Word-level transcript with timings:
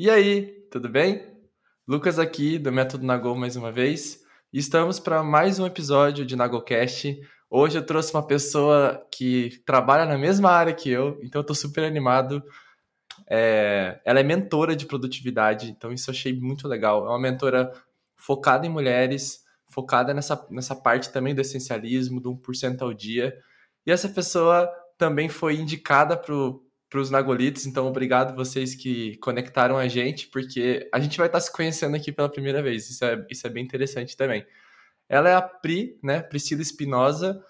E 0.00 0.08
aí, 0.08 0.64
tudo 0.70 0.88
bem? 0.88 1.26
Lucas 1.84 2.20
aqui 2.20 2.56
do 2.56 2.70
Método 2.70 3.04
Nagol 3.04 3.34
mais 3.34 3.56
uma 3.56 3.72
vez. 3.72 4.22
Estamos 4.52 5.00
para 5.00 5.24
mais 5.24 5.58
um 5.58 5.66
episódio 5.66 6.24
de 6.24 6.36
Nagolcast. 6.36 7.20
Hoje 7.50 7.78
eu 7.78 7.84
trouxe 7.84 8.14
uma 8.14 8.24
pessoa 8.24 9.04
que 9.12 9.60
trabalha 9.66 10.06
na 10.06 10.16
mesma 10.16 10.52
área 10.52 10.72
que 10.72 10.88
eu, 10.88 11.18
então 11.20 11.40
eu 11.40 11.44
tô 11.44 11.52
super 11.52 11.82
animado. 11.82 12.40
É... 13.28 14.00
Ela 14.04 14.20
é 14.20 14.22
mentora 14.22 14.76
de 14.76 14.86
produtividade, 14.86 15.68
então 15.68 15.92
isso 15.92 16.08
eu 16.10 16.14
achei 16.14 16.32
muito 16.32 16.68
legal. 16.68 17.04
É 17.04 17.08
uma 17.08 17.18
mentora 17.18 17.72
focada 18.14 18.64
em 18.64 18.70
mulheres, 18.70 19.42
focada 19.66 20.14
nessa, 20.14 20.46
nessa 20.48 20.76
parte 20.76 21.10
também 21.10 21.34
do 21.34 21.40
essencialismo, 21.40 22.20
do 22.20 22.36
1% 22.36 22.82
ao 22.82 22.94
dia. 22.94 23.36
E 23.84 23.90
essa 23.90 24.08
pessoa 24.08 24.70
também 24.96 25.28
foi 25.28 25.56
indicada 25.56 26.16
para 26.88 27.00
os 27.00 27.10
Nagolitos, 27.10 27.66
então 27.66 27.86
obrigado 27.86 28.34
vocês 28.34 28.74
que 28.74 29.16
conectaram 29.18 29.76
a 29.76 29.86
gente, 29.88 30.28
porque 30.28 30.88
a 30.92 30.98
gente 30.98 31.18
vai 31.18 31.26
estar 31.26 31.40
se 31.40 31.52
conhecendo 31.52 31.96
aqui 31.96 32.10
pela 32.10 32.30
primeira 32.30 32.62
vez, 32.62 32.88
isso 32.88 33.04
é, 33.04 33.26
isso 33.30 33.46
é 33.46 33.50
bem 33.50 33.64
interessante 33.64 34.16
também. 34.16 34.46
Ela 35.08 35.28
é 35.28 35.34
a 35.34 35.42
Pri, 35.42 35.98
né, 36.02 36.22
Priscila 36.22 36.62
Espinosa, 36.62 37.42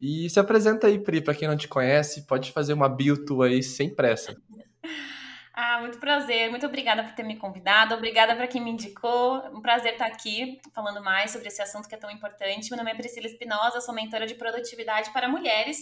e 0.00 0.28
se 0.30 0.40
apresenta 0.40 0.86
aí, 0.86 0.98
Pri, 0.98 1.20
para 1.20 1.34
quem 1.34 1.46
não 1.46 1.56
te 1.56 1.68
conhece, 1.68 2.26
pode 2.26 2.50
fazer 2.52 2.72
uma 2.72 2.88
bio 2.88 3.24
tua 3.24 3.46
aí 3.46 3.62
sem 3.62 3.94
pressa. 3.94 4.36
Ah, 5.62 5.78
muito 5.80 5.98
prazer. 5.98 6.48
Muito 6.48 6.64
obrigada 6.64 7.02
por 7.02 7.12
ter 7.12 7.22
me 7.22 7.36
convidado. 7.36 7.94
Obrigada 7.94 8.34
para 8.34 8.46
quem 8.46 8.64
me 8.64 8.70
indicou. 8.70 9.44
Um 9.54 9.60
prazer 9.60 9.92
estar 9.92 10.06
aqui 10.06 10.58
falando 10.72 11.02
mais 11.02 11.32
sobre 11.32 11.48
esse 11.48 11.60
assunto 11.60 11.86
que 11.86 11.94
é 11.94 11.98
tão 11.98 12.10
importante. 12.10 12.70
Meu 12.70 12.78
nome 12.78 12.92
é 12.92 12.94
Priscila 12.94 13.26
Espinosa, 13.26 13.78
sou 13.82 13.94
mentora 13.94 14.26
de 14.26 14.36
produtividade 14.36 15.12
para 15.12 15.28
mulheres 15.28 15.78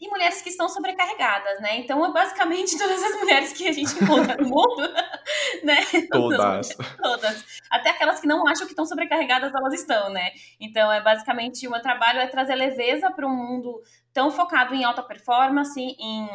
e 0.00 0.08
mulheres 0.08 0.40
que 0.40 0.48
estão 0.48 0.68
sobrecarregadas, 0.68 1.60
né? 1.60 1.76
Então, 1.76 2.04
é 2.04 2.10
basicamente 2.10 2.76
todas 2.78 3.02
as 3.02 3.20
mulheres 3.20 3.52
que 3.52 3.68
a 3.68 3.72
gente 3.72 3.92
encontra 4.02 4.34
no 4.36 4.48
mundo, 4.48 4.80
né? 5.62 5.76
Todas. 6.10 6.68
Todas. 7.00 7.44
Até 7.70 7.90
aquelas 7.90 8.18
que 8.18 8.26
não 8.26 8.46
acham 8.48 8.66
que 8.66 8.72
estão 8.72 8.86
sobrecarregadas, 8.86 9.52
elas 9.54 9.74
estão, 9.74 10.08
né? 10.08 10.30
Então, 10.58 10.90
é 10.90 11.02
basicamente 11.02 11.68
o 11.68 11.70
meu 11.70 11.82
trabalho 11.82 12.18
é 12.18 12.26
trazer 12.26 12.54
leveza 12.54 13.10
para 13.10 13.26
um 13.26 13.34
mundo 13.34 13.82
tão 14.12 14.30
focado 14.30 14.74
em 14.74 14.84
alta 14.84 15.02
performance, 15.02 15.78
em, 15.78 16.28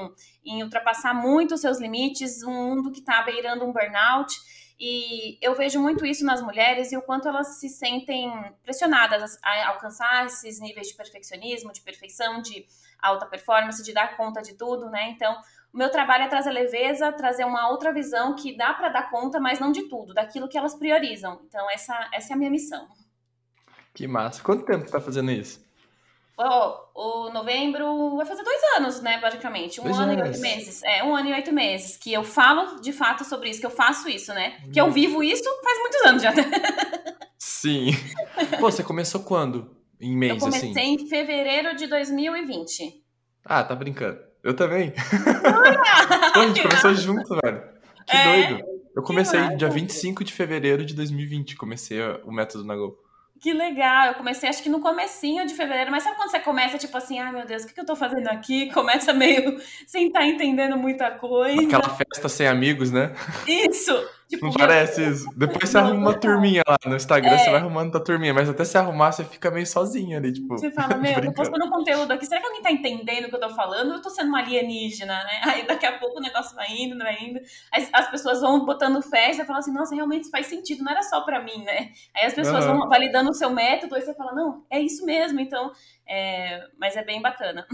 em 0.46 0.64
ultrapassar 0.64 1.16
muito 1.16 1.56
os 1.56 1.62
seus 1.62 1.80
limites, 1.80 2.44
um 2.44 2.54
mundo 2.54 2.92
que 2.92 3.00
está 3.00 3.24
beirando 3.24 3.66
um 3.66 3.74
burnout. 3.74 4.36
E 4.80 5.38
eu 5.42 5.56
vejo 5.56 5.80
muito 5.80 6.06
isso 6.06 6.26
nas 6.26 6.42
mulheres 6.42 6.92
e 6.92 6.98
o 6.98 7.02
quanto 7.02 7.28
elas 7.30 7.60
se 7.60 7.70
sentem 7.70 8.30
pressionadas 8.62 9.38
a 9.42 9.70
alcançar 9.70 10.26
esses 10.26 10.60
níveis 10.60 10.90
de 10.90 10.96
perfeccionismo, 10.96 11.72
de 11.72 11.82
perfeição, 11.82 12.42
de 12.42 12.66
alta 13.06 13.26
performance, 13.26 13.84
de 13.84 13.94
dar 13.94 14.18
conta 14.18 14.42
de 14.42 14.58
tudo, 14.58 14.90
né? 14.90 15.10
Então, 15.10 15.34
o 15.74 15.78
meu 15.78 15.90
trabalho 15.90 16.24
é 16.24 16.28
trazer 16.28 16.52
leveza, 16.52 17.12
trazer 17.12 17.46
uma 17.46 17.70
outra 17.70 17.92
visão 17.92 18.36
que 18.36 18.56
dá 18.56 18.74
para 18.74 18.90
dar 18.90 19.10
conta, 19.10 19.40
mas 19.40 19.60
não 19.60 19.72
de 19.72 19.90
tudo, 19.90 20.14
daquilo 20.14 20.48
que 20.48 20.58
elas 20.58 20.74
priorizam. 20.74 21.42
Então, 21.48 21.70
essa, 21.70 22.10
essa 22.14 22.32
é 22.32 22.36
a 22.36 22.38
minha 22.38 22.50
missão. 22.50 22.88
Que 23.94 24.08
massa. 24.08 24.42
Quanto 24.42 24.66
tempo 24.66 24.86
você 24.86 24.92
tá 24.92 25.02
fazendo 25.02 25.32
isso? 25.32 25.66
Oh, 26.38 27.28
o 27.28 27.30
novembro 27.30 28.18
vai 28.18 28.26
fazer 28.26 28.44
dois 28.44 28.62
anos, 28.78 29.02
né, 29.02 29.20
basicamente. 29.20 29.80
Um 29.80 29.86
dois 29.86 29.98
ano 29.98 30.12
anos. 30.12 30.26
e 30.26 30.30
oito 30.30 30.42
meses. 30.42 30.84
É, 30.84 31.04
um 31.04 31.16
ano 31.16 31.30
e 31.30 31.34
oito 31.34 31.54
meses. 31.54 31.96
Que 31.96 32.12
eu 32.12 32.24
falo 32.24 32.82
de 32.82 32.92
fato 32.92 33.24
sobre 33.24 33.50
isso, 33.50 33.60
que 33.62 33.66
eu 33.66 33.72
faço 33.72 34.10
isso, 34.10 34.34
né? 34.34 34.58
Que 34.72 34.80
eu 34.82 34.92
vivo 34.92 35.24
isso 35.24 35.44
faz 35.64 35.80
muitos 35.80 36.02
anos 36.06 36.22
já. 36.22 36.34
Sim. 37.38 37.92
Pô, 38.60 38.70
você 38.70 38.84
começou 38.84 39.22
quando? 39.24 39.75
Em 40.00 40.16
mês, 40.16 40.34
Eu 40.34 40.40
comecei 40.40 40.72
assim? 40.72 40.94
em 40.94 41.08
fevereiro 41.08 41.76
de 41.76 41.88
2020. 41.88 43.04
Ah, 43.44 43.64
tá 43.64 43.76
brincando. 43.76 44.20
Eu 44.44 44.56
também. 44.56 44.92
Pô, 46.34 46.40
a 46.40 46.48
gente 46.48 46.62
começou 46.62 46.94
junto, 46.94 47.40
velho. 47.44 47.64
Que 48.06 48.16
é, 48.18 48.48
doido. 48.48 48.66
Eu 48.96 49.04
comecei 49.04 49.40
dia 49.56 49.70
25 49.70 50.24
de 50.24 50.32
fevereiro 50.32 50.86
de 50.86 50.94
2020, 50.94 51.56
comecei 51.56 52.00
o 52.24 52.32
método 52.32 52.64
Nagol. 52.64 52.98
Que 53.42 53.52
legal, 53.52 54.08
eu 54.08 54.14
comecei 54.14 54.48
acho 54.48 54.64
que 54.64 54.70
no 54.70 54.80
comecinho 54.80 55.46
de 55.46 55.54
fevereiro, 55.54 55.92
mas 55.92 56.04
sabe 56.04 56.16
quando 56.16 56.32
você 56.32 56.40
começa, 56.40 56.78
tipo 56.78 56.96
assim, 56.98 57.20
ai 57.20 57.30
ah, 57.30 57.32
meu 57.34 57.46
Deus, 57.46 57.64
o 57.64 57.68
que, 57.68 57.74
que 57.74 57.80
eu 57.82 57.86
tô 57.86 57.96
fazendo 57.96 58.28
aqui? 58.28 58.72
Começa 58.74 59.12
meio 59.12 59.60
sem 59.86 60.08
estar 60.08 60.20
tá 60.20 60.26
entendendo 60.26 60.78
muita 60.78 61.12
coisa. 61.12 61.62
Aquela 61.62 61.90
festa 61.90 62.30
sem 62.30 62.48
amigos, 62.48 62.92
né? 62.92 63.14
Isso! 63.46 63.94
Tipo, 64.28 64.46
não 64.46 64.54
parece 64.54 65.08
isso. 65.08 65.30
Depois 65.36 65.70
você 65.70 65.78
arruma 65.78 66.10
uma 66.10 66.14
turminha 66.14 66.64
lá 66.68 66.78
no 66.86 66.96
Instagram, 66.96 67.32
é. 67.32 67.38
você 67.38 67.52
vai 67.52 67.60
arrumando 67.60 67.92
tua 67.92 68.04
turminha, 68.04 68.34
mas 68.34 68.50
até 68.50 68.66
se 68.66 68.78
arrumar, 68.78 69.12
você 69.12 69.24
fica 69.24 69.52
meio 69.52 69.68
sozinha 69.68 70.18
ali, 70.18 70.34
tipo. 70.34 70.58
Você 70.58 70.72
fala, 70.72 70.96
meu, 70.98 71.12
eu 71.12 71.26
tô 71.26 71.34
postando 71.34 71.70
conteúdo 71.70 72.12
aqui, 72.12 72.26
será 72.26 72.42
que 72.42 72.48
alguém 72.48 72.62
tá 72.62 72.72
entendendo 72.72 73.26
o 73.26 73.30
que 73.30 73.36
eu 73.36 73.40
tô 73.40 73.50
falando? 73.52 73.94
Eu 73.94 74.02
tô 74.02 74.10
sendo 74.10 74.30
uma 74.30 74.40
alienígena, 74.40 75.14
né? 75.14 75.42
Aí 75.44 75.68
daqui 75.68 75.86
a 75.86 76.00
pouco 76.00 76.18
o 76.18 76.22
negócio 76.22 76.56
vai 76.56 76.72
indo, 76.72 76.98
vai 76.98 77.24
indo. 77.24 77.40
As, 77.72 77.90
as 77.94 78.10
pessoas 78.10 78.42
vão 78.42 78.66
botando 78.66 79.02
fé 79.02 79.30
e 79.30 79.34
você 79.36 79.46
fala 79.46 79.60
assim, 79.60 79.72
nossa, 79.72 79.94
realmente 79.94 80.30
faz 80.30 80.48
sentido, 80.48 80.84
não 80.84 80.92
era 80.92 81.04
só 81.04 81.22
pra 81.22 81.44
mim, 81.44 81.64
né? 81.64 81.92
Aí 82.16 82.26
as 82.26 82.34
pessoas 82.34 82.66
uhum. 82.66 82.80
vão 82.80 82.90
validando 82.90 83.30
o 83.30 83.34
seu 83.34 83.52
método, 83.52 83.94
aí 83.94 84.02
você 84.02 84.16
fala, 84.16 84.34
não, 84.34 84.66
é 84.72 84.80
isso 84.80 85.06
mesmo, 85.06 85.40
então. 85.40 85.72
É... 86.08 86.64
Mas 86.80 86.96
é 86.96 87.04
bem 87.04 87.22
bacana. 87.22 87.68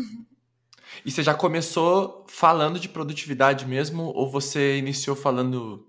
E 1.06 1.12
você 1.12 1.24
já 1.24 1.34
começou 1.34 2.26
falando 2.28 2.78
de 2.78 2.90
produtividade 2.90 3.66
mesmo, 3.66 4.12
ou 4.14 4.30
você 4.30 4.78
iniciou 4.78 5.16
falando 5.16 5.88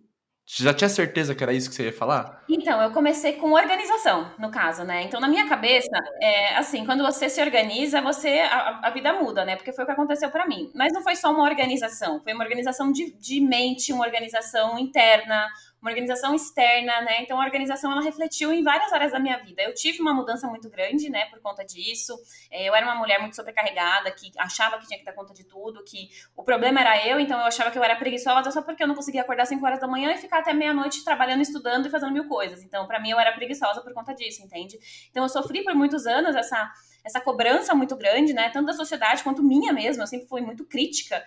já 0.54 0.74
tinha 0.74 0.88
certeza 0.88 1.34
que 1.34 1.42
era 1.42 1.52
isso 1.52 1.70
que 1.70 1.76
você 1.76 1.84
ia 1.84 1.92
falar? 1.92 2.44
Então, 2.48 2.82
eu 2.82 2.90
comecei 2.90 3.34
com 3.34 3.52
organização, 3.52 4.30
no 4.38 4.50
caso, 4.50 4.84
né? 4.84 5.02
Então, 5.02 5.18
na 5.20 5.28
minha 5.28 5.48
cabeça, 5.48 5.88
é, 6.20 6.56
assim, 6.56 6.84
quando 6.84 7.02
você 7.02 7.28
se 7.28 7.40
organiza, 7.40 8.02
você 8.02 8.40
a, 8.40 8.80
a 8.82 8.90
vida 8.90 9.12
muda, 9.14 9.44
né? 9.44 9.56
Porque 9.56 9.72
foi 9.72 9.84
o 9.84 9.86
que 9.86 9.92
aconteceu 9.92 10.30
para 10.30 10.46
mim. 10.46 10.70
Mas 10.74 10.92
não 10.92 11.02
foi 11.02 11.16
só 11.16 11.32
uma 11.32 11.44
organização, 11.44 12.20
foi 12.22 12.34
uma 12.34 12.44
organização 12.44 12.92
de, 12.92 13.12
de 13.18 13.40
mente, 13.40 13.92
uma 13.92 14.04
organização 14.04 14.78
interna, 14.78 15.48
uma 15.82 15.91
organização 15.91 16.32
externa, 16.32 17.00
né? 17.00 17.22
Então 17.22 17.41
a 17.41 17.44
organização 17.44 17.91
ela 17.91 18.00
refletiu 18.00 18.53
em 18.53 18.62
várias 18.62 18.93
áreas 18.93 19.10
da 19.10 19.19
minha 19.19 19.37
vida. 19.38 19.60
Eu 19.62 19.75
tive 19.75 20.00
uma 20.00 20.15
mudança 20.15 20.47
muito 20.47 20.70
grande, 20.70 21.10
né, 21.10 21.26
por 21.26 21.41
conta 21.41 21.65
disso. 21.65 22.16
É, 22.50 22.69
eu 22.69 22.75
era 22.75 22.87
uma 22.87 22.94
mulher 22.94 23.19
muito 23.19 23.34
sobrecarregada, 23.34 24.12
que 24.12 24.31
achava 24.38 24.78
que 24.78 24.87
tinha 24.87 24.98
que 24.98 25.04
dar 25.04 25.12
conta 25.12 25.34
de 25.34 25.43
tudo, 25.43 25.82
que 25.82 26.09
o 26.37 26.44
problema 26.44 26.81
era 26.81 27.04
eu, 27.04 27.19
então 27.19 27.38
eu 27.41 27.47
achava 27.47 27.70
que 27.72 27.78
eu 27.78 27.82
era 27.82 27.97
preguiçosa 27.97 28.53
só 28.53 28.62
porque 28.62 28.84
eu 28.84 28.87
não 28.87 28.94
conseguia 28.94 29.22
acordar 29.22 29.43
às 29.43 29.48
5 29.48 29.66
horas 29.66 29.81
da 29.81 29.88
manhã 29.88 30.12
e 30.12 30.19
ficar 30.19 30.38
até 30.38 30.54
meia-noite 30.54 31.04
trabalhando, 31.04 31.43
estudando 31.43 31.87
e 31.87 31.91
fazendo 31.91 32.12
mil 32.12 32.28
coisas. 32.28 32.62
Então, 32.62 32.87
para 32.87 33.00
mim 33.00 33.10
eu 33.10 33.19
era 33.19 33.32
preguiçosa 33.32 33.82
por 33.82 33.93
conta 33.93 34.14
disso, 34.14 34.41
entende? 34.41 34.78
Então 35.10 35.25
eu 35.25 35.28
sofri 35.28 35.64
por 35.64 35.75
muitos 35.75 36.06
anos 36.06 36.37
essa 36.37 36.72
essa 37.04 37.20
cobrança 37.20 37.75
muito 37.75 37.97
grande, 37.97 38.32
né, 38.32 38.49
tanto 38.50 38.66
da 38.66 38.72
sociedade 38.72 39.25
quanto 39.25 39.43
minha 39.43 39.72
mesma. 39.72 40.04
Eu 40.04 40.06
sempre 40.06 40.28
fui 40.28 40.41
muito 40.41 40.64
crítica 40.64 41.20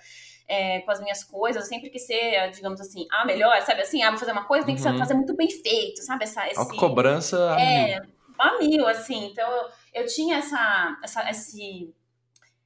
é, 0.48 0.82
com 0.82 0.92
as 0.92 1.00
minhas 1.00 1.24
coisas, 1.24 1.68
sempre 1.68 1.90
quis 1.90 2.06
ser, 2.06 2.52
digamos 2.52 2.80
assim, 2.80 3.08
a 3.12 3.26
melhor, 3.26 3.60
sabe 3.62 3.82
assim, 3.82 4.04
ah, 4.04 4.10
vou 4.10 4.20
fazer 4.20 4.32
uma 4.32 4.46
coisa, 4.46 4.66
tem 4.66 4.76
que 4.76 4.88
uhum. 4.88 4.98
fazer 4.98 5.14
muito 5.14 5.36
bem 5.36 5.50
feito, 5.50 6.02
sabe? 6.04 6.24
Essa, 6.24 6.48
esse, 6.48 6.60
a 6.60 6.66
cobrança 6.66 7.38
é, 7.60 8.02
a 8.38 8.58
mil, 8.60 8.88
assim. 8.88 9.26
Então, 9.26 9.50
eu, 9.52 9.70
eu 9.94 10.06
tinha 10.06 10.38
essa, 10.38 10.98
essa, 11.04 11.30
esse 11.30 11.94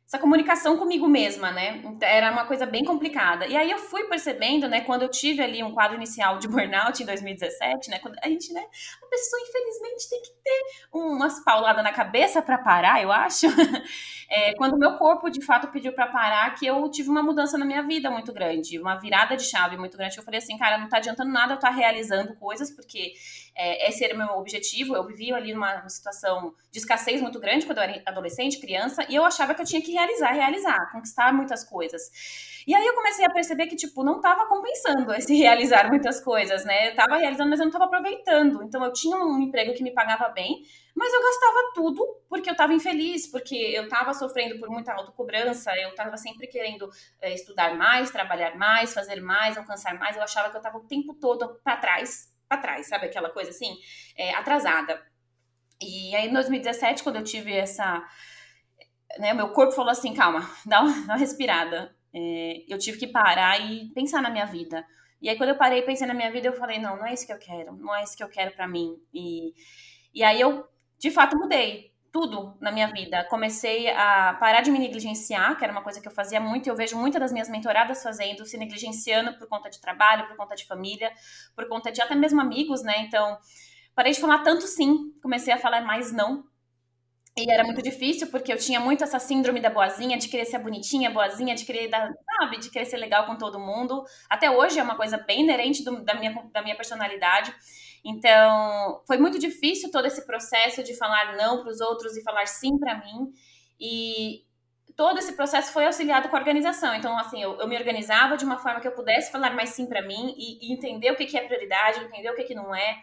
essa 0.10 0.18
comunicação 0.18 0.76
comigo 0.76 1.08
mesma, 1.08 1.52
né? 1.52 1.84
Era 2.02 2.32
uma 2.32 2.44
coisa 2.44 2.66
bem 2.66 2.84
complicada. 2.84 3.46
E 3.46 3.56
aí 3.56 3.70
eu 3.70 3.78
fui 3.78 4.06
percebendo, 4.06 4.68
né, 4.68 4.82
quando 4.82 5.04
eu 5.04 5.10
tive 5.10 5.40
ali 5.40 5.64
um 5.64 5.72
quadro 5.72 5.96
inicial 5.96 6.40
de 6.40 6.48
burnout 6.48 7.04
em 7.04 7.06
2017, 7.06 7.92
né, 7.92 8.00
quando 8.00 8.18
a 8.24 8.28
gente, 8.28 8.52
né, 8.52 8.66
a 9.04 9.06
pessoa 9.06 9.40
infelizmente 9.48 10.10
tem 10.10 10.20
que 10.24 10.30
ter 10.44 10.62
umas 10.92 11.44
pauladas 11.44 11.84
na 11.84 11.92
cabeça 11.92 12.42
para 12.42 12.58
parar, 12.58 13.04
eu 13.04 13.12
acho. 13.12 13.46
É, 14.32 14.54
quando 14.54 14.76
o 14.76 14.78
meu 14.78 14.96
corpo 14.96 15.28
de 15.28 15.44
fato 15.44 15.70
pediu 15.70 15.92
para 15.92 16.06
parar, 16.06 16.54
que 16.54 16.64
eu 16.64 16.88
tive 16.92 17.10
uma 17.10 17.24
mudança 17.24 17.58
na 17.58 17.66
minha 17.66 17.82
vida 17.82 18.12
muito 18.12 18.32
grande, 18.32 18.80
uma 18.80 18.96
virada 18.96 19.36
de 19.36 19.44
chave 19.44 19.76
muito 19.76 19.98
grande. 19.98 20.16
Eu 20.16 20.24
falei 20.24 20.38
assim, 20.38 20.56
cara, 20.56 20.78
não 20.78 20.88
tá 20.88 20.98
adiantando 20.98 21.32
nada 21.32 21.54
eu 21.54 21.56
estar 21.56 21.70
tá 21.70 21.74
realizando 21.74 22.36
coisas, 22.36 22.70
porque 22.70 23.14
é, 23.56 23.90
esse 23.90 24.06
era 24.06 24.14
o 24.14 24.18
meu 24.20 24.38
objetivo. 24.38 24.96
Eu 24.96 25.04
vivia 25.04 25.36
ali 25.36 25.52
numa 25.52 25.90
situação 25.90 26.54
de 26.72 26.78
escassez 26.78 27.20
muito 27.20 27.40
grande 27.40 27.66
quando 27.66 27.80
eu 27.80 27.84
era 27.84 28.04
adolescente, 28.06 28.60
criança, 28.60 29.04
e 29.10 29.16
eu 29.16 29.26
achava 29.26 29.56
que 29.56 29.64
eu 29.64 29.66
tinha 29.66 29.82
que 29.82 29.92
realizar, 30.00 30.32
realizar, 30.32 30.92
conquistar 30.92 31.34
muitas 31.34 31.64
coisas. 31.64 32.02
E 32.68 32.76
aí 32.76 32.86
eu 32.86 32.94
comecei 32.94 33.26
a 33.26 33.30
perceber 33.30 33.68
que, 33.68 33.76
tipo, 33.76 34.04
não 34.04 34.18
estava 34.18 34.48
compensando 34.48 35.14
esse 35.14 35.34
realizar 35.38 35.88
muitas 35.90 36.22
coisas, 36.22 36.66
né? 36.66 36.90
Eu 36.90 36.96
tava 36.96 37.18
realizando, 37.18 37.50
mas 37.50 37.60
eu 37.60 37.66
não 37.66 37.70
estava 37.70 37.86
aproveitando. 37.86 38.64
Então 38.64 38.84
eu 38.84 38.94
tinha 38.94 39.18
um 39.18 39.40
emprego 39.40 39.74
que 39.74 39.84
me 39.84 39.92
pagava 39.92 40.30
bem, 40.30 40.62
mas 40.96 41.14
eu 41.14 41.22
gastava 41.22 41.72
tudo 41.74 42.06
porque 42.28 42.50
eu 42.50 42.54
estava 42.54 42.74
infeliz, 42.74 43.28
porque 43.28 43.56
eu 43.56 43.84
estava 43.84 44.14
sofrendo 44.14 44.60
por 44.60 44.70
muita 44.70 44.94
autocobrança, 44.94 45.72
eu 45.78 45.90
estava 45.90 46.18
sempre 46.18 46.48
querendo 46.48 46.90
é, 47.22 47.34
estudar 47.34 47.76
mais, 47.76 48.12
trabalhar 48.12 48.56
mais, 48.56 48.94
fazer 48.94 49.22
mais, 49.22 49.58
alcançar 49.58 49.98
mais. 49.98 50.16
Eu 50.16 50.24
achava 50.24 50.50
que 50.50 50.56
eu 50.56 50.60
estava 50.60 50.78
o 50.78 50.88
tempo 50.88 51.14
todo 51.14 51.60
para 51.64 51.78
trás, 51.78 52.34
para 52.48 52.62
trás, 52.62 52.88
sabe 52.88 53.06
aquela 53.06 53.30
coisa 53.30 53.52
assim, 53.52 53.76
é, 54.18 54.34
atrasada. 54.36 55.02
E 55.82 56.14
aí, 56.16 56.28
em 56.28 56.34
2017, 56.34 57.04
quando 57.04 57.18
eu 57.18 57.24
tive 57.24 57.54
essa. 57.54 58.06
Né, 59.18 59.34
meu 59.34 59.50
corpo 59.50 59.74
falou 59.74 59.92
assim: 59.92 60.14
calma, 60.14 60.50
dá 60.66 60.82
uma, 60.82 60.92
dá 61.08 61.14
uma 61.14 61.18
respirada. 61.18 61.96
É, 62.14 62.64
eu 62.68 62.78
tive 62.78 62.98
que 62.98 63.08
parar 63.08 63.60
e 63.60 63.90
pensar 63.94 64.22
na 64.22 64.30
minha 64.30 64.46
vida. 64.46 64.86
E 65.22 65.30
aí, 65.30 65.38
quando 65.38 65.50
eu 65.50 65.58
parei 65.58 65.80
e 65.80 65.86
pensei 65.86 66.08
na 66.08 66.14
minha 66.14 66.32
vida, 66.32 66.48
eu 66.48 66.54
falei: 66.54 66.80
não, 66.80 66.98
não 66.98 67.06
é 67.06 67.14
isso 67.14 67.26
que 67.26 67.34
eu 67.34 67.40
quero, 67.40 67.76
não 67.78 67.94
é 67.96 68.04
isso 68.04 68.16
que 68.16 68.24
eu 68.24 68.30
quero 68.30 68.52
para 68.56 68.68
mim. 68.68 68.96
E, 69.14 69.54
e 70.14 70.24
aí, 70.24 70.40
eu 70.40 70.68
de 70.98 71.12
fato 71.12 71.38
mudei. 71.38 71.90
tudo 72.12 72.58
na 72.60 72.72
minha 72.72 72.88
vida. 72.88 73.24
Comecei 73.30 73.90
a 73.92 74.34
parar 74.40 74.62
de 74.62 74.72
me 74.72 74.80
negligenciar, 74.80 75.56
que 75.58 75.64
era 75.64 75.72
uma 75.72 75.84
coisa 75.84 76.02
que 76.02 76.08
eu 76.08 76.12
fazia 76.12 76.40
muito, 76.42 76.68
e 76.68 76.70
eu 76.70 76.76
vejo 76.76 76.98
muitas 76.98 77.20
das 77.22 77.32
minhas 77.32 77.50
mentoradas 77.50 78.02
fazendo, 78.02 78.46
se 78.46 78.58
negligenciando 78.58 79.38
por 79.38 79.48
conta 79.48 79.70
de 79.70 79.80
trabalho, 79.80 80.28
por 80.28 80.36
conta 80.36 80.56
de 80.56 80.66
família, 80.66 81.12
por 81.56 81.68
conta 81.68 81.92
de 81.92 82.02
até 82.02 82.16
mesmo 82.16 82.42
amigos, 82.42 82.82
né? 82.84 83.02
Então, 83.02 83.38
parei 83.96 84.12
de 84.14 84.20
falar 84.20 84.40
tanto 84.40 84.66
sim, 84.68 85.14
comecei 85.22 85.54
a 85.54 85.58
falar 85.58 85.82
mais 85.82 86.12
não. 86.12 86.44
E 87.44 87.52
era 87.52 87.64
muito 87.64 87.82
difícil, 87.82 88.28
porque 88.28 88.52
eu 88.52 88.58
tinha 88.58 88.80
muito 88.80 89.04
essa 89.04 89.20
síndrome 89.20 89.60
da 89.60 89.70
boazinha, 89.70 90.18
de 90.18 90.28
querer 90.28 90.46
ser 90.46 90.60
bonitinha, 90.60 91.10
boazinha, 91.10 91.56
de 91.56 91.66
querer 91.66 91.88
dar, 91.88 92.12
sabe, 92.38 92.60
de 92.60 92.70
querer 92.70 92.86
ser 92.86 92.98
legal 92.98 93.26
com 93.26 93.38
todo 93.38 93.60
mundo. 93.60 94.04
Até 94.30 94.52
hoje 94.52 94.80
é 94.80 94.84
uma 94.84 94.96
coisa 94.96 95.18
bem 95.18 95.42
inerente 95.42 95.84
do, 95.84 96.04
da, 96.04 96.14
minha, 96.14 96.34
da 96.54 96.62
minha 96.62 96.76
personalidade. 96.76 97.54
Então, 98.04 99.02
foi 99.06 99.18
muito 99.18 99.40
difícil 99.40 99.92
todo 99.92 100.06
esse 100.06 100.26
processo 100.26 100.84
de 100.84 100.96
falar 100.96 101.36
não 101.36 101.62
para 101.62 101.70
os 101.70 101.82
outros 101.82 102.16
e 102.16 102.24
falar 102.24 102.46
sim 102.48 102.78
para 102.78 102.98
mim. 102.98 103.32
E 103.80 104.44
todo 104.96 105.18
esse 105.18 105.34
processo 105.34 105.72
foi 105.72 105.86
auxiliado 105.86 106.28
com 106.28 106.36
a 106.36 106.40
organização. 106.40 106.94
Então, 106.94 107.18
assim, 107.18 107.42
eu, 107.42 107.58
eu 107.58 107.68
me 107.68 107.78
organizava 107.78 108.36
de 108.36 108.44
uma 108.44 108.58
forma 108.58 108.82
que 108.82 108.88
eu 108.88 108.92
pudesse 108.92 109.32
falar 109.32 109.56
mais 109.56 109.70
sim 109.70 109.86
para 109.86 110.02
mim 110.02 110.36
e, 110.38 110.68
e, 110.68 110.74
entender 110.74 111.12
o 111.12 111.16
que, 111.16 111.26
que 111.26 111.38
é 111.38 111.42
prioridade, 111.42 112.04
entender 112.04 112.30
o 112.30 112.36
que, 112.36 112.44
que 112.44 112.54
não 112.54 112.76
é. 112.76 112.98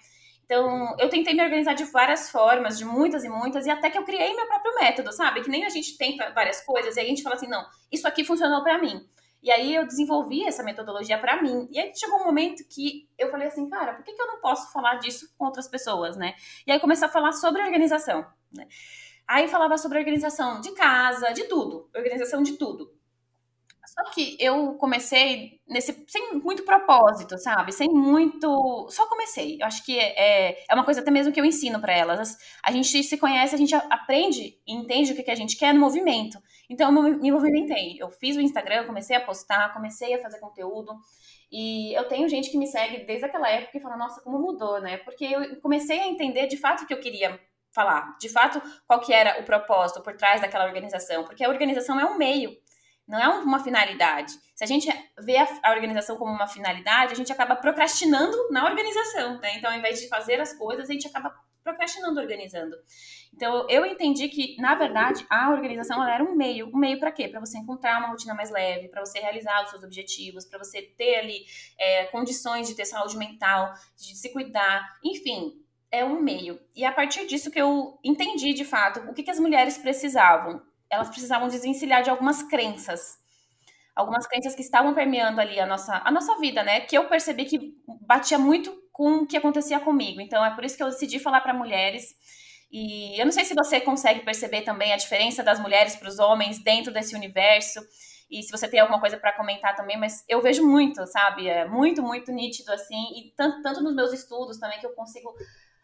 Então, 0.46 0.94
eu 0.98 1.08
tentei 1.08 1.34
me 1.34 1.42
organizar 1.42 1.74
de 1.74 1.84
várias 1.84 2.30
formas, 2.30 2.78
de 2.78 2.84
muitas 2.84 3.24
e 3.24 3.28
muitas, 3.28 3.66
e 3.66 3.70
até 3.70 3.90
que 3.90 3.98
eu 3.98 4.04
criei 4.04 4.34
meu 4.34 4.46
próprio 4.46 4.74
método, 4.76 5.12
sabe? 5.12 5.42
Que 5.42 5.50
nem 5.50 5.64
a 5.64 5.68
gente 5.68 5.98
tenta 5.98 6.30
várias 6.30 6.64
coisas 6.64 6.96
e 6.96 7.00
a 7.00 7.04
gente 7.04 7.22
fala 7.22 7.34
assim, 7.34 7.48
não, 7.48 7.66
isso 7.90 8.06
aqui 8.06 8.24
funcionou 8.24 8.62
para 8.62 8.78
mim. 8.78 9.04
E 9.42 9.50
aí 9.50 9.74
eu 9.74 9.84
desenvolvi 9.84 10.46
essa 10.46 10.62
metodologia 10.62 11.18
para 11.18 11.42
mim. 11.42 11.68
E 11.70 11.78
aí 11.78 11.92
chegou 11.94 12.20
um 12.20 12.24
momento 12.24 12.64
que 12.68 13.08
eu 13.18 13.30
falei 13.30 13.48
assim, 13.48 13.68
cara, 13.68 13.94
por 13.94 14.04
que, 14.04 14.12
que 14.12 14.22
eu 14.22 14.26
não 14.26 14.40
posso 14.40 14.72
falar 14.72 14.96
disso 14.96 15.28
com 15.36 15.46
outras 15.46 15.68
pessoas, 15.68 16.16
né? 16.16 16.34
E 16.64 16.70
aí 16.70 16.78
comecei 16.78 17.06
a 17.06 17.10
falar 17.10 17.32
sobre 17.32 17.62
organização, 17.62 18.24
né? 18.52 18.66
Aí 19.26 19.48
falava 19.48 19.76
sobre 19.76 19.98
organização 19.98 20.60
de 20.60 20.72
casa, 20.72 21.32
de 21.32 21.44
tudo, 21.44 21.90
organização 21.94 22.42
de 22.42 22.52
tudo. 22.52 22.92
Só 23.98 24.10
que 24.10 24.36
eu 24.38 24.74
comecei 24.74 25.58
nesse 25.66 26.04
sem 26.06 26.34
muito 26.34 26.64
propósito, 26.64 27.38
sabe? 27.38 27.72
Sem 27.72 27.88
muito. 27.88 28.86
Só 28.90 29.06
comecei. 29.08 29.56
Eu 29.58 29.66
acho 29.66 29.82
que 29.82 29.98
é, 29.98 30.64
é 30.68 30.74
uma 30.74 30.84
coisa 30.84 31.00
até 31.00 31.10
mesmo 31.10 31.32
que 31.32 31.40
eu 31.40 31.44
ensino 31.46 31.80
para 31.80 31.94
elas. 31.94 32.36
A 32.62 32.70
gente 32.70 33.02
se 33.02 33.16
conhece, 33.16 33.54
a 33.54 33.58
gente 33.58 33.74
aprende 33.74 34.60
e 34.66 34.74
entende 34.74 35.12
o 35.12 35.16
que, 35.16 35.22
que 35.22 35.30
a 35.30 35.34
gente 35.34 35.56
quer 35.56 35.72
no 35.72 35.80
movimento. 35.80 36.38
Então 36.68 36.94
eu 36.94 37.18
me 37.18 37.32
movimentei. 37.32 37.96
Eu 37.98 38.10
fiz 38.10 38.36
o 38.36 38.40
Instagram, 38.40 38.84
comecei 38.84 39.16
a 39.16 39.20
postar, 39.20 39.72
comecei 39.72 40.12
a 40.12 40.20
fazer 40.20 40.40
conteúdo. 40.40 40.92
E 41.50 41.94
eu 41.94 42.06
tenho 42.06 42.28
gente 42.28 42.50
que 42.50 42.58
me 42.58 42.66
segue 42.66 43.06
desde 43.06 43.24
aquela 43.24 43.48
época 43.48 43.78
e 43.78 43.80
fala, 43.80 43.96
nossa, 43.96 44.20
como 44.20 44.38
mudou, 44.38 44.78
né? 44.78 44.98
Porque 44.98 45.24
eu 45.24 45.58
comecei 45.62 46.00
a 46.00 46.06
entender 46.06 46.48
de 46.48 46.58
fato 46.58 46.84
o 46.84 46.86
que 46.86 46.92
eu 46.92 47.00
queria 47.00 47.40
falar. 47.70 48.16
De 48.18 48.28
fato, 48.28 48.60
qual 48.86 49.00
que 49.00 49.12
era 49.12 49.40
o 49.40 49.44
propósito 49.44 50.02
por 50.02 50.16
trás 50.16 50.42
daquela 50.42 50.66
organização. 50.66 51.24
Porque 51.24 51.44
a 51.44 51.48
organização 51.48 51.98
é 51.98 52.04
um 52.04 52.18
meio 52.18 52.56
não 53.06 53.18
é 53.18 53.28
uma 53.28 53.62
finalidade. 53.62 54.32
Se 54.54 54.64
a 54.64 54.66
gente 54.66 54.88
vê 55.20 55.36
a, 55.36 55.70
organização 55.70 56.16
como 56.16 56.32
uma 56.32 56.48
finalidade, 56.48 57.12
a 57.12 57.16
gente 57.16 57.30
acaba 57.30 57.54
procrastinando 57.54 58.36
na 58.50 58.64
organização, 58.64 59.38
né? 59.40 59.56
Então, 59.56 59.70
ao 59.70 59.78
invés 59.78 60.00
de 60.00 60.08
fazer 60.08 60.40
as 60.40 60.52
coisas, 60.54 60.88
a 60.88 60.92
gente 60.92 61.06
acaba 61.06 61.34
procrastinando 61.62 62.20
organizando. 62.20 62.76
Então, 63.34 63.66
eu 63.68 63.84
entendi 63.84 64.28
que, 64.28 64.56
na 64.60 64.74
verdade, 64.74 65.26
a 65.28 65.50
organização 65.50 66.02
era 66.08 66.24
um 66.24 66.34
meio. 66.34 66.68
Um 66.68 66.78
meio 66.78 66.98
para 66.98 67.12
quê? 67.12 67.28
Para 67.28 67.40
você 67.40 67.58
encontrar 67.58 67.98
uma 67.98 68.08
rotina 68.08 68.34
mais 68.34 68.50
leve, 68.50 68.88
para 68.88 69.04
você 69.04 69.18
realizar 69.18 69.62
os 69.64 69.70
seus 69.70 69.82
objetivos, 69.82 70.46
para 70.46 70.58
você 70.58 70.80
ter 70.82 71.16
ali 71.16 71.44
é, 71.78 72.04
condições 72.06 72.68
de 72.68 72.74
ter 72.74 72.86
saúde 72.86 73.16
mental, 73.16 73.72
de 73.96 74.16
se 74.16 74.32
cuidar, 74.32 74.98
enfim. 75.04 75.60
É 75.90 76.04
um 76.04 76.20
meio. 76.20 76.60
E 76.74 76.84
é 76.84 76.88
a 76.88 76.92
partir 76.92 77.26
disso 77.26 77.50
que 77.50 77.60
eu 77.60 77.98
entendi, 78.02 78.52
de 78.52 78.64
fato, 78.64 79.00
o 79.08 79.14
que, 79.14 79.22
que 79.22 79.30
as 79.30 79.38
mulheres 79.38 79.78
precisavam 79.78 80.60
elas 80.90 81.08
precisavam 81.08 81.48
desvencilhar 81.48 82.02
de 82.02 82.10
algumas 82.10 82.42
crenças. 82.42 83.18
Algumas 83.94 84.26
crenças 84.26 84.54
que 84.54 84.60
estavam 84.60 84.94
permeando 84.94 85.40
ali 85.40 85.58
a 85.58 85.66
nossa, 85.66 86.02
a 86.04 86.10
nossa 86.10 86.38
vida, 86.38 86.62
né? 86.62 86.80
Que 86.80 86.96
eu 86.96 87.08
percebi 87.08 87.46
que 87.46 87.74
batia 88.02 88.38
muito 88.38 88.70
com 88.92 89.18
o 89.18 89.26
que 89.26 89.36
acontecia 89.36 89.80
comigo. 89.80 90.20
Então, 90.20 90.44
é 90.44 90.54
por 90.54 90.64
isso 90.64 90.76
que 90.76 90.82
eu 90.82 90.90
decidi 90.90 91.18
falar 91.18 91.40
para 91.40 91.54
mulheres. 91.54 92.14
E 92.70 93.18
eu 93.18 93.24
não 93.24 93.32
sei 93.32 93.44
se 93.44 93.54
você 93.54 93.80
consegue 93.80 94.20
perceber 94.20 94.62
também 94.62 94.92
a 94.92 94.96
diferença 94.96 95.42
das 95.42 95.58
mulheres 95.58 95.96
para 95.96 96.08
os 96.08 96.18
homens 96.18 96.58
dentro 96.62 96.92
desse 96.92 97.14
universo. 97.14 97.80
E 98.30 98.42
se 98.42 98.50
você 98.50 98.68
tem 98.68 98.80
alguma 98.80 99.00
coisa 99.00 99.16
para 99.16 99.32
comentar 99.32 99.76
também, 99.76 99.96
mas 99.96 100.24
eu 100.28 100.42
vejo 100.42 100.66
muito, 100.66 101.06
sabe? 101.06 101.48
É 101.48 101.64
muito, 101.66 102.02
muito 102.02 102.32
nítido 102.32 102.72
assim. 102.72 103.12
E 103.16 103.32
tanto, 103.36 103.62
tanto 103.62 103.82
nos 103.82 103.94
meus 103.94 104.12
estudos 104.12 104.58
também 104.58 104.80
que 104.80 104.86
eu 104.86 104.94
consigo 104.94 105.32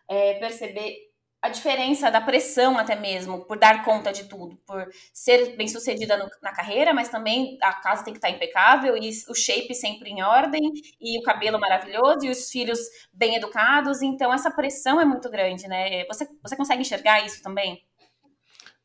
é, 0.09 0.35
perceber 0.35 1.12
a 1.43 1.49
diferença 1.49 2.09
da 2.09 2.21
pressão 2.21 2.79
até 2.79 2.95
mesmo, 2.95 3.45
por 3.45 3.59
dar 3.59 3.85
conta 3.85 4.13
de 4.13 4.25
tudo, 4.29 4.57
por 4.65 4.89
ser 5.13 5.57
bem 5.57 5.67
sucedida 5.67 6.17
no, 6.17 6.31
na 6.41 6.53
carreira, 6.53 6.95
mas 6.95 7.09
também 7.09 7.59
a 7.61 7.73
casa 7.73 8.05
tem 8.05 8.15
que 8.15 8.19
estar 8.19 8.31
impecável 8.31 8.97
e 8.97 9.11
o 9.29 9.35
shape 9.35 9.75
sempre 9.75 10.11
em 10.11 10.23
ordem 10.23 10.71
e 11.01 11.19
o 11.19 11.23
cabelo 11.23 11.59
maravilhoso 11.59 12.25
e 12.25 12.31
os 12.31 12.49
filhos 12.49 12.79
bem 13.13 13.35
educados, 13.35 14.03
então 14.03 14.33
essa 14.33 14.53
pressão 14.53 15.01
é 15.01 15.05
muito 15.05 15.29
grande, 15.29 15.67
né? 15.67 16.05
Você, 16.07 16.29
você 16.41 16.57
consegue 16.57 16.83
enxergar 16.83 17.27
isso 17.27 17.43
também? 17.43 17.85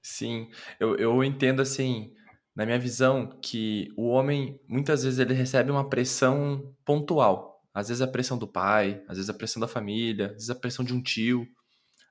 Sim, 0.02 0.50
eu, 0.80 0.96
eu 0.96 1.24
entendo 1.24 1.62
assim, 1.62 2.12
na 2.56 2.66
minha 2.66 2.80
visão, 2.80 3.38
que 3.40 3.90
o 3.96 4.08
homem, 4.08 4.60
muitas 4.68 5.04
vezes 5.04 5.20
ele 5.20 5.36
recebe 5.36 5.70
uma 5.70 5.88
pressão 5.88 6.74
pontual, 6.84 7.62
às 7.72 7.90
vezes 7.90 8.02
a 8.02 8.08
pressão 8.08 8.36
do 8.36 8.48
pai, 8.48 9.04
às 9.08 9.18
vezes 9.18 9.30
a 9.30 9.34
pressão 9.34 9.60
da 9.60 9.68
família, 9.68 10.28
às 10.28 10.34
vezes 10.34 10.50
a 10.50 10.56
pressão 10.56 10.84
de 10.84 10.92
um 10.92 11.04
tio, 11.04 11.48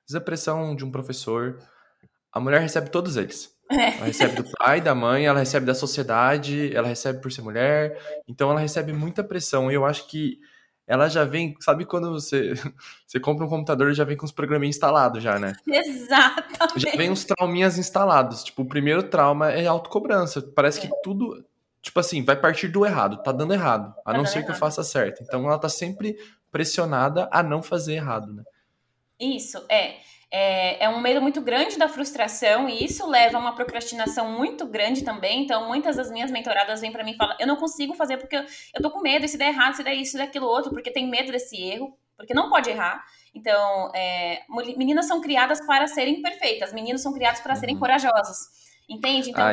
vezes 0.07 0.15
a 0.15 0.21
pressão 0.21 0.75
de 0.75 0.85
um 0.85 0.91
professor. 0.91 1.59
A 2.31 2.39
mulher 2.39 2.61
recebe 2.61 2.89
todos 2.89 3.17
eles. 3.17 3.55
É. 3.69 3.97
Ela 3.97 4.05
recebe 4.05 4.35
do 4.35 4.49
pai, 4.57 4.79
da 4.79 4.95
mãe, 4.95 5.25
ela 5.25 5.39
recebe 5.39 5.65
da 5.65 5.75
sociedade, 5.75 6.73
ela 6.73 6.87
recebe 6.87 7.21
por 7.21 7.31
ser 7.31 7.41
mulher. 7.41 7.99
Então 8.27 8.49
ela 8.49 8.59
recebe 8.59 8.93
muita 8.93 9.23
pressão. 9.23 9.69
E 9.69 9.75
eu 9.75 9.85
acho 9.85 10.07
que 10.07 10.39
ela 10.87 11.09
já 11.09 11.25
vem, 11.25 11.53
sabe 11.59 11.83
quando 11.83 12.11
você, 12.11 12.53
você 13.05 13.19
compra 13.19 13.45
um 13.45 13.49
computador 13.49 13.91
e 13.91 13.93
já 13.93 14.05
vem 14.05 14.15
com 14.15 14.25
os 14.25 14.31
programinhos 14.31 14.77
instalados 14.77 15.21
já, 15.21 15.37
né? 15.37 15.53
Exatamente. 15.67 16.79
Já 16.79 16.91
vem 16.95 17.11
uns 17.11 17.25
trauminhas 17.25 17.77
instalados. 17.77 18.43
Tipo, 18.43 18.61
o 18.61 18.67
primeiro 18.67 19.03
trauma 19.03 19.51
é 19.51 19.67
autocobrança. 19.67 20.41
Parece 20.41 20.79
é. 20.79 20.81
que 20.83 21.01
tudo, 21.03 21.43
tipo 21.81 21.99
assim, 21.99 22.23
vai 22.23 22.37
partir 22.37 22.69
do 22.69 22.85
errado, 22.85 23.21
tá 23.21 23.33
dando 23.33 23.53
errado, 23.53 23.93
a 24.05 24.13
tá 24.13 24.17
não 24.17 24.25
ser 24.25 24.37
errado. 24.37 24.45
que 24.45 24.51
eu 24.53 24.55
faça 24.55 24.81
certo. 24.81 25.21
Então 25.21 25.45
ela 25.45 25.59
tá 25.59 25.67
sempre 25.67 26.15
pressionada 26.49 27.27
a 27.33 27.43
não 27.43 27.61
fazer 27.61 27.95
errado, 27.95 28.33
né? 28.33 28.43
Isso, 29.19 29.65
é. 29.69 29.97
É, 30.29 30.83
é 30.83 30.89
um 30.89 30.99
medo 30.99 31.21
muito 31.21 31.39
grande 31.39 31.77
da 31.77 31.87
frustração 31.87 32.67
e 32.67 32.83
isso 32.83 33.07
leva 33.07 33.37
a 33.37 33.39
uma 33.39 33.55
procrastinação 33.55 34.29
muito 34.29 34.65
grande 34.65 35.03
também. 35.03 35.43
Então, 35.43 35.67
muitas 35.67 35.95
das 35.95 36.11
minhas 36.11 36.29
mentoradas 36.29 36.81
vêm 36.81 36.91
para 36.91 37.03
mim 37.03 37.11
e 37.11 37.15
falam: 37.15 37.35
eu 37.39 37.47
não 37.47 37.55
consigo 37.55 37.93
fazer 37.93 38.17
porque 38.17 38.35
eu 38.35 38.81
tô 38.81 38.91
com 38.91 38.99
medo, 39.01 39.23
e 39.23 39.29
se 39.29 39.37
der 39.37 39.49
errado, 39.49 39.75
se 39.75 39.83
der 39.83 39.93
isso, 39.93 40.11
se 40.11 40.17
der 40.17 40.25
aquilo 40.25 40.47
outro, 40.47 40.71
porque 40.71 40.91
tem 40.91 41.09
medo 41.09 41.31
desse 41.31 41.55
erro, 41.61 41.97
porque 42.17 42.33
não 42.33 42.49
pode 42.49 42.69
errar. 42.69 43.05
Então, 43.33 43.91
é, 43.95 44.41
meninas 44.75 45.07
são 45.07 45.21
criadas 45.21 45.65
para 45.65 45.87
serem 45.87 46.21
perfeitas, 46.21 46.73
meninos 46.73 47.01
são 47.01 47.13
criados 47.13 47.39
para 47.39 47.53
uhum. 47.53 47.59
serem 47.59 47.79
corajosos. 47.79 48.49
Entende? 48.89 49.29
Então. 49.29 49.43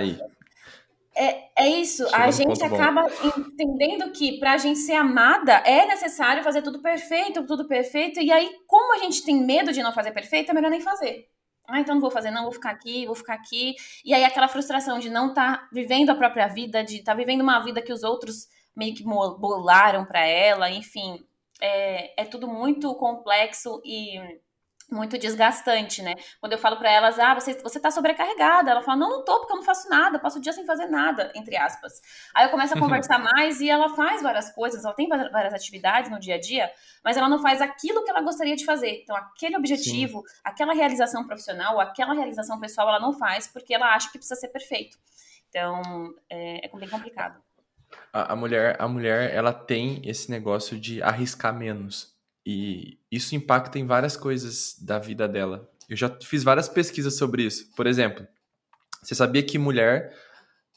É, 1.17 1.65
é 1.65 1.69
isso, 1.69 2.05
Chegou 2.09 2.21
a 2.21 2.31
gente 2.31 2.65
acaba 2.65 3.03
bom. 3.03 3.41
entendendo 3.41 4.11
que 4.11 4.39
para 4.39 4.55
a 4.55 4.59
gente 4.59 4.81
ser 4.81 4.95
amada 4.95 5.53
é 5.65 5.87
necessário 5.87 6.43
fazer 6.43 6.61
tudo 6.63 6.83
perfeito, 6.83 7.47
tudo 7.47 7.69
perfeito, 7.69 8.21
e 8.21 8.33
aí, 8.33 8.51
como 8.67 8.95
a 8.95 8.99
gente 8.99 9.25
tem 9.25 9.37
medo 9.37 9.73
de 9.73 9.83
não 9.83 9.93
fazer 9.93 10.11
perfeito, 10.11 10.51
é 10.51 10.55
melhor 10.55 10.71
nem 10.71 10.81
fazer. 10.81 11.29
Ah, 11.67 11.81
então 11.81 11.95
não 11.95 12.01
vou 12.03 12.11
fazer, 12.11 12.31
não, 12.31 12.43
vou 12.43 12.53
ficar 12.53 12.71
aqui, 12.71 13.07
vou 13.07 13.15
ficar 13.15 13.35
aqui. 13.35 13.75
E 14.05 14.13
aí 14.13 14.23
aquela 14.25 14.49
frustração 14.49 14.99
de 14.99 15.09
não 15.09 15.29
estar 15.29 15.59
tá 15.59 15.69
vivendo 15.73 16.11
a 16.11 16.15
própria 16.15 16.47
vida, 16.47 16.85
de 16.85 16.97
estar 16.97 17.13
tá 17.13 17.17
vivendo 17.17 17.41
uma 17.41 17.61
vida 17.61 17.81
que 17.81 17.93
os 17.93 18.03
outros 18.03 18.49
meio 18.77 18.95
que 18.95 19.03
bolaram 19.03 20.05
para 20.05 20.27
ela, 20.27 20.71
enfim. 20.71 21.25
É, 21.61 22.23
é 22.23 22.25
tudo 22.25 22.47
muito 22.49 22.95
complexo 22.97 23.81
e 23.85 24.21
muito 24.95 25.19
desgastante, 25.19 26.01
né? 26.01 26.15
Quando 26.41 26.53
eu 26.53 26.59
falo 26.59 26.77
para 26.77 26.91
elas, 26.91 27.19
ah, 27.19 27.35
você, 27.35 27.55
você 27.55 27.81
tá 27.81 27.91
sobrecarregada. 27.91 28.71
Ela 28.71 28.83
fala, 28.83 28.97
não, 28.97 29.11
não 29.11 29.25
tô, 29.25 29.41
porque 29.41 29.53
eu 29.53 29.57
não 29.57 29.65
faço 29.65 29.89
nada, 29.91 30.19
passo 30.19 30.39
o 30.39 30.41
dia 30.41 30.53
sem 30.53 30.65
fazer 30.65 30.87
nada, 30.87 31.33
entre 31.35 31.57
aspas. 31.57 32.01
Aí 32.35 32.47
eu 32.47 32.51
começo 32.51 32.75
a 32.75 32.79
conversar 32.79 33.19
mais 33.19 33.61
e 33.61 33.69
ela 33.69 33.95
faz 33.95 34.23
várias 34.23 34.51
coisas, 34.53 34.85
ela 34.85 34.95
tem 34.95 35.09
várias 35.09 35.53
atividades 35.53 36.11
no 36.11 36.19
dia 36.19 36.37
a 36.37 36.41
dia, 36.41 36.71
mas 37.03 37.17
ela 37.17 37.29
não 37.29 37.41
faz 37.43 37.61
aquilo 37.61 38.05
que 38.05 38.11
ela 38.11 38.21
gostaria 38.21 38.57
de 38.57 38.65
fazer. 38.65 39.03
Então, 39.03 39.17
aquele 39.17 39.57
objetivo, 39.57 40.21
Sim. 40.21 40.41
aquela 40.45 40.73
realização 40.73 41.27
profissional, 41.27 41.81
aquela 41.81 42.15
realização 42.15 42.61
pessoal, 42.61 42.89
ela 42.89 43.01
não 43.01 43.13
faz 43.13 43.49
porque 43.49 43.75
ela 43.75 43.95
acha 43.95 44.11
que 44.11 44.19
precisa 44.19 44.39
ser 44.39 44.49
perfeito. 44.49 44.97
Então, 45.49 46.15
é, 46.31 46.67
é 46.67 46.79
bem 46.79 46.89
complicado. 46.89 47.43
A, 48.13 48.33
a 48.33 48.37
mulher, 48.37 48.77
a 48.79 48.89
mulher, 48.89 49.33
ela 49.33 49.53
tem 49.53 50.01
esse 50.05 50.31
negócio 50.31 50.79
de 50.79 51.03
arriscar 51.03 51.55
menos. 51.55 52.14
E 52.47 52.99
isso 53.11 53.35
impacta 53.35 53.79
em 53.79 53.87
várias 53.87 54.17
coisas 54.17 54.77
da 54.81 54.99
vida 54.99 55.27
dela. 55.27 55.71
Eu 55.89 55.97
já 55.97 56.09
fiz 56.23 56.43
várias 56.45 56.69
pesquisas 56.69 57.17
sobre 57.17 57.43
isso. 57.45 57.71
Por 57.75 57.87
exemplo, 57.87 58.27
você 59.03 59.15
sabia 59.15 59.43
que 59.43 59.59
mulher 59.59 60.15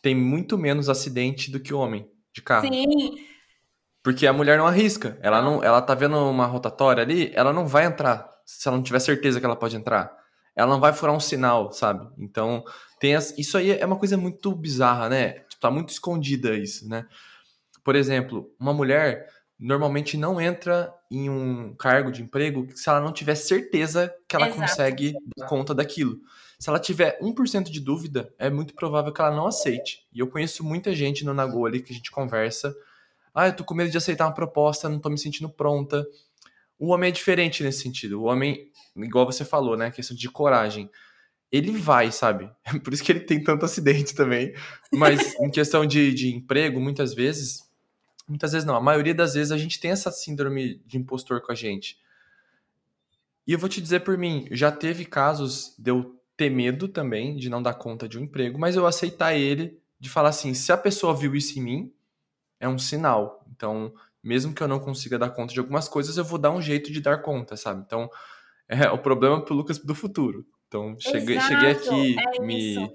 tem 0.01 0.15
muito 0.15 0.57
menos 0.57 0.89
acidente 0.89 1.51
do 1.51 1.59
que 1.59 1.73
homem 1.73 2.09
de 2.33 2.41
carro? 2.41 2.67
Sim. 2.67 3.25
Porque 4.03 4.25
a 4.25 4.31
mulher 4.31 4.57
não 4.57 4.67
arrisca. 4.67 5.17
Ela 5.21 5.41
não, 5.41 5.61
ela 5.63 5.81
tá 5.81 5.93
vendo 5.93 6.17
uma 6.17 6.45
rotatória 6.45 7.03
ali, 7.03 7.31
ela 7.33 7.51
não 7.51 7.67
vai 7.67 7.85
entrar 7.85 8.29
se 8.45 8.67
ela 8.67 8.77
não 8.77 8.83
tiver 8.83 8.99
certeza 8.99 9.39
que 9.39 9.45
ela 9.45 9.55
pode 9.55 9.75
entrar. 9.75 10.15
ela 10.57 10.71
não 10.71 10.79
vai 10.79 10.91
furar 10.91 11.15
um 11.15 11.19
sinal, 11.19 11.71
sabe? 11.71 12.07
Então, 12.17 12.63
tem 12.99 13.15
as, 13.15 13.37
isso 13.37 13.57
aí 13.57 13.71
é 13.71 13.85
uma 13.85 13.99
coisa 13.99 14.17
muito 14.17 14.55
bizarra, 14.55 15.07
né? 15.07 15.33
Tipo, 15.41 15.61
tá 15.61 15.69
muito 15.69 15.89
escondida 15.89 16.55
isso, 16.55 16.89
né? 16.89 17.05
Por 17.83 17.95
exemplo, 17.95 18.51
uma 18.59 18.73
mulher 18.73 19.27
normalmente 19.59 20.17
não 20.17 20.39
entra 20.39 20.93
em 21.09 21.29
um 21.29 21.73
cargo 21.75 22.11
de 22.11 22.21
emprego 22.21 22.67
se 22.75 22.87
ela 22.89 23.01
não 23.01 23.11
tiver 23.11 23.35
certeza 23.35 24.13
que 24.27 24.35
ela 24.35 24.47
Exato. 24.47 24.61
consegue 24.61 25.13
dar 25.35 25.47
conta 25.47 25.73
daquilo. 25.73 26.19
Se 26.59 26.69
ela 26.69 26.79
tiver 26.79 27.19
1% 27.21 27.69
de 27.69 27.79
dúvida, 27.79 28.33
é 28.37 28.49
muito 28.49 28.73
provável 28.73 29.13
que 29.13 29.21
ela 29.21 29.35
não 29.35 29.47
aceite. 29.47 30.07
E 30.11 30.19
eu 30.19 30.27
conheço 30.27 30.63
muita 30.63 30.93
gente 30.95 31.23
no 31.23 31.33
Nagô 31.33 31.65
ali 31.65 31.81
que 31.81 31.93
a 31.93 31.95
gente 31.95 32.11
conversa. 32.11 32.75
Ah, 33.33 33.47
eu 33.47 33.55
tô 33.55 33.63
com 33.63 33.75
medo 33.75 33.91
de 33.91 33.97
aceitar 33.97 34.25
uma 34.25 34.33
proposta, 34.33 34.89
não 34.89 34.99
tô 34.99 35.09
me 35.09 35.17
sentindo 35.17 35.49
pronta. 35.49 36.05
O 36.79 36.89
homem 36.89 37.09
é 37.09 37.11
diferente 37.11 37.63
nesse 37.63 37.81
sentido. 37.81 38.21
O 38.21 38.25
homem, 38.25 38.71
igual 38.95 39.25
você 39.25 39.45
falou, 39.45 39.77
né? 39.77 39.91
Questão 39.91 40.17
de 40.17 40.29
coragem. 40.29 40.89
Ele 41.51 41.71
vai, 41.71 42.11
sabe? 42.11 42.49
Por 42.83 42.91
isso 42.91 43.03
que 43.03 43.11
ele 43.11 43.21
tem 43.21 43.43
tanto 43.43 43.65
acidente 43.65 44.15
também. 44.15 44.53
Mas 44.91 45.35
em 45.39 45.51
questão 45.51 45.85
de, 45.85 46.11
de 46.13 46.35
emprego, 46.35 46.79
muitas 46.79 47.13
vezes, 47.13 47.66
Muitas 48.27 48.51
vezes 48.51 48.65
não. 48.65 48.75
A 48.75 48.81
maioria 48.81 49.13
das 49.13 49.33
vezes 49.33 49.51
a 49.51 49.57
gente 49.57 49.79
tem 49.79 49.91
essa 49.91 50.11
síndrome 50.11 50.81
de 50.85 50.97
impostor 50.97 51.41
com 51.41 51.51
a 51.51 51.55
gente. 51.55 51.99
E 53.45 53.53
eu 53.53 53.59
vou 53.59 53.69
te 53.69 53.81
dizer 53.81 54.01
por 54.01 54.17
mim, 54.17 54.47
já 54.51 54.71
teve 54.71 55.05
casos 55.05 55.73
de 55.77 55.91
eu 55.91 56.19
ter 56.35 56.49
medo 56.49 56.87
também 56.87 57.35
de 57.37 57.49
não 57.49 57.61
dar 57.61 57.73
conta 57.73 58.07
de 58.07 58.19
um 58.19 58.23
emprego, 58.23 58.59
mas 58.59 58.75
eu 58.75 58.85
aceitar 58.85 59.33
ele, 59.33 59.81
de 59.99 60.09
falar 60.09 60.29
assim, 60.29 60.53
se 60.53 60.71
a 60.71 60.77
pessoa 60.77 61.15
viu 61.15 61.33
isso 61.33 61.57
em 61.57 61.61
mim, 61.61 61.93
é 62.59 62.67
um 62.67 62.77
sinal. 62.77 63.45
Então, 63.55 63.93
mesmo 64.21 64.53
que 64.53 64.61
eu 64.61 64.67
não 64.67 64.79
consiga 64.79 65.17
dar 65.17 65.29
conta 65.29 65.53
de 65.53 65.59
algumas 65.59 65.87
coisas, 65.87 66.17
eu 66.17 66.25
vou 66.25 66.37
dar 66.37 66.51
um 66.51 66.61
jeito 66.61 66.91
de 66.91 66.99
dar 66.99 67.21
conta, 67.21 67.55
sabe? 67.55 67.81
Então, 67.85 68.09
é 68.67 68.89
o 68.89 68.97
problema 68.97 69.43
pro 69.43 69.55
Lucas 69.55 69.79
do 69.79 69.95
futuro. 69.95 70.45
Então, 70.67 70.97
cheguei, 70.99 71.39
cheguei 71.39 71.71
aqui, 71.71 72.15
é 72.19 72.41
me 72.41 72.91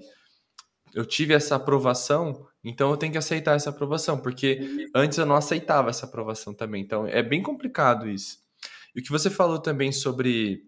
eu 0.93 1.05
tive 1.05 1.33
essa 1.33 1.55
aprovação, 1.55 2.45
então 2.63 2.89
eu 2.89 2.97
tenho 2.97 3.11
que 3.11 3.17
aceitar 3.17 3.55
essa 3.55 3.69
aprovação, 3.69 4.17
porque 4.17 4.59
uhum. 4.61 4.85
antes 4.95 5.17
eu 5.17 5.25
não 5.25 5.35
aceitava 5.35 5.89
essa 5.89 6.05
aprovação 6.05 6.53
também. 6.53 6.81
Então 6.81 7.05
é 7.05 7.21
bem 7.21 7.43
complicado 7.43 8.09
isso. 8.09 8.37
E 8.95 8.99
o 8.99 9.03
que 9.03 9.11
você 9.11 9.29
falou 9.29 9.59
também 9.59 9.91
sobre 9.91 10.63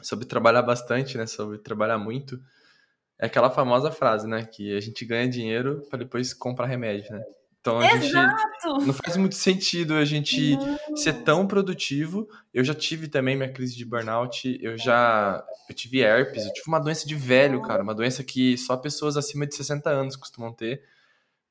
sobre 0.00 0.26
trabalhar 0.26 0.62
bastante, 0.62 1.18
né, 1.18 1.26
sobre 1.26 1.58
trabalhar 1.58 1.98
muito, 1.98 2.40
é 3.18 3.26
aquela 3.26 3.50
famosa 3.50 3.90
frase, 3.90 4.28
né, 4.28 4.44
que 4.44 4.76
a 4.76 4.80
gente 4.80 5.04
ganha 5.04 5.28
dinheiro 5.28 5.82
para 5.90 5.98
depois 5.98 6.32
comprar 6.32 6.66
remédio, 6.66 7.10
né? 7.12 7.24
Então 7.60 7.80
a 7.80 7.86
Exato. 7.92 8.04
gente 8.04 8.86
não 8.86 8.94
faz 8.94 9.16
muito 9.16 9.34
sentido 9.34 9.94
a 9.94 10.04
gente 10.04 10.56
não. 10.56 10.96
ser 10.96 11.24
tão 11.24 11.44
produtivo. 11.44 12.28
Eu 12.54 12.62
já 12.62 12.72
tive 12.72 13.08
também 13.08 13.36
minha 13.36 13.52
crise 13.52 13.76
de 13.76 13.84
burnout, 13.84 14.58
eu 14.62 14.78
já 14.78 15.44
eu 15.68 15.74
tive 15.74 16.00
herpes, 16.00 16.46
eu 16.46 16.52
tive 16.52 16.68
uma 16.68 16.78
doença 16.78 17.06
de 17.06 17.16
velho, 17.16 17.60
cara, 17.60 17.82
uma 17.82 17.94
doença 17.94 18.22
que 18.22 18.56
só 18.56 18.76
pessoas 18.76 19.16
acima 19.16 19.44
de 19.46 19.56
60 19.56 19.90
anos 19.90 20.14
costumam 20.14 20.52
ter 20.52 20.84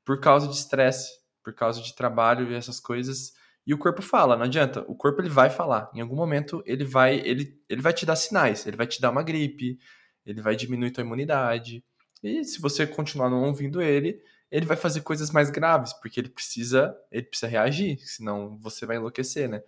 por 0.08 0.22
causa 0.22 0.48
de 0.48 0.56
estresse, 0.56 1.12
por 1.44 1.54
causa 1.54 1.82
de 1.82 1.94
trabalho 1.94 2.50
e 2.50 2.56
essas 2.56 2.80
coisas. 2.80 3.34
E 3.66 3.74
o 3.74 3.78
corpo 3.78 4.02
fala, 4.02 4.38
não 4.38 4.46
adianta. 4.46 4.86
O 4.88 4.96
corpo 4.96 5.22
ele 5.22 5.28
vai 5.28 5.50
falar. 5.50 5.92
Em 5.94 6.00
algum 6.00 6.16
momento 6.16 6.64
ele 6.66 6.86
vai 6.86 7.20
ele, 7.20 7.62
ele 7.68 7.82
vai 7.82 7.92
te 7.92 8.06
dar 8.06 8.16
sinais, 8.16 8.66
ele 8.66 8.78
vai 8.78 8.88
te 8.88 9.02
dar 9.02 9.12
uma 9.12 9.22
gripe, 9.22 9.78
ele 10.26 10.42
vai 10.42 10.56
diminuir 10.56 10.92
tua 10.92 11.04
imunidade. 11.04 11.84
E 12.24 12.42
se 12.46 12.62
você 12.62 12.88
continuar 12.88 13.30
não 13.30 13.44
ouvindo 13.44 13.82
ele, 13.82 14.18
ele 14.50 14.66
vai 14.66 14.78
fazer 14.78 15.02
coisas 15.02 15.30
mais 15.30 15.50
graves, 15.50 15.92
porque 15.92 16.22
ele 16.22 16.30
precisa, 16.30 16.96
ele 17.12 17.24
precisa 17.24 17.52
reagir, 17.52 18.00
senão 18.00 18.58
você 18.60 18.86
vai 18.86 18.96
enlouquecer, 18.96 19.50
né? 19.50 19.62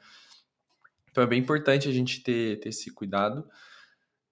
Então 1.12 1.22
é 1.22 1.27
bem 1.27 1.39
importante 1.41 1.89
a 1.89 1.91
gente 1.91 2.24
ter, 2.24 2.62
ter 2.62 2.69
esse 2.69 2.89
cuidado. 2.93 3.46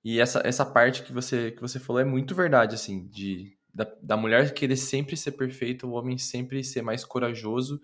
E 0.06 0.22
essa, 0.22 0.42
essa 0.46 0.66
parte 0.66 1.04
que 1.04 1.12
você, 1.12 1.52
que 1.52 1.60
você 1.60 1.82
falou 1.82 2.02
é 2.02 2.06
muito 2.06 2.34
verdade, 2.34 2.76
assim, 2.76 3.10
de, 3.10 3.57
da, 3.78 3.88
da 4.02 4.18
mulher 4.18 4.56
querer 4.56 4.76
sempre 4.76 5.16
ser 5.16 5.34
perfeita, 5.34 5.86
o 5.86 5.92
homem 5.92 6.18
sempre 6.18 6.64
ser 6.64 6.82
mais 6.82 7.06
corajoso. 7.06 7.80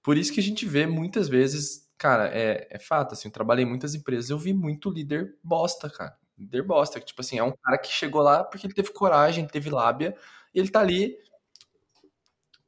Por 0.00 0.16
isso 0.16 0.32
que 0.32 0.38
a 0.38 0.42
gente 0.42 0.64
vê 0.64 0.86
muitas 0.86 1.28
vezes, 1.28 1.90
cara, 1.98 2.28
é, 2.28 2.68
é 2.70 2.78
fato, 2.78 3.14
assim, 3.14 3.26
eu 3.26 3.32
trabalhei 3.32 3.64
em 3.64 3.68
muitas 3.68 3.92
empresas, 3.92 4.30
eu 4.30 4.38
vi 4.38 4.52
muito 4.52 4.88
líder 4.88 5.34
bosta, 5.42 5.90
cara. 5.90 6.16
Líder 6.38 6.62
bosta, 6.62 7.00
que, 7.00 7.06
tipo 7.06 7.20
assim, 7.20 7.40
é 7.40 7.42
um 7.42 7.50
cara 7.50 7.76
que 7.76 7.88
chegou 7.88 8.22
lá 8.22 8.44
porque 8.44 8.68
ele 8.68 8.74
teve 8.74 8.92
coragem, 8.92 9.44
teve 9.44 9.68
lábia, 9.68 10.16
e 10.54 10.60
ele 10.60 10.68
tá 10.68 10.78
ali 10.78 11.18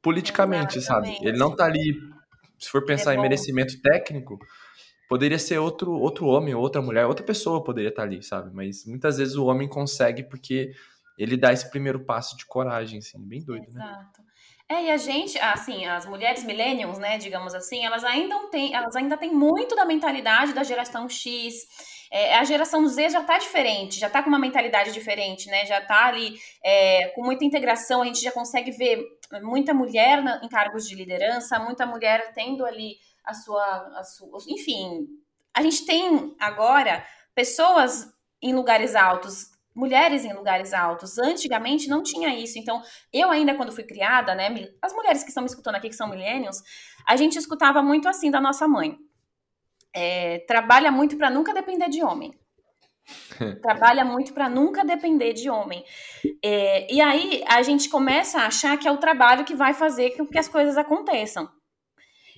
politicamente, 0.01 0.77
Exatamente. 0.77 1.15
sabe? 1.15 1.29
Ele 1.29 1.37
não 1.37 1.55
tá 1.55 1.63
ali, 1.63 1.97
se 2.59 2.69
for 2.69 2.83
pensar 2.83 3.13
é 3.13 3.15
em 3.15 3.21
merecimento 3.21 3.81
técnico, 3.81 4.37
poderia 5.07 5.39
ser 5.39 5.59
outro, 5.59 5.93
outro 5.93 6.25
homem, 6.25 6.53
outra 6.53 6.81
mulher, 6.81 7.05
outra 7.05 7.25
pessoa 7.25 7.63
poderia 7.63 7.89
estar 7.89 8.01
tá 8.01 8.07
ali, 8.07 8.21
sabe? 8.21 8.53
Mas 8.53 8.85
muitas 8.85 9.17
vezes 9.17 9.35
o 9.35 9.45
homem 9.45 9.69
consegue 9.69 10.23
porque 10.23 10.73
ele 11.17 11.37
dá 11.37 11.51
esse 11.53 11.69
primeiro 11.69 12.03
passo 12.05 12.35
de 12.37 12.45
coragem, 12.45 12.99
assim, 12.99 13.19
bem 13.19 13.43
doido, 13.43 13.71
né? 13.71 13.83
Exato. 13.83 14.23
É, 14.67 14.85
e 14.85 14.91
a 14.91 14.97
gente, 14.97 15.37
assim, 15.39 15.85
as 15.85 16.07
mulheres 16.07 16.43
millennials, 16.43 16.97
né, 16.97 17.19
digamos 17.19 17.53
assim, 17.53 17.85
elas 17.85 18.03
ainda 18.03 18.35
têm, 18.49 18.73
elas 18.73 18.95
ainda 18.95 19.15
têm 19.15 19.31
muito 19.31 19.75
da 19.75 19.85
mentalidade 19.85 20.53
da 20.53 20.63
geração 20.63 21.07
X, 21.07 21.67
é, 22.11 22.35
a 22.35 22.43
geração 22.43 22.87
Z 22.87 23.09
já 23.09 23.21
está 23.21 23.37
diferente, 23.37 23.99
já 23.99 24.07
está 24.07 24.23
com 24.23 24.29
uma 24.29 24.39
mentalidade 24.39 24.91
diferente, 24.91 25.47
né? 25.49 25.65
Já 25.65 25.79
está 25.79 26.05
ali 26.05 26.39
é, 26.63 27.09
com 27.09 27.23
muita 27.23 27.45
integração, 27.45 28.01
a 28.01 28.05
gente 28.05 28.21
já 28.21 28.31
consegue 28.31 28.71
ver 28.71 29.03
muita 29.41 29.73
mulher 29.73 30.21
na, 30.23 30.41
em 30.43 30.47
cargos 30.47 30.87
de 30.87 30.95
liderança, 30.95 31.59
muita 31.59 31.85
mulher 31.85 32.31
tendo 32.33 32.65
ali 32.65 32.97
a 33.23 33.33
sua, 33.33 33.99
a 33.99 34.03
sua. 34.03 34.39
Enfim, 34.47 35.07
a 35.53 35.61
gente 35.61 35.85
tem 35.85 36.35
agora 36.39 37.05
pessoas 37.33 38.07
em 38.41 38.53
lugares 38.53 38.95
altos, 38.95 39.49
mulheres 39.75 40.23
em 40.23 40.33
lugares 40.33 40.73
altos. 40.73 41.17
Antigamente 41.17 41.87
não 41.89 42.01
tinha 42.01 42.33
isso. 42.33 42.57
Então, 42.57 42.81
eu 43.11 43.29
ainda 43.29 43.53
quando 43.55 43.71
fui 43.71 43.83
criada, 43.83 44.33
né, 44.33 44.47
as 44.81 44.93
mulheres 44.93 45.23
que 45.23 45.29
estão 45.29 45.43
me 45.43 45.49
escutando 45.49 45.75
aqui 45.75 45.89
que 45.89 45.95
são 45.95 46.09
millennials, 46.09 46.61
a 47.07 47.15
gente 47.15 47.37
escutava 47.37 47.83
muito 47.83 48.07
assim 48.07 48.31
da 48.31 48.39
nossa 48.39 48.67
mãe 48.67 48.97
é, 49.95 50.39
trabalha 50.39 50.91
muito 50.91 51.15
para 51.15 51.29
nunca 51.29 51.53
depender 51.53 51.87
de 51.87 52.03
homem. 52.03 52.37
trabalha 53.61 54.03
muito 54.03 54.33
para 54.33 54.49
nunca 54.49 54.83
depender 54.83 55.31
de 55.31 55.49
homem. 55.49 55.83
É, 56.43 56.93
e 56.93 56.99
aí 56.99 57.43
a 57.47 57.61
gente 57.61 57.87
começa 57.87 58.41
a 58.41 58.47
achar 58.47 58.77
que 58.77 58.87
é 58.87 58.91
o 58.91 58.97
trabalho 58.97 59.45
que 59.45 59.55
vai 59.55 59.73
fazer 59.73 60.11
com 60.17 60.27
que 60.27 60.37
as 60.37 60.49
coisas 60.49 60.77
aconteçam. 60.77 61.49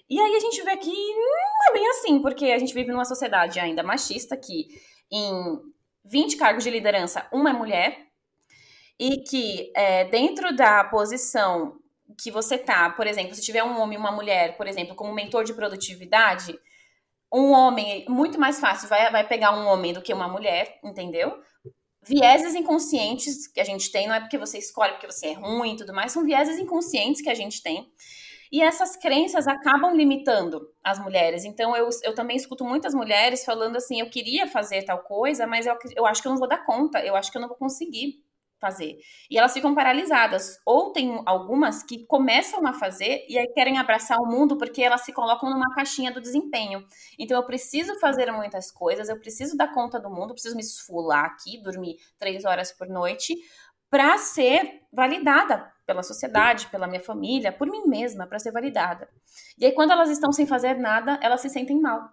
E 0.10 0.20
aí 0.20 0.36
a 0.36 0.40
gente 0.40 0.62
vê 0.62 0.78
que 0.78 0.90
não 0.90 1.70
é 1.70 1.74
bem 1.74 1.90
assim, 1.90 2.22
porque 2.22 2.46
a 2.46 2.60
gente 2.60 2.74
vive 2.74 2.92
numa 2.92 3.04
sociedade 3.06 3.60
ainda 3.60 3.84
machista 3.84 4.38
que 4.38 4.68
em 5.12 5.60
20 6.10 6.38
cargos 6.38 6.64
de 6.64 6.70
liderança, 6.70 7.28
uma 7.32 7.50
é 7.50 7.54
mulher, 7.54 8.08
e 9.00 9.18
que 9.18 9.72
é, 9.76 10.06
dentro 10.06 10.56
da 10.56 10.84
posição 10.84 11.78
que 12.18 12.32
você 12.32 12.58
tá, 12.58 12.90
por 12.90 13.06
exemplo, 13.06 13.36
se 13.36 13.42
tiver 13.42 13.64
um 13.64 13.80
homem 13.80 13.98
e 13.98 14.00
uma 14.00 14.12
mulher, 14.12 14.56
por 14.58 14.68
exemplo, 14.68 14.96
como 14.96 15.14
mentor 15.14 15.44
de 15.44 15.54
produtividade, 15.54 16.58
um 17.32 17.52
homem, 17.52 18.06
muito 18.08 18.40
mais 18.40 18.60
fácil, 18.60 18.88
vai, 18.88 19.12
vai 19.12 19.28
pegar 19.28 19.52
um 19.52 19.68
homem 19.68 19.94
do 19.94 20.02
que 20.02 20.14
uma 20.14 20.28
mulher, 20.28 20.80
entendeu? 20.84 21.38
Vieses 22.02 22.56
inconscientes 22.56 23.48
que 23.48 23.60
a 23.60 23.66
gente 23.66 23.92
tem, 23.92 24.08
não 24.08 24.16
é 24.16 24.22
porque 24.22 24.38
você 24.38 24.58
escolhe 24.58 24.94
porque 24.94 25.12
você 25.12 25.28
é 25.28 25.34
ruim 25.34 25.74
e 25.74 25.78
tudo 25.78 25.94
mais, 25.94 26.14
são 26.14 26.24
vieses 26.24 26.58
inconscientes 26.58 27.22
que 27.22 27.30
a 27.30 27.36
gente 27.36 27.62
tem. 27.62 27.92
E 28.52 28.62
essas 28.62 28.96
crenças 28.96 29.48
acabam 29.48 29.96
limitando 29.96 30.70
as 30.84 31.00
mulheres. 31.00 31.46
Então, 31.46 31.76
eu, 31.76 31.90
eu 32.04 32.16
também 32.16 32.38
escuto 32.38 32.64
muitas 32.64 32.94
mulheres 32.94 33.44
falando 33.44 33.78
assim: 33.78 34.00
eu 34.00 34.10
queria 34.10 34.48
fazer 34.48 34.84
tal 34.84 35.00
coisa, 35.00 35.46
mas 35.46 35.66
eu, 35.66 35.78
eu 35.96 36.06
acho 36.06 36.22
que 36.22 36.28
eu 36.28 36.32
não 36.32 36.40
vou 36.40 36.48
dar 36.48 36.66
conta, 36.66 37.00
eu 37.06 37.16
acho 37.16 37.32
que 37.32 37.38
eu 37.38 37.42
não 37.42 37.50
vou 37.50 37.58
conseguir 37.58 38.26
fazer. 38.60 38.98
E 39.30 39.38
elas 39.38 39.54
ficam 39.54 39.74
paralisadas. 39.74 40.60
Ou 40.66 40.92
tem 40.92 41.22
algumas 41.26 41.84
que 41.84 42.06
começam 42.06 42.66
a 42.66 42.74
fazer 42.74 43.26
e 43.30 43.38
aí 43.38 43.48
querem 43.54 43.78
abraçar 43.78 44.20
o 44.20 44.26
mundo 44.26 44.58
porque 44.58 44.82
elas 44.82 45.02
se 45.02 45.14
colocam 45.14 45.50
numa 45.50 45.74
caixinha 45.74 46.12
do 46.12 46.22
desempenho. 46.22 46.86
Então 47.18 47.38
eu 47.38 47.46
preciso 47.46 48.00
fazer 48.00 48.32
muitas 48.32 48.72
coisas, 48.72 49.10
eu 49.10 49.20
preciso 49.20 49.56
dar 49.56 49.74
conta 49.74 50.00
do 50.00 50.10
mundo, 50.10 50.34
preciso 50.34 50.56
me 50.56 50.62
esfolar 50.62 51.26
aqui, 51.26 51.62
dormir 51.62 51.98
três 52.20 52.46
horas 52.46 52.72
por 52.72 52.88
noite 52.88 53.36
para 53.90 54.18
ser 54.18 54.82
validada 54.92 55.72
pela 55.88 56.04
sociedade, 56.04 56.68
pela 56.68 56.86
minha 56.86 57.02
família, 57.02 57.52
por 57.52 57.66
mim 57.68 57.88
mesma, 57.88 58.28
para 58.28 58.38
ser 58.38 58.52
validada. 58.52 59.10
E 59.58 59.66
aí 59.66 59.72
quando 59.72 59.92
elas 59.92 60.10
estão 60.10 60.32
sem 60.34 60.46
fazer 60.46 60.76
nada, 60.76 61.18
elas 61.24 61.42
se 61.42 61.50
sentem 61.50 61.80
mal. 61.80 62.10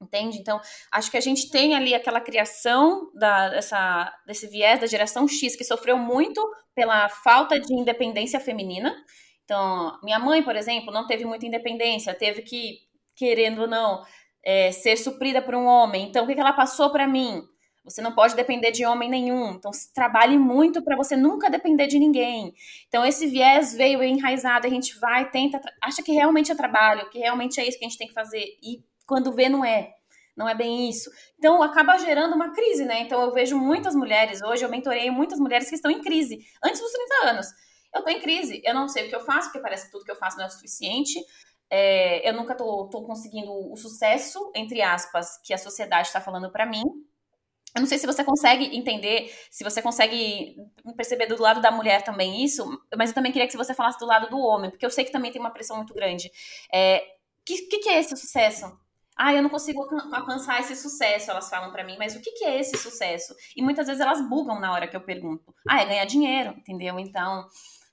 Entende? 0.00 0.38
Então, 0.38 0.60
acho 0.92 1.10
que 1.10 1.16
a 1.16 1.20
gente 1.20 1.50
tem 1.50 1.74
ali 1.74 1.94
aquela 1.94 2.20
criação 2.20 3.10
da, 3.14 3.48
dessa, 3.48 4.14
desse 4.26 4.46
viés 4.46 4.78
da 4.78 4.86
geração 4.86 5.26
X, 5.26 5.56
que 5.56 5.64
sofreu 5.64 5.96
muito 5.98 6.40
pela 6.74 7.08
falta 7.08 7.58
de 7.58 7.74
independência 7.74 8.38
feminina. 8.38 8.94
Então, 9.44 9.98
minha 10.02 10.18
mãe, 10.18 10.42
por 10.42 10.56
exemplo, 10.56 10.92
não 10.92 11.06
teve 11.06 11.24
muita 11.24 11.46
independência, 11.46 12.14
teve 12.14 12.42
que, 12.42 12.78
querendo 13.16 13.62
ou 13.62 13.68
não, 13.68 14.04
é, 14.44 14.70
ser 14.72 14.96
suprida 14.96 15.42
por 15.42 15.54
um 15.54 15.66
homem. 15.66 16.08
Então, 16.08 16.24
o 16.24 16.26
que, 16.26 16.34
que 16.34 16.40
ela 16.40 16.52
passou 16.52 16.90
para 16.90 17.08
mim? 17.08 17.42
Você 17.84 18.00
não 18.00 18.14
pode 18.14 18.34
depender 18.34 18.70
de 18.70 18.86
homem 18.86 19.10
nenhum. 19.10 19.50
Então, 19.50 19.70
trabalhe 19.94 20.38
muito 20.38 20.82
para 20.82 20.96
você 20.96 21.16
nunca 21.16 21.50
depender 21.50 21.86
de 21.86 21.98
ninguém. 21.98 22.54
Então, 22.88 23.04
esse 23.04 23.26
viés 23.26 23.74
veio 23.74 24.02
enraizado. 24.02 24.66
A 24.66 24.70
gente 24.70 24.98
vai, 24.98 25.30
tenta, 25.30 25.60
acha 25.82 26.02
que 26.02 26.12
realmente 26.12 26.50
é 26.50 26.54
trabalho, 26.54 27.10
que 27.10 27.18
realmente 27.18 27.60
é 27.60 27.68
isso 27.68 27.78
que 27.78 27.84
a 27.84 27.88
gente 27.88 27.98
tem 27.98 28.08
que 28.08 28.14
fazer. 28.14 28.42
E 28.62 28.82
quando 29.06 29.32
vê, 29.32 29.48
não 29.48 29.64
é. 29.64 29.92
não 30.36 30.48
é 30.48 30.54
bem 30.54 30.88
isso. 30.88 31.10
Então 31.38 31.62
acaba 31.62 31.98
gerando 31.98 32.34
uma 32.34 32.52
crise, 32.52 32.84
né? 32.84 33.00
Então 33.00 33.20
eu 33.22 33.32
vejo 33.32 33.56
muitas 33.58 33.94
mulheres, 33.94 34.42
hoje 34.42 34.64
eu 34.64 34.70
mentorei 34.70 35.10
muitas 35.10 35.38
mulheres 35.38 35.68
que 35.68 35.74
estão 35.74 35.90
em 35.90 36.00
crise, 36.00 36.38
antes 36.64 36.80
dos 36.80 36.90
30 36.90 37.30
anos. 37.30 37.46
Eu 37.94 38.02
tô 38.02 38.10
em 38.10 38.20
crise, 38.20 38.60
eu 38.64 38.74
não 38.74 38.88
sei 38.88 39.06
o 39.06 39.08
que 39.08 39.14
eu 39.14 39.20
faço, 39.24 39.48
porque 39.48 39.60
parece 39.60 39.86
que 39.86 39.92
tudo 39.92 40.04
que 40.04 40.10
eu 40.10 40.16
faço 40.16 40.36
não 40.36 40.44
é 40.44 40.48
o 40.48 40.50
suficiente. 40.50 41.20
É, 41.70 42.28
eu 42.28 42.34
nunca 42.34 42.54
tô 42.54 42.88
conseguindo 43.06 43.50
o 43.52 43.76
sucesso, 43.76 44.50
entre 44.54 44.82
aspas, 44.82 45.40
que 45.44 45.54
a 45.54 45.58
sociedade 45.58 46.08
está 46.08 46.20
falando 46.20 46.50
para 46.50 46.66
mim. 46.66 46.82
Eu 47.74 47.80
não 47.80 47.88
sei 47.88 47.98
se 47.98 48.06
você 48.06 48.22
consegue 48.22 48.76
entender, 48.76 49.34
se 49.50 49.64
você 49.64 49.82
consegue 49.82 50.56
perceber 50.96 51.26
do 51.26 51.40
lado 51.40 51.60
da 51.60 51.72
mulher 51.72 52.02
também 52.02 52.44
isso, 52.44 52.64
mas 52.96 53.10
eu 53.10 53.14
também 53.14 53.32
queria 53.32 53.48
que 53.48 53.56
você 53.56 53.74
falasse 53.74 53.98
do 53.98 54.06
lado 54.06 54.30
do 54.30 54.38
homem, 54.38 54.70
porque 54.70 54.86
eu 54.86 54.90
sei 54.90 55.04
que 55.04 55.10
também 55.10 55.32
tem 55.32 55.40
uma 55.40 55.50
pressão 55.50 55.76
muito 55.76 55.92
grande. 55.92 56.28
O 56.28 56.76
é, 56.76 57.04
que, 57.44 57.66
que, 57.66 57.88
é 57.88 57.98
esse 57.98 58.16
sucesso? 58.16 58.78
Ah, 59.16 59.34
eu 59.34 59.42
não 59.42 59.50
consigo 59.50 59.84
alcançar 60.12 60.60
esse 60.60 60.76
sucesso, 60.76 61.30
elas 61.30 61.50
falam 61.50 61.72
para 61.72 61.82
mim, 61.84 61.96
mas 61.98 62.14
o 62.14 62.20
que, 62.20 62.30
que 62.32 62.44
é 62.44 62.60
esse 62.60 62.76
sucesso? 62.76 63.34
E 63.56 63.62
muitas 63.62 63.86
vezes 63.88 64.00
elas 64.00 64.20
bugam 64.28 64.60
na 64.60 64.72
hora 64.72 64.86
que 64.86 64.96
eu 64.96 65.00
pergunto. 65.00 65.52
Ah, 65.68 65.82
é 65.82 65.84
ganhar 65.84 66.04
dinheiro, 66.04 66.50
entendeu? 66.50 66.98
Então, 66.98 67.46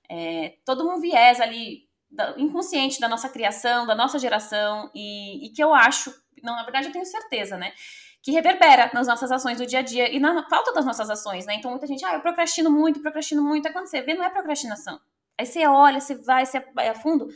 é, 0.08 0.58
todo 0.64 0.88
um 0.88 1.00
viés 1.00 1.42
ali 1.42 1.90
inconsciente 2.38 3.00
da 3.00 3.08
nossa 3.08 3.30
criação, 3.30 3.88
da 3.88 3.96
nossa 3.96 4.20
geração, 4.20 4.92
e, 4.94 5.48
e 5.48 5.50
que 5.50 5.64
eu 5.64 5.74
acho, 5.74 6.14
não, 6.44 6.56
na 6.56 6.64
verdade 6.64 6.88
eu 6.88 6.92
tenho 6.92 7.06
certeza, 7.06 7.58
né? 7.58 7.74
Que 8.22 8.32
reverbera 8.32 8.92
nas 8.94 9.08
nossas 9.08 9.32
ações 9.32 9.58
do 9.58 9.66
dia 9.66 9.80
a 9.80 9.82
dia 9.82 10.12
e 10.14 10.20
na 10.20 10.48
falta 10.48 10.72
das 10.74 10.86
nossas 10.86 11.10
ações, 11.10 11.46
né? 11.46 11.56
Então 11.56 11.72
muita 11.72 11.88
gente, 11.88 12.06
ah, 12.06 12.14
eu 12.14 12.22
procrastino 12.22 12.70
muito, 12.70 13.02
procrastino 13.02 13.44
muito. 13.44 13.68
Aí 13.68 13.74
quando 13.74 13.88
você 13.88 14.02
vê, 14.02 14.14
não 14.14 14.24
é 14.24 14.30
procrastinação. 14.30 15.00
Aí 15.38 15.46
você 15.46 15.66
olha, 15.66 16.00
você 16.00 16.16
vai, 16.16 16.46
você 16.46 16.60
vai 16.74 16.88
a 16.88 16.94
fundo, 16.94 17.28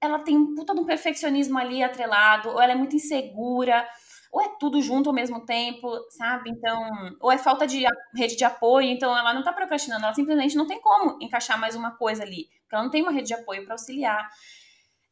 ela 0.00 0.18
tem 0.18 0.36
um 0.36 0.54
puta 0.54 0.74
de 0.74 0.80
um 0.80 0.84
perfeccionismo 0.84 1.58
ali 1.58 1.82
atrelado, 1.82 2.50
ou 2.50 2.60
ela 2.60 2.72
é 2.72 2.74
muito 2.74 2.96
insegura, 2.96 3.86
ou 4.32 4.40
é 4.42 4.48
tudo 4.58 4.80
junto 4.82 5.08
ao 5.08 5.14
mesmo 5.14 5.44
tempo, 5.44 5.88
sabe? 6.10 6.50
Então, 6.50 6.82
ou 7.20 7.30
é 7.30 7.38
falta 7.38 7.66
de 7.66 7.84
rede 8.16 8.36
de 8.36 8.44
apoio, 8.44 8.88
então 8.88 9.16
ela 9.16 9.32
não 9.32 9.42
tá 9.42 9.52
procrastinando, 9.52 10.04
ela 10.04 10.14
simplesmente 10.14 10.56
não 10.56 10.66
tem 10.66 10.80
como 10.80 11.18
encaixar 11.20 11.58
mais 11.58 11.76
uma 11.76 11.92
coisa 11.92 12.22
ali, 12.22 12.48
porque 12.62 12.74
ela 12.74 12.84
não 12.84 12.90
tem 12.90 13.02
uma 13.02 13.12
rede 13.12 13.28
de 13.28 13.34
apoio 13.34 13.64
para 13.64 13.74
auxiliar. 13.74 14.28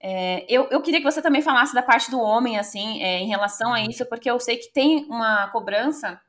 É, 0.02 0.44
eu, 0.48 0.68
eu 0.70 0.82
queria 0.82 0.98
que 1.00 1.10
você 1.10 1.22
também 1.22 1.40
falasse 1.40 1.72
da 1.72 1.82
parte 1.82 2.10
do 2.10 2.20
homem, 2.20 2.58
assim, 2.58 3.00
é, 3.00 3.20
em 3.20 3.28
relação 3.28 3.72
a 3.72 3.80
isso, 3.80 4.04
porque 4.06 4.28
eu 4.28 4.40
sei 4.40 4.56
que 4.56 4.72
tem 4.72 5.04
uma 5.08 5.48
cobrança 5.48 6.20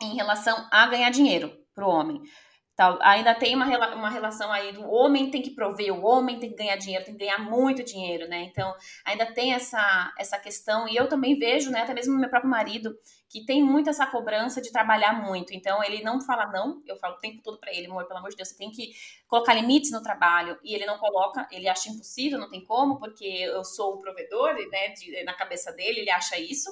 em 0.00 0.14
relação 0.14 0.68
a 0.70 0.86
ganhar 0.86 1.10
dinheiro 1.10 1.52
para 1.74 1.84
o 1.84 1.90
homem. 1.90 2.22
Ainda 3.02 3.34
tem 3.34 3.54
uma, 3.54 3.66
uma 3.94 4.08
relação 4.08 4.50
aí 4.50 4.72
do 4.72 4.90
homem 4.90 5.30
tem 5.30 5.42
que 5.42 5.50
prover, 5.50 5.92
o 5.92 6.04
homem 6.04 6.38
tem 6.38 6.50
que 6.50 6.56
ganhar 6.56 6.76
dinheiro, 6.76 7.04
tem 7.04 7.14
que 7.14 7.20
ganhar 7.20 7.38
muito 7.38 7.84
dinheiro, 7.84 8.26
né? 8.26 8.44
Então, 8.44 8.74
ainda 9.04 9.26
tem 9.26 9.52
essa, 9.52 10.12
essa 10.18 10.38
questão, 10.38 10.88
e 10.88 10.96
eu 10.96 11.06
também 11.06 11.38
vejo, 11.38 11.70
né, 11.70 11.82
até 11.82 11.92
mesmo 11.92 12.14
no 12.14 12.20
meu 12.20 12.30
próprio 12.30 12.50
marido, 12.50 12.96
que 13.28 13.44
tem 13.44 13.62
muito 13.62 13.90
essa 13.90 14.06
cobrança 14.06 14.60
de 14.60 14.72
trabalhar 14.72 15.22
muito. 15.22 15.52
Então, 15.52 15.84
ele 15.84 16.02
não 16.02 16.18
fala 16.20 16.46
não, 16.46 16.82
eu 16.86 16.96
falo 16.96 17.16
o 17.16 17.20
tempo 17.20 17.42
todo 17.42 17.58
para 17.60 17.72
ele, 17.74 17.86
amor, 17.86 18.06
pelo 18.06 18.18
amor 18.18 18.30
de 18.30 18.36
Deus, 18.36 18.48
você 18.48 18.56
tem 18.56 18.70
que 18.70 18.92
colocar 19.28 19.52
limites 19.52 19.92
no 19.92 20.02
trabalho, 20.02 20.58
e 20.64 20.74
ele 20.74 20.86
não 20.86 20.98
coloca, 20.98 21.46
ele 21.52 21.68
acha 21.68 21.90
impossível, 21.90 22.38
não 22.38 22.48
tem 22.48 22.64
como, 22.64 22.98
porque 22.98 23.24
eu 23.24 23.62
sou 23.64 23.94
o 23.94 24.00
provedor, 24.00 24.54
né, 24.54 24.88
de, 24.88 25.22
na 25.24 25.34
cabeça 25.34 25.70
dele, 25.72 26.00
ele 26.00 26.10
acha 26.10 26.38
isso. 26.38 26.70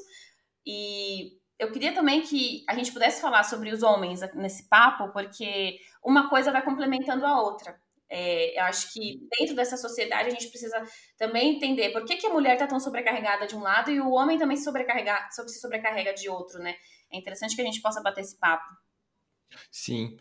E 0.66 1.39
eu 1.60 1.70
queria 1.70 1.94
também 1.94 2.22
que 2.22 2.64
a 2.66 2.74
gente 2.74 2.90
pudesse 2.90 3.20
falar 3.20 3.44
sobre 3.44 3.70
os 3.70 3.82
homens 3.82 4.20
nesse 4.34 4.66
papo, 4.66 5.12
porque 5.12 5.78
uma 6.02 6.30
coisa 6.30 6.50
vai 6.50 6.64
complementando 6.64 7.26
a 7.26 7.40
outra. 7.40 7.78
É, 8.08 8.58
eu 8.58 8.64
acho 8.64 8.92
que 8.92 9.20
dentro 9.38 9.54
dessa 9.54 9.76
sociedade 9.76 10.28
a 10.28 10.32
gente 10.32 10.48
precisa 10.48 10.82
também 11.16 11.54
entender 11.56 11.90
por 11.90 12.04
que, 12.04 12.16
que 12.16 12.26
a 12.26 12.32
mulher 12.32 12.54
está 12.54 12.66
tão 12.66 12.80
sobrecarregada 12.80 13.46
de 13.46 13.54
um 13.54 13.60
lado 13.60 13.90
e 13.90 14.00
o 14.00 14.10
homem 14.10 14.38
também 14.38 14.56
se, 14.56 14.64
sobrecarrega, 14.64 15.28
se 15.30 15.60
sobrecarrega 15.60 16.14
de 16.14 16.28
outro, 16.28 16.58
né? 16.58 16.74
É 17.12 17.18
interessante 17.18 17.54
que 17.54 17.60
a 17.60 17.64
gente 17.64 17.82
possa 17.82 18.02
bater 18.02 18.22
esse 18.22 18.38
papo. 18.38 18.64
Sim. 19.70 20.16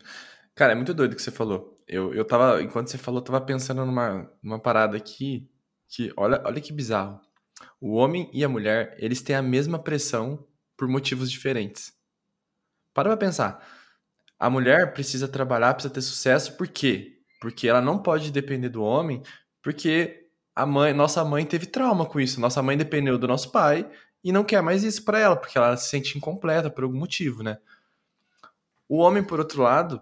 Cara, 0.54 0.72
é 0.72 0.74
muito 0.76 0.92
doido 0.92 1.14
o 1.14 1.16
que 1.16 1.22
você 1.22 1.30
falou. 1.30 1.82
Eu, 1.88 2.14
eu 2.14 2.24
tava, 2.24 2.62
enquanto 2.62 2.88
você 2.88 2.98
falou, 2.98 3.20
eu 3.20 3.24
tava 3.24 3.40
pensando 3.40 3.84
numa, 3.86 4.30
numa 4.42 4.60
parada 4.60 4.96
aqui 4.96 5.50
que, 5.88 6.12
olha, 6.16 6.40
olha 6.44 6.60
que 6.60 6.72
bizarro. 6.72 7.18
O 7.80 7.94
homem 7.94 8.30
e 8.32 8.44
a 8.44 8.48
mulher, 8.48 8.94
eles 8.98 9.22
têm 9.22 9.34
a 9.34 9.42
mesma 9.42 9.78
pressão 9.78 10.46
por 10.80 10.88
motivos 10.88 11.30
diferentes. 11.30 11.92
Para 12.94 13.10
pra 13.10 13.16
pensar. 13.18 13.62
A 14.38 14.48
mulher 14.48 14.94
precisa 14.94 15.28
trabalhar, 15.28 15.74
precisa 15.74 15.92
ter 15.92 16.00
sucesso, 16.00 16.56
por 16.56 16.66
quê? 16.66 17.18
Porque 17.38 17.68
ela 17.68 17.82
não 17.82 17.98
pode 17.98 18.30
depender 18.30 18.70
do 18.70 18.82
homem, 18.82 19.22
porque 19.62 20.26
a 20.56 20.64
mãe, 20.64 20.94
nossa 20.94 21.22
mãe 21.22 21.44
teve 21.44 21.66
trauma 21.66 22.06
com 22.06 22.18
isso. 22.18 22.40
Nossa 22.40 22.62
mãe 22.62 22.78
dependeu 22.78 23.18
do 23.18 23.28
nosso 23.28 23.52
pai 23.52 23.86
e 24.24 24.32
não 24.32 24.42
quer 24.42 24.62
mais 24.62 24.82
isso 24.82 25.04
para 25.04 25.18
ela, 25.18 25.36
porque 25.36 25.58
ela 25.58 25.76
se 25.76 25.90
sente 25.90 26.16
incompleta 26.16 26.70
por 26.70 26.84
algum 26.84 26.98
motivo, 26.98 27.42
né? 27.42 27.58
O 28.88 28.96
homem, 29.00 29.22
por 29.22 29.38
outro 29.38 29.62
lado, 29.62 30.00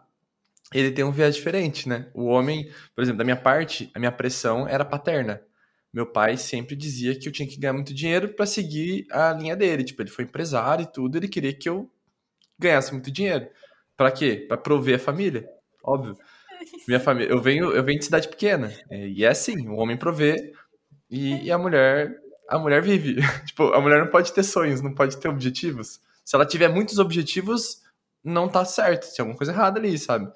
ele 0.72 0.92
tem 0.92 1.04
um 1.04 1.10
viés 1.10 1.34
diferente, 1.34 1.88
né? 1.88 2.08
O 2.14 2.26
homem, 2.26 2.72
por 2.94 3.02
exemplo, 3.02 3.18
da 3.18 3.24
minha 3.24 3.36
parte, 3.36 3.90
a 3.96 3.98
minha 3.98 4.12
pressão 4.12 4.68
era 4.68 4.84
paterna 4.84 5.42
meu 5.92 6.06
pai 6.06 6.36
sempre 6.36 6.76
dizia 6.76 7.18
que 7.18 7.28
eu 7.28 7.32
tinha 7.32 7.48
que 7.48 7.58
ganhar 7.58 7.72
muito 7.72 7.94
dinheiro 7.94 8.28
para 8.34 8.46
seguir 8.46 9.06
a 9.10 9.32
linha 9.32 9.56
dele. 9.56 9.84
Tipo, 9.84 10.02
ele 10.02 10.10
foi 10.10 10.24
empresário 10.24 10.82
e 10.82 10.92
tudo, 10.92 11.16
ele 11.16 11.28
queria 11.28 11.52
que 11.52 11.68
eu 11.68 11.90
ganhasse 12.58 12.92
muito 12.92 13.10
dinheiro. 13.10 13.48
Para 13.96 14.10
quê? 14.10 14.44
Para 14.48 14.56
prover 14.56 14.96
a 14.96 14.98
família, 14.98 15.48
óbvio. 15.82 16.16
Minha 16.86 17.00
família, 17.00 17.30
eu 17.30 17.40
venho, 17.40 17.72
eu 17.72 17.82
venho 17.82 17.98
de 17.98 18.04
cidade 18.04 18.28
pequena, 18.28 18.72
é, 18.90 19.08
e 19.08 19.24
é 19.24 19.28
assim, 19.28 19.68
o 19.68 19.76
homem 19.76 19.96
provê 19.96 20.52
e, 21.10 21.44
e 21.44 21.50
a 21.50 21.58
mulher, 21.58 22.16
a 22.48 22.58
mulher 22.58 22.82
vive. 22.82 23.16
tipo, 23.46 23.72
a 23.72 23.80
mulher 23.80 24.00
não 24.00 24.10
pode 24.10 24.32
ter 24.32 24.42
sonhos, 24.42 24.80
não 24.82 24.94
pode 24.94 25.16
ter 25.16 25.28
objetivos. 25.28 26.00
Se 26.24 26.36
ela 26.36 26.44
tiver 26.44 26.68
muitos 26.68 26.98
objetivos, 26.98 27.82
não 28.22 28.48
tá 28.48 28.64
certo, 28.64 29.12
tem 29.14 29.22
alguma 29.22 29.36
coisa 29.36 29.52
errada 29.52 29.78
ali, 29.78 29.98
sabe? 29.98 30.30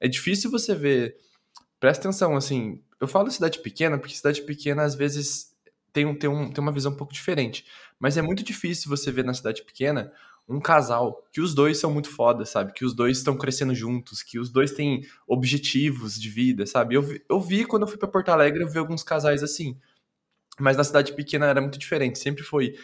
É 0.00 0.08
difícil 0.08 0.50
você 0.50 0.74
ver. 0.74 1.16
Presta 1.78 2.08
atenção, 2.08 2.34
assim, 2.36 2.80
eu 3.00 3.08
falo 3.08 3.30
cidade 3.30 3.60
pequena 3.60 3.98
porque 3.98 4.14
cidade 4.14 4.42
pequena 4.42 4.82
às 4.82 4.94
vezes 4.94 5.54
tem, 5.92 6.14
tem, 6.18 6.28
um, 6.28 6.50
tem 6.50 6.62
uma 6.62 6.72
visão 6.72 6.92
um 6.92 6.96
pouco 6.96 7.12
diferente. 7.12 7.66
Mas 7.98 8.16
é 8.16 8.22
muito 8.22 8.42
difícil 8.42 8.88
você 8.88 9.10
ver 9.10 9.24
na 9.24 9.34
cidade 9.34 9.64
pequena 9.64 10.12
um 10.48 10.60
casal 10.60 11.26
que 11.32 11.40
os 11.40 11.54
dois 11.54 11.78
são 11.78 11.90
muito 11.90 12.08
foda, 12.10 12.44
sabe? 12.44 12.72
Que 12.72 12.84
os 12.84 12.94
dois 12.94 13.18
estão 13.18 13.36
crescendo 13.36 13.74
juntos, 13.74 14.22
que 14.22 14.38
os 14.38 14.50
dois 14.50 14.72
têm 14.72 15.02
objetivos 15.26 16.20
de 16.20 16.28
vida, 16.28 16.66
sabe? 16.66 16.94
Eu 16.94 17.02
vi, 17.02 17.24
eu 17.28 17.40
vi 17.40 17.64
quando 17.64 17.82
eu 17.82 17.88
fui 17.88 17.98
para 17.98 18.08
Porto 18.08 18.28
Alegre, 18.28 18.62
eu 18.62 18.68
vi 18.68 18.78
alguns 18.78 19.02
casais 19.02 19.42
assim. 19.42 19.76
Mas 20.58 20.76
na 20.76 20.84
cidade 20.84 21.14
pequena 21.14 21.46
era 21.46 21.60
muito 21.60 21.78
diferente. 21.78 22.18
Sempre 22.18 22.44
foi 22.44 22.74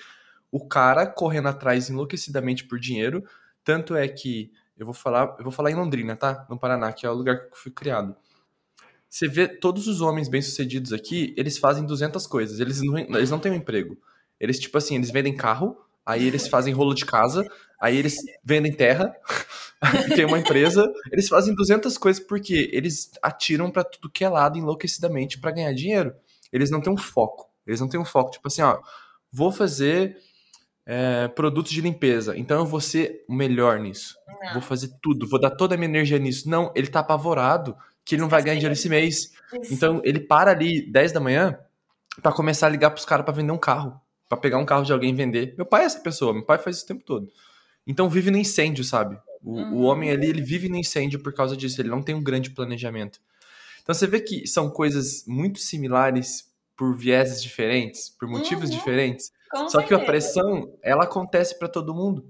o 0.51 0.67
cara 0.67 1.07
correndo 1.07 1.49
atrás 1.49 1.89
enlouquecidamente 1.89 2.65
por 2.65 2.79
dinheiro. 2.81 3.23
Tanto 3.65 3.95
é 3.95 4.09
que 4.09 4.53
eu 4.77 4.85
vou 4.85 4.95
falar, 4.95 5.37
eu 5.39 5.45
vou 5.45 5.53
falar 5.53 5.71
em 5.71 5.75
Londrina, 5.75 6.17
tá? 6.17 6.47
No 6.51 6.59
Paraná, 6.59 6.93
que 6.93 7.07
é 7.07 7.11
o 7.11 7.15
lugar 7.15 7.39
que 7.39 7.53
eu 7.53 7.57
fui 7.57 7.71
criado. 7.71 8.17
Você 9.13 9.29
vê 9.29 9.47
todos 9.47 9.89
os 9.89 10.01
homens 10.01 10.27
bem-sucedidos 10.27 10.91
aqui, 10.91 11.35
eles 11.37 11.59
fazem 11.59 11.85
200 11.85 12.27
coisas. 12.27 12.61
Eles 12.61 12.81
não, 12.81 12.97
eles 12.97 13.29
não 13.29 13.39
têm 13.39 13.53
um 13.53 13.57
emprego. 13.57 13.95
Eles, 14.41 14.59
tipo 14.59 14.79
assim, 14.79 14.95
eles 14.95 15.11
vendem 15.11 15.37
carro, 15.37 15.77
aí 16.05 16.27
eles 16.27 16.49
fazem 16.49 16.73
rolo 16.73 16.95
de 16.95 17.05
casa, 17.05 17.47
aí 17.79 17.95
eles 17.95 18.17
vendem 18.43 18.73
terra, 18.73 19.15
tem 20.17 20.25
uma 20.25 20.39
empresa. 20.39 20.91
Eles 21.13 21.29
fazem 21.29 21.55
200 21.55 21.99
coisas 21.99 22.25
porque 22.25 22.71
eles 22.73 23.11
atiram 23.23 23.71
para 23.71 23.85
tudo 23.85 24.09
que 24.09 24.25
é 24.25 24.31
lado 24.31 24.57
enlouquecidamente 24.57 25.39
para 25.39 25.51
ganhar 25.51 25.75
dinheiro. 25.75 26.15
Eles 26.51 26.71
não 26.71 26.81
têm 26.81 26.91
um 26.91 26.97
foco. 26.97 27.51
Eles 27.67 27.83
não 27.83 27.91
têm 27.91 28.01
um 28.01 28.07
foco. 28.07 28.31
Tipo 28.31 28.49
assim, 28.49 28.63
ó, 28.63 28.81
vou 29.31 29.53
fazer 29.53 30.17
é, 30.87 31.29
produtos 31.29 31.71
de 31.71 31.83
limpeza, 31.83 32.35
então 32.35 32.61
eu 32.61 32.67
vou 32.67 32.81
ser 32.81 33.27
o 33.29 33.35
melhor 33.35 33.79
nisso. 33.79 34.17
Não. 34.43 34.55
Vou 34.55 34.63
fazer 34.63 34.91
tudo, 35.03 35.29
vou 35.29 35.39
dar 35.39 35.51
toda 35.51 35.75
a 35.75 35.79
minha 35.79 35.91
energia 35.91 36.19
nisso. 36.19 36.49
Não, 36.49 36.73
ele 36.75 36.87
tá 36.87 37.01
apavorado 37.01 37.77
que 38.05 38.15
ele 38.15 38.23
não 38.23 38.29
vai 38.29 38.43
ganhar 38.43 38.55
dinheiro 38.55 38.73
esse 38.73 38.89
mês. 38.89 39.33
Então 39.71 40.01
ele 40.05 40.21
para 40.21 40.51
ali 40.51 40.91
10 40.91 41.13
da 41.13 41.21
manhã 41.21 41.59
para 42.23 42.33
começar 42.33 42.67
a 42.67 42.71
ligar 42.71 42.91
pros 42.91 43.05
caras 43.05 43.25
para 43.25 43.35
vender 43.35 43.53
um 43.53 43.59
carro, 43.59 44.01
para 44.29 44.39
pegar 44.39 44.59
um 44.59 44.67
carro 44.67 44.85
de 44.85 44.93
alguém 44.93 45.11
e 45.11 45.17
vender. 45.17 45.55
Meu 45.57 45.67
pai 45.67 45.83
é 45.83 45.87
essa 45.87 46.01
pessoa, 46.01 46.33
meu 46.33 46.45
pai 46.45 46.59
faz 46.59 46.77
isso 46.77 46.85
o 46.85 46.89
tempo 46.89 47.05
todo. 47.05 47.31
Então 47.87 48.09
vive 48.09 48.31
no 48.31 48.39
incêndio, 48.39 48.85
sabe? 48.85 49.19
O, 49.43 49.57
uhum. 49.57 49.75
o 49.75 49.83
homem 49.83 50.11
ali, 50.11 50.29
ele 50.29 50.43
vive 50.43 50.69
no 50.69 50.77
incêndio 50.77 51.21
por 51.21 51.33
causa 51.33 51.57
disso, 51.57 51.81
ele 51.81 51.89
não 51.89 52.03
tem 52.03 52.15
um 52.15 52.23
grande 52.23 52.51
planejamento. 52.51 53.21
Então 53.83 53.95
você 53.95 54.07
vê 54.07 54.21
que 54.21 54.47
são 54.47 54.71
coisas 54.71 55.25
muito 55.27 55.59
similares 55.59 56.51
por 56.77 56.97
vieses 56.97 57.43
diferentes, 57.43 58.09
por 58.11 58.29
motivos 58.29 58.71
uhum. 58.71 58.77
diferentes. 58.77 59.33
Com 59.51 59.69
Só 59.69 59.81
certeza. 59.81 59.87
que 59.89 59.95
a 59.95 60.07
pressão, 60.07 60.79
ela 60.83 61.05
acontece 61.05 61.59
para 61.59 61.69
todo 61.69 61.95
mundo. 61.95 62.25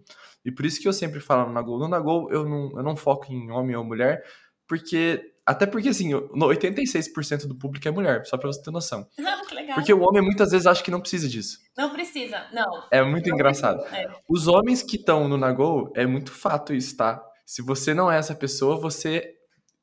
E 0.45 0.51
por 0.51 0.67
isso 0.67 0.81
que 0.81 0.89
eu 0.89 0.93
sempre 0.93 1.21
falo 1.21 1.47
no 1.47 1.53
Nagol, 1.53 1.79
no 1.79 1.89
Nagol 1.89 2.31
eu 2.33 2.49
não, 2.49 2.73
eu 2.77 2.83
não 2.83 2.97
foco 2.97 3.33
em 3.33 3.51
homem 3.51 3.77
ou 3.77 3.85
mulher, 3.85 4.25
porque 4.67 5.32
até 5.45 5.67
porque, 5.67 5.89
assim, 5.89 6.11
86% 6.13 7.47
do 7.47 7.55
público 7.55 7.87
é 7.89 7.91
mulher, 7.91 8.25
só 8.27 8.37
pra 8.37 8.47
você 8.47 8.63
ter 8.63 8.71
noção. 8.71 9.09
Legal. 9.53 9.75
Porque 9.75 9.93
o 9.93 10.01
homem 10.03 10.23
muitas 10.23 10.51
vezes 10.51 10.67
acha 10.67 10.83
que 10.83 10.91
não 10.91 11.01
precisa 11.01 11.29
disso. 11.29 11.59
Não 11.77 11.91
precisa, 11.91 12.47
não. 12.53 12.87
É 12.91 13.03
muito 13.03 13.29
não 13.29 13.35
engraçado. 13.35 13.85
É. 13.87 14.09
Os 14.29 14.47
homens 14.47 14.83
que 14.83 14.97
estão 14.97 15.29
no 15.29 15.37
Nagô, 15.37 15.93
é 15.95 16.07
muito 16.07 16.31
fato 16.31 16.73
isso, 16.73 16.97
tá? 16.97 17.23
Se 17.45 17.61
você 17.61 17.93
não 17.93 18.11
é 18.11 18.19
essa 18.19 18.35
pessoa, 18.35 18.77
você 18.77 19.35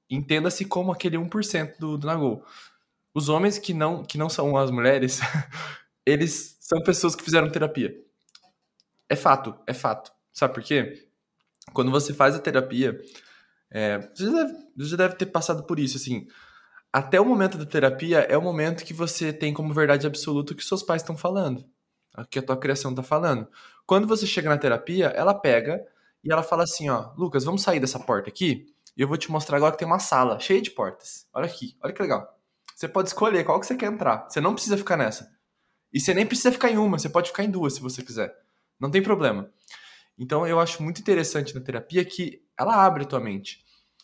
entenda-se 0.09 0.65
como 0.65 0.91
aquele 0.91 1.17
1% 1.17 1.77
do, 1.77 1.97
do 1.97 2.07
Nagô. 2.07 2.43
Os 3.13 3.27
homens 3.27 3.57
que 3.57 3.73
não, 3.73 4.03
que 4.03 4.17
não 4.17 4.29
são 4.29 4.55
as 4.55 4.71
mulheres, 4.71 5.19
eles 6.05 6.57
são 6.61 6.81
pessoas 6.81 7.15
que 7.15 7.23
fizeram 7.23 7.49
terapia. 7.49 7.93
É 9.09 9.15
fato, 9.15 9.55
é 9.67 9.73
fato. 9.73 10.11
Sabe 10.31 10.53
por 10.53 10.63
quê? 10.63 11.09
Quando 11.73 11.91
você 11.91 12.13
faz 12.13 12.35
a 12.35 12.39
terapia, 12.39 12.99
é, 13.71 13.99
você, 13.99 14.25
já 14.25 14.31
deve, 14.31 14.53
você 14.75 14.89
já 14.89 14.97
deve 14.97 15.15
ter 15.15 15.25
passado 15.27 15.63
por 15.63 15.79
isso, 15.79 15.97
assim. 15.97 16.27
Até 16.91 17.21
o 17.21 17.25
momento 17.25 17.57
da 17.57 17.65
terapia 17.65 18.19
é 18.21 18.37
o 18.37 18.41
momento 18.41 18.83
que 18.83 18.93
você 18.93 19.31
tem 19.31 19.53
como 19.53 19.73
verdade 19.73 20.07
absoluta 20.07 20.53
o 20.53 20.55
que 20.55 20.65
seus 20.65 20.81
pais 20.81 21.01
estão 21.01 21.15
falando, 21.15 21.63
o 22.17 22.25
que 22.25 22.39
a 22.39 22.41
tua 22.41 22.57
criação 22.57 22.91
está 22.91 23.03
falando. 23.03 23.47
Quando 23.85 24.07
você 24.07 24.25
chega 24.25 24.49
na 24.49 24.57
terapia, 24.57 25.07
ela 25.07 25.33
pega 25.33 25.85
e 26.23 26.31
ela 26.31 26.41
fala 26.41 26.63
assim, 26.63 26.89
ó, 26.89 27.11
Lucas, 27.15 27.43
vamos 27.43 27.61
sair 27.61 27.79
dessa 27.79 27.99
porta 27.99 28.29
aqui 28.29 28.73
e 28.97 29.01
eu 29.01 29.07
vou 29.07 29.17
te 29.17 29.31
mostrar 29.31 29.57
agora 29.57 29.71
que 29.71 29.77
tem 29.77 29.87
uma 29.87 29.99
sala 29.99 30.39
cheia 30.39 30.61
de 30.61 30.71
portas. 30.71 31.27
Olha 31.31 31.45
aqui, 31.45 31.77
olha 31.81 31.93
que 31.93 32.01
legal. 32.01 32.27
Você 32.75 32.87
pode 32.87 33.09
escolher 33.09 33.43
qual 33.43 33.59
que 33.59 33.67
você 33.67 33.75
quer 33.75 33.91
entrar. 33.91 34.27
Você 34.27 34.41
não 34.41 34.53
precisa 34.53 34.77
ficar 34.77 34.97
nessa. 34.97 35.29
E 35.93 35.99
você 35.99 36.13
nem 36.13 36.25
precisa 36.25 36.51
ficar 36.51 36.71
em 36.71 36.77
uma, 36.77 36.97
você 36.97 37.09
pode 37.09 37.29
ficar 37.29 37.43
em 37.43 37.51
duas 37.51 37.73
se 37.73 37.81
você 37.81 38.01
quiser. 38.01 38.33
Não 38.79 38.89
tem 38.89 39.01
problema. 39.01 39.51
Então 40.17 40.45
eu 40.45 40.59
acho 40.59 40.81
muito 40.81 40.99
interessante 40.99 41.53
na 41.53 41.61
terapia 41.61 42.03
que 42.03 42.41
ela 42.59 42.75
abre 42.85 43.05
tua 43.05 43.19
mente. 43.19 43.63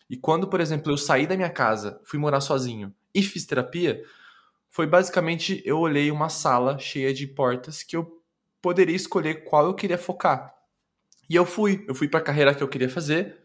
E 0.10 0.15
quando, 0.15 0.48
por 0.48 0.62
exemplo, 0.62 0.91
eu 0.91 0.98
saí 0.98 1.28
da 1.28 1.36
minha 1.36 1.50
casa, 1.50 2.00
fui 2.06 2.18
morar 2.18 2.39
sozinho 2.39 2.94
e 3.13 3.22
fiz 3.22 3.46
terapia, 3.46 4.02
foi 4.70 4.88
basicamente 4.88 5.62
eu 5.65 5.80
olhei 5.80 6.10
uma 6.12 6.30
sala 6.30 6.78
cheia 6.78 7.13
de 7.13 7.28
portas 7.28 7.84
que 7.84 7.96
eu 7.96 8.22
poderia 8.62 8.96
escolher 8.96 9.44
qual 9.44 9.65
eu 9.65 9.74
queria 9.74 9.98
focar. 9.98 10.56
E 11.30 11.36
eu 11.36 11.46
fui, 11.46 11.84
eu 11.88 11.96
fui 11.96 12.08
para 12.08 12.20
a 12.20 12.24
carreira 12.24 12.54
que 12.54 12.63
eu 12.63 12.68
queria 12.68 12.89
fazer. 12.89 13.41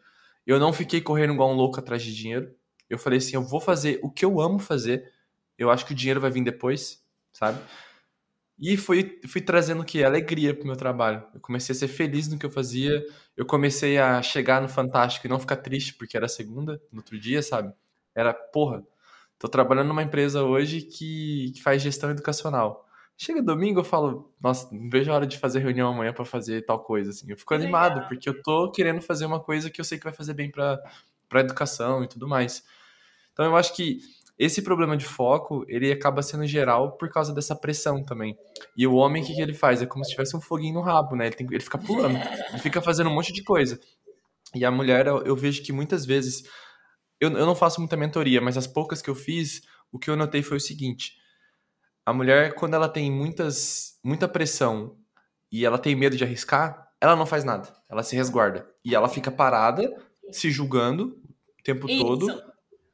Eu 0.46 0.58
não 0.58 0.72
fiquei 0.72 1.00
correndo 1.00 1.32
igual 1.32 1.50
um 1.50 1.54
louco 1.54 1.78
atrás 1.78 2.02
de 2.02 2.14
dinheiro. 2.14 2.54
Eu 2.88 2.98
falei 2.98 3.18
assim, 3.18 3.36
eu 3.36 3.42
vou 3.42 3.60
fazer 3.60 3.98
o 4.02 4.10
que 4.10 4.24
eu 4.24 4.40
amo 4.40 4.58
fazer. 4.58 5.12
Eu 5.56 5.70
acho 5.70 5.86
que 5.86 5.92
o 5.92 5.94
dinheiro 5.94 6.20
vai 6.20 6.30
vir 6.30 6.42
depois, 6.42 7.02
sabe? 7.32 7.60
E 8.60 8.76
fui, 8.76 9.18
fui 9.26 9.40
trazendo 9.40 9.82
que 9.82 10.04
alegria 10.04 10.54
pro 10.54 10.66
meu 10.66 10.76
trabalho. 10.76 11.24
Eu 11.34 11.40
comecei 11.40 11.74
a 11.74 11.78
ser 11.78 11.88
feliz 11.88 12.28
no 12.28 12.38
que 12.38 12.44
eu 12.44 12.50
fazia. 12.50 13.02
Eu 13.34 13.46
comecei 13.46 13.96
a 13.96 14.20
chegar 14.20 14.60
no 14.60 14.68
Fantástico 14.68 15.26
e 15.26 15.30
não 15.30 15.40
ficar 15.40 15.56
triste 15.56 15.94
porque 15.94 16.14
era 16.14 16.28
segunda, 16.28 16.80
no 16.92 16.98
outro 16.98 17.18
dia, 17.18 17.42
sabe? 17.42 17.72
Era, 18.14 18.34
porra, 18.34 18.84
tô 19.38 19.48
trabalhando 19.48 19.88
numa 19.88 20.02
empresa 20.02 20.42
hoje 20.42 20.82
que, 20.82 21.52
que 21.54 21.62
faz 21.62 21.80
gestão 21.80 22.10
educacional. 22.10 22.86
Chega 23.16 23.42
domingo, 23.42 23.80
eu 23.80 23.84
falo, 23.84 24.30
nossa, 24.38 24.68
não 24.74 24.90
vejo 24.90 25.10
a 25.10 25.14
hora 25.14 25.26
de 25.26 25.38
fazer 25.38 25.60
reunião 25.60 25.90
amanhã 25.92 26.12
para 26.12 26.24
fazer 26.26 26.62
tal 26.66 26.80
coisa, 26.84 27.10
assim. 27.10 27.30
Eu 27.30 27.38
fico 27.38 27.54
animado, 27.54 28.06
porque 28.08 28.28
eu 28.28 28.42
tô 28.42 28.70
querendo 28.70 29.00
fazer 29.00 29.24
uma 29.24 29.40
coisa 29.40 29.70
que 29.70 29.80
eu 29.80 29.84
sei 29.84 29.96
que 29.96 30.04
vai 30.04 30.12
fazer 30.12 30.34
bem 30.34 30.50
pra, 30.50 30.78
pra 31.30 31.40
educação 31.40 32.04
e 32.04 32.08
tudo 32.08 32.28
mais. 32.28 32.62
Então 33.32 33.44
eu 33.44 33.56
acho 33.56 33.74
que 33.74 34.00
esse 34.40 34.62
problema 34.62 34.96
de 34.96 35.04
foco, 35.04 35.66
ele 35.68 35.92
acaba 35.92 36.22
sendo 36.22 36.46
geral 36.46 36.96
por 36.96 37.10
causa 37.10 37.30
dessa 37.30 37.54
pressão 37.54 38.02
também. 38.02 38.34
E 38.74 38.86
o 38.86 38.94
homem, 38.94 39.22
o 39.22 39.26
que, 39.26 39.34
que 39.34 39.42
ele 39.42 39.52
faz? 39.52 39.82
É 39.82 39.86
como 39.86 40.02
se 40.02 40.12
tivesse 40.12 40.34
um 40.34 40.40
foguinho 40.40 40.72
no 40.72 40.80
rabo, 40.80 41.14
né? 41.14 41.26
Ele, 41.26 41.36
tem, 41.36 41.46
ele 41.46 41.60
fica 41.60 41.76
pulando, 41.76 42.16
ele 42.48 42.58
fica 42.58 42.80
fazendo 42.80 43.10
um 43.10 43.12
monte 43.12 43.34
de 43.34 43.44
coisa. 43.44 43.78
E 44.54 44.64
a 44.64 44.70
mulher, 44.70 45.06
eu, 45.06 45.36
vejo 45.36 45.62
que 45.62 45.74
muitas 45.74 46.06
vezes. 46.06 46.42
Eu, 47.20 47.30
eu 47.30 47.44
não 47.44 47.54
faço 47.54 47.82
muita 47.82 47.98
mentoria, 47.98 48.40
mas 48.40 48.56
as 48.56 48.66
poucas 48.66 49.02
que 49.02 49.10
eu 49.10 49.14
fiz, 49.14 49.60
o 49.92 49.98
que 49.98 50.08
eu 50.08 50.16
notei 50.16 50.42
foi 50.42 50.56
o 50.56 50.60
seguinte: 50.60 51.12
a 52.06 52.12
mulher, 52.14 52.54
quando 52.54 52.72
ela 52.72 52.88
tem 52.88 53.12
muitas, 53.12 53.98
muita 54.02 54.26
pressão 54.26 54.96
e 55.52 55.66
ela 55.66 55.76
tem 55.76 55.94
medo 55.94 56.16
de 56.16 56.24
arriscar, 56.24 56.88
ela 56.98 57.14
não 57.14 57.26
faz 57.26 57.44
nada. 57.44 57.68
Ela 57.90 58.02
se 58.02 58.16
resguarda. 58.16 58.66
E 58.82 58.94
ela 58.94 59.06
fica 59.06 59.30
parada, 59.30 59.94
se 60.32 60.50
julgando 60.50 61.20
o 61.58 61.62
tempo 61.62 61.86
Isso. 61.90 62.02
todo 62.02 62.49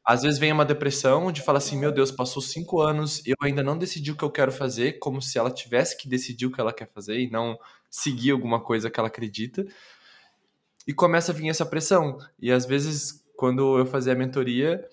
às 0.06 0.22
vezes 0.22 0.38
vem 0.38 0.52
uma 0.52 0.64
depressão 0.64 1.32
de 1.32 1.42
falar 1.42 1.58
assim, 1.58 1.76
meu 1.76 1.90
Deus, 1.90 2.12
passou 2.12 2.40
cinco 2.40 2.80
anos, 2.80 3.20
eu 3.26 3.34
ainda 3.42 3.60
não 3.60 3.76
decidi 3.76 4.12
o 4.12 4.16
que 4.16 4.22
eu 4.22 4.30
quero 4.30 4.52
fazer, 4.52 5.00
como 5.00 5.20
se 5.20 5.36
ela 5.36 5.50
tivesse 5.50 5.96
que 5.96 6.08
decidir 6.08 6.46
o 6.46 6.52
que 6.52 6.60
ela 6.60 6.72
quer 6.72 6.88
fazer 6.92 7.18
e 7.18 7.28
não 7.28 7.58
seguir 7.90 8.30
alguma 8.30 8.60
coisa 8.60 8.88
que 8.88 9.00
ela 9.00 9.08
acredita. 9.08 9.66
E 10.86 10.94
começa 10.94 11.32
a 11.32 11.34
vir 11.34 11.48
essa 11.48 11.66
pressão. 11.66 12.18
E 12.38 12.52
às 12.52 12.64
vezes, 12.64 13.24
quando 13.36 13.76
eu 13.78 13.84
fazia 13.84 14.12
a 14.12 14.16
mentoria, 14.16 14.88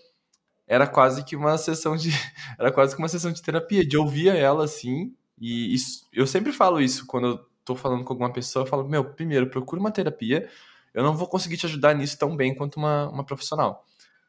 era 0.65 0.87
quase 0.87 1.23
que 1.23 1.35
uma 1.35 1.59
sessão 1.59 1.95
de. 1.95 2.09
Era 2.57 2.71
quase 2.71 2.95
que 2.95 3.01
uma 3.01 3.07
sessão 3.07 3.31
de 3.31 3.41
terapia, 3.41 3.85
de 3.85 3.95
ouvir 3.97 4.29
ela 4.29 4.63
assim. 4.63 5.13
E 5.39 5.75
isso, 5.75 6.07
eu 6.11 6.25
sempre 6.25 6.51
falo 6.51 6.81
isso 6.81 7.05
quando 7.05 7.27
eu 7.27 7.45
tô 7.63 7.75
falando 7.75 8.03
com 8.03 8.13
alguma 8.13 8.33
pessoa, 8.33 8.63
eu 8.63 8.67
falo, 8.67 8.87
meu, 8.87 9.03
primeiro, 9.05 9.49
procura 9.49 9.79
uma 9.79 9.91
terapia. 9.91 10.49
Eu 10.93 11.03
não 11.03 11.15
vou 11.15 11.27
conseguir 11.27 11.57
te 11.57 11.67
ajudar 11.67 11.93
nisso 11.93 12.17
tão 12.17 12.35
bem 12.35 12.55
quanto 12.55 12.77
uma, 12.77 13.09
uma 13.09 13.23
profissional. 13.23 13.85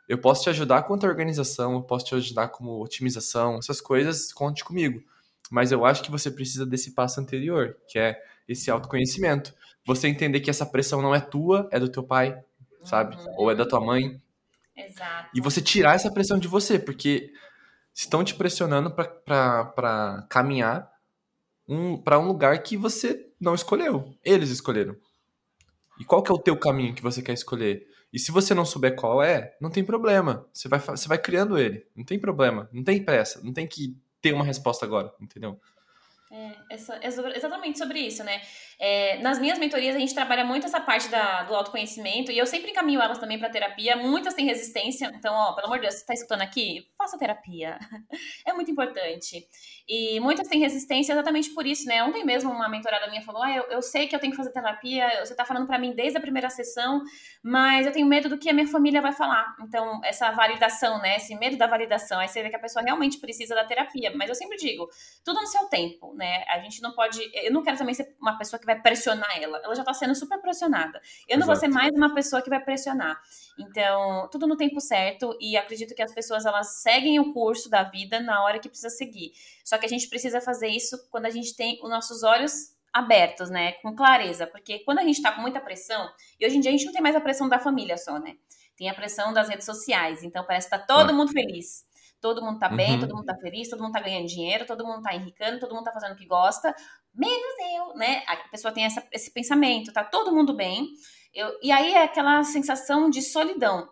Eu 0.09 0.19
posso 0.19 0.43
te 0.43 0.51
ajudar 0.51 0.83
quanto 0.83 1.05
a 1.05 1.09
organização, 1.09 1.75
eu 1.75 1.83
posso 1.83 2.05
te 2.07 2.15
ajudar 2.15 2.49
como 2.49 2.83
otimização, 2.83 3.59
essas 3.59 3.81
coisas, 3.81 4.33
conte 4.33 4.65
comigo. 4.65 5.03
Mas 5.51 5.73
eu 5.73 5.85
acho 5.85 6.03
que 6.03 6.11
você 6.11 6.31
precisa 6.31 6.67
desse 6.67 6.93
passo 6.93 7.21
anterior, 7.21 7.77
que 7.89 7.99
é 7.99 8.21
esse 8.49 8.71
autoconhecimento. 8.71 9.55
Você 9.87 10.09
entender 10.09 10.41
que 10.41 10.51
essa 10.51 10.67
pressão 10.67 11.01
não 11.01 11.15
é 11.15 11.21
tua, 11.21 11.69
é 11.71 11.79
do 11.79 11.89
teu 11.89 12.03
pai, 12.03 12.39
sabe? 12.85 13.17
Uhum. 13.17 13.35
Ou 13.39 13.51
é 13.51 13.55
da 13.55 13.67
tua 13.67 13.81
mãe. 13.81 14.21
Exato. 14.77 15.31
E 15.35 15.41
você 15.41 15.61
tirar 15.61 15.95
essa 15.95 16.11
pressão 16.11 16.39
de 16.39 16.49
você, 16.49 16.79
porque 16.79 17.33
estão 17.95 18.25
te 18.25 18.35
pressionando 18.35 18.91
para 18.91 20.27
caminhar 20.29 20.91
um, 21.69 21.97
para 21.97 22.19
um 22.19 22.27
lugar 22.27 22.63
que 22.63 22.77
você 22.77 23.31
não 23.41 23.55
escolheu. 23.55 24.15
Eles 24.25 24.51
escolheram. 24.51 24.97
E 25.99 26.05
qual 26.05 26.23
que 26.23 26.31
é 26.31 26.35
o 26.35 26.39
teu 26.39 26.57
caminho 26.57 26.95
que 26.95 27.03
você 27.03 27.23
quer 27.23 27.33
escolher? 27.33 27.87
E 28.15 28.19
se 28.21 28.31
você 28.31 28.55
não 28.55 28.65
souber 28.65 28.95
qual 28.95 29.21
é, 29.21 29.57
não 29.61 29.69
tem 29.69 29.83
problema. 29.85 30.49
Você 30.53 30.69
vai, 30.69 30.79
você 30.79 31.09
vai 31.09 31.19
criando 31.19 31.59
ele. 31.59 31.85
Não 31.97 32.05
tem 32.05 32.17
problema. 32.17 32.71
Não 32.73 32.85
tem 32.85 33.05
pressa. 33.05 33.41
Não 33.43 33.53
tem 33.53 33.67
que 33.67 33.99
ter 34.23 34.33
uma 34.33 34.45
resposta 34.45 34.87
agora, 34.87 35.13
entendeu? 35.21 35.61
É, 36.31 36.75
é, 36.75 37.37
exatamente 37.37 37.77
sobre 37.77 37.99
isso, 37.99 38.23
né? 38.23 38.41
É, 38.79 39.19
nas 39.19 39.41
minhas 39.41 39.59
mentorias, 39.59 39.97
a 39.97 39.99
gente 39.99 40.15
trabalha 40.15 40.45
muito 40.45 40.65
essa 40.65 40.81
parte 40.81 41.09
da, 41.09 41.43
do 41.43 41.55
autoconhecimento 41.55 42.31
e 42.31 42.39
eu 42.39 42.47
sempre 42.47 42.71
encaminho 42.71 43.01
elas 43.01 43.19
também 43.19 43.39
para 43.39 43.51
terapia. 43.51 43.97
Muitas 43.97 44.35
têm 44.35 44.47
resistência, 44.47 45.13
então, 45.15 45.35
ó, 45.35 45.53
pelo 45.53 45.67
amor 45.67 45.79
de 45.79 45.83
Deus, 45.83 45.95
você 45.95 46.01
está 46.01 46.15
escutando 46.15 46.43
aqui? 46.43 46.89
Faça 46.97 47.19
terapia. 47.19 47.79
É 48.47 48.53
muito 48.53 48.71
importante. 48.71 49.47
E 49.87 50.19
muitas 50.19 50.49
têm 50.49 50.59
resistência 50.61 51.13
exatamente 51.13 51.51
por 51.51 51.67
isso, 51.67 51.87
né? 51.87 52.03
Ontem 52.03 52.25
mesmo 52.25 52.51
uma 52.51 52.69
mentorada 52.71 53.07
minha 53.09 53.21
falou: 53.21 53.43
ah, 53.43 53.55
eu, 53.55 53.65
eu 53.65 53.83
sei 53.83 54.07
que 54.07 54.17
eu 54.17 54.19
tenho 54.19 54.31
que 54.31 54.37
fazer 54.37 54.51
terapia, 54.51 55.23
você 55.23 55.35
tá 55.35 55.45
falando 55.45 55.67
para 55.67 55.79
mim 55.79 55.93
desde 55.95 56.17
a 56.17 56.21
primeira 56.21 56.49
sessão, 56.49 57.03
mas 57.43 57.87
eu 57.87 57.93
tenho 57.93 58.07
medo 58.07 58.31
do 58.31 58.39
que 58.39 58.49
a 58.49 58.53
minha 58.55 58.67
família 58.67 59.03
vai 59.03 59.13
falar. 59.13 59.55
Então, 59.61 60.01
essa 60.03 60.31
validação, 60.31 60.99
né? 61.03 61.17
Esse 61.17 61.35
medo 61.37 61.59
da 61.59 61.67
validação, 61.67 62.19
aí 62.19 62.29
você 62.29 62.43
vê 62.43 62.49
que 62.49 62.57
a 62.57 62.61
pessoa 62.61 62.83
realmente 62.83 63.19
precisa 63.19 63.55
da 63.55 63.65
terapia. 63.65 64.11
Mas 64.17 64.31
eu 64.31 64.35
sempre 64.35 64.57
digo, 64.57 64.89
tudo 65.23 65.41
no 65.41 65.47
seu 65.47 65.67
tempo, 65.67 66.15
né? 66.15 66.45
A 66.49 66.61
gente 66.61 66.81
não 66.81 66.93
pode. 66.93 67.21
Eu 67.35 67.53
não 67.53 67.63
quero 67.63 67.77
também 67.77 67.95
ser 67.95 68.17
uma 68.19 68.39
pessoa 68.39 68.59
que 68.59 68.65
vai 68.65 68.81
pressionar 68.81 69.37
ela. 69.37 69.61
Ela 69.63 69.75
já 69.75 69.85
tá 69.85 69.93
sendo 69.93 70.15
super 70.15 70.41
pressionada. 70.41 70.99
Eu 71.29 71.37
não 71.39 71.45
Exato. 71.45 71.47
vou 71.47 71.57
ser 71.57 71.69
mais 71.69 71.93
uma 71.95 72.15
pessoa 72.15 72.41
que 72.41 72.49
vai 72.49 72.61
pressionar. 72.61 73.21
Então, 73.59 74.29
tudo 74.33 74.47
no 74.47 74.57
tempo 74.57 74.81
certo 74.81 75.37
e 75.39 75.59
acredito 75.59 75.95
que 75.95 76.03
as 76.03 76.13
pessoas 76.15 76.47
elas 76.47 76.81
seguem 76.81 77.21
o 77.21 77.35
curso 77.35 77.69
da 77.69 77.83
vida 77.83 78.19
na 78.21 78.43
hora 78.43 78.59
que 78.59 78.69
precisa 78.69 78.89
seguir. 78.89 79.33
Só 79.65 79.79
que 79.79 79.87
a 79.87 79.89
gente 79.89 80.09
precisa 80.09 80.41
fazer 80.41 80.69
isso 80.69 81.09
quando 81.11 81.27
a 81.27 81.31
gente 81.31 81.57
tem 81.57 81.81
os 81.83 81.89
nossos 81.89 82.23
olhos 82.23 82.75
abertos, 82.93 83.51
né, 83.51 83.73
com 83.83 83.93
clareza, 83.93 84.47
porque 84.47 84.79
quando 84.81 85.01
a 85.01 85.03
gente 85.03 85.21
tá 85.21 85.33
com 85.33 85.41
muita 85.41 85.61
pressão, 85.61 86.09
e 86.39 86.47
hoje 86.47 86.59
em 86.59 86.61
dia 86.61 86.71
a 86.71 86.73
gente 86.73 86.87
não 86.87 86.93
tem 86.93 87.03
mais 87.03 87.17
a 87.17 87.21
pressão 87.21 87.49
da 87.49 87.59
família 87.59 87.97
só, 87.99 88.21
né? 88.21 88.37
Tem 88.77 88.89
a 88.89 88.95
pressão 88.95 89.33
das 89.33 89.49
redes 89.49 89.67
sociais, 89.67 90.23
então 90.23 90.45
parece 90.45 90.69
que 90.69 90.77
tá 90.77 90.79
todo 90.79 91.13
mundo 91.13 91.33
feliz. 91.33 91.85
Todo 92.21 92.41
mundo 92.41 92.59
tá 92.59 92.69
bem, 92.69 92.93
uhum. 92.93 93.01
todo 93.01 93.17
mundo 93.17 93.27
tá 93.27 93.37
feliz, 93.37 93.69
todo 93.69 93.83
mundo 93.83 93.93
tá 93.93 94.01
ganhando 94.01 94.27
dinheiro, 94.27 94.65
todo 94.65 94.87
mundo 94.87 95.03
tá 95.03 95.15
enricando, 95.15 95.59
todo 95.59 95.75
mundo 95.75 95.85
tá 95.85 95.93
fazendo 95.93 96.13
o 96.13 96.17
que 96.17 96.25
gosta, 96.25 96.75
menos 97.13 97.55
eu, 97.77 97.95
né? 97.97 98.23
A 98.27 98.37
pessoa 98.49 98.73
tem 98.73 98.85
essa, 98.85 99.07
esse 99.13 99.31
pensamento, 99.33 99.93
tá 99.93 100.03
todo 100.03 100.33
mundo 100.33 100.55
bem, 100.55 100.89
eu, 101.35 101.59
e 101.63 101.71
aí 101.73 101.93
é 101.93 102.05
aquela 102.05 102.43
sensação 102.45 103.11
de 103.11 103.21
solidão. 103.21 103.89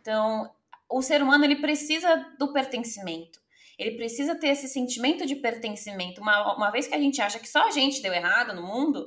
Então, 0.00 0.50
o 0.90 1.02
ser 1.02 1.22
humano 1.22 1.44
ele 1.44 1.56
precisa 1.56 2.16
do 2.38 2.52
pertencimento. 2.52 3.38
Ele 3.78 3.96
precisa 3.96 4.34
ter 4.34 4.48
esse 4.48 4.68
sentimento 4.68 5.26
de 5.26 5.36
pertencimento. 5.36 6.20
Uma, 6.20 6.56
uma 6.56 6.70
vez 6.70 6.86
que 6.86 6.94
a 6.94 6.98
gente 6.98 7.20
acha 7.20 7.38
que 7.38 7.48
só 7.48 7.66
a 7.66 7.70
gente 7.70 8.00
deu 8.00 8.12
errado 8.12 8.54
no 8.54 8.62
mundo, 8.62 9.06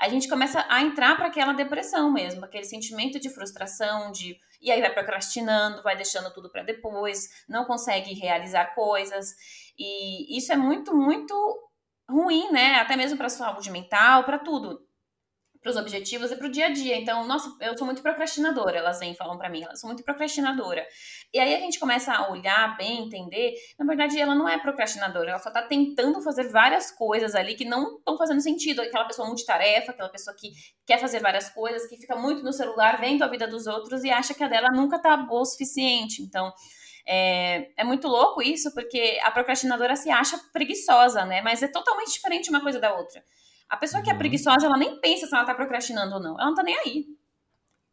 a 0.00 0.08
gente 0.08 0.28
começa 0.28 0.64
a 0.68 0.82
entrar 0.82 1.16
para 1.16 1.26
aquela 1.26 1.52
depressão 1.52 2.12
mesmo, 2.12 2.44
aquele 2.44 2.64
sentimento 2.64 3.18
de 3.18 3.30
frustração, 3.30 4.12
de 4.12 4.36
e 4.60 4.70
aí 4.70 4.80
vai 4.80 4.92
procrastinando, 4.92 5.82
vai 5.82 5.96
deixando 5.96 6.32
tudo 6.32 6.50
para 6.50 6.62
depois, 6.62 7.28
não 7.48 7.64
consegue 7.66 8.14
realizar 8.14 8.74
coisas. 8.74 9.34
E 9.78 10.36
isso 10.36 10.52
é 10.52 10.56
muito, 10.56 10.94
muito 10.94 11.34
ruim, 12.08 12.50
né? 12.50 12.76
Até 12.76 12.96
mesmo 12.96 13.16
para 13.16 13.26
a 13.26 13.30
saúde 13.30 13.70
mental, 13.70 14.24
para 14.24 14.38
tudo 14.38 14.85
para 15.66 15.72
os 15.72 15.76
objetivos 15.76 16.30
e 16.30 16.36
para 16.36 16.46
o 16.46 16.50
dia 16.50 16.66
a 16.66 16.72
dia. 16.72 16.96
Então, 16.96 17.26
nossa, 17.26 17.52
eu 17.60 17.76
sou 17.76 17.84
muito 17.84 18.00
procrastinadora, 18.00 18.78
elas 18.78 19.00
vêm 19.00 19.16
falam 19.16 19.36
para 19.36 19.50
mim, 19.50 19.64
elas 19.64 19.80
são 19.80 19.88
muito 19.88 20.04
procrastinadora. 20.04 20.86
E 21.34 21.40
aí 21.40 21.56
a 21.56 21.58
gente 21.58 21.80
começa 21.80 22.12
a 22.12 22.30
olhar 22.30 22.76
bem, 22.76 23.04
entender, 23.04 23.54
na 23.76 23.84
verdade 23.84 24.18
ela 24.18 24.32
não 24.32 24.48
é 24.48 24.56
procrastinadora, 24.58 25.30
ela 25.30 25.40
só 25.40 25.48
está 25.48 25.62
tentando 25.62 26.22
fazer 26.22 26.48
várias 26.50 26.92
coisas 26.92 27.34
ali 27.34 27.56
que 27.56 27.64
não 27.64 27.96
estão 27.96 28.16
fazendo 28.16 28.40
sentido. 28.40 28.80
Aquela 28.80 29.06
pessoa 29.06 29.26
multitarefa, 29.26 29.90
aquela 29.90 30.08
pessoa 30.08 30.36
que 30.38 30.52
quer 30.86 31.00
fazer 31.00 31.18
várias 31.18 31.48
coisas, 31.48 31.88
que 31.88 31.96
fica 31.96 32.14
muito 32.14 32.44
no 32.44 32.52
celular 32.52 33.00
vendo 33.00 33.24
a 33.24 33.26
vida 33.26 33.48
dos 33.48 33.66
outros 33.66 34.04
e 34.04 34.10
acha 34.10 34.34
que 34.34 34.44
a 34.44 34.48
dela 34.48 34.68
nunca 34.70 35.00
tá 35.00 35.16
boa 35.16 35.42
o 35.42 35.44
suficiente. 35.44 36.22
Então, 36.22 36.52
é, 37.04 37.72
é, 37.76 37.82
muito 37.82 38.06
louco 38.06 38.40
isso, 38.40 38.72
porque 38.72 39.18
a 39.24 39.32
procrastinadora 39.32 39.96
se 39.96 40.10
acha 40.10 40.38
preguiçosa, 40.52 41.24
né? 41.24 41.42
Mas 41.42 41.60
é 41.60 41.68
totalmente 41.68 42.12
diferente 42.12 42.50
uma 42.50 42.60
coisa 42.60 42.78
da 42.78 42.94
outra. 42.94 43.20
A 43.68 43.76
pessoa 43.76 44.02
que 44.02 44.10
é 44.10 44.12
uhum. 44.12 44.18
preguiçosa, 44.18 44.66
ela 44.66 44.76
nem 44.76 45.00
pensa 45.00 45.26
se 45.26 45.34
ela 45.34 45.44
tá 45.44 45.54
procrastinando 45.54 46.14
ou 46.14 46.20
não. 46.20 46.38
Ela 46.38 46.46
não 46.46 46.54
tá 46.54 46.62
nem 46.62 46.76
aí. 46.78 47.06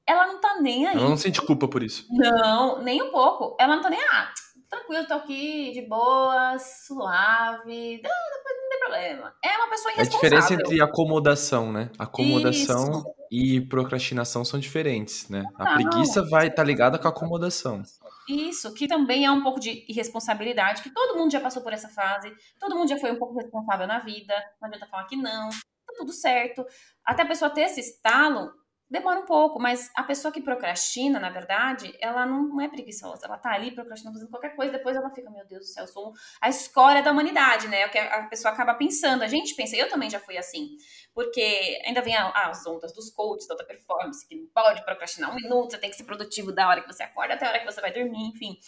Ela 0.05 0.27
não 0.27 0.39
tá 0.39 0.59
nem 0.61 0.85
aí. 0.85 0.97
Ela 0.97 1.09
não 1.09 1.17
sente 1.17 1.41
culpa 1.41 1.67
por 1.67 1.81
isso. 1.81 2.05
Não, 2.11 2.81
nem 2.81 3.01
um 3.01 3.11
pouco. 3.11 3.55
Ela 3.59 3.75
não 3.75 3.83
tá 3.83 3.89
nem, 3.89 3.99
ah, 4.01 4.33
tranquilo, 4.69 5.07
tô 5.07 5.13
aqui, 5.13 5.71
de 5.71 5.81
boa, 5.83 6.57
suave, 6.59 8.01
não 8.03 8.43
tem 8.43 8.62
problema. 8.83 9.33
É 9.43 9.57
uma 9.57 9.69
pessoa 9.69 9.93
irresponsável. 9.93 10.37
A 10.37 10.41
diferença 10.41 10.53
entre 10.53 10.81
acomodação, 10.81 11.71
né? 11.71 11.89
Acomodação 11.97 12.99
isso. 12.99 13.15
e 13.31 13.61
procrastinação 13.61 14.43
são 14.43 14.59
diferentes, 14.59 15.29
né? 15.29 15.43
A 15.57 15.63
não, 15.63 15.73
preguiça 15.75 16.21
vai 16.29 16.47
estar 16.47 16.57
tá 16.57 16.63
ligada 16.63 16.99
com 16.99 17.07
a 17.07 17.11
acomodação. 17.11 17.81
Isso, 18.27 18.73
que 18.73 18.87
também 18.87 19.25
é 19.25 19.31
um 19.31 19.43
pouco 19.43 19.59
de 19.59 19.85
irresponsabilidade, 19.89 20.81
que 20.81 20.89
todo 20.89 21.17
mundo 21.17 21.31
já 21.31 21.41
passou 21.41 21.61
por 21.61 21.73
essa 21.73 21.89
fase, 21.89 22.33
todo 22.59 22.75
mundo 22.75 22.89
já 22.89 22.97
foi 22.97 23.11
um 23.11 23.19
pouco 23.19 23.35
responsável 23.35 23.85
na 23.85 23.99
vida, 23.99 24.33
não 24.61 24.67
adianta 24.67 24.87
falar 24.87 25.05
que 25.05 25.17
não, 25.17 25.49
tá 25.49 25.93
tudo 25.97 26.13
certo. 26.13 26.65
Até 27.05 27.23
a 27.23 27.27
pessoa 27.27 27.51
ter 27.51 27.61
esse 27.61 27.81
estalo, 27.81 28.51
demora 28.93 29.19
um 29.19 29.25
pouco, 29.25 29.59
mas 29.59 29.89
a 29.95 30.03
pessoa 30.03 30.31
que 30.31 30.39
procrastina, 30.39 31.19
na 31.19 31.31
verdade, 31.31 31.97
ela 31.99 32.27
não 32.27 32.61
é 32.61 32.67
preguiçosa, 32.67 33.25
ela 33.25 33.39
tá 33.39 33.51
ali 33.51 33.71
procrastinando, 33.71 34.19
fazendo 34.19 34.29
qualquer 34.29 34.55
coisa, 34.55 34.71
depois 34.71 34.95
ela 34.95 35.09
fica, 35.09 35.31
meu 35.31 35.43
Deus 35.47 35.61
do 35.61 35.65
céu, 35.65 35.83
eu 35.85 35.87
sou 35.87 36.13
a 36.39 36.47
escória 36.47 37.01
da 37.01 37.11
humanidade, 37.11 37.67
né? 37.67 37.81
É 37.81 37.87
o 37.87 37.89
que 37.89 37.97
a 37.97 38.27
pessoa 38.27 38.53
acaba 38.53 38.75
pensando, 38.75 39.23
a 39.23 39.27
gente 39.27 39.55
pensa, 39.55 39.75
eu 39.75 39.89
também 39.89 40.11
já 40.11 40.19
fui 40.19 40.37
assim, 40.37 40.77
porque 41.11 41.81
ainda 41.83 42.01
vem 42.01 42.15
as 42.15 42.67
ondas 42.67 42.93
dos 42.93 43.09
coaches, 43.09 43.47
da 43.47 43.63
performance, 43.65 44.27
que 44.27 44.35
não 44.35 44.45
pode 44.53 44.85
procrastinar 44.85 45.31
um 45.31 45.35
minuto, 45.35 45.71
você 45.71 45.79
tem 45.79 45.89
que 45.89 45.95
ser 45.95 46.03
produtivo 46.03 46.51
da 46.51 46.69
hora 46.69 46.81
que 46.81 46.93
você 46.93 47.01
acorda 47.01 47.33
até 47.33 47.47
a 47.47 47.49
hora 47.49 47.59
que 47.61 47.65
você 47.65 47.81
vai 47.81 47.91
dormir, 47.91 48.27
enfim. 48.27 48.59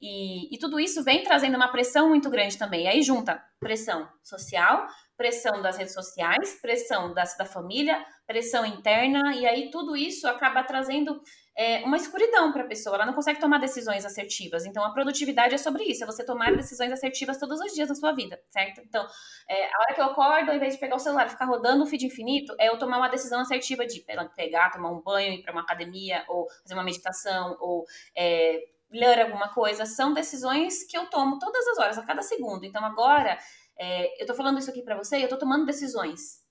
E, 0.00 0.54
e 0.54 0.58
tudo 0.58 0.80
isso 0.80 1.04
vem 1.04 1.22
trazendo 1.22 1.56
uma 1.56 1.68
pressão 1.68 2.08
muito 2.08 2.30
grande 2.30 2.56
também. 2.56 2.88
Aí 2.88 3.02
junta 3.02 3.42
pressão 3.60 4.08
social, 4.22 4.86
pressão 5.16 5.62
das 5.62 5.76
redes 5.76 5.94
sociais, 5.94 6.58
pressão 6.60 7.12
da, 7.14 7.24
da 7.38 7.44
família, 7.44 8.04
pressão 8.26 8.64
interna, 8.64 9.34
e 9.34 9.46
aí 9.46 9.70
tudo 9.70 9.96
isso 9.96 10.26
acaba 10.26 10.62
trazendo 10.64 11.20
é, 11.56 11.84
uma 11.84 11.96
escuridão 11.96 12.52
para 12.52 12.64
a 12.64 12.66
pessoa, 12.66 12.96
ela 12.96 13.06
não 13.06 13.12
consegue 13.12 13.38
tomar 13.38 13.58
decisões 13.58 14.04
assertivas. 14.04 14.64
Então, 14.64 14.84
a 14.84 14.92
produtividade 14.92 15.54
é 15.54 15.58
sobre 15.58 15.84
isso, 15.84 16.02
é 16.02 16.06
você 16.06 16.24
tomar 16.24 16.54
decisões 16.56 16.90
assertivas 16.90 17.38
todos 17.38 17.60
os 17.60 17.72
dias 17.72 17.88
na 17.88 17.94
sua 17.94 18.12
vida, 18.12 18.40
certo? 18.48 18.80
Então, 18.80 19.06
é, 19.48 19.66
a 19.66 19.78
hora 19.80 19.94
que 19.94 20.00
eu 20.00 20.06
acordo, 20.06 20.50
ao 20.50 20.56
invés 20.56 20.74
de 20.74 20.80
pegar 20.80 20.96
o 20.96 20.98
celular 20.98 21.26
e 21.26 21.30
ficar 21.30 21.44
rodando 21.44 21.84
o 21.84 21.86
feed 21.86 22.06
infinito, 22.06 22.54
é 22.58 22.68
eu 22.68 22.78
tomar 22.78 22.98
uma 22.98 23.08
decisão 23.08 23.40
assertiva 23.40 23.86
de 23.86 24.04
pegar, 24.34 24.70
tomar 24.70 24.90
um 24.90 25.00
banho, 25.00 25.34
ir 25.34 25.42
para 25.42 25.52
uma 25.52 25.62
academia, 25.62 26.24
ou 26.28 26.48
fazer 26.62 26.74
uma 26.74 26.84
meditação, 26.84 27.56
ou 27.60 27.84
é, 28.16 28.64
ler 28.90 29.20
alguma 29.20 29.48
coisa. 29.52 29.86
São 29.86 30.12
decisões 30.12 30.84
que 30.84 30.96
eu 30.96 31.08
tomo 31.08 31.38
todas 31.38 31.66
as 31.68 31.78
horas, 31.78 31.98
a 31.98 32.02
cada 32.02 32.22
segundo. 32.22 32.64
Então, 32.64 32.84
agora 32.84 33.38
é, 33.78 34.22
eu 34.22 34.26
tô 34.26 34.34
falando 34.34 34.58
isso 34.58 34.70
aqui 34.70 34.82
para 34.82 34.96
você 34.96 35.22
eu 35.24 35.28
tô 35.28 35.36
tomando 35.36 35.66
decisões, 35.66 36.43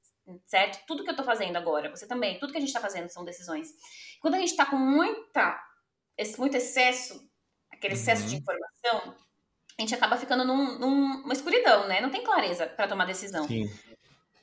certo? 0.45 0.85
Tudo 0.85 1.03
que 1.03 1.09
eu 1.09 1.15
tô 1.15 1.23
fazendo 1.23 1.55
agora, 1.57 1.89
você 1.89 2.07
também, 2.07 2.39
tudo 2.39 2.51
que 2.51 2.57
a 2.57 2.61
gente 2.61 2.73
tá 2.73 2.79
fazendo 2.79 3.09
são 3.09 3.23
decisões. 3.23 3.69
Quando 4.21 4.35
a 4.35 4.39
gente 4.39 4.55
tá 4.55 4.65
com 4.65 4.77
muita, 4.77 5.59
esse, 6.17 6.39
muito 6.39 6.55
excesso, 6.55 7.29
aquele 7.71 7.93
excesso 7.93 8.23
uhum. 8.23 8.29
de 8.29 8.35
informação, 8.37 9.15
a 9.77 9.81
gente 9.81 9.95
acaba 9.95 10.17
ficando 10.17 10.45
num, 10.45 10.79
numa 10.79 11.33
escuridão, 11.33 11.87
né? 11.87 11.99
Não 11.99 12.11
tem 12.11 12.23
clareza 12.23 12.67
para 12.67 12.87
tomar 12.87 13.05
decisão. 13.05 13.47
Sim 13.47 13.69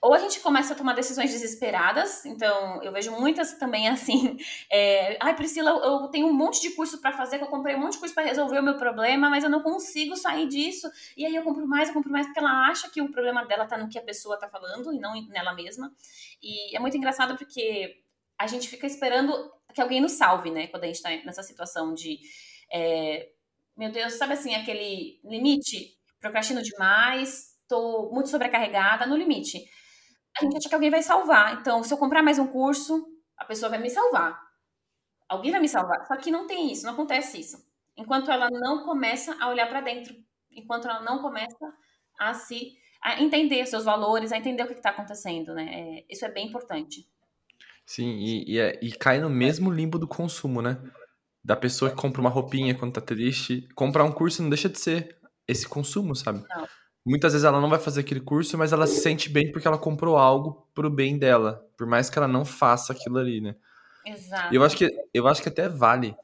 ou 0.03 0.15
a 0.15 0.19
gente 0.19 0.41
começa 0.41 0.73
a 0.73 0.77
tomar 0.77 0.95
decisões 0.95 1.31
desesperadas, 1.31 2.25
então 2.25 2.83
eu 2.83 2.91
vejo 2.91 3.13
muitas 3.13 3.53
também 3.55 3.87
assim, 3.87 4.39
é, 4.73 5.19
ai 5.21 5.37
Priscila, 5.37 5.71
eu 5.71 6.09
tenho 6.09 6.27
um 6.27 6.33
monte 6.33 6.61
de 6.61 6.71
curso 6.71 7.01
para 7.01 7.13
fazer, 7.13 7.37
que 7.37 7.45
eu 7.45 7.49
comprei 7.49 7.77
um 7.77 7.81
monte 7.81 7.93
de 7.93 7.99
curso 7.99 8.15
para 8.15 8.25
resolver 8.25 8.59
o 8.59 8.63
meu 8.63 8.79
problema, 8.79 9.29
mas 9.29 9.45
eu 9.45 9.51
não 9.51 9.63
consigo 9.63 10.17
sair 10.17 10.49
disso, 10.49 10.91
e 11.17 11.27
aí 11.27 11.35
eu 11.35 11.43
compro 11.43 11.67
mais, 11.67 11.89
eu 11.89 11.95
compro 11.95 12.11
mais, 12.11 12.27
porque 12.27 12.39
ela 12.39 12.69
acha 12.69 12.89
que 12.89 13.03
o 13.03 13.11
problema 13.11 13.45
dela 13.45 13.67
tá 13.67 13.77
no 13.77 13.89
que 13.89 13.99
a 13.99 14.03
pessoa 14.03 14.39
tá 14.39 14.49
falando 14.49 14.93
e 14.93 14.99
não 14.99 15.21
nela 15.29 15.53
mesma, 15.53 15.93
e 16.43 16.75
é 16.75 16.81
muito 16.81 16.97
engraçado 16.97 17.37
porque 17.37 18.03
a 18.39 18.47
gente 18.47 18.69
fica 18.69 18.87
esperando 18.87 19.53
que 19.75 19.83
alguém 19.83 20.01
nos 20.01 20.13
salve, 20.13 20.51
né, 20.51 20.67
quando 20.69 20.85
a 20.85 20.87
gente 20.87 21.03
tá 21.03 21.11
nessa 21.27 21.43
situação 21.43 21.93
de, 21.93 22.19
é, 22.73 23.29
meu 23.77 23.93
Deus, 23.93 24.15
sabe 24.15 24.33
assim, 24.33 24.55
aquele 24.55 25.21
limite, 25.23 25.99
procrastino 26.19 26.63
demais, 26.63 27.51
tô 27.69 28.11
muito 28.11 28.31
sobrecarregada, 28.31 29.05
no 29.05 29.15
limite 29.15 29.69
a 30.39 30.45
gente 30.45 30.57
acha 30.57 30.69
que 30.69 30.75
alguém 30.75 30.91
vai 30.91 31.03
salvar. 31.03 31.61
Então, 31.61 31.83
se 31.83 31.93
eu 31.93 31.99
comprar 31.99 32.23
mais 32.23 32.39
um 32.39 32.47
curso, 32.47 33.07
a 33.37 33.45
pessoa 33.45 33.71
vai 33.71 33.79
me 33.79 33.91
salvar. 33.91 34.41
Alguém 35.29 35.51
vai 35.51 35.61
me 35.61 35.69
salvar. 35.69 36.07
Só 36.07 36.17
que 36.17 36.31
não 36.31 36.47
tem 36.47 36.73
isso, 36.73 36.85
não 36.85 36.93
acontece 36.93 37.41
isso. 37.41 37.65
Enquanto 37.97 38.31
ela 38.31 38.49
não 38.51 38.85
começa 38.85 39.37
a 39.41 39.49
olhar 39.49 39.69
para 39.69 39.81
dentro, 39.81 40.15
enquanto 40.51 40.89
ela 40.89 41.01
não 41.01 41.21
começa 41.21 41.73
a 42.19 42.35
se 42.35 42.79
a 43.03 43.23
entender 43.23 43.65
seus 43.67 43.85
valores, 43.85 44.31
a 44.31 44.37
entender 44.37 44.63
o 44.63 44.67
que 44.67 44.75
está 44.75 44.91
acontecendo, 44.91 45.55
né? 45.55 45.71
É, 45.73 46.05
isso 46.09 46.25
é 46.25 46.31
bem 46.31 46.49
importante. 46.49 47.09
Sim, 47.87 48.19
e, 48.19 48.53
e, 48.53 48.59
é, 48.59 48.79
e, 48.83 48.93
cai 48.93 49.19
no 49.19 49.31
mesmo 49.31 49.71
limbo 49.71 49.99
do 49.99 50.07
consumo, 50.07 50.61
né? 50.61 50.79
Da 51.43 51.57
pessoa 51.57 51.91
que 51.91 51.97
compra 51.97 52.21
uma 52.21 52.31
roupinha 52.31 52.75
quando 52.75 52.93
tá 52.93 53.01
triste. 53.01 53.67
Comprar 53.75 54.05
um 54.05 54.13
curso 54.13 54.43
não 54.43 54.51
deixa 54.51 54.69
de 54.69 54.79
ser 54.79 55.19
esse 55.49 55.67
consumo, 55.67 56.15
sabe? 56.15 56.45
Não. 56.49 56.69
Muitas 57.11 57.33
vezes 57.33 57.45
ela 57.45 57.61
não 57.61 57.69
vai 57.69 57.81
fazer 57.81 58.03
aquele 58.03 58.21
curso, 58.21 58.57
mas 58.57 58.73
ela 58.73 58.87
se 58.87 59.01
sente 59.01 59.29
bem 59.29 59.51
porque 59.51 59.67
ela 59.67 59.77
comprou 59.77 60.17
algo 60.17 60.69
pro 60.73 60.89
bem 60.89 61.19
dela, 61.19 61.67
por 61.77 61.85
mais 61.85 62.09
que 62.09 62.17
ela 62.17 62.29
não 62.29 62.45
faça 62.45 62.93
aquilo 62.93 63.19
ali, 63.19 63.41
né? 63.41 63.57
Exato. 64.07 64.55
Eu 64.55 64.63
acho 64.63 64.77
que, 64.77 64.89
eu 65.13 65.27
acho 65.27 65.43
que 65.43 65.49
até 65.49 65.69
vale, 65.69 66.15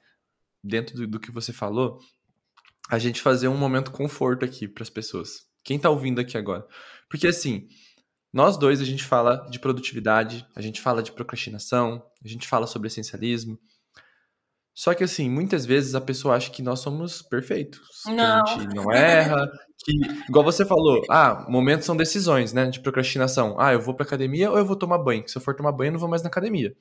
dentro 0.62 0.94
do, 0.94 1.08
do 1.08 1.18
que 1.18 1.32
você 1.32 1.52
falou, 1.52 1.98
a 2.88 3.00
gente 3.00 3.20
fazer 3.20 3.48
um 3.48 3.56
momento 3.56 3.90
conforto 3.90 4.44
aqui 4.44 4.68
para 4.68 4.84
as 4.84 4.88
pessoas. 4.88 5.48
Quem 5.64 5.76
tá 5.76 5.90
ouvindo 5.90 6.20
aqui 6.20 6.38
agora? 6.38 6.64
Porque 7.10 7.26
assim, 7.26 7.66
nós 8.32 8.56
dois 8.56 8.80
a 8.80 8.84
gente 8.84 9.02
fala 9.02 9.44
de 9.50 9.58
produtividade, 9.58 10.46
a 10.54 10.60
gente 10.60 10.80
fala 10.80 11.02
de 11.02 11.10
procrastinação, 11.10 12.00
a 12.24 12.28
gente 12.28 12.46
fala 12.46 12.64
sobre 12.64 12.86
essencialismo, 12.86 13.58
só 14.76 14.92
que, 14.92 15.02
assim, 15.02 15.30
muitas 15.30 15.64
vezes 15.64 15.94
a 15.94 16.00
pessoa 16.02 16.36
acha 16.36 16.50
que 16.50 16.62
nós 16.62 16.80
somos 16.80 17.22
perfeitos. 17.22 17.80
Não. 18.04 18.44
Que 18.44 18.50
a 18.50 18.58
gente 18.58 18.74
não 18.74 18.92
erra. 18.92 19.50
que, 19.82 19.92
igual 20.28 20.44
você 20.44 20.66
falou, 20.66 21.00
ah, 21.08 21.46
momentos 21.48 21.86
são 21.86 21.96
decisões, 21.96 22.52
né? 22.52 22.66
De 22.66 22.80
procrastinação. 22.80 23.56
Ah, 23.58 23.72
eu 23.72 23.80
vou 23.80 23.94
pra 23.94 24.04
academia 24.04 24.50
ou 24.50 24.58
eu 24.58 24.66
vou 24.66 24.76
tomar 24.76 24.98
banho? 24.98 25.26
Se 25.26 25.38
eu 25.38 25.40
for 25.40 25.56
tomar 25.56 25.72
banho, 25.72 25.88
eu 25.88 25.92
não 25.92 25.98
vou 25.98 26.10
mais 26.10 26.22
na 26.22 26.28
academia. 26.28 26.74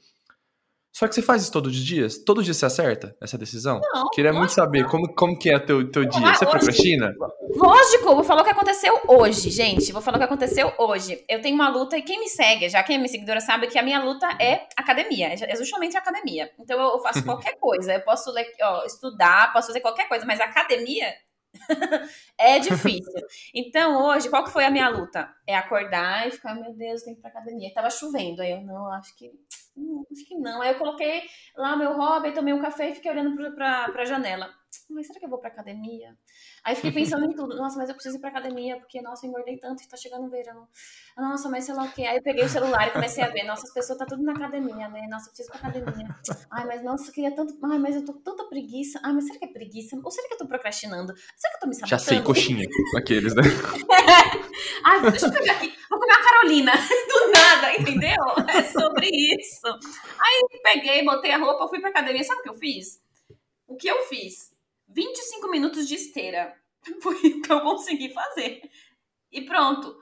Só 0.95 1.09
que 1.09 1.13
você 1.13 1.21
faz 1.21 1.41
isso 1.41 1.51
todos 1.51 1.75
os 1.75 1.83
dias? 1.83 2.17
Todos 2.23 2.39
os 2.39 2.45
dias 2.45 2.55
você 2.55 2.67
acerta 2.67 3.17
essa 3.21 3.37
decisão? 3.37 3.81
Não. 3.93 4.07
Queria 4.11 4.31
muito 4.31 4.53
saber 4.53 4.87
como, 4.87 5.13
como 5.13 5.37
que 5.37 5.49
é 5.49 5.59
teu, 5.59 5.91
teu 5.91 6.05
dia. 6.05 6.33
Você 6.33 6.45
procrastina? 6.45 7.13
Lógico, 7.53 8.15
vou 8.15 8.23
falar 8.23 8.43
o 8.43 8.45
que 8.45 8.51
aconteceu 8.51 8.97
hoje, 9.09 9.49
gente. 9.49 9.91
Vou 9.91 10.01
falar 10.01 10.15
o 10.15 10.19
que 10.19 10.25
aconteceu 10.25 10.71
hoje. 10.77 11.21
Eu 11.27 11.41
tenho 11.41 11.53
uma 11.53 11.67
luta, 11.67 11.97
e 11.97 12.01
quem 12.01 12.17
me 12.17 12.29
segue, 12.29 12.69
já 12.69 12.81
quem 12.81 12.95
é 12.95 12.97
minha 12.97 13.09
seguidora 13.09 13.41
sabe 13.41 13.67
que 13.67 13.77
a 13.77 13.83
minha 13.83 14.01
luta 14.01 14.25
é 14.39 14.69
academia. 14.77 15.33
É 15.33 15.55
justamente 15.57 15.97
academia. 15.97 16.49
Então 16.57 16.79
eu 16.79 16.97
faço 16.99 17.21
qualquer 17.25 17.57
coisa. 17.59 17.95
Eu 17.95 18.01
posso 18.01 18.33
ó, 18.61 18.85
estudar, 18.85 19.51
posso 19.51 19.67
fazer 19.67 19.81
qualquer 19.81 20.07
coisa, 20.07 20.25
mas 20.25 20.39
academia 20.39 21.13
é 22.39 22.57
difícil. 22.57 23.21
Então, 23.53 24.01
hoje, 24.05 24.29
qual 24.29 24.45
que 24.45 24.49
foi 24.49 24.63
a 24.63 24.71
minha 24.71 24.87
luta? 24.87 25.29
É 25.45 25.57
acordar 25.57 26.25
e 26.25 26.31
ficar, 26.31 26.55
meu 26.55 26.73
Deus, 26.73 27.03
tem 27.03 27.13
que 27.13 27.19
ir 27.19 27.21
pra 27.21 27.31
academia. 27.31 27.73
Tava 27.73 27.89
chovendo, 27.89 28.41
aí 28.41 28.51
eu, 28.51 28.61
não, 28.61 28.89
acho 28.93 29.13
que, 29.17 29.29
hum, 29.75 30.03
acho 30.11 30.25
que 30.27 30.35
não. 30.37 30.61
Aí 30.61 30.73
eu 30.73 30.77
coloquei 30.79 31.23
lá 31.55 31.75
meu 31.77 31.93
hobby, 31.97 32.33
tomei 32.33 32.53
um 32.53 32.61
café 32.61 32.89
e 32.91 32.95
fiquei 32.95 33.11
olhando 33.11 33.35
pra, 33.55 33.89
pra 33.91 34.05
janela. 34.05 34.53
Mas 34.89 35.07
será 35.07 35.19
que 35.19 35.25
eu 35.25 35.29
vou 35.29 35.39
pra 35.39 35.49
academia? 35.49 36.15
Aí 36.63 36.75
fiquei 36.75 36.91
pensando 36.91 37.25
em 37.25 37.35
tudo. 37.35 37.55
Nossa, 37.55 37.77
mas 37.77 37.89
eu 37.89 37.95
preciso 37.95 38.17
ir 38.17 38.19
pra 38.19 38.29
academia, 38.29 38.77
porque, 38.77 39.01
nossa, 39.01 39.25
eu 39.25 39.29
engordei 39.29 39.57
tanto 39.57 39.83
e 39.83 39.87
tá 39.87 39.97
chegando 39.97 40.25
o 40.25 40.29
verão. 40.29 40.67
Nossa, 41.17 41.49
mas 41.49 41.65
sei 41.65 41.75
lá 41.75 41.83
o 41.83 41.91
quê. 41.91 42.03
Aí 42.03 42.17
eu 42.17 42.23
peguei 42.23 42.43
o 42.43 42.49
celular 42.49 42.87
e 42.87 42.91
comecei 42.91 43.23
a 43.23 43.29
ver. 43.29 43.43
Nossa, 43.43 43.63
as 43.63 43.73
pessoas 43.73 43.97
tá 43.99 44.05
tudo 44.05 44.23
na 44.23 44.33
academia, 44.33 44.89
né? 44.89 45.07
Nossa, 45.09 45.25
eu 45.25 45.33
preciso 45.33 45.49
ir 45.49 45.59
pra 45.59 45.69
academia. 45.69 46.15
Ai, 46.51 46.65
mas 46.65 46.83
nossa, 46.83 47.09
eu 47.09 47.13
queria 47.13 47.35
tanto. 47.35 47.57
Ai, 47.63 47.79
mas 47.79 47.95
eu 47.95 48.05
tô 48.05 48.13
tanta 48.13 48.43
preguiça. 48.45 48.99
Ai, 49.03 49.13
mas 49.13 49.25
será 49.25 49.39
que 49.39 49.45
é 49.45 49.47
preguiça? 49.49 49.99
Ou 50.03 50.11
será 50.11 50.27
que 50.27 50.33
eu 50.33 50.37
tô 50.37 50.47
procrastinando? 50.47 51.15
Será 51.15 51.51
que 51.51 51.57
eu 51.57 51.61
tô 51.61 51.67
me 51.67 51.75
sabotando? 51.75 51.89
Já 51.89 51.99
sei, 51.99 52.21
coxinha. 52.21 52.67
Aqueles, 52.97 53.35
né? 53.35 53.43
Ai, 54.83 55.11
deixa 55.11 55.27
eu 55.27 55.31
pegar 55.31 55.53
aqui. 55.53 55.73
Vou 55.89 55.99
comer 55.99 56.13
a 56.13 56.23
Carolina. 56.23 56.71
Do 57.07 57.31
nada, 57.31 57.73
entendeu? 57.75 58.23
É 58.49 58.63
sobre 58.63 59.07
isso. 59.07 59.67
Aí 60.19 60.61
peguei, 60.63 61.03
botei 61.03 61.31
a 61.31 61.37
roupa, 61.37 61.67
fui 61.67 61.79
pra 61.79 61.89
academia. 61.89 62.23
Sabe 62.23 62.39
o 62.39 62.43
que 62.43 62.49
eu 62.49 62.55
fiz? 62.55 63.01
O 63.67 63.75
que 63.75 63.87
eu 63.87 64.03
fiz? 64.03 64.54
25 64.87 65.49
minutos 65.49 65.87
de 65.87 65.95
esteira. 65.95 66.55
Foi 67.01 67.15
o 67.15 67.41
que 67.41 67.51
eu 67.51 67.61
consegui 67.61 68.13
fazer. 68.13 68.61
E 69.31 69.41
pronto. 69.41 69.95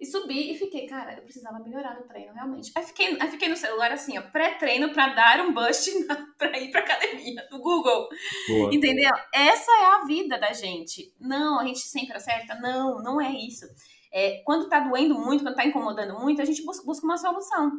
E 0.00 0.06
subi 0.06 0.52
e 0.52 0.58
fiquei, 0.58 0.86
cara, 0.86 1.12
eu 1.12 1.22
precisava 1.22 1.58
melhorar 1.58 1.94
no 1.94 2.08
treino, 2.08 2.32
realmente. 2.32 2.72
Aí 2.74 2.82
fiquei, 2.82 3.20
aí 3.20 3.30
fiquei 3.30 3.48
no 3.48 3.56
celular 3.56 3.92
assim, 3.92 4.16
ó, 4.16 4.22
pré-treino 4.22 4.94
para 4.94 5.12
dar 5.12 5.40
um 5.42 5.52
bust 5.52 5.90
para 6.38 6.58
ir 6.58 6.70
pra 6.70 6.80
academia, 6.80 7.46
no 7.50 7.58
Google. 7.58 8.08
Boa. 8.48 8.74
Entendeu? 8.74 9.10
Essa 9.34 9.70
é 9.70 9.86
a 9.86 10.04
vida 10.06 10.38
da 10.38 10.54
gente. 10.54 11.14
Não, 11.20 11.60
a 11.60 11.66
gente 11.66 11.80
sempre 11.80 12.16
acerta? 12.16 12.54
Não, 12.54 13.02
não 13.02 13.20
é 13.20 13.30
isso. 13.30 13.66
É, 14.10 14.42
quando 14.42 14.70
tá 14.70 14.80
doendo 14.80 15.18
muito, 15.18 15.44
quando 15.44 15.56
tá 15.56 15.66
incomodando 15.66 16.18
muito, 16.18 16.40
a 16.40 16.46
gente 16.46 16.64
busca, 16.64 16.82
busca 16.82 17.04
uma 17.04 17.18
solução. 17.18 17.70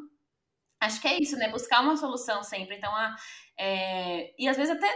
Acho 0.80 1.02
que 1.02 1.08
é 1.08 1.20
isso, 1.20 1.36
né? 1.38 1.50
Buscar 1.50 1.82
uma 1.82 1.98
solução 1.98 2.44
sempre. 2.44 2.78
Então, 2.78 2.96
a, 2.96 3.16
é, 3.58 4.32
e 4.38 4.48
às 4.48 4.58
vezes 4.58 4.76
até 4.76 4.88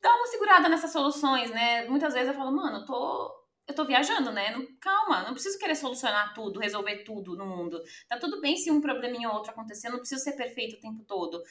dá 0.00 0.14
uma 0.14 0.26
segurada 0.26 0.68
nessas 0.68 0.92
soluções, 0.92 1.50
né? 1.50 1.86
Muitas 1.88 2.14
vezes 2.14 2.28
eu 2.28 2.34
falo, 2.34 2.52
mano, 2.54 2.78
eu 2.78 2.84
tô. 2.84 3.34
eu 3.66 3.74
tô 3.74 3.84
viajando, 3.84 4.32
né? 4.32 4.50
Não, 4.50 4.66
calma, 4.80 5.22
não 5.22 5.32
preciso 5.32 5.58
querer 5.58 5.74
solucionar 5.74 6.34
tudo, 6.34 6.60
resolver 6.60 7.04
tudo 7.04 7.36
no 7.36 7.46
mundo. 7.46 7.80
Tá 8.08 8.18
tudo 8.18 8.40
bem 8.40 8.56
se 8.56 8.70
um 8.70 8.80
probleminha 8.80 9.28
ou 9.28 9.36
outro 9.36 9.50
acontecer, 9.52 9.88
não 9.88 9.98
preciso 9.98 10.22
ser 10.22 10.32
perfeito 10.32 10.76
o 10.76 10.80
tempo 10.80 11.04
todo. 11.04 11.42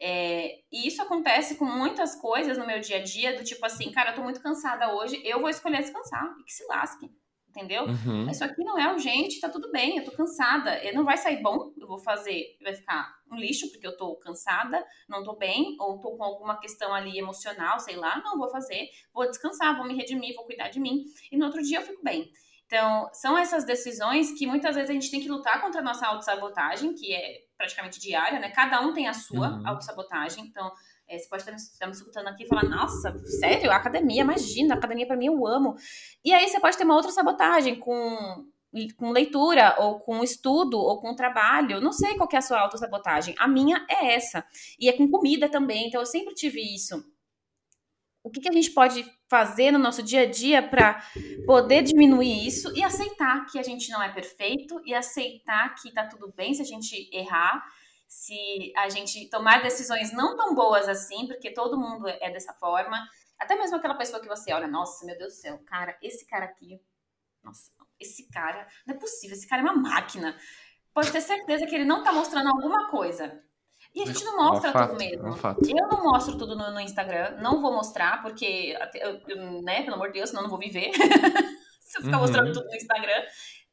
É, 0.00 0.60
e 0.72 0.86
isso 0.86 1.00
acontece 1.02 1.56
com 1.56 1.64
muitas 1.64 2.14
coisas 2.16 2.58
no 2.58 2.66
meu 2.66 2.80
dia 2.80 2.98
a 2.98 3.02
dia, 3.02 3.36
do 3.36 3.44
tipo 3.44 3.64
assim, 3.64 3.90
cara, 3.92 4.10
eu 4.10 4.16
tô 4.16 4.22
muito 4.22 4.42
cansada 4.42 4.94
hoje, 4.94 5.20
eu 5.24 5.40
vou 5.40 5.48
escolher 5.48 5.78
descansar 5.82 6.34
e 6.40 6.44
que 6.44 6.52
se 6.52 6.64
lasque 6.66 7.10
entendeu? 7.54 7.84
Uhum. 7.84 8.28
Isso 8.28 8.42
aqui 8.42 8.64
não 8.64 8.76
é 8.76 8.92
urgente, 8.92 9.38
tá 9.38 9.48
tudo 9.48 9.70
bem, 9.70 9.98
eu 9.98 10.04
tô 10.04 10.10
cansada. 10.10 10.80
Não 10.92 11.04
vai 11.04 11.16
sair 11.16 11.40
bom, 11.40 11.72
eu 11.78 11.86
vou 11.86 11.98
fazer, 11.98 12.56
vai 12.60 12.74
ficar 12.74 13.14
um 13.30 13.36
lixo, 13.36 13.70
porque 13.70 13.86
eu 13.86 13.96
tô 13.96 14.16
cansada, 14.16 14.84
não 15.08 15.22
tô 15.22 15.36
bem, 15.36 15.76
ou 15.78 16.00
tô 16.00 16.16
com 16.16 16.24
alguma 16.24 16.58
questão 16.58 16.92
ali 16.92 17.16
emocional, 17.16 17.78
sei 17.78 17.94
lá, 17.94 18.20
não 18.22 18.36
vou 18.36 18.48
fazer, 18.48 18.88
vou 19.12 19.28
descansar, 19.28 19.76
vou 19.76 19.86
me 19.86 19.94
redimir, 19.94 20.34
vou 20.34 20.44
cuidar 20.44 20.68
de 20.68 20.80
mim, 20.80 21.04
e 21.30 21.36
no 21.36 21.46
outro 21.46 21.62
dia 21.62 21.78
eu 21.78 21.82
fico 21.82 22.02
bem. 22.02 22.30
Então, 22.66 23.08
são 23.12 23.36
essas 23.38 23.64
decisões 23.64 24.36
que 24.36 24.46
muitas 24.46 24.74
vezes 24.74 24.90
a 24.90 24.94
gente 24.94 25.10
tem 25.10 25.20
que 25.20 25.28
lutar 25.28 25.60
contra 25.60 25.80
a 25.80 25.84
nossa 25.84 26.06
autossabotagem, 26.06 26.94
que 26.94 27.14
é 27.14 27.42
praticamente 27.56 28.00
diária, 28.00 28.40
né? 28.40 28.50
Cada 28.50 28.80
um 28.80 28.92
tem 28.92 29.06
a 29.06 29.12
sua 29.12 29.50
uhum. 29.50 29.68
autossabotagem. 29.68 30.44
Então, 30.44 30.72
é, 31.08 31.18
você 31.18 31.28
pode 31.28 31.42
estar 31.42 31.52
me, 31.52 31.58
estar 31.58 31.86
me 31.86 31.92
escutando 31.92 32.28
aqui 32.28 32.44
e 32.44 32.46
falar, 32.46 32.64
nossa, 32.64 33.16
sério? 33.26 33.70
Academia, 33.70 34.22
imagina, 34.22 34.74
academia 34.74 35.06
para 35.06 35.16
mim 35.16 35.26
eu 35.26 35.46
amo. 35.46 35.76
E 36.24 36.32
aí 36.32 36.48
você 36.48 36.58
pode 36.58 36.76
ter 36.76 36.84
uma 36.84 36.94
outra 36.94 37.10
sabotagem 37.10 37.78
com, 37.78 38.46
com 38.96 39.10
leitura, 39.10 39.76
ou 39.78 40.00
com 40.00 40.24
estudo, 40.24 40.78
ou 40.78 41.00
com 41.00 41.14
trabalho. 41.14 41.80
Não 41.80 41.92
sei 41.92 42.16
qual 42.16 42.28
é 42.32 42.36
a 42.36 42.42
sua 42.42 42.60
autossabotagem. 42.60 43.34
A 43.38 43.46
minha 43.46 43.84
é 43.88 44.14
essa. 44.14 44.44
E 44.78 44.88
é 44.88 44.92
com 44.92 45.10
comida 45.10 45.48
também, 45.48 45.88
então 45.88 46.00
eu 46.00 46.06
sempre 46.06 46.34
tive 46.34 46.60
isso. 46.60 47.04
O 48.22 48.30
que, 48.30 48.40
que 48.40 48.48
a 48.48 48.52
gente 48.52 48.70
pode 48.70 49.04
fazer 49.28 49.70
no 49.70 49.78
nosso 49.78 50.02
dia 50.02 50.22
a 50.22 50.26
dia 50.26 50.62
para 50.62 51.04
poder 51.44 51.82
diminuir 51.82 52.46
isso 52.46 52.74
e 52.74 52.82
aceitar 52.82 53.44
que 53.44 53.58
a 53.58 53.62
gente 53.62 53.90
não 53.90 54.02
é 54.02 54.10
perfeito 54.10 54.80
e 54.86 54.94
aceitar 54.94 55.74
que 55.74 55.92
tá 55.92 56.06
tudo 56.06 56.32
bem 56.34 56.54
se 56.54 56.62
a 56.62 56.64
gente 56.64 57.10
errar 57.12 57.62
se 58.06 58.72
a 58.76 58.88
gente 58.88 59.28
tomar 59.28 59.62
decisões 59.62 60.12
não 60.12 60.36
tão 60.36 60.54
boas 60.54 60.88
assim, 60.88 61.26
porque 61.26 61.52
todo 61.52 61.78
mundo 61.78 62.08
é 62.08 62.30
dessa 62.30 62.52
forma. 62.54 63.06
Até 63.38 63.56
mesmo 63.56 63.76
aquela 63.76 63.94
pessoa 63.94 64.20
que 64.20 64.28
você 64.28 64.52
olha, 64.52 64.66
nossa, 64.66 65.04
meu 65.04 65.18
Deus 65.18 65.34
do 65.34 65.40
céu, 65.40 65.58
cara, 65.66 65.96
esse 66.00 66.26
cara 66.26 66.44
aqui, 66.44 66.80
nossa, 67.42 67.70
esse 67.98 68.28
cara, 68.30 68.66
não 68.86 68.94
é 68.94 68.98
possível, 68.98 69.36
esse 69.36 69.48
cara 69.48 69.62
é 69.62 69.64
uma 69.64 69.74
máquina. 69.74 70.36
Pode 70.92 71.10
ter 71.10 71.20
certeza 71.20 71.66
que 71.66 71.74
ele 71.74 71.84
não 71.84 72.02
tá 72.04 72.12
mostrando 72.12 72.48
alguma 72.48 72.88
coisa. 72.88 73.42
E 73.94 74.02
a 74.02 74.06
gente 74.06 74.24
não 74.24 74.36
mostra 74.36 74.70
é 74.70 74.76
um 74.76 74.86
tudo 74.88 74.98
mesmo. 74.98 75.28
É 75.28 75.82
eu 75.82 75.88
não 75.88 76.02
mostro 76.02 76.36
tudo 76.36 76.56
no, 76.56 76.72
no, 76.72 76.80
Instagram, 76.80 77.36
não 77.40 77.60
vou 77.60 77.72
mostrar, 77.72 78.22
porque, 78.22 78.76
eu, 78.94 79.62
né, 79.62 79.82
pelo 79.82 79.94
amor 79.94 80.08
de 80.08 80.14
Deus, 80.14 80.30
senão 80.30 80.42
eu 80.42 80.44
não 80.44 80.50
vou 80.50 80.58
viver. 80.58 80.90
Se 81.80 81.98
eu 81.98 82.02
ficar 82.02 82.16
uhum. 82.16 82.22
mostrando 82.22 82.52
tudo 82.52 82.66
no 82.66 82.74
Instagram. 82.74 83.22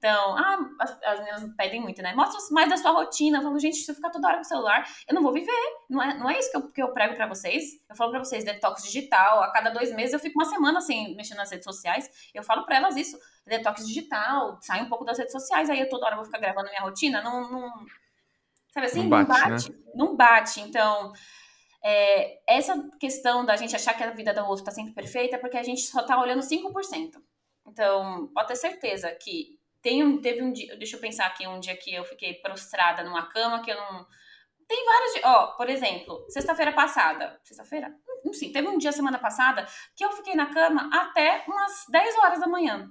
Então, 0.01 0.35
ah, 0.35 0.57
as, 0.79 0.97
as 1.03 1.19
meninas 1.19 1.55
pedem 1.55 1.79
muito, 1.79 2.01
né? 2.01 2.15
Mostra 2.15 2.39
mais 2.49 2.67
da 2.67 2.75
sua 2.75 2.89
rotina. 2.89 3.37
Eu 3.37 3.43
falo, 3.43 3.59
gente, 3.59 3.77
se 3.77 3.91
eu 3.91 3.93
ficar 3.93 4.09
toda 4.09 4.27
hora 4.27 4.37
com 4.37 4.41
o 4.41 4.47
celular, 4.47 4.83
eu 5.07 5.13
não 5.13 5.21
vou 5.21 5.31
viver. 5.31 5.51
Não 5.87 6.01
é, 6.01 6.17
não 6.17 6.27
é 6.27 6.39
isso 6.39 6.49
que 6.49 6.57
eu, 6.57 6.71
que 6.71 6.81
eu 6.81 6.91
prego 6.91 7.13
para 7.13 7.27
vocês. 7.27 7.79
Eu 7.87 7.95
falo 7.95 8.09
para 8.09 8.17
vocês, 8.17 8.43
detox 8.43 8.81
digital. 8.81 9.43
A 9.43 9.51
cada 9.51 9.69
dois 9.69 9.93
meses 9.93 10.13
eu 10.13 10.19
fico 10.19 10.39
uma 10.39 10.49
semana 10.49 10.79
assim, 10.79 11.15
mexendo 11.15 11.37
nas 11.37 11.51
redes 11.51 11.65
sociais. 11.65 12.09
Eu 12.33 12.41
falo 12.41 12.65
para 12.65 12.77
elas 12.77 12.95
isso. 12.95 13.15
Detox 13.45 13.85
digital, 13.85 14.57
sai 14.59 14.81
um 14.81 14.89
pouco 14.89 15.05
das 15.05 15.19
redes 15.19 15.33
sociais. 15.33 15.69
Aí 15.69 15.79
eu 15.79 15.87
toda 15.87 16.07
hora 16.07 16.15
vou 16.15 16.25
ficar 16.25 16.39
gravando 16.39 16.69
minha 16.69 16.81
rotina. 16.81 17.21
Não, 17.21 17.51
não 17.51 17.71
sabe 18.73 18.87
assim? 18.87 19.03
Não 19.03 19.09
bate. 19.09 19.29
Não 19.29 19.35
bate. 19.37 19.71
Né? 19.71 19.77
Não 19.93 20.15
bate. 20.15 20.61
Então, 20.61 21.13
é, 21.83 22.39
essa 22.47 22.89
questão 22.99 23.45
da 23.45 23.55
gente 23.55 23.75
achar 23.75 23.93
que 23.93 24.03
a 24.03 24.09
vida 24.09 24.33
do 24.33 24.43
outro 24.47 24.65
tá 24.65 24.71
sempre 24.71 24.95
perfeita 24.95 25.35
é 25.35 25.39
porque 25.39 25.57
a 25.57 25.63
gente 25.63 25.81
só 25.81 26.01
tá 26.01 26.19
olhando 26.19 26.41
5%. 26.41 27.21
Então, 27.67 28.31
pode 28.33 28.47
ter 28.47 28.55
certeza 28.55 29.11
que 29.11 29.60
tem 29.81 30.03
um, 30.03 30.21
teve 30.21 30.41
um 30.41 30.51
dia, 30.51 30.75
deixa 30.77 30.95
eu 30.95 31.01
pensar 31.01 31.25
aqui, 31.25 31.47
um 31.47 31.59
dia 31.59 31.75
que 31.75 31.93
eu 31.93 32.03
fiquei 32.03 32.35
prostrada 32.35 33.03
numa 33.03 33.27
cama 33.27 33.63
que 33.63 33.71
eu 33.71 33.75
não. 33.75 34.05
Tem 34.67 34.85
vários 34.85 35.25
Ó, 35.25 35.47
por 35.57 35.69
exemplo, 35.69 36.25
sexta-feira 36.29 36.71
passada. 36.71 37.39
Sexta-feira? 37.43 37.93
Sim, 38.31 38.51
teve 38.51 38.67
um 38.67 38.77
dia 38.77 38.91
semana 38.91 39.19
passada 39.19 39.67
que 39.95 40.05
eu 40.05 40.11
fiquei 40.11 40.35
na 40.35 40.53
cama 40.53 40.89
até 40.93 41.43
umas 41.47 41.85
10 41.89 42.17
horas 42.19 42.39
da 42.39 42.47
manhã. 42.47 42.89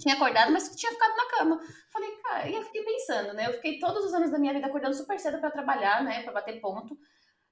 Tinha 0.00 0.14
acordado, 0.14 0.50
mas 0.50 0.74
tinha 0.74 0.90
ficado 0.92 1.16
na 1.16 1.26
cama. 1.26 1.60
Falei, 1.92 2.10
cara, 2.22 2.48
e 2.48 2.54
eu 2.54 2.62
fiquei 2.62 2.82
pensando, 2.84 3.32
né? 3.34 3.46
Eu 3.46 3.54
fiquei 3.54 3.78
todos 3.78 4.04
os 4.04 4.14
anos 4.14 4.30
da 4.30 4.38
minha 4.38 4.52
vida 4.52 4.66
acordando 4.66 4.94
super 4.94 5.18
cedo 5.18 5.38
para 5.38 5.50
trabalhar, 5.50 6.02
né? 6.02 6.22
Pra 6.22 6.32
bater 6.32 6.60
ponto. 6.60 6.94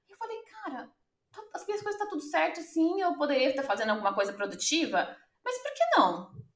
E 0.07 0.11
eu 0.11 0.17
falei, 0.17 0.37
cara, 0.43 0.89
as 1.53 1.65
minhas 1.65 1.81
coisas 1.81 1.99
tá 1.99 2.07
tudo 2.07 2.21
certo, 2.21 2.61
sim, 2.61 3.01
eu 3.01 3.15
poderia 3.15 3.49
estar 3.49 3.63
fazendo 3.63 3.91
alguma 3.91 4.13
coisa 4.13 4.33
produtiva, 4.33 5.15
mas 5.43 5.57
por 5.61 5.73
que 5.73 5.97
não? 5.97 6.46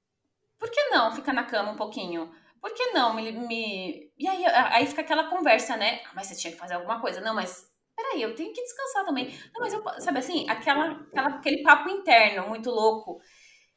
Por 0.61 0.69
que 0.69 0.89
não 0.91 1.11
ficar 1.11 1.33
na 1.33 1.43
cama 1.43 1.71
um 1.71 1.75
pouquinho? 1.75 2.31
Por 2.61 2.71
que 2.71 2.91
não 2.91 3.15
me. 3.15 3.31
me... 3.31 4.11
E 4.15 4.27
aí, 4.27 4.45
aí 4.45 4.85
fica 4.85 5.01
aquela 5.01 5.27
conversa, 5.27 5.75
né? 5.75 6.01
Ah, 6.05 6.11
mas 6.13 6.27
você 6.27 6.35
tinha 6.35 6.53
que 6.53 6.59
fazer 6.59 6.75
alguma 6.75 7.01
coisa. 7.01 7.19
Não, 7.19 7.33
mas 7.33 7.67
peraí, 7.97 8.21
eu 8.21 8.35
tenho 8.35 8.53
que 8.53 8.61
descansar 8.61 9.03
também. 9.03 9.35
Não, 9.51 9.59
mas 9.59 9.73
eu. 9.73 9.83
Sabe 9.99 10.19
assim? 10.19 10.47
Aquela, 10.47 10.91
aquela, 10.91 11.29
aquele 11.29 11.63
papo 11.63 11.89
interno 11.89 12.47
muito 12.47 12.69
louco. 12.69 13.19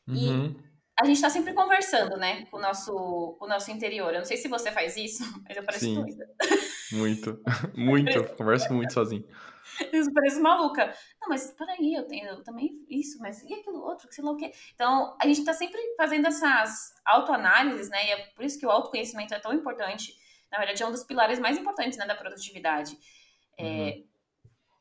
E 0.07 0.29
uhum. 0.29 0.63
A 1.01 1.05
gente 1.05 1.21
tá 1.21 1.29
sempre 1.29 1.53
conversando, 1.53 2.17
né? 2.17 2.47
Com 2.47 2.59
o 2.59 2.61
nosso, 2.61 3.37
com 3.39 3.47
o 3.47 3.49
nosso 3.49 3.71
interior. 3.71 4.13
Eu 4.13 4.19
não 4.19 4.25
sei 4.25 4.37
se 4.37 4.49
você 4.49 4.71
faz 4.71 4.97
isso, 4.97 5.23
mas 5.47 5.57
eu 5.57 5.65
pareço 5.65 5.85
Sim. 5.85 5.95
doida. 5.95 6.29
Muito. 6.93 7.43
Muito. 7.75 8.11
Eu 8.11 8.25
converso 8.37 8.73
muito 8.73 8.93
sozinho. 8.93 9.27
Eu 9.93 10.13
pareço 10.13 10.41
maluca. 10.41 10.95
Não, 11.21 11.29
mas 11.29 11.51
peraí, 11.51 11.95
eu 11.95 12.07
tenho 12.07 12.29
eu 12.29 12.45
também 12.45 12.85
isso, 12.89 13.19
mas 13.19 13.43
e 13.43 13.53
aquilo 13.53 13.81
outro, 13.81 14.07
sei 14.11 14.23
lá 14.23 14.31
o 14.31 14.37
quê. 14.37 14.53
Então, 14.75 15.17
a 15.21 15.27
gente 15.27 15.45
tá 15.45 15.53
sempre 15.53 15.81
fazendo 15.97 16.29
essas 16.29 16.95
autoanálises, 17.05 17.89
né? 17.89 18.07
E 18.07 18.11
é 18.11 18.17
por 18.29 18.45
isso 18.45 18.59
que 18.59 18.67
o 18.67 18.71
autoconhecimento 18.71 19.35
é 19.35 19.41
tão 19.41 19.53
importante. 19.53 20.15
Na 20.53 20.59
verdade, 20.59 20.83
é 20.83 20.87
um 20.87 20.93
dos 20.93 21.03
pilares 21.03 21.41
mais 21.41 21.59
importantes 21.59 21.99
né, 21.99 22.07
da 22.07 22.15
produtividade. 22.15 22.97
É, 23.59 23.65
uhum. 23.65 24.07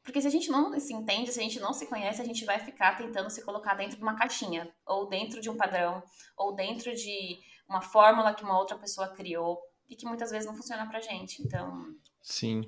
Porque 0.04 0.22
se 0.22 0.28
a 0.28 0.32
gente 0.32 0.50
não 0.50 0.78
se 0.80 0.94
entende, 0.94 1.32
se 1.32 1.39
a 1.39 1.44
gente 1.44 1.60
não 1.60 1.74
se 1.74 1.86
conhece, 1.88 2.22
a 2.22 2.26
gente 2.26 2.44
vai 2.44 2.60
ficar 2.60 2.98
tentando 2.98 3.30
se 3.30 3.44
colocar 3.44 3.74
dentro 3.74 3.96
de 3.96 4.04
uma 4.04 4.16
caixinha, 4.16 4.70
ou 4.86 5.08
dentro 5.08 5.39
de 5.39 5.50
um 5.50 5.56
padrão, 5.56 6.04
ou 6.38 6.54
dentro 6.54 6.94
de 6.94 7.39
uma 7.70 7.82
fórmula 7.82 8.34
que 8.34 8.44
uma 8.44 8.60
outra 8.60 8.78
pessoa 8.78 9.08
criou 9.08 9.60
e 9.89 9.96
que 9.96 10.06
muitas 10.06 10.30
vezes 10.30 10.46
não 10.46 10.56
funciona 10.56 10.86
pra 10.88 11.00
gente. 11.00 11.42
Então. 11.42 11.96
Sim. 12.22 12.63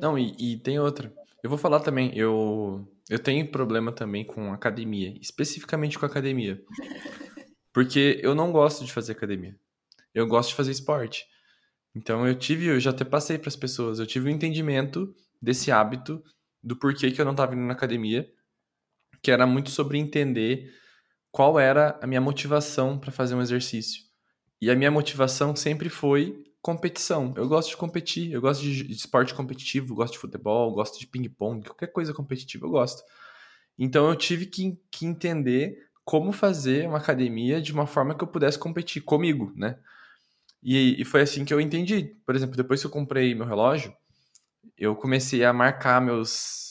Não, 0.00 0.18
e, 0.18 0.34
e 0.38 0.58
tem 0.58 0.78
outra. 0.78 1.12
Eu 1.42 1.50
vou 1.50 1.58
falar 1.58 1.80
também, 1.80 2.16
eu, 2.16 2.88
eu 3.10 3.18
tenho 3.18 3.50
problema 3.50 3.92
também 3.92 4.24
com 4.24 4.52
academia, 4.52 5.14
especificamente 5.20 5.98
com 5.98 6.06
academia. 6.06 6.62
Porque 7.72 8.20
eu 8.22 8.34
não 8.34 8.52
gosto 8.52 8.84
de 8.84 8.92
fazer 8.92 9.12
academia. 9.12 9.58
Eu 10.14 10.26
gosto 10.26 10.50
de 10.50 10.54
fazer 10.54 10.70
esporte. 10.70 11.26
Então 11.94 12.26
eu 12.26 12.34
tive, 12.34 12.66
eu 12.66 12.80
já 12.80 12.90
até 12.90 13.04
passei 13.04 13.36
para 13.36 13.48
as 13.48 13.56
pessoas, 13.56 13.98
eu 13.98 14.06
tive 14.06 14.28
um 14.28 14.32
entendimento 14.32 15.14
desse 15.40 15.70
hábito, 15.70 16.22
do 16.64 16.74
porquê 16.74 17.10
que 17.10 17.20
eu 17.20 17.24
não 17.24 17.32
estava 17.32 17.54
indo 17.54 17.62
na 17.62 17.74
academia, 17.74 18.28
que 19.22 19.30
era 19.30 19.46
muito 19.46 19.70
sobre 19.70 19.98
entender 19.98 20.72
qual 21.30 21.58
era 21.58 21.98
a 22.02 22.06
minha 22.06 22.20
motivação 22.20 22.98
para 22.98 23.12
fazer 23.12 23.34
um 23.34 23.42
exercício. 23.42 24.02
E 24.60 24.70
a 24.70 24.74
minha 24.74 24.90
motivação 24.90 25.54
sempre 25.54 25.88
foi 25.88 26.42
competição. 26.62 27.34
Eu 27.36 27.46
gosto 27.46 27.70
de 27.70 27.76
competir, 27.76 28.32
eu 28.32 28.40
gosto 28.40 28.62
de, 28.62 28.90
esporte 28.90 29.34
competitivo, 29.34 29.94
gosto 29.94 30.14
de 30.14 30.18
futebol, 30.18 30.72
gosto 30.72 30.98
de 30.98 31.06
ping-pong, 31.06 31.66
qualquer 31.66 31.88
coisa 31.88 32.14
competitiva 32.14 32.66
eu 32.66 32.70
gosto. 32.70 33.02
Então 33.78 34.08
eu 34.08 34.16
tive 34.16 34.46
que, 34.46 34.78
que 34.90 35.04
entender 35.04 35.76
como 36.04 36.32
fazer 36.32 36.88
uma 36.88 36.98
academia 36.98 37.60
de 37.60 37.72
uma 37.72 37.86
forma 37.86 38.14
que 38.14 38.24
eu 38.24 38.28
pudesse 38.28 38.58
competir 38.58 39.02
comigo, 39.02 39.52
né? 39.54 39.78
E, 40.62 41.00
e 41.00 41.04
foi 41.04 41.20
assim 41.20 41.44
que 41.44 41.52
eu 41.52 41.60
entendi. 41.60 42.16
Por 42.24 42.34
exemplo, 42.34 42.56
depois 42.56 42.80
que 42.80 42.86
eu 42.86 42.90
comprei 42.90 43.34
meu 43.34 43.44
relógio, 43.44 43.94
eu 44.76 44.94
comecei 44.96 45.44
a 45.44 45.52
marcar 45.52 46.00
meus 46.00 46.64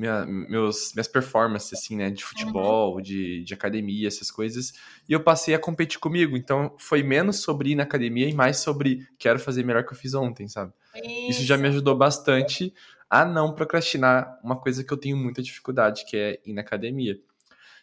minha, 0.00 0.24
meus, 0.24 0.92
minhas 0.94 1.08
performances, 1.08 1.78
assim, 1.78 1.96
né? 1.96 2.10
De 2.10 2.24
futebol, 2.24 2.94
uhum. 2.94 3.02
de, 3.02 3.44
de 3.44 3.52
academia, 3.52 4.08
essas 4.08 4.30
coisas. 4.30 4.72
E 5.08 5.12
eu 5.12 5.22
passei 5.22 5.54
a 5.54 5.58
competir 5.58 5.98
comigo. 5.98 6.36
Então, 6.36 6.74
foi 6.78 7.02
menos 7.02 7.40
sobre 7.40 7.72
ir 7.72 7.74
na 7.74 7.82
academia 7.82 8.26
e 8.28 8.32
mais 8.32 8.58
sobre 8.58 9.06
quero 9.18 9.38
fazer 9.38 9.62
melhor 9.62 9.84
que 9.84 9.92
eu 9.92 9.96
fiz 9.96 10.14
ontem, 10.14 10.48
sabe? 10.48 10.72
Isso, 10.94 11.30
Isso 11.30 11.44
já 11.44 11.56
me 11.58 11.68
ajudou 11.68 11.96
bastante 11.96 12.72
a 13.10 13.24
não 13.24 13.54
procrastinar 13.54 14.38
uma 14.42 14.56
coisa 14.56 14.82
que 14.82 14.92
eu 14.92 14.96
tenho 14.96 15.16
muita 15.16 15.42
dificuldade, 15.42 16.04
que 16.06 16.16
é 16.16 16.40
ir 16.46 16.54
na 16.54 16.62
academia. 16.62 17.20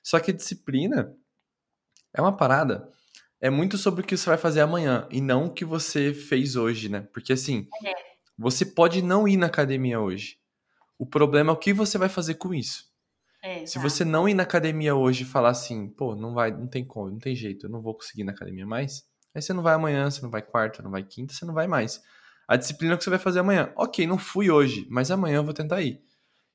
Só 0.02 0.20
que 0.20 0.34
disciplina 0.34 1.14
é 2.14 2.22
uma 2.22 2.36
parada. 2.36 2.90
É 3.40 3.50
muito 3.50 3.78
sobre 3.78 4.02
o 4.02 4.04
que 4.04 4.18
você 4.18 4.28
vai 4.28 4.38
fazer 4.38 4.62
amanhã 4.62 5.08
e 5.12 5.22
não 5.22 5.46
o 5.46 5.54
que 5.54 5.64
você 5.64 6.14
fez 6.14 6.56
hoje, 6.56 6.90
né? 6.90 7.08
Porque 7.14 7.34
assim, 7.34 7.68
é. 7.86 8.07
Você 8.38 8.66
pode 8.66 9.02
não 9.02 9.28
ir 9.28 9.38
na 9.38 9.48
academia 9.48 10.00
hoje 10.00 10.38
o 10.98 11.06
problema 11.06 11.52
é 11.52 11.54
o 11.54 11.58
que 11.58 11.74
você 11.74 11.98
vai 11.98 12.10
fazer 12.10 12.36
com 12.36 12.54
isso. 12.54 12.86
É, 13.44 13.66
Se 13.66 13.78
você 13.78 14.04
não 14.04 14.28
ir 14.28 14.34
na 14.34 14.44
academia 14.44 14.96
hoje 14.96 15.24
e 15.24 15.26
falar 15.26 15.50
assim, 15.50 15.88
pô, 15.90 16.16
não 16.16 16.34
vai, 16.34 16.52
não 16.52 16.68
tem 16.68 16.84
como, 16.84 17.12
não 17.12 17.20
tem 17.20 17.36
jeito, 17.36 17.68
eu 17.68 17.70
não 17.70 17.82
vou 17.82 17.94
conseguir 17.94 18.22
ir 18.22 18.26
na 18.26 18.32
academia 18.32 18.66
mais. 18.66 19.06
Aí 19.34 19.42
você 19.42 19.54
não 19.54 19.62
vai 19.62 19.76
amanhã, 19.76 20.10
você 20.10 20.22
não 20.22 20.32
vai 20.32 20.42
quarta, 20.42 20.82
não 20.82 20.90
vai 20.90 21.04
quinta, 21.04 21.34
você 21.34 21.46
não 21.46 21.54
vai 21.54 21.68
mais. 21.68 22.02
A 22.48 22.56
disciplina 22.56 22.98
que 22.98 23.04
você 23.04 23.10
vai 23.10 23.20
fazer 23.20 23.40
amanhã. 23.40 23.72
Ok, 23.76 24.08
não 24.08 24.18
fui 24.18 24.50
hoje, 24.50 24.88
mas 24.90 25.12
amanhã 25.12 25.38
eu 25.38 25.44
vou 25.44 25.54
tentar 25.54 25.82
ir. 25.82 26.02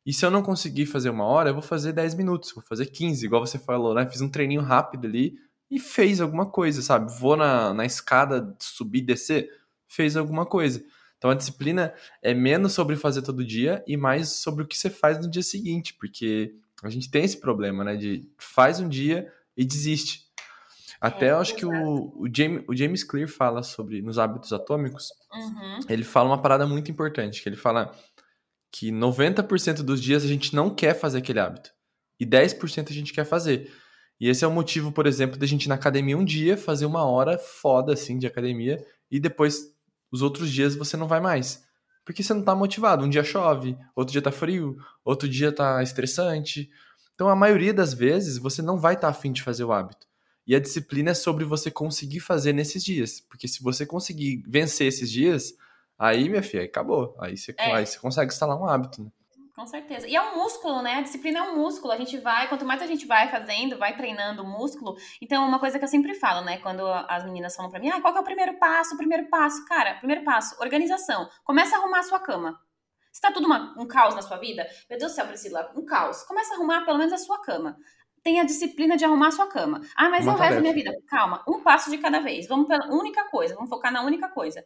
E 0.05 0.13
se 0.13 0.27
eu 0.27 0.31
não 0.31 0.43
conseguir 0.43 0.87
fazer 0.87 1.11
uma 1.11 1.25
hora, 1.25 1.51
eu 1.51 1.55
vou 1.55 1.63
fazer 1.63 1.93
10 1.93 2.15
minutos, 2.15 2.53
vou 2.53 2.65
fazer 2.65 2.87
15, 2.87 3.25
igual 3.25 3.47
você 3.47 3.59
falou, 3.59 3.95
né? 3.95 4.09
Fiz 4.09 4.21
um 4.21 4.29
treininho 4.29 4.63
rápido 4.63 5.07
ali 5.07 5.37
e 5.71 5.79
fez 5.79 6.21
alguma 6.21 6.47
coisa, 6.47 6.83
sabe? 6.83 7.13
Vou 7.21 7.37
na, 7.37 7.73
na 7.73 7.85
escada, 7.85 8.57
subir, 8.59 9.03
descer, 9.03 9.49
fez 9.87 10.17
alguma 10.17 10.45
coisa. 10.45 10.85
Então 11.23 11.31
a 11.31 11.35
disciplina 11.35 11.95
é 12.21 12.35
menos 12.35 12.73
sobre 12.73 12.97
fazer 12.97 13.23
todo 13.23 13.45
dia 13.45 13.81
e 13.87 13.97
mais 13.97 14.31
sobre 14.31 14.65
o 14.65 14.67
que 14.67 14.77
você 14.77 14.91
faz 14.91 15.21
no 15.21 15.31
dia 15.31 15.45
seguinte, 15.45 15.95
porque 15.95 16.53
a 16.83 16.91
gente 16.91 17.09
tem 17.09 17.23
esse 17.23 17.39
problema, 17.39 17.85
né? 17.85 17.95
De 17.95 18.29
faz 18.37 18.81
um 18.81 18.89
dia 18.89 19.33
e 19.57 19.65
desiste. 19.65 20.25
Até 21.01 21.27
é, 21.27 21.31
eu 21.31 21.39
acho 21.39 21.55
que 21.55 21.65
o, 21.65 22.13
o, 22.17 22.29
James, 22.35 22.65
o 22.67 22.75
James 22.75 23.05
Clear 23.05 23.29
fala 23.29 23.63
sobre 23.63 24.03
nos 24.03 24.19
hábitos 24.19 24.53
atômicos. 24.53 25.11
Uhum. 25.33 25.79
Ele 25.89 26.03
fala 26.03 26.29
uma 26.29 26.43
parada 26.43 26.67
muito 26.67 26.91
importante, 26.91 27.41
que 27.41 27.49
ele 27.49 27.55
fala 27.55 27.97
que 28.73 28.91
90% 28.91 29.83
dos 29.83 30.03
dias 30.03 30.25
a 30.25 30.27
gente 30.27 30.57
não 30.57 30.75
quer 30.75 30.99
fazer 30.99 31.19
aquele 31.19 31.39
hábito 31.39 31.71
e 32.19 32.27
10% 32.27 32.91
a 32.91 32.93
gente 32.93 33.13
quer 33.13 33.25
fazer. 33.25 33.71
E 34.21 34.29
esse 34.29 34.45
é 34.45 34.49
o 34.49 34.51
motivo, 34.51 34.91
por 34.91 35.07
exemplo, 35.07 35.39
da 35.39 35.47
gente 35.47 35.67
ir 35.67 35.69
na 35.69 35.77
academia 35.77 36.19
um 36.19 36.25
dia, 36.25 36.57
fazer 36.57 36.85
uma 36.85 37.05
hora 37.05 37.39
foda, 37.39 37.93
assim, 37.93 38.19
de 38.19 38.27
academia, 38.27 38.85
e 39.09 39.21
depois, 39.21 39.73
os 40.13 40.21
outros 40.23 40.53
dias, 40.53 40.77
você 40.77 40.97
não 40.97 41.09
vai 41.09 41.21
mais. 41.21 41.65
Porque 42.05 42.23
você 42.23 42.35
não 42.35 42.43
tá 42.43 42.55
motivado. 42.55 43.05
Um 43.05 43.09
dia 43.09 43.25
chove, 43.25 43.77
outro 43.97 44.13
dia 44.13 44.21
tá 44.21 44.31
frio, 44.31 44.77
outro 45.05 45.29
dia 45.29 45.51
tá 45.51 45.83
estressante. 45.83 46.71
Então, 47.15 47.29
a 47.29 47.35
maioria 47.35 47.73
das 47.73 47.95
vezes, 47.95 48.37
você 48.37 48.61
não 48.61 48.79
vai 48.79 48.95
estar 48.95 49.11
tá 49.11 49.17
afim 49.17 49.33
de 49.33 49.43
fazer 49.43 49.65
o 49.65 49.73
hábito. 49.73 50.07
E 50.47 50.55
a 50.55 50.61
disciplina 50.61 51.13
é 51.13 51.15
sobre 51.15 51.45
você 51.45 51.71
conseguir 51.71 52.21
fazer 52.21 52.53
nesses 52.53 52.85
dias. 52.85 53.21
Porque 53.21 53.49
se 53.49 53.63
você 53.63 53.87
conseguir 53.87 54.43
vencer 54.47 54.87
esses 54.87 55.11
dias, 55.11 55.55
aí, 55.99 56.29
minha 56.29 56.43
filha, 56.43 56.65
acabou. 56.65 57.17
Aí 57.19 57.37
você, 57.37 57.55
é. 57.57 57.73
aí 57.73 57.87
você 57.87 57.99
consegue 57.99 58.33
instalar 58.33 58.61
um 58.61 58.67
hábito, 58.67 59.03
né? 59.03 59.11
Com 59.55 59.67
certeza. 59.67 60.09
E 60.09 60.17
é 60.17 60.23
um 60.23 60.37
músculo, 60.37 60.81
né? 60.81 60.95
A 60.95 61.01
disciplina 61.03 61.41
é 61.41 61.43
um 61.43 61.57
músculo. 61.57 61.93
A 61.93 61.99
gente 61.99 62.17
vai, 62.19 62.49
quanto 62.49 62.65
mais 62.65 62.81
a 62.81 62.87
gente 62.87 63.07
vai 63.07 63.31
fazendo, 63.31 63.77
vai 63.77 63.95
treinando 63.95 64.43
o 64.43 64.47
músculo. 64.47 64.97
Então, 65.21 65.47
uma 65.47 65.59
coisa 65.59 65.79
que 65.79 65.85
eu 65.85 65.89
sempre 65.89 66.15
falo, 66.15 66.43
né? 66.43 66.57
Quando 66.59 66.87
as 66.87 67.23
meninas 67.25 67.55
falam 67.55 67.71
pra 67.71 67.79
mim, 67.79 67.91
ah, 67.91 68.01
qual 68.01 68.15
que 68.15 68.19
é 68.19 68.23
o 68.23 68.25
primeiro 68.25 68.59
passo? 68.59 68.95
O 68.95 68.97
primeiro 68.97 69.29
passo, 69.29 69.63
cara, 69.67 69.95
primeiro 69.97 70.25
passo, 70.25 70.57
organização. 70.59 71.29
Começa 71.45 71.77
a 71.77 71.81
arrumar 71.81 71.99
a 71.99 72.03
sua 72.03 72.19
cama. 72.19 72.59
Se 73.13 73.21
tá 73.21 73.31
tudo 73.31 73.45
uma, 73.45 73.75
um 73.79 73.87
caos 73.87 74.15
na 74.15 74.23
sua 74.23 74.39
vida, 74.39 74.67
meu 74.89 74.99
Deus 74.99 75.13
do 75.13 75.15
céu, 75.15 75.27
Priscila, 75.27 75.71
um 75.77 75.85
caos. 75.85 76.23
Começa 76.23 76.55
a 76.55 76.57
arrumar 76.57 76.87
pelo 76.87 76.97
menos 76.97 77.13
a 77.13 77.19
sua 77.19 77.39
cama. 77.43 77.77
Tenha 78.23 78.43
a 78.43 78.47
disciplina 78.47 78.97
de 78.97 79.05
arrumar 79.05 79.29
a 79.29 79.33
sua 79.33 79.49
cama. 79.49 79.83
Ah, 79.95 80.09
mas 80.09 80.25
uma 80.25 80.33
é 80.33 80.37
o 80.37 80.39
resto 80.39 80.55
da 80.55 80.61
minha 80.63 80.73
vida. 80.73 80.93
Calma, 81.09 81.45
um 81.47 81.61
passo 81.61 81.91
de 81.91 81.99
cada 81.99 82.21
vez. 82.21 82.49
Vamos 82.49 82.69
pela 82.69 82.87
única 82.87 83.29
coisa, 83.29 83.55
vamos 83.55 83.69
focar 83.69 83.93
na 83.93 84.03
única 84.03 84.31
coisa. 84.31 84.65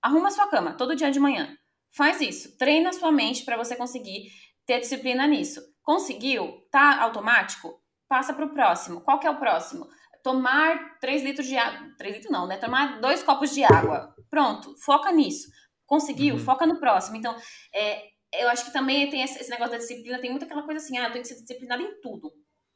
Arruma 0.00 0.28
a 0.28 0.30
sua 0.30 0.48
cama 0.48 0.72
todo 0.72 0.96
dia 0.96 1.10
de 1.10 1.20
manhã. 1.20 1.54
Faz 1.94 2.20
isso. 2.20 2.56
Treina 2.56 2.90
a 2.90 2.92
sua 2.92 3.12
mente 3.12 3.44
para 3.44 3.56
você 3.56 3.76
conseguir 3.76 4.30
ter 4.66 4.80
disciplina 4.80 5.26
nisso. 5.26 5.60
Conseguiu? 5.82 6.66
Tá 6.70 7.02
automático? 7.02 7.80
Passa 8.08 8.32
para 8.32 8.46
o 8.46 8.54
próximo. 8.54 9.00
Qual 9.00 9.18
que 9.18 9.26
é 9.26 9.30
o 9.30 9.38
próximo? 9.38 9.86
Tomar 10.22 10.98
3 11.00 11.22
litros 11.22 11.46
de 11.46 11.56
água. 11.56 11.94
3 11.98 12.14
litros 12.14 12.32
não, 12.32 12.46
né? 12.46 12.56
Tomar 12.56 13.00
dois 13.00 13.22
copos 13.22 13.52
de 13.52 13.64
água. 13.64 14.14
Pronto, 14.30 14.74
foca 14.84 15.10
nisso. 15.12 15.48
Conseguiu? 15.86 16.36
Uhum. 16.36 16.40
Foca 16.40 16.66
no 16.66 16.78
próximo. 16.78 17.16
Então, 17.16 17.36
é, 17.74 18.04
eu 18.34 18.48
acho 18.48 18.64
que 18.64 18.72
também 18.72 19.10
tem 19.10 19.22
esse 19.22 19.50
negócio 19.50 19.72
da 19.72 19.78
disciplina, 19.78 20.20
tem 20.20 20.30
muito 20.30 20.44
aquela 20.44 20.62
coisa 20.62 20.82
assim, 20.82 20.96
ah, 20.98 21.06
eu 21.06 21.12
tenho 21.12 21.22
que 21.22 21.28
ser 21.28 21.40
disciplinada 21.40 21.82
em 21.82 22.00
tudo 22.00 22.32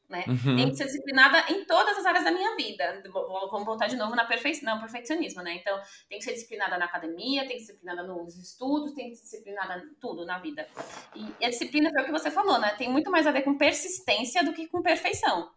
né? 0.09 0.23
Uhum. 0.27 0.55
Tem 0.55 0.69
que 0.69 0.75
ser 0.77 0.85
disciplinada 0.85 1.51
em 1.51 1.65
todas 1.65 1.97
as 1.97 2.05
áreas 2.05 2.23
da 2.23 2.31
minha 2.31 2.55
vida. 2.55 3.03
Vamos 3.11 3.65
voltar 3.65 3.87
de 3.87 3.97
novo 3.97 4.15
na 4.15 4.25
perfeição, 4.25 4.75
no 4.75 4.81
perfeccionismo, 4.81 5.41
né? 5.41 5.55
Então, 5.55 5.77
tem 6.09 6.17
que 6.17 6.23
ser 6.23 6.33
disciplinada 6.33 6.77
na 6.77 6.85
academia, 6.85 7.45
tem 7.45 7.57
que 7.57 7.63
ser 7.63 7.73
disciplinada 7.73 8.03
nos 8.03 8.37
estudos, 8.37 8.93
tem 8.93 9.09
que 9.09 9.15
ser 9.15 9.23
disciplinada 9.23 9.83
em 9.83 9.93
tudo 9.99 10.25
na 10.25 10.39
vida. 10.39 10.67
E, 11.13 11.45
a 11.45 11.49
disciplina 11.49 11.91
foi 11.91 12.03
o 12.03 12.05
que 12.05 12.11
você 12.11 12.31
falou, 12.31 12.57
né? 12.57 12.73
Tem 12.77 12.89
muito 12.89 13.11
mais 13.11 13.27
a 13.27 13.31
ver 13.31 13.41
com 13.41 13.57
persistência 13.57 14.43
do 14.43 14.53
que 14.53 14.67
com 14.67 14.81
perfeição. 14.81 15.51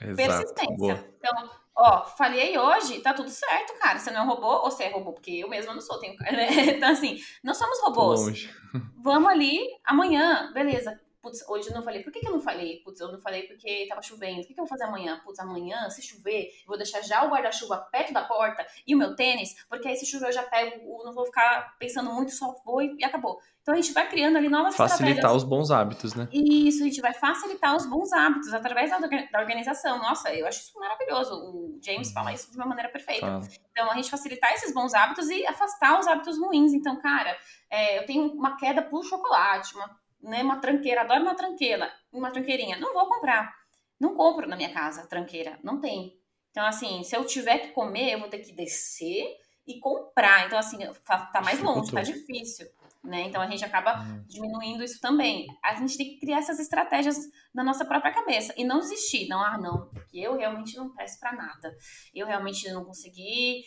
Exato. 0.00 0.16
Persistência. 0.16 0.76
Boa. 0.76 1.04
Então, 1.18 1.50
ó, 1.74 2.04
falhei 2.04 2.56
hoje, 2.56 3.00
tá 3.00 3.14
tudo 3.14 3.30
certo, 3.30 3.76
cara. 3.80 3.98
Você 3.98 4.12
não 4.12 4.20
é 4.20 4.22
um 4.22 4.28
robô 4.28 4.64
ou 4.64 4.70
você 4.70 4.84
é 4.84 4.90
robô? 4.90 5.12
Porque 5.12 5.32
eu 5.32 5.48
mesma 5.48 5.74
não 5.74 5.80
sou, 5.80 5.98
tenho, 5.98 6.16
né? 6.20 6.76
Então, 6.76 6.90
assim, 6.90 7.18
não 7.42 7.54
somos 7.54 7.80
robôs. 7.80 8.48
Vamos 9.02 9.28
ali, 9.28 9.58
amanhã, 9.84 10.52
beleza 10.52 11.00
putz, 11.26 11.44
hoje 11.48 11.68
eu 11.68 11.74
não 11.74 11.82
falei, 11.82 12.04
por 12.04 12.12
que, 12.12 12.20
que 12.20 12.28
eu 12.28 12.32
não 12.32 12.40
falei? 12.40 12.80
Putz, 12.84 13.00
eu 13.00 13.10
não 13.10 13.18
falei 13.18 13.42
porque 13.42 13.86
tava 13.88 14.00
chovendo, 14.00 14.42
o 14.42 14.46
que, 14.46 14.54
que 14.54 14.60
eu 14.60 14.64
vou 14.64 14.68
fazer 14.68 14.84
amanhã? 14.84 15.20
Putz, 15.24 15.40
amanhã, 15.40 15.90
se 15.90 16.00
chover, 16.00 16.46
eu 16.46 16.68
vou 16.68 16.76
deixar 16.76 17.02
já 17.02 17.24
o 17.24 17.30
guarda-chuva 17.30 17.78
perto 17.90 18.12
da 18.12 18.22
porta 18.22 18.64
e 18.86 18.94
o 18.94 18.98
meu 18.98 19.16
tênis, 19.16 19.54
porque 19.68 19.88
aí 19.88 19.96
se 19.96 20.06
chover 20.06 20.28
eu 20.28 20.32
já 20.32 20.44
pego, 20.44 21.02
não 21.04 21.12
vou 21.12 21.26
ficar 21.26 21.76
pensando 21.80 22.12
muito, 22.12 22.30
só 22.30 22.54
vou 22.64 22.80
e, 22.80 22.96
e 22.98 23.04
acabou. 23.04 23.40
Então 23.60 23.74
a 23.74 23.76
gente 23.80 23.92
vai 23.92 24.08
criando 24.08 24.36
ali 24.38 24.48
novas 24.48 24.76
Facilitar 24.76 25.34
os 25.34 25.42
bons 25.42 25.72
hábitos, 25.72 26.14
né? 26.14 26.28
Isso, 26.32 26.84
a 26.84 26.86
gente 26.86 27.00
vai 27.00 27.12
facilitar 27.12 27.74
os 27.74 27.84
bons 27.84 28.12
hábitos 28.12 28.54
através 28.54 28.90
da, 28.90 28.98
da 28.98 29.40
organização. 29.40 29.98
Nossa, 29.98 30.32
eu 30.32 30.46
acho 30.46 30.60
isso 30.60 30.78
maravilhoso. 30.78 31.34
O 31.34 31.80
James 31.84 32.12
fala 32.12 32.32
isso 32.32 32.48
de 32.52 32.56
uma 32.56 32.66
maneira 32.66 32.88
perfeita. 32.88 33.26
Fala. 33.26 33.48
Então, 33.72 33.90
a 33.90 33.96
gente 33.96 34.08
facilitar 34.08 34.52
esses 34.52 34.72
bons 34.72 34.94
hábitos 34.94 35.28
e 35.30 35.44
afastar 35.48 35.98
os 35.98 36.06
hábitos 36.06 36.38
ruins. 36.38 36.72
Então, 36.74 36.94
cara, 37.00 37.36
é, 37.68 37.98
eu 37.98 38.06
tenho 38.06 38.32
uma 38.34 38.56
queda 38.56 38.82
por 38.82 39.02
chocolate, 39.04 39.74
uma 39.74 39.90
né, 40.26 40.42
uma 40.42 40.60
tranqueira, 40.60 41.02
adoro 41.02 41.22
uma 41.22 41.34
tranqueira, 41.34 41.90
uma 42.12 42.30
tranqueirinha. 42.30 42.76
Não 42.78 42.92
vou 42.92 43.08
comprar. 43.08 43.54
Não 43.98 44.14
compro 44.14 44.46
na 44.46 44.56
minha 44.56 44.72
casa 44.72 45.06
tranqueira, 45.06 45.58
não 45.62 45.80
tem. 45.80 46.18
Então, 46.50 46.66
assim, 46.66 47.02
se 47.02 47.16
eu 47.16 47.24
tiver 47.24 47.58
que 47.58 47.68
comer, 47.68 48.12
eu 48.12 48.20
vou 48.20 48.28
ter 48.28 48.40
que 48.40 48.52
descer 48.52 49.24
e 49.66 49.78
comprar. 49.78 50.46
Então, 50.46 50.58
assim, 50.58 50.78
tá, 51.04 51.26
tá 51.26 51.40
mais 51.40 51.60
longe, 51.60 51.92
tá 51.92 52.02
difícil. 52.02 52.66
Né? 53.04 53.22
Então 53.22 53.40
a 53.40 53.46
gente 53.46 53.64
acaba 53.64 54.00
hum. 54.00 54.24
diminuindo 54.26 54.82
isso 54.82 55.00
também. 55.00 55.46
A 55.62 55.76
gente 55.76 55.96
tem 55.96 56.08
que 56.10 56.18
criar 56.18 56.38
essas 56.38 56.58
estratégias 56.58 57.16
na 57.54 57.62
nossa 57.62 57.84
própria 57.84 58.12
cabeça 58.12 58.52
e 58.56 58.64
não 58.64 58.80
desistir. 58.80 59.28
Não, 59.28 59.40
ah, 59.40 59.56
não, 59.56 59.88
porque 59.90 60.18
eu 60.18 60.36
realmente 60.36 60.76
não 60.76 60.92
presto 60.92 61.20
para 61.20 61.32
nada. 61.32 61.76
Eu 62.12 62.26
realmente 62.26 62.68
não 62.72 62.84
consegui. 62.84 63.62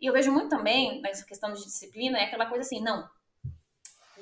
E 0.00 0.06
eu 0.06 0.12
vejo 0.12 0.30
muito 0.30 0.48
também 0.48 1.02
nessa 1.02 1.24
questão 1.24 1.52
de 1.52 1.64
disciplina, 1.64 2.18
é 2.18 2.24
aquela 2.24 2.46
coisa 2.46 2.62
assim, 2.62 2.80
não, 2.80 3.08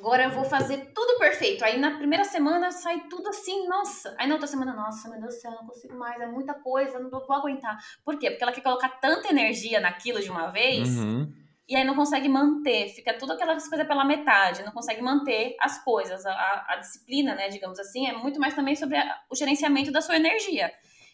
agora 0.03 0.24
eu 0.24 0.30
vou 0.32 0.44
fazer 0.44 0.90
tudo 0.92 1.16
perfeito. 1.16 1.64
Aí 1.64 1.78
na 1.78 1.96
primeira 1.96 2.24
semana 2.24 2.72
sai 2.72 3.07
tudo 3.09 3.28
assim, 3.28 3.68
nossa. 3.68 4.12
Aí 4.18 4.26
na 4.26 4.34
outra 4.34 4.48
semana, 4.48 4.74
nossa, 4.74 5.09
meu 5.09 5.20
Deus 5.20 5.36
do 5.36 5.40
céu, 5.40 5.53
não 5.53 5.64
consigo 5.64 5.94
mais, 5.94 6.20
é 6.20 6.26
muita 6.26 6.55
coisa, 6.55 6.98
não 6.98 7.09
vou 7.09 7.32
aguentar. 7.32 7.78
Por 8.05 8.18
quê? 8.18 8.28
Porque 8.28 8.42
ela 8.42 8.53
quer 8.53 8.62
colocar 8.62 8.88
tanta 9.00 9.28
energia 9.28 9.80
naquilo 9.80 10.20
de 10.20 10.28
uma 10.28 10.50
vez. 10.50 10.88
Uhum. 10.98 11.32
E 11.68 11.76
aí 11.76 11.84
não 11.84 11.94
consegue 11.94 12.28
manter, 12.28 12.88
fica 12.88 13.16
tudo 13.16 13.32
aquelas 13.32 13.68
coisas 13.68 13.86
pela 13.86 14.05
metade, 14.05 14.64
não 14.64 14.72
consegue 14.72 15.00
manter 15.00 15.55
as 15.61 15.82
coisas. 15.84 16.26
A, 16.26 16.32
a, 16.32 16.74
a 16.74 16.76
disciplina, 16.78 17.36
né, 17.36 17.48
digamos 17.48 17.78
assim, 17.78 18.09
é 18.09 18.12
muito 18.12 18.40
mais 18.40 18.55
também 18.55 18.74
sobre 18.74 18.96
a, 18.96 19.20
o 19.30 19.36
gerenciamento 19.36 19.92
da 19.92 20.00
sua 20.00 20.16
energia. 20.16 20.72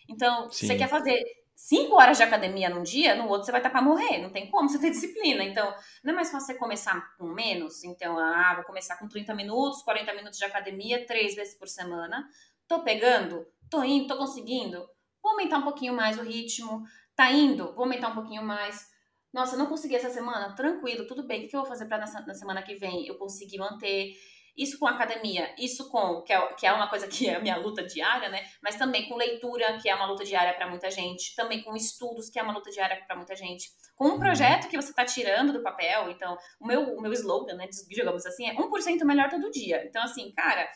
Então, 0.08 0.50
Sim. 0.50 0.66
você 0.66 0.76
quer 0.76 0.88
fazer 0.88 1.22
cinco 1.58 1.96
horas 1.96 2.16
de 2.16 2.22
academia 2.22 2.70
num 2.70 2.84
dia, 2.84 3.16
no 3.16 3.26
outro 3.28 3.44
você 3.44 3.50
vai 3.50 3.60
estar 3.60 3.70
para 3.70 3.82
morrer, 3.82 4.18
não 4.18 4.30
tem 4.30 4.48
como 4.48 4.68
você 4.68 4.78
ter 4.78 4.90
disciplina. 4.92 5.42
Então, 5.42 5.74
não 6.04 6.12
é 6.12 6.16
mais 6.16 6.30
fácil 6.30 6.46
você 6.46 6.54
começar 6.54 7.16
com 7.16 7.26
menos? 7.26 7.82
Então, 7.82 8.16
ah, 8.16 8.54
vou 8.54 8.64
começar 8.64 8.96
com 8.96 9.08
30 9.08 9.34
minutos, 9.34 9.82
40 9.82 10.14
minutos 10.14 10.38
de 10.38 10.44
academia, 10.44 11.04
três 11.04 11.34
vezes 11.34 11.58
por 11.58 11.66
semana. 11.66 12.28
Tô 12.68 12.84
pegando? 12.84 13.44
Tô 13.68 13.82
indo? 13.82 14.06
Tô 14.06 14.16
conseguindo? 14.16 14.88
Vou 15.20 15.32
aumentar 15.32 15.58
um 15.58 15.64
pouquinho 15.64 15.94
mais 15.94 16.16
o 16.16 16.22
ritmo. 16.22 16.84
Tá 17.16 17.32
indo? 17.32 17.74
Vou 17.74 17.82
aumentar 17.82 18.08
um 18.10 18.14
pouquinho 18.14 18.42
mais. 18.44 18.86
Nossa, 19.32 19.56
não 19.56 19.66
consegui 19.66 19.96
essa 19.96 20.10
semana? 20.10 20.54
Tranquilo, 20.54 21.08
tudo 21.08 21.26
bem. 21.26 21.44
O 21.44 21.48
que 21.48 21.56
eu 21.56 21.60
vou 21.60 21.68
fazer 21.68 21.86
para 21.86 21.98
na 21.98 22.34
semana 22.34 22.62
que 22.62 22.76
vem 22.76 23.04
eu 23.04 23.16
conseguir 23.16 23.58
manter? 23.58 24.12
Isso 24.58 24.76
com 24.76 24.88
academia, 24.88 25.54
isso 25.56 25.88
com, 25.88 26.20
que 26.22 26.32
é, 26.32 26.52
que 26.54 26.66
é 26.66 26.72
uma 26.72 26.90
coisa 26.90 27.06
que 27.06 27.28
é 27.28 27.36
a 27.36 27.40
minha 27.40 27.56
luta 27.56 27.84
diária, 27.84 28.28
né? 28.28 28.44
Mas 28.60 28.74
também 28.74 29.08
com 29.08 29.14
leitura, 29.14 29.78
que 29.78 29.88
é 29.88 29.94
uma 29.94 30.06
luta 30.06 30.24
diária 30.24 30.52
para 30.52 30.68
muita 30.68 30.90
gente, 30.90 31.32
também 31.36 31.62
com 31.62 31.76
estudos, 31.76 32.28
que 32.28 32.40
é 32.40 32.42
uma 32.42 32.52
luta 32.52 32.68
diária 32.68 33.00
para 33.06 33.14
muita 33.14 33.36
gente, 33.36 33.70
com 33.94 34.06
um 34.06 34.10
uhum. 34.14 34.18
projeto 34.18 34.68
que 34.68 34.76
você 34.76 34.90
está 34.90 35.04
tirando 35.04 35.52
do 35.52 35.62
papel. 35.62 36.10
Então, 36.10 36.36
o 36.58 36.66
meu, 36.66 36.82
o 36.96 37.00
meu 37.00 37.12
slogan, 37.12 37.54
né, 37.54 37.68
digamos 37.88 38.26
assim, 38.26 38.48
é 38.48 38.54
1% 38.56 39.04
melhor 39.04 39.30
todo 39.30 39.48
dia. 39.48 39.84
Então, 39.86 40.02
assim, 40.02 40.32
cara, 40.32 40.68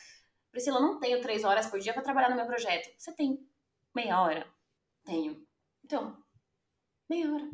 Priscila, 0.53 0.79
eu 0.79 0.83
não 0.83 1.01
tenho 1.01 1.21
três 1.21 1.43
horas 1.43 1.67
por 1.67 1.81
dia 1.81 1.93
para 1.93 2.03
trabalhar 2.03 2.29
no 2.29 2.37
meu 2.37 2.47
projeto. 2.47 2.89
Você 2.97 3.13
tem 3.13 3.37
meia 3.93 4.23
hora? 4.23 4.47
Tenho. 5.05 5.45
Então, 5.85 6.17
meia 7.11 7.33
hora. 7.33 7.51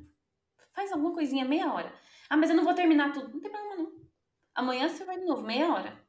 Faz 0.75 0.93
alguma 0.93 1.15
coisinha, 1.15 1.47
meia 1.47 1.73
hora. 1.73 1.91
Ah, 2.29 2.37
mas 2.37 2.51
eu 2.51 2.57
não 2.57 2.65
vou 2.65 2.75
terminar 2.75 3.13
tudo. 3.13 3.33
Não 3.33 3.41
tem 3.41 3.51
problema, 3.51 3.77
não. 3.77 3.93
Amanhã 4.55 4.91
você 4.91 5.07
vai 5.07 5.19
de 5.19 5.25
novo, 5.25 5.43
meia 5.43 5.73
hora. 5.73 6.08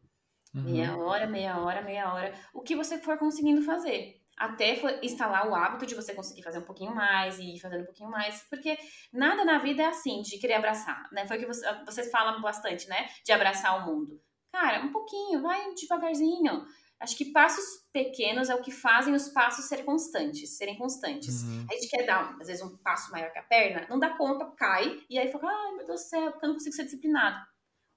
Uhum. 0.54 0.64
Meia 0.64 0.98
hora, 0.98 1.28
meia 1.28 1.60
hora, 1.60 1.82
meia 1.82 2.14
hora. 2.14 2.34
O 2.54 2.62
que 2.62 2.76
você 2.76 2.98
for 2.98 3.18
conseguindo 3.18 3.62
fazer. 3.62 4.20
Até 4.38 4.80
instalar 5.04 5.48
o 5.50 5.54
hábito 5.54 5.86
de 5.86 5.94
você 5.94 6.14
conseguir 6.14 6.44
fazer 6.44 6.60
um 6.60 6.66
pouquinho 6.66 6.96
mais 6.96 7.40
e 7.40 7.56
ir 7.56 7.60
fazendo 7.60 7.82
um 7.82 7.86
pouquinho 7.86 8.10
mais. 8.10 8.46
Porque 8.50 8.78
nada 9.12 9.44
na 9.44 9.58
vida 9.60 9.84
é 9.84 9.88
assim, 9.88 10.22
de 10.22 10.38
querer 10.38 10.54
abraçar, 10.54 11.10
né? 11.12 11.28
Foi 11.28 11.38
o 11.38 11.40
que 11.42 11.46
você, 11.46 11.66
vocês 11.86 12.10
falam 12.10 12.42
bastante, 12.42 12.88
né? 12.88 13.10
De 13.26 13.32
abraçar 13.34 13.78
o 13.78 13.86
mundo. 13.94 14.22
Cara, 14.52 14.82
um 14.84 14.92
pouquinho, 14.92 15.42
vai 15.42 15.74
devagarzinho. 15.76 16.66
Acho 17.02 17.18
que 17.18 17.32
passos 17.32 17.66
pequenos 17.94 18.50
é 18.50 18.56
o 18.56 18.62
que 18.62 18.72
fazem 18.72 19.14
os 19.14 19.30
passos 19.30 19.66
serem 19.66 19.86
constantes, 19.86 20.58
serem 20.58 20.78
constantes. 20.78 21.44
Uhum. 21.44 21.66
A 21.70 21.74
gente 21.74 21.90
quer 21.90 22.06
dar, 22.06 22.36
às 22.40 22.48
vezes, 22.48 22.64
um 22.64 22.78
passo 22.78 23.12
maior 23.12 23.32
que 23.32 23.40
a 23.40 23.44
perna, 23.44 23.88
não 23.90 24.00
dá 24.00 24.10
conta, 24.18 24.46
cai, 24.58 25.02
e 25.10 25.18
aí 25.20 25.32
fala, 25.32 25.52
ai 25.52 25.76
meu 25.76 25.86
Deus 25.86 26.02
do 26.02 26.08
céu, 26.10 26.32
porque 26.32 26.46
eu 26.46 26.50
não 26.50 26.56
consigo 26.56 26.76
ser 26.76 26.84
disciplinado. 26.84 27.38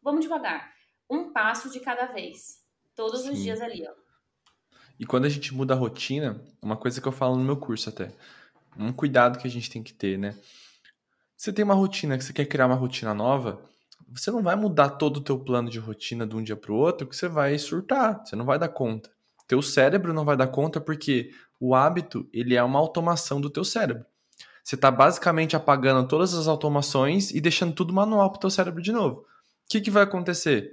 Vamos 0.02 0.22
devagar 0.22 0.71
um 1.12 1.30
passo 1.30 1.70
de 1.70 1.78
cada 1.78 2.06
vez. 2.06 2.62
Todos 2.96 3.22
Sim. 3.22 3.30
os 3.30 3.38
dias 3.38 3.60
ali, 3.60 3.86
ó. 3.86 3.92
E 4.98 5.04
quando 5.04 5.26
a 5.26 5.28
gente 5.28 5.54
muda 5.54 5.74
a 5.74 5.76
rotina, 5.76 6.42
uma 6.60 6.76
coisa 6.76 7.00
que 7.00 7.06
eu 7.08 7.12
falo 7.12 7.36
no 7.36 7.44
meu 7.44 7.56
curso 7.56 7.88
até, 7.88 8.12
um 8.78 8.92
cuidado 8.92 9.38
que 9.38 9.46
a 9.46 9.50
gente 9.50 9.70
tem 9.70 9.82
que 9.82 9.92
ter, 9.92 10.18
né? 10.18 10.34
Você 11.36 11.52
tem 11.52 11.64
uma 11.64 11.74
rotina, 11.74 12.16
que 12.16 12.24
você 12.24 12.32
quer 12.32 12.46
criar 12.46 12.66
uma 12.66 12.76
rotina 12.76 13.12
nova, 13.12 13.60
você 14.08 14.30
não 14.30 14.42
vai 14.42 14.54
mudar 14.56 14.90
todo 14.90 15.18
o 15.18 15.20
teu 15.20 15.38
plano 15.38 15.68
de 15.68 15.78
rotina 15.78 16.26
de 16.26 16.36
um 16.36 16.42
dia 16.42 16.56
para 16.56 16.72
o 16.72 16.76
outro, 16.76 17.06
que 17.06 17.16
você 17.16 17.28
vai 17.28 17.58
surtar, 17.58 18.24
você 18.24 18.36
não 18.36 18.44
vai 18.44 18.58
dar 18.58 18.68
conta. 18.68 19.10
Teu 19.46 19.60
cérebro 19.60 20.14
não 20.14 20.24
vai 20.24 20.36
dar 20.36 20.46
conta 20.46 20.80
porque 20.80 21.30
o 21.58 21.74
hábito, 21.74 22.28
ele 22.32 22.54
é 22.54 22.62
uma 22.62 22.78
automação 22.78 23.40
do 23.40 23.50
teu 23.50 23.64
cérebro. 23.64 24.04
Você 24.62 24.76
está 24.76 24.90
basicamente 24.90 25.56
apagando 25.56 26.06
todas 26.06 26.32
as 26.34 26.46
automações 26.46 27.32
e 27.32 27.40
deixando 27.40 27.74
tudo 27.74 27.92
manual 27.92 28.30
para 28.30 28.36
o 28.36 28.40
teu 28.40 28.50
cérebro 28.50 28.80
de 28.80 28.92
novo. 28.92 29.22
O 29.22 29.26
que, 29.68 29.80
que 29.80 29.90
vai 29.90 30.04
acontecer? 30.04 30.72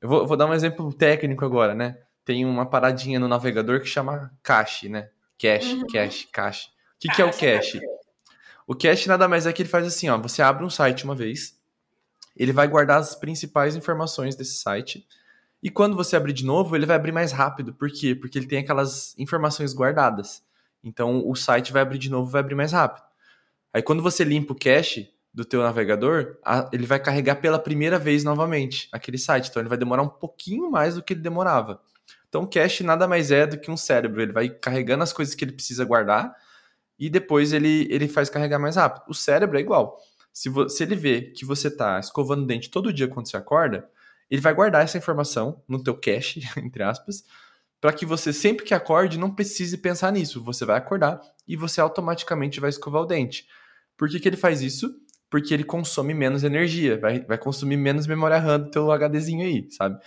Eu 0.00 0.08
vou, 0.08 0.26
vou, 0.26 0.36
dar 0.36 0.46
um 0.46 0.54
exemplo 0.54 0.92
técnico 0.92 1.44
agora, 1.44 1.74
né? 1.74 1.98
Tem 2.24 2.44
uma 2.44 2.66
paradinha 2.66 3.18
no 3.18 3.28
navegador 3.28 3.80
que 3.80 3.86
chama 3.86 4.30
cache, 4.42 4.88
né? 4.88 5.10
Cache, 5.38 5.74
uhum. 5.74 5.86
cache, 5.86 6.26
cache. 6.28 6.68
O 6.68 6.98
que, 7.00 7.08
que 7.08 7.22
é 7.22 7.24
o 7.24 7.32
cache? 7.32 7.80
O 8.66 8.74
cache 8.74 9.08
nada 9.08 9.26
mais 9.26 9.46
é 9.46 9.52
que 9.52 9.62
ele 9.62 9.68
faz 9.68 9.86
assim, 9.86 10.08
ó. 10.08 10.18
Você 10.18 10.42
abre 10.42 10.64
um 10.64 10.70
site 10.70 11.04
uma 11.04 11.14
vez, 11.14 11.58
ele 12.36 12.52
vai 12.52 12.68
guardar 12.68 12.98
as 12.98 13.14
principais 13.14 13.74
informações 13.74 14.36
desse 14.36 14.56
site. 14.58 15.06
E 15.62 15.68
quando 15.68 15.96
você 15.96 16.16
abrir 16.16 16.32
de 16.32 16.44
novo, 16.44 16.74
ele 16.76 16.86
vai 16.86 16.96
abrir 16.96 17.12
mais 17.12 17.32
rápido. 17.32 17.74
Por 17.74 17.90
quê? 17.90 18.14
Porque 18.14 18.38
ele 18.38 18.46
tem 18.46 18.60
aquelas 18.60 19.18
informações 19.18 19.74
guardadas. 19.74 20.42
Então 20.82 21.28
o 21.28 21.34
site 21.34 21.72
vai 21.72 21.82
abrir 21.82 21.98
de 21.98 22.10
novo, 22.10 22.30
vai 22.30 22.40
abrir 22.40 22.54
mais 22.54 22.72
rápido. 22.72 23.04
Aí 23.72 23.82
quando 23.82 24.02
você 24.02 24.24
limpa 24.24 24.52
o 24.52 24.58
cache 24.58 25.12
do 25.32 25.44
teu 25.44 25.62
navegador, 25.62 26.36
ele 26.72 26.86
vai 26.86 26.98
carregar 26.98 27.36
pela 27.36 27.58
primeira 27.58 27.98
vez 27.98 28.24
novamente 28.24 28.88
aquele 28.92 29.18
site. 29.18 29.48
Então 29.48 29.62
ele 29.62 29.68
vai 29.68 29.78
demorar 29.78 30.02
um 30.02 30.08
pouquinho 30.08 30.70
mais 30.70 30.96
do 30.96 31.02
que 31.02 31.12
ele 31.12 31.20
demorava. 31.20 31.80
Então 32.28 32.42
o 32.42 32.46
cache 32.48 32.82
nada 32.82 33.06
mais 33.06 33.30
é 33.30 33.46
do 33.46 33.58
que 33.58 33.70
um 33.70 33.76
cérebro. 33.76 34.20
Ele 34.20 34.32
vai 34.32 34.48
carregando 34.48 35.02
as 35.02 35.12
coisas 35.12 35.34
que 35.34 35.44
ele 35.44 35.52
precisa 35.52 35.84
guardar 35.84 36.34
e 36.98 37.08
depois 37.08 37.52
ele, 37.52 37.86
ele 37.90 38.08
faz 38.08 38.28
carregar 38.28 38.58
mais 38.58 38.76
rápido. 38.76 39.04
O 39.08 39.14
cérebro 39.14 39.56
é 39.56 39.60
igual. 39.60 39.98
Se, 40.32 40.50
se 40.68 40.82
ele 40.82 40.94
vê 40.94 41.22
que 41.22 41.44
você 41.44 41.68
está 41.68 41.98
escovando 41.98 42.42
o 42.42 42.46
dente 42.46 42.70
todo 42.70 42.92
dia 42.92 43.08
quando 43.08 43.28
você 43.28 43.36
acorda, 43.36 43.88
ele 44.30 44.40
vai 44.40 44.54
guardar 44.54 44.84
essa 44.84 44.98
informação 44.98 45.62
no 45.66 45.82
teu 45.82 45.96
cache, 45.96 46.40
entre 46.58 46.82
aspas, 46.82 47.24
para 47.80 47.92
que 47.92 48.04
você 48.04 48.32
sempre 48.32 48.64
que 48.64 48.74
acorde 48.74 49.18
não 49.18 49.34
precise 49.34 49.78
pensar 49.78 50.12
nisso. 50.12 50.42
Você 50.44 50.64
vai 50.64 50.76
acordar 50.76 51.20
e 51.48 51.56
você 51.56 51.80
automaticamente 51.80 52.60
vai 52.60 52.70
escovar 52.70 53.02
o 53.02 53.06
dente. 53.06 53.46
Por 53.96 54.08
que, 54.08 54.20
que 54.20 54.28
ele 54.28 54.36
faz 54.36 54.60
isso? 54.60 54.94
Porque 55.30 55.54
ele 55.54 55.64
consome 55.64 56.12
menos 56.12 56.42
energia, 56.42 56.98
vai, 56.98 57.20
vai 57.20 57.38
consumir 57.38 57.76
menos 57.76 58.06
memória 58.06 58.38
RAM 58.38 58.60
do 58.60 58.70
teu 58.70 58.90
HDzinho 58.90 59.46
aí, 59.46 59.70
sabe? 59.70 59.98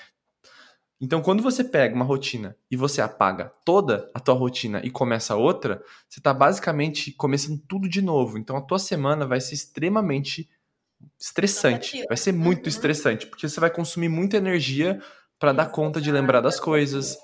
Então, 1.00 1.22
quando 1.22 1.44
você 1.44 1.64
pega 1.64 1.94
uma 1.94 2.06
rotina 2.06 2.56
e 2.72 2.78
você 2.78 3.02
apaga 3.02 3.52
toda 3.66 4.10
a 4.14 4.20
tua 4.20 4.36
rotina 4.36 4.82
e 4.86 4.90
começa 4.90 5.36
outra, 5.36 5.84
você 6.08 6.20
está 6.20 6.34
basicamente 6.34 7.12
começando 7.12 7.62
tudo 7.68 7.90
de 7.90 8.02
novo. 8.02 8.38
Então, 8.38 8.56
a 8.56 8.62
tua 8.62 8.80
semana 8.80 9.26
vai 9.26 9.42
ser 9.42 9.56
extremamente 9.56 10.50
estressante. 11.20 12.06
Vai 12.08 12.18
ser 12.18 12.32
muito 12.32 12.64
uhum. 12.64 12.70
estressante, 12.70 13.28
porque 13.28 13.48
você 13.48 13.60
vai 13.60 13.70
consumir 13.70 14.10
muita 14.10 14.38
energia 14.38 15.02
para 15.38 15.52
dar 15.52 15.66
conta 15.66 16.00
de 16.00 16.12
lembrar 16.12 16.40
das 16.40 16.60
coisas, 16.60 17.18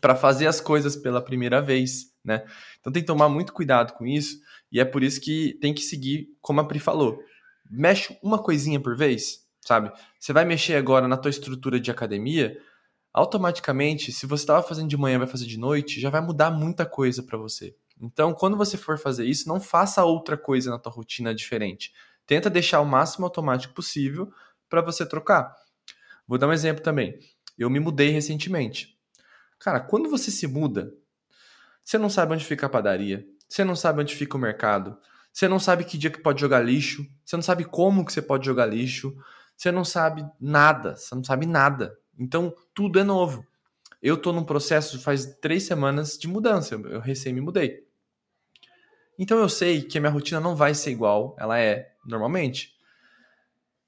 para 0.00 0.16
fazer 0.16 0.48
as 0.48 0.60
coisas 0.60 0.96
pela 0.96 1.22
primeira 1.22 1.62
vez, 1.62 2.12
né? 2.24 2.44
Então 2.80 2.92
tem 2.92 3.02
que 3.02 3.06
tomar 3.06 3.28
muito 3.28 3.52
cuidado 3.52 3.92
com 3.92 4.04
isso, 4.04 4.40
e 4.74 4.80
é 4.80 4.84
por 4.84 5.04
isso 5.04 5.20
que 5.20 5.56
tem 5.60 5.72
que 5.72 5.82
seguir 5.82 6.36
como 6.42 6.60
a 6.60 6.64
Pri 6.66 6.80
falou. 6.80 7.22
Mexe 7.70 8.18
uma 8.20 8.42
coisinha 8.42 8.80
por 8.80 8.96
vez, 8.96 9.46
sabe? 9.60 9.92
Você 10.18 10.32
vai 10.32 10.44
mexer 10.44 10.74
agora 10.74 11.06
na 11.06 11.16
tua 11.16 11.30
estrutura 11.30 11.78
de 11.78 11.92
academia, 11.92 12.60
automaticamente, 13.12 14.10
se 14.10 14.26
você 14.26 14.42
estava 14.42 14.66
fazendo 14.66 14.88
de 14.88 14.96
manhã 14.96 15.18
vai 15.18 15.28
fazer 15.28 15.46
de 15.46 15.56
noite, 15.56 16.00
já 16.00 16.10
vai 16.10 16.20
mudar 16.20 16.50
muita 16.50 16.84
coisa 16.84 17.22
para 17.22 17.38
você. 17.38 17.76
Então, 18.02 18.34
quando 18.34 18.56
você 18.56 18.76
for 18.76 18.98
fazer 18.98 19.24
isso, 19.24 19.48
não 19.48 19.60
faça 19.60 20.04
outra 20.04 20.36
coisa 20.36 20.70
na 20.70 20.78
tua 20.78 20.90
rotina 20.90 21.32
diferente. 21.32 21.92
Tenta 22.26 22.50
deixar 22.50 22.80
o 22.80 22.84
máximo 22.84 23.24
automático 23.24 23.72
possível 23.72 24.32
para 24.68 24.82
você 24.82 25.06
trocar. 25.06 25.54
Vou 26.26 26.36
dar 26.36 26.48
um 26.48 26.52
exemplo 26.52 26.82
também. 26.82 27.16
Eu 27.56 27.70
me 27.70 27.78
mudei 27.78 28.08
recentemente. 28.08 28.98
Cara, 29.60 29.78
quando 29.78 30.10
você 30.10 30.32
se 30.32 30.48
muda, 30.48 30.92
você 31.84 31.96
não 31.96 32.10
sabe 32.10 32.34
onde 32.34 32.44
fica 32.44 32.66
a 32.66 32.68
padaria, 32.68 33.24
você 33.48 33.64
não 33.64 33.76
sabe 33.76 34.00
onde 34.00 34.14
fica 34.14 34.36
o 34.36 34.40
mercado, 34.40 34.96
você 35.32 35.48
não 35.48 35.58
sabe 35.58 35.84
que 35.84 35.98
dia 35.98 36.10
que 36.10 36.20
pode 36.20 36.40
jogar 36.40 36.60
lixo, 36.60 37.06
você 37.24 37.36
não 37.36 37.42
sabe 37.42 37.64
como 37.64 38.04
que 38.04 38.12
você 38.12 38.22
pode 38.22 38.46
jogar 38.46 38.66
lixo, 38.66 39.16
você 39.56 39.70
não 39.70 39.84
sabe 39.84 40.24
nada, 40.40 40.96
você 40.96 41.14
não 41.14 41.24
sabe 41.24 41.46
nada. 41.46 41.96
Então, 42.18 42.54
tudo 42.72 42.98
é 42.98 43.04
novo. 43.04 43.44
Eu 44.02 44.16
tô 44.16 44.32
num 44.32 44.44
processo 44.44 45.00
faz 45.00 45.26
três 45.40 45.64
semanas 45.64 46.18
de 46.18 46.28
mudança, 46.28 46.74
eu 46.74 47.00
recém 47.00 47.32
me 47.32 47.40
mudei. 47.40 47.84
Então 49.18 49.38
eu 49.38 49.48
sei 49.48 49.82
que 49.82 49.96
a 49.96 50.00
minha 50.00 50.12
rotina 50.12 50.40
não 50.40 50.56
vai 50.56 50.74
ser 50.74 50.90
igual 50.90 51.36
ela 51.38 51.58
é 51.58 51.92
normalmente. 52.04 52.74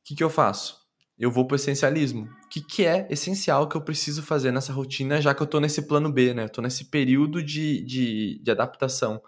O 0.01 0.05
que, 0.05 0.15
que 0.15 0.23
eu 0.23 0.31
faço? 0.31 0.87
eu 1.19 1.31
vou 1.31 1.47
pro 1.47 1.57
essencialismo. 1.57 2.25
O 2.45 2.49
que, 2.49 2.61
que 2.61 2.85
é 2.85 3.07
essencial 3.11 3.69
que 3.69 3.77
eu 3.77 3.81
preciso 3.81 4.23
fazer 4.23 4.53
nessa 4.53 4.73
rotina, 4.73 5.21
já 5.21 5.35
que 5.35 5.43
eu 5.43 5.47
tô 5.47 5.59
nesse 5.59 5.83
plano 5.83 6.13
B, 6.13 6.35
né? 6.35 6.45
Eu 6.45 6.49
tô 6.49 6.61
nesse 6.61 6.85
período 6.85 7.43
de, 7.43 7.83
de, 7.85 8.41
de 8.43 8.51
adaptação. 8.51 9.21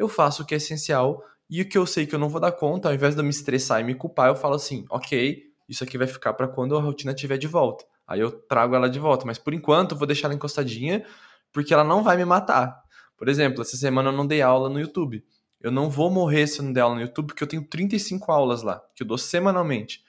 Eu 0.00 0.08
faço 0.08 0.42
o 0.42 0.46
que 0.46 0.54
é 0.54 0.56
essencial 0.56 1.22
e 1.50 1.60
o 1.60 1.68
que 1.68 1.76
eu 1.76 1.84
sei 1.84 2.06
que 2.06 2.14
eu 2.14 2.18
não 2.18 2.30
vou 2.30 2.40
dar 2.40 2.52
conta, 2.52 2.88
ao 2.88 2.94
invés 2.94 3.14
de 3.14 3.20
eu 3.20 3.24
me 3.24 3.28
estressar 3.28 3.82
e 3.82 3.84
me 3.84 3.94
culpar, 3.94 4.28
eu 4.28 4.34
falo 4.34 4.54
assim, 4.54 4.86
ok, 4.88 5.42
isso 5.68 5.84
aqui 5.84 5.98
vai 5.98 6.06
ficar 6.06 6.32
para 6.32 6.48
quando 6.48 6.74
a 6.74 6.80
rotina 6.80 7.12
estiver 7.12 7.36
de 7.36 7.46
volta. 7.46 7.84
Aí 8.06 8.18
eu 8.18 8.30
trago 8.30 8.74
ela 8.74 8.88
de 8.88 8.98
volta, 8.98 9.26
mas 9.26 9.36
por 9.36 9.52
enquanto 9.52 9.92
eu 9.92 9.98
vou 9.98 10.06
deixar 10.06 10.28
ela 10.28 10.34
encostadinha, 10.34 11.04
porque 11.52 11.74
ela 11.74 11.84
não 11.84 12.02
vai 12.02 12.16
me 12.16 12.24
matar. 12.24 12.82
Por 13.14 13.28
exemplo, 13.28 13.60
essa 13.60 13.76
semana 13.76 14.08
eu 14.08 14.16
não 14.16 14.26
dei 14.26 14.40
aula 14.40 14.70
no 14.70 14.80
YouTube. 14.80 15.22
Eu 15.60 15.70
não 15.70 15.90
vou 15.90 16.10
morrer 16.10 16.46
se 16.46 16.60
eu 16.60 16.64
não 16.64 16.72
der 16.72 16.80
aula 16.80 16.94
no 16.94 17.02
YouTube, 17.02 17.26
porque 17.26 17.44
eu 17.44 17.48
tenho 17.48 17.62
35 17.68 18.32
aulas 18.32 18.62
lá, 18.62 18.82
que 18.96 19.02
eu 19.02 19.06
dou 19.06 19.18
semanalmente. 19.18 20.02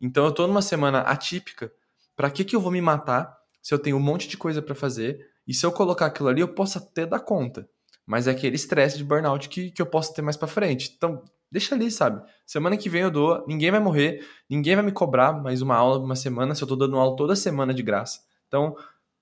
Então 0.00 0.24
eu 0.24 0.32
tô 0.32 0.46
numa 0.46 0.62
semana 0.62 1.00
atípica. 1.00 1.70
Para 2.16 2.30
que 2.30 2.42
que 2.42 2.56
eu 2.56 2.60
vou 2.60 2.72
me 2.72 2.80
matar 2.80 3.36
se 3.60 3.74
eu 3.74 3.78
tenho 3.78 3.98
um 3.98 4.00
monte 4.00 4.28
de 4.28 4.38
coisa 4.38 4.62
para 4.62 4.74
fazer 4.74 5.28
e 5.46 5.52
se 5.52 5.66
eu 5.66 5.70
colocar 5.70 6.06
aquilo 6.06 6.30
ali 6.30 6.40
eu 6.40 6.48
posso 6.48 6.78
até 6.78 7.04
dar 7.04 7.20
conta. 7.20 7.68
Mas 8.06 8.28
é 8.28 8.30
aquele 8.30 8.54
estresse 8.54 8.96
de 8.96 9.04
burnout 9.04 9.48
que, 9.48 9.70
que 9.70 9.82
eu 9.82 9.86
posso 9.86 10.14
ter 10.14 10.22
mais 10.22 10.36
para 10.36 10.46
frente. 10.46 10.94
Então, 10.96 11.24
deixa 11.50 11.74
ali, 11.74 11.90
sabe? 11.90 12.22
Semana 12.46 12.76
que 12.76 12.88
vem 12.88 13.02
eu 13.02 13.10
dou, 13.10 13.44
ninguém 13.48 13.70
vai 13.70 13.80
morrer, 13.80 14.24
ninguém 14.48 14.76
vai 14.76 14.84
me 14.84 14.92
cobrar 14.92 15.32
mais 15.32 15.60
uma 15.60 15.74
aula 15.74 15.98
uma 15.98 16.14
semana 16.14 16.54
se 16.54 16.62
eu 16.62 16.68
tô 16.68 16.76
dando 16.76 16.96
aula 16.96 17.16
toda 17.16 17.34
semana 17.34 17.74
de 17.74 17.82
graça. 17.82 18.20
Então, 18.46 18.76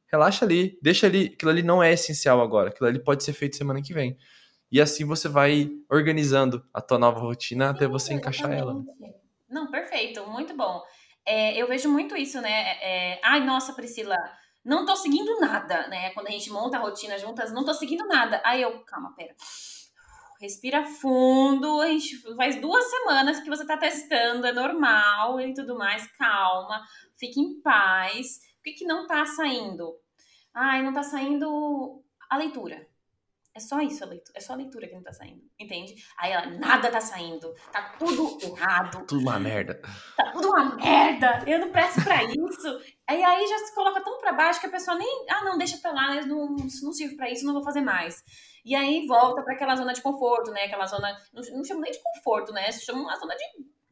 relaxa 0.07 0.45
ali, 0.45 0.78
deixa 0.82 1.07
ali, 1.07 1.32
aquilo 1.35 1.51
ali 1.51 1.62
não 1.62 1.82
é 1.82 1.93
essencial 1.93 2.43
agora, 2.43 2.68
aquilo 2.68 2.89
ali 2.89 3.03
pode 3.03 3.24
ser 3.24 3.32
feito 3.32 3.57
semana 3.57 3.80
que 3.80 3.95
vem. 3.95 4.18
E 4.70 4.80
assim 4.80 5.05
você 5.05 5.28
vai 5.28 5.70
organizando 5.91 6.64
a 6.72 6.80
tua 6.80 6.99
nova 6.99 7.20
rotina 7.20 7.70
até 7.70 7.87
você 7.87 8.12
encaixar 8.12 8.53
ela. 8.53 8.74
Não, 9.49 9.70
perfeito, 9.70 10.26
muito 10.26 10.57
bom. 10.57 10.82
É, 11.24 11.57
eu 11.57 11.66
vejo 11.66 11.89
muito 11.89 12.16
isso, 12.16 12.41
né? 12.41 12.76
É, 12.82 13.20
ai, 13.22 13.41
nossa, 13.45 13.72
Priscila, 13.72 14.16
não 14.65 14.87
tô 14.87 14.97
seguindo 14.97 15.39
nada, 15.39 15.87
né? 15.89 16.11
Quando 16.11 16.29
a 16.29 16.31
gente 16.31 16.51
monta 16.51 16.79
a 16.79 16.81
rotina 16.81 17.19
juntas, 17.19 17.53
não 17.53 17.65
tô 17.65 17.75
seguindo 17.75 18.07
nada. 18.07 18.41
Aí 18.45 18.62
eu, 18.62 18.81
calma, 18.85 19.15
pera. 19.15 19.35
Respira 20.41 20.85
fundo, 20.85 21.81
a 21.81 21.89
gente 21.89 22.17
faz 22.35 22.61
duas 22.61 22.85
semanas 22.85 23.41
que 23.41 23.49
você 23.49 23.67
tá 23.67 23.77
testando, 23.77 24.47
é 24.47 24.53
normal 24.53 25.41
e 25.41 25.55
tudo 25.55 25.77
mais, 25.77 26.07
calma, 26.19 26.83
fique 27.17 27.41
em 27.41 27.61
paz. 27.61 28.41
Por 28.57 28.65
que, 28.65 28.73
que 28.73 28.85
não 28.85 29.07
tá 29.07 29.25
saindo? 29.27 29.95
Ai, 30.53 30.83
não 30.83 30.93
tá 30.93 31.03
saindo 31.03 32.03
a 32.29 32.37
leitura. 32.37 32.87
É 33.57 33.61
só 33.61 33.81
isso 33.81 34.03
a 34.03 34.07
leitura. 34.09 34.33
É 34.37 34.41
só 34.41 34.53
a 34.53 34.57
leitura 34.57 34.89
que 34.89 34.95
não 34.95 35.03
tá 35.03 35.13
saindo. 35.13 35.41
Entende? 35.57 35.95
Aí 36.19 36.33
ela, 36.33 36.47
nada 36.47 36.91
tá 36.91 37.01
saindo. 37.01 37.55
Tá 37.71 37.95
tudo 37.97 38.37
errado. 38.43 39.07
Tudo 39.07 39.21
uma 39.21 39.39
merda. 39.39 39.81
Tá 40.17 40.33
tudo 40.33 40.49
uma 40.49 40.75
merda. 40.75 41.45
Eu 41.47 41.61
não 41.61 41.71
presto 41.71 42.03
pra 42.03 42.25
isso. 42.25 42.81
aí 43.07 43.23
aí 43.23 43.47
já 43.47 43.59
se 43.59 43.73
coloca 43.73 44.03
tão 44.03 44.19
pra 44.19 44.33
baixo 44.33 44.61
que 44.61 44.67
a 44.67 44.71
pessoa 44.71 44.97
nem. 44.99 45.27
Ah, 45.31 45.45
não, 45.45 45.57
deixa 45.57 45.79
pra 45.79 45.93
lá, 45.93 46.21
não, 46.27 46.57
não 46.57 46.93
sirvo 46.93 47.17
pra 47.17 47.31
isso, 47.31 47.47
não 47.47 47.55
vou 47.55 47.63
fazer 47.63 47.81
mais. 47.81 48.25
E 48.65 48.75
aí 48.75 49.07
volta 49.07 49.43
para 49.43 49.55
aquela 49.55 49.77
zona 49.77 49.93
de 49.93 50.03
conforto, 50.03 50.51
né? 50.51 50.63
Aquela 50.63 50.87
zona. 50.87 51.17
Não, 51.33 51.43
não 51.57 51.65
chamo 51.65 51.81
nem 51.81 51.93
de 51.93 52.03
conforto, 52.03 52.53
né? 52.53 52.73
Se 52.73 52.85
chama 52.85 53.03
uma 53.03 53.17
zona 53.17 53.37
de 53.37 53.45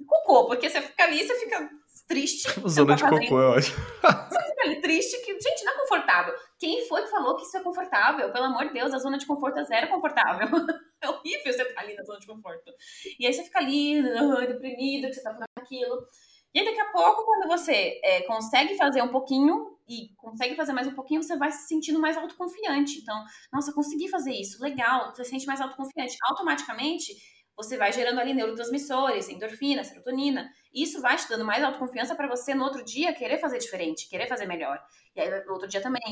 cocô, 0.05 0.47
porque 0.47 0.69
você 0.69 0.81
fica 0.81 1.05
ali, 1.05 1.25
você 1.25 1.39
fica 1.39 1.71
triste. 2.07 2.49
Zona 2.69 2.97
de 2.97 3.03
cocô, 3.03 3.41
eu 3.41 3.53
acho. 3.55 3.73
Você 3.73 4.53
triste, 4.83 5.19
que, 5.25 5.33
gente, 5.33 5.65
não 5.65 5.73
é 5.73 5.79
confortável. 5.79 6.35
Quem 6.59 6.87
foi 6.87 7.03
que 7.03 7.11
falou 7.11 7.37
que 7.37 7.43
isso 7.45 7.57
é 7.57 7.63
confortável? 7.63 8.31
Pelo 8.33 8.45
amor 8.45 8.67
de 8.67 8.75
Deus, 8.75 8.93
a 8.93 8.99
zona 8.99 9.19
de 9.19 9.27
conforto 9.27 9.59
é 9.59 9.65
zero 9.65 9.89
confortável. 9.89 10.49
É 11.03 11.09
horrível 11.09 11.53
você 11.53 11.63
estar 11.63 11.81
ali 11.81 11.97
na 11.97 12.05
zona 12.05 12.21
de 12.21 12.29
conforto. 12.29 12.73
E 13.19 13.27
aí 13.27 13.33
você 13.33 13.43
fica 13.43 13.59
ali, 13.59 14.01
deprimido, 14.47 15.09
que 15.09 15.15
você 15.15 15.21
tá 15.21 15.33
fazendo 15.33 15.49
aquilo. 15.59 16.07
E 16.55 16.61
aí, 16.61 16.65
daqui 16.65 16.79
a 16.79 16.93
pouco, 16.93 17.25
quando 17.25 17.49
você 17.49 18.01
é, 18.05 18.23
consegue 18.23 18.77
fazer 18.77 19.03
um 19.03 19.09
pouquinho 19.09 19.77
e 19.89 20.15
consegue 20.17 20.55
fazer 20.55 20.73
mais 20.73 20.87
um 20.87 20.95
pouquinho, 20.95 21.21
você 21.21 21.37
vai 21.37 21.51
se 21.51 21.67
sentindo 21.67 21.99
mais 21.99 22.17
autoconfiante. 22.17 23.01
Então, 23.01 23.21
nossa, 23.53 23.73
consegui 23.73 24.09
fazer 24.09 24.31
isso, 24.31 24.63
legal, 24.63 25.13
você 25.13 25.25
se 25.25 25.31
sente 25.31 25.45
mais 25.45 25.61
autoconfiante. 25.61 26.17
Automaticamente, 26.23 27.15
você 27.57 27.77
vai 27.77 27.93
gerando 27.93 28.19
ali 28.19 28.33
neurotransmissores, 28.35 29.29
endorfina, 29.29 29.85
serotonina. 29.85 30.51
Isso 30.73 31.01
vai 31.01 31.17
te 31.17 31.29
dando 31.29 31.45
mais 31.45 31.63
autoconfiança 31.63 32.15
para 32.15 32.29
você 32.29 32.55
no 32.55 32.65
outro 32.65 32.85
dia 32.85 33.13
querer 33.13 33.39
fazer 33.39 33.59
diferente, 33.59 34.09
querer 34.09 34.27
fazer 34.27 34.47
melhor. 34.47 34.83
E 35.15 35.21
aí 35.21 35.45
no 35.45 35.53
outro 35.53 35.69
dia 35.69 35.81
também. 35.81 36.03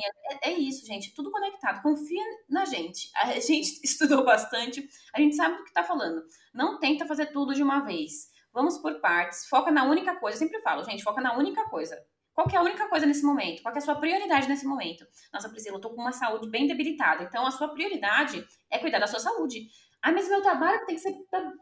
É, 0.43 0.51
é, 0.51 0.53
isso, 0.53 0.86
gente. 0.86 1.14
Tudo 1.14 1.30
conectado. 1.30 1.82
Confia 1.82 2.22
na 2.49 2.64
gente. 2.64 3.11
A 3.16 3.32
gente 3.41 3.80
estudou 3.82 4.24
bastante, 4.24 4.86
a 5.14 5.20
gente 5.20 5.34
sabe 5.34 5.57
do 5.57 5.62
que 5.62 5.70
está 5.70 5.82
falando. 5.82 6.22
Não 6.53 6.78
tenta 6.78 7.07
fazer 7.07 7.26
tudo 7.26 7.55
de 7.55 7.62
uma 7.62 7.80
vez. 7.80 8.28
Vamos 8.53 8.78
por 8.78 9.01
partes. 9.01 9.47
Foca 9.49 9.70
na 9.70 9.84
única 9.84 10.16
coisa. 10.16 10.36
Eu 10.36 10.41
sempre 10.41 10.61
falo, 10.61 10.84
gente, 10.84 11.03
foca 11.03 11.20
na 11.20 11.36
única 11.36 11.64
coisa. 11.68 11.97
Qual 12.32 12.47
é 12.53 12.57
a 12.57 12.62
única 12.62 12.88
coisa 12.88 13.07
nesse 13.07 13.22
momento? 13.22 13.62
Qual 13.62 13.74
é 13.74 13.78
a 13.78 13.80
sua 13.80 13.97
prioridade 13.97 14.49
nesse 14.49 14.64
momento? 14.66 15.05
Nossa, 15.32 15.49
Priscila, 15.49 15.76
eu 15.76 15.80
tô 15.80 15.91
com 15.91 16.01
uma 16.01 16.12
saúde 16.12 16.49
bem 16.49 16.66
debilitada. 16.66 17.24
Então, 17.24 17.47
a 17.47 17.51
sua 17.51 17.68
prioridade 17.68 18.47
é 18.70 18.78
cuidar 18.78 18.99
da 18.99 19.07
sua 19.07 19.18
saúde. 19.18 19.68
Ah, 20.03 20.12
mas 20.12 20.28
meu 20.28 20.42
trabalho 20.42 20.84
tem 20.86 20.96
que 20.96 21.03
ser, 21.03 21.12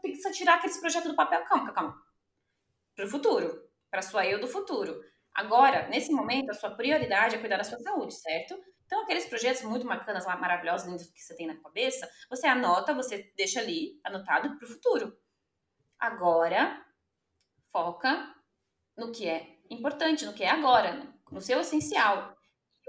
tem 0.01 0.13
que 0.13 0.15
ser 0.15 0.31
tirar 0.31 0.55
aqueles 0.55 0.77
projetos 0.77 1.09
do 1.09 1.15
papel. 1.15 1.43
Calma, 1.45 1.73
calma. 1.73 2.01
Para 2.95 3.05
o 3.05 3.09
futuro. 3.09 3.69
Para 3.89 4.01
sua 4.01 4.25
eu 4.25 4.39
do 4.39 4.47
futuro. 4.47 5.01
Agora, 5.33 5.87
nesse 5.87 6.11
momento, 6.11 6.49
a 6.51 6.53
sua 6.53 6.71
prioridade 6.71 7.35
é 7.35 7.39
cuidar 7.39 7.57
da 7.57 7.63
sua 7.63 7.79
saúde, 7.79 8.13
certo? 8.13 8.59
Então, 8.85 9.03
aqueles 9.03 9.25
projetos 9.25 9.61
muito 9.63 9.85
bacanas, 9.85 10.25
maravilhosos, 10.25 10.87
lindos 10.87 11.09
que 11.11 11.21
você 11.21 11.35
tem 11.35 11.47
na 11.47 11.61
cabeça, 11.61 12.09
você 12.29 12.47
anota, 12.47 12.93
você 12.93 13.31
deixa 13.37 13.59
ali, 13.59 13.99
anotado 14.03 14.57
para 14.57 14.65
o 14.65 14.69
futuro. 14.69 15.15
Agora, 15.99 16.83
foca 17.71 18.33
no 18.97 19.11
que 19.11 19.27
é 19.27 19.57
importante, 19.69 20.25
no 20.25 20.33
que 20.33 20.43
é 20.43 20.49
agora, 20.49 21.07
no 21.31 21.39
seu 21.41 21.59
essencial. 21.61 22.35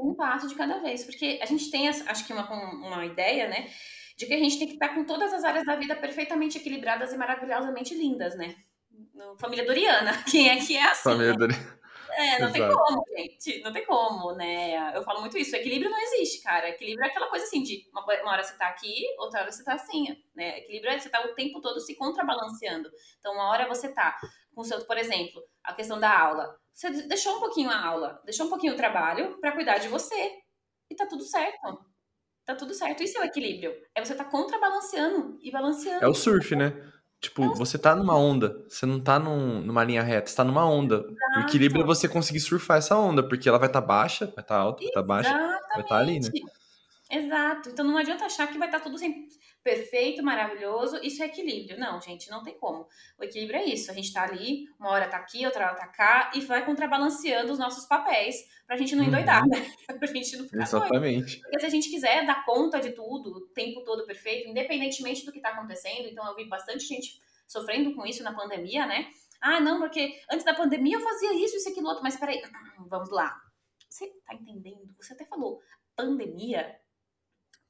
Um 0.00 0.14
passo 0.14 0.48
de 0.48 0.54
cada 0.54 0.78
vez. 0.78 1.04
Porque 1.04 1.38
a 1.42 1.46
gente 1.46 1.70
tem, 1.70 1.88
acho 1.88 2.26
que, 2.26 2.32
uma, 2.32 2.50
uma 2.50 3.04
ideia, 3.04 3.48
né? 3.48 3.70
De 4.20 4.26
que 4.26 4.34
a 4.34 4.38
gente 4.38 4.58
tem 4.58 4.68
que 4.68 4.74
estar 4.74 4.90
com 4.90 5.02
todas 5.02 5.32
as 5.32 5.44
áreas 5.44 5.64
da 5.64 5.76
vida 5.76 5.96
perfeitamente 5.96 6.58
equilibradas 6.58 7.10
e 7.10 7.16
maravilhosamente 7.16 7.94
lindas, 7.94 8.36
né? 8.36 8.54
Família 9.38 9.64
Doriana, 9.64 10.12
quem 10.30 10.50
é 10.50 10.56
que 10.56 10.76
é 10.76 10.82
assim? 10.82 11.04
Família 11.04 11.32
né? 11.32 11.38
Doriana. 11.38 11.80
É, 12.12 12.38
não 12.38 12.48
Exato. 12.48 12.52
tem 12.52 12.70
como, 12.70 13.04
gente. 13.16 13.62
Não 13.62 13.72
tem 13.72 13.86
como, 13.86 14.32
né? 14.32 14.94
Eu 14.94 15.02
falo 15.04 15.20
muito 15.20 15.38
isso. 15.38 15.56
Equilíbrio 15.56 15.90
não 15.90 15.98
existe, 15.98 16.42
cara. 16.42 16.68
Equilíbrio 16.68 17.06
é 17.06 17.08
aquela 17.08 17.28
coisa 17.28 17.46
assim 17.46 17.62
de 17.62 17.88
uma, 17.92 18.04
uma 18.04 18.32
hora 18.32 18.42
você 18.42 18.58
tá 18.58 18.66
aqui, 18.66 19.06
outra 19.16 19.40
hora 19.40 19.52
você 19.52 19.64
tá 19.64 19.74
assim, 19.74 20.14
né? 20.34 20.58
Equilíbrio 20.58 20.92
é 20.92 20.98
você 20.98 21.08
tá 21.08 21.24
o 21.24 21.34
tempo 21.34 21.62
todo 21.62 21.80
se 21.80 21.94
contrabalanceando. 21.94 22.90
Então, 23.20 23.32
uma 23.32 23.48
hora 23.48 23.66
você 23.68 23.88
tá 23.88 24.18
com 24.54 24.60
o 24.60 24.64
seu, 24.64 24.84
por 24.84 24.98
exemplo, 24.98 25.40
a 25.64 25.72
questão 25.72 25.98
da 25.98 26.14
aula. 26.14 26.54
Você 26.74 26.90
deixou 26.90 27.36
um 27.36 27.40
pouquinho 27.40 27.70
a 27.70 27.86
aula, 27.86 28.20
deixou 28.24 28.46
um 28.46 28.50
pouquinho 28.50 28.74
o 28.74 28.76
trabalho 28.76 29.38
para 29.40 29.52
cuidar 29.52 29.78
de 29.78 29.88
você. 29.88 30.32
E 30.90 30.94
tá 30.94 31.06
tudo 31.06 31.22
certo 31.22 31.89
tá 32.50 32.56
tudo 32.56 32.74
certo. 32.74 33.02
Isso 33.02 33.18
é 33.18 33.22
o 33.22 33.24
equilíbrio. 33.24 33.72
É 33.94 34.04
você 34.04 34.14
tá 34.14 34.24
contrabalanceando 34.24 35.38
e 35.42 35.50
balanceando. 35.50 36.04
É 36.04 36.08
o 36.08 36.14
surf, 36.14 36.54
né? 36.54 36.74
Tipo, 37.20 37.44
é 37.44 37.54
você 37.54 37.78
tá 37.78 37.94
numa 37.94 38.16
onda, 38.16 38.64
você 38.66 38.86
não 38.86 38.98
tá 38.98 39.18
num, 39.18 39.60
numa 39.60 39.84
linha 39.84 40.02
reta, 40.02 40.30
você 40.30 40.36
tá 40.36 40.44
numa 40.44 40.64
onda. 40.64 40.96
Exato. 40.96 41.38
O 41.38 41.40
equilíbrio 41.40 41.82
é 41.82 41.86
você 41.86 42.08
conseguir 42.08 42.40
surfar 42.40 42.78
essa 42.78 42.96
onda, 42.96 43.22
porque 43.22 43.48
ela 43.48 43.58
vai 43.58 43.68
estar 43.68 43.82
tá 43.82 43.86
baixa, 43.86 44.24
vai 44.24 44.42
estar 44.42 44.44
tá 44.44 44.56
alta, 44.56 44.78
vai 44.78 44.88
estar 44.88 45.00
tá 45.00 45.06
baixa, 45.06 45.30
vai 45.30 45.82
estar 45.82 45.84
tá 45.84 45.98
ali, 45.98 46.20
né? 46.20 46.30
Exato. 47.10 47.70
Então 47.70 47.84
não 47.84 47.96
adianta 47.96 48.24
achar 48.24 48.46
que 48.46 48.58
vai 48.58 48.68
estar 48.68 48.78
tá 48.78 48.84
tudo 48.84 48.96
sempre 48.96 49.28
perfeito, 49.62 50.22
maravilhoso. 50.22 50.98
Isso 51.02 51.22
é 51.22 51.26
equilíbrio. 51.26 51.78
Não, 51.78 52.00
gente, 52.00 52.30
não 52.30 52.42
tem 52.42 52.56
como. 52.56 52.86
O 53.18 53.24
equilíbrio 53.24 53.58
é 53.58 53.64
isso. 53.64 53.90
A 53.90 53.94
gente 53.94 54.12
tá 54.12 54.22
ali, 54.22 54.66
uma 54.78 54.90
hora 54.90 55.08
tá 55.08 55.16
aqui, 55.16 55.44
outra 55.44 55.66
hora 55.66 55.74
tá 55.74 55.88
cá, 55.88 56.30
e 56.34 56.40
vai 56.40 56.64
contrabalanceando 56.64 57.52
os 57.52 57.58
nossos 57.58 57.86
papéis 57.86 58.36
pra 58.66 58.76
gente 58.76 58.94
não 58.94 59.04
endoidar, 59.04 59.42
uhum. 59.42 59.48
né? 59.48 59.66
pra 59.98 60.06
gente 60.06 60.36
não 60.36 60.44
ficar 60.44 60.62
Exatamente. 60.62 61.32
Doido. 61.36 61.42
Porque 61.42 61.60
se 61.60 61.66
a 61.66 61.70
gente 61.70 61.90
quiser 61.90 62.24
dar 62.24 62.44
conta 62.44 62.80
de 62.80 62.92
tudo, 62.92 63.30
o 63.30 63.40
tempo 63.48 63.82
todo 63.84 64.06
perfeito, 64.06 64.48
independentemente 64.48 65.24
do 65.26 65.32
que 65.32 65.40
tá 65.40 65.50
acontecendo, 65.50 66.08
então 66.08 66.26
eu 66.26 66.36
vi 66.36 66.48
bastante 66.48 66.84
gente 66.84 67.20
sofrendo 67.48 67.94
com 67.96 68.06
isso 68.06 68.22
na 68.22 68.32
pandemia, 68.32 68.86
né? 68.86 69.10
Ah, 69.40 69.58
não, 69.58 69.80
porque 69.80 70.20
antes 70.30 70.44
da 70.44 70.54
pandemia 70.54 70.96
eu 70.96 71.00
fazia 71.00 71.34
isso, 71.44 71.56
isso, 71.56 71.68
aquilo, 71.70 71.88
outro, 71.88 72.02
mas 72.02 72.16
peraí, 72.16 72.40
vamos 72.88 73.10
lá. 73.10 73.36
Você 73.88 74.06
tá 74.24 74.34
entendendo? 74.34 74.94
Você 75.00 75.14
até 75.14 75.24
falou, 75.24 75.60
pandemia. 75.96 76.78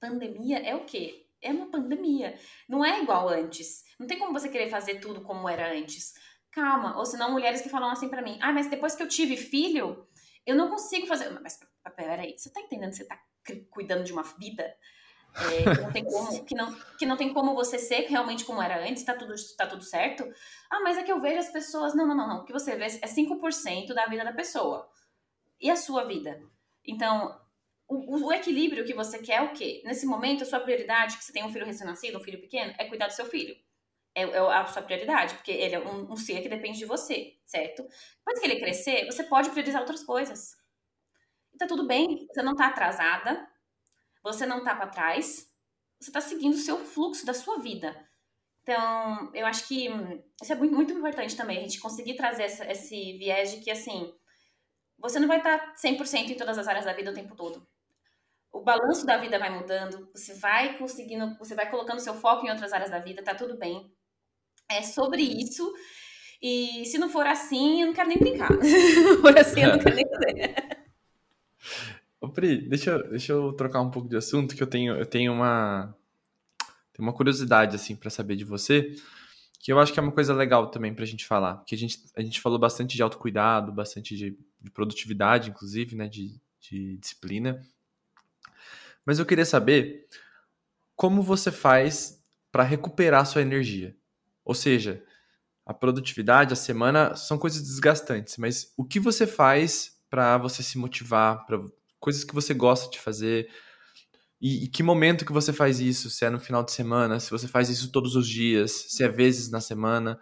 Pandemia 0.00 0.58
é 0.58 0.74
o 0.74 0.84
quê? 0.84 1.26
é 1.42 1.50
uma 1.50 1.70
pandemia. 1.70 2.38
Não 2.68 2.84
é 2.84 3.02
igual 3.02 3.28
antes. 3.28 3.84
Não 3.98 4.06
tem 4.06 4.18
como 4.18 4.32
você 4.32 4.48
querer 4.48 4.68
fazer 4.68 5.00
tudo 5.00 5.22
como 5.22 5.48
era 5.48 5.72
antes. 5.72 6.14
Calma. 6.50 6.96
Ou 6.98 7.06
senão, 7.06 7.32
mulheres 7.32 7.60
que 7.60 7.68
falam 7.68 7.90
assim 7.90 8.08
para 8.08 8.22
mim: 8.22 8.38
ah, 8.42 8.52
mas 8.52 8.68
depois 8.68 8.94
que 8.94 9.02
eu 9.02 9.08
tive 9.08 9.36
filho, 9.36 10.06
eu 10.46 10.56
não 10.56 10.68
consigo 10.68 11.06
fazer. 11.06 11.30
Mas 11.40 11.58
peraí, 11.96 12.36
você 12.36 12.50
tá 12.50 12.60
entendendo? 12.60 12.92
Você 12.92 13.04
tá 13.04 13.18
cuidando 13.70 14.04
de 14.04 14.12
uma 14.12 14.22
vida? 14.22 14.74
É, 15.32 15.62
que, 15.62 15.80
não 15.80 15.92
tem 15.92 16.04
como, 16.04 16.44
que, 16.44 16.54
não, 16.56 16.74
que 16.98 17.06
não 17.06 17.16
tem 17.16 17.32
como 17.32 17.54
você 17.54 17.78
ser 17.78 18.08
realmente 18.08 18.44
como 18.44 18.60
era 18.60 18.84
antes, 18.84 19.04
tá 19.04 19.14
tudo, 19.14 19.32
tá 19.56 19.64
tudo 19.64 19.84
certo. 19.84 20.24
Ah, 20.68 20.80
mas 20.80 20.98
é 20.98 21.04
que 21.04 21.12
eu 21.12 21.20
vejo 21.20 21.38
as 21.38 21.50
pessoas. 21.50 21.94
Não, 21.94 22.06
não, 22.06 22.16
não, 22.16 22.28
não. 22.28 22.40
O 22.40 22.44
que 22.44 22.52
você 22.52 22.76
vê 22.76 22.86
é 22.86 23.06
5% 23.06 23.94
da 23.94 24.06
vida 24.06 24.24
da 24.24 24.32
pessoa. 24.32 24.88
E 25.60 25.70
a 25.70 25.76
sua 25.76 26.04
vida? 26.04 26.42
Então, 26.84 27.38
o, 27.90 28.28
o, 28.28 28.32
equilíbrio 28.32 28.84
que 28.84 28.94
você 28.94 29.18
quer 29.18 29.38
é 29.38 29.42
o 29.42 29.52
quê? 29.52 29.82
Nesse 29.84 30.06
momento, 30.06 30.44
a 30.44 30.46
sua 30.46 30.60
prioridade, 30.60 31.18
que 31.18 31.24
você 31.24 31.32
tem 31.32 31.44
um 31.44 31.52
filho 31.52 31.66
recém-nascido, 31.66 32.18
um 32.18 32.22
filho 32.22 32.40
pequeno, 32.40 32.72
é 32.78 32.84
cuidar 32.84 33.08
do 33.08 33.12
seu 33.12 33.26
filho. 33.26 33.56
É, 34.14 34.22
é 34.22 34.38
a 34.38 34.64
sua 34.66 34.82
prioridade, 34.82 35.34
porque 35.34 35.50
ele 35.50 35.74
é 35.74 35.80
um, 35.80 36.12
um, 36.12 36.16
ser 36.16 36.40
que 36.40 36.48
depende 36.48 36.78
de 36.78 36.84
você, 36.84 37.36
certo? 37.44 37.82
Depois 38.18 38.38
que 38.38 38.46
ele 38.46 38.60
crescer, 38.60 39.06
você 39.06 39.24
pode 39.24 39.50
priorizar 39.50 39.80
outras 39.80 40.04
coisas. 40.04 40.56
E 41.52 41.58
tá 41.58 41.66
tudo 41.66 41.84
bem, 41.84 42.28
você 42.32 42.42
não 42.42 42.54
tá 42.54 42.66
atrasada, 42.66 43.48
você 44.22 44.46
não 44.46 44.62
tá 44.62 44.76
para 44.76 44.86
trás, 44.86 45.52
você 45.98 46.12
tá 46.12 46.20
seguindo 46.20 46.54
o 46.54 46.58
seu 46.58 46.78
fluxo 46.78 47.26
da 47.26 47.34
sua 47.34 47.58
vida. 47.58 48.08
Então, 48.62 49.32
eu 49.34 49.46
acho 49.46 49.66
que 49.66 49.88
isso 50.40 50.52
é 50.52 50.54
muito, 50.54 50.74
muito 50.74 50.92
importante 50.92 51.36
também, 51.36 51.58
a 51.58 51.62
gente 51.62 51.80
conseguir 51.80 52.14
trazer 52.14 52.44
essa, 52.44 52.70
esse 52.70 53.18
viés 53.18 53.50
de 53.50 53.60
que, 53.62 53.70
assim, 53.70 54.14
você 54.96 55.18
não 55.18 55.26
vai 55.26 55.38
estar 55.38 55.58
tá 55.58 55.74
100% 55.74 56.30
em 56.30 56.36
todas 56.36 56.56
as 56.56 56.68
áreas 56.68 56.84
da 56.84 56.92
vida 56.92 57.10
o 57.10 57.14
tempo 57.14 57.34
todo 57.34 57.66
o 58.52 58.62
balanço 58.62 59.06
da 59.06 59.16
vida 59.16 59.38
vai 59.38 59.50
mudando, 59.50 60.08
você 60.12 60.34
vai 60.34 60.76
conseguindo, 60.76 61.36
você 61.38 61.54
vai 61.54 61.70
colocando 61.70 62.00
seu 62.00 62.14
foco 62.14 62.46
em 62.46 62.50
outras 62.50 62.72
áreas 62.72 62.90
da 62.90 62.98
vida, 62.98 63.22
tá 63.22 63.34
tudo 63.34 63.56
bem. 63.56 63.90
É 64.70 64.82
sobre 64.82 65.22
isso. 65.22 65.72
E 66.42 66.84
se 66.86 66.98
não 66.98 67.08
for 67.08 67.26
assim, 67.26 67.82
eu 67.82 67.88
não 67.88 67.94
quero 67.94 68.08
nem 68.08 68.18
brincar. 68.18 68.48
se 68.62 69.16
for 69.18 69.38
assim, 69.38 69.62
eu 69.62 69.72
não 69.72 69.78
quero 69.78 69.96
nem 69.96 70.08
fazer. 70.08 70.54
Ô, 72.20 72.28
Pri, 72.28 72.68
deixa, 72.68 72.98
deixa 73.04 73.32
eu 73.32 73.52
trocar 73.52 73.80
um 73.80 73.90
pouco 73.90 74.08
de 74.08 74.16
assunto, 74.16 74.54
que 74.54 74.62
eu 74.62 74.66
tenho, 74.66 74.94
eu 74.94 75.06
tenho 75.06 75.32
uma, 75.32 75.94
tenho 76.92 77.08
uma 77.08 77.14
curiosidade, 77.14 77.76
assim, 77.76 77.96
para 77.96 78.10
saber 78.10 78.36
de 78.36 78.44
você, 78.44 78.94
que 79.58 79.72
eu 79.72 79.78
acho 79.78 79.92
que 79.92 79.98
é 79.98 80.02
uma 80.02 80.12
coisa 80.12 80.34
legal 80.34 80.70
também 80.70 80.94
pra 80.94 81.06
gente 81.06 81.26
falar. 81.26 81.64
Que 81.66 81.74
a 81.74 81.78
gente, 81.78 81.98
a 82.16 82.22
gente 82.22 82.40
falou 82.40 82.58
bastante 82.58 82.94
de 82.94 83.02
autocuidado, 83.02 83.72
bastante 83.72 84.16
de, 84.16 84.38
de 84.60 84.70
produtividade, 84.70 85.50
inclusive, 85.50 85.96
né, 85.96 86.08
de, 86.08 86.38
de 86.60 86.98
disciplina. 86.98 87.60
Mas 89.04 89.18
eu 89.18 89.26
queria 89.26 89.46
saber 89.46 90.06
como 90.94 91.22
você 91.22 91.50
faz 91.50 92.20
para 92.52 92.62
recuperar 92.62 93.26
sua 93.26 93.42
energia. 93.42 93.96
Ou 94.44 94.54
seja, 94.54 95.02
a 95.64 95.72
produtividade, 95.72 96.52
a 96.52 96.56
semana 96.56 97.14
são 97.14 97.38
coisas 97.38 97.62
desgastantes, 97.62 98.36
mas 98.36 98.72
o 98.76 98.84
que 98.84 98.98
você 98.98 99.26
faz 99.26 99.98
para 100.10 100.36
você 100.36 100.62
se 100.62 100.76
motivar, 100.76 101.46
para 101.46 101.62
coisas 101.98 102.24
que 102.24 102.34
você 102.34 102.52
gosta 102.52 102.90
de 102.90 102.98
fazer? 102.98 103.48
E, 104.40 104.64
e, 104.64 104.68
que 104.68 104.82
momento 104.82 105.24
que 105.24 105.32
você 105.32 105.52
faz 105.52 105.80
isso? 105.80 106.10
Se 106.10 106.24
é 106.24 106.30
no 106.30 106.40
final 106.40 106.64
de 106.64 106.72
semana, 106.72 107.20
se 107.20 107.30
você 107.30 107.46
faz 107.46 107.68
isso 107.68 107.92
todos 107.92 108.16
os 108.16 108.26
dias, 108.26 108.72
se 108.88 109.04
é 109.04 109.08
vezes 109.08 109.50
na 109.50 109.60
semana 109.60 110.18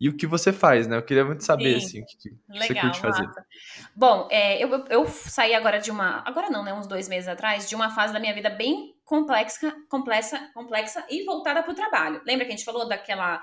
e 0.00 0.08
o 0.08 0.16
que 0.16 0.26
você 0.26 0.52
faz, 0.52 0.86
né? 0.86 0.96
Eu 0.96 1.02
queria 1.02 1.24
muito 1.24 1.44
saber, 1.44 1.80
Sim. 1.80 1.86
assim, 1.86 2.02
o 2.02 2.06
que, 2.06 2.30
Legal, 2.48 2.66
você 2.66 2.74
curte 2.74 3.00
fazer. 3.00 3.22
Massa. 3.22 3.46
Bom, 3.94 4.28
é, 4.30 4.62
eu, 4.62 4.68
eu 4.90 5.06
saí 5.06 5.54
agora 5.54 5.78
de 5.78 5.90
uma. 5.90 6.22
Agora 6.26 6.50
não, 6.50 6.64
né? 6.64 6.74
Uns 6.74 6.86
dois 6.86 7.08
meses 7.08 7.28
atrás, 7.28 7.68
de 7.68 7.74
uma 7.74 7.90
fase 7.90 8.12
da 8.12 8.20
minha 8.20 8.34
vida 8.34 8.50
bem 8.50 8.94
complexa, 9.04 9.74
complexa, 9.88 10.50
complexa 10.52 11.04
e 11.08 11.24
voltada 11.24 11.62
para 11.62 11.72
o 11.72 11.74
trabalho. 11.74 12.20
Lembra 12.26 12.44
que 12.44 12.52
a 12.52 12.56
gente 12.56 12.64
falou 12.64 12.88
daquela 12.88 13.42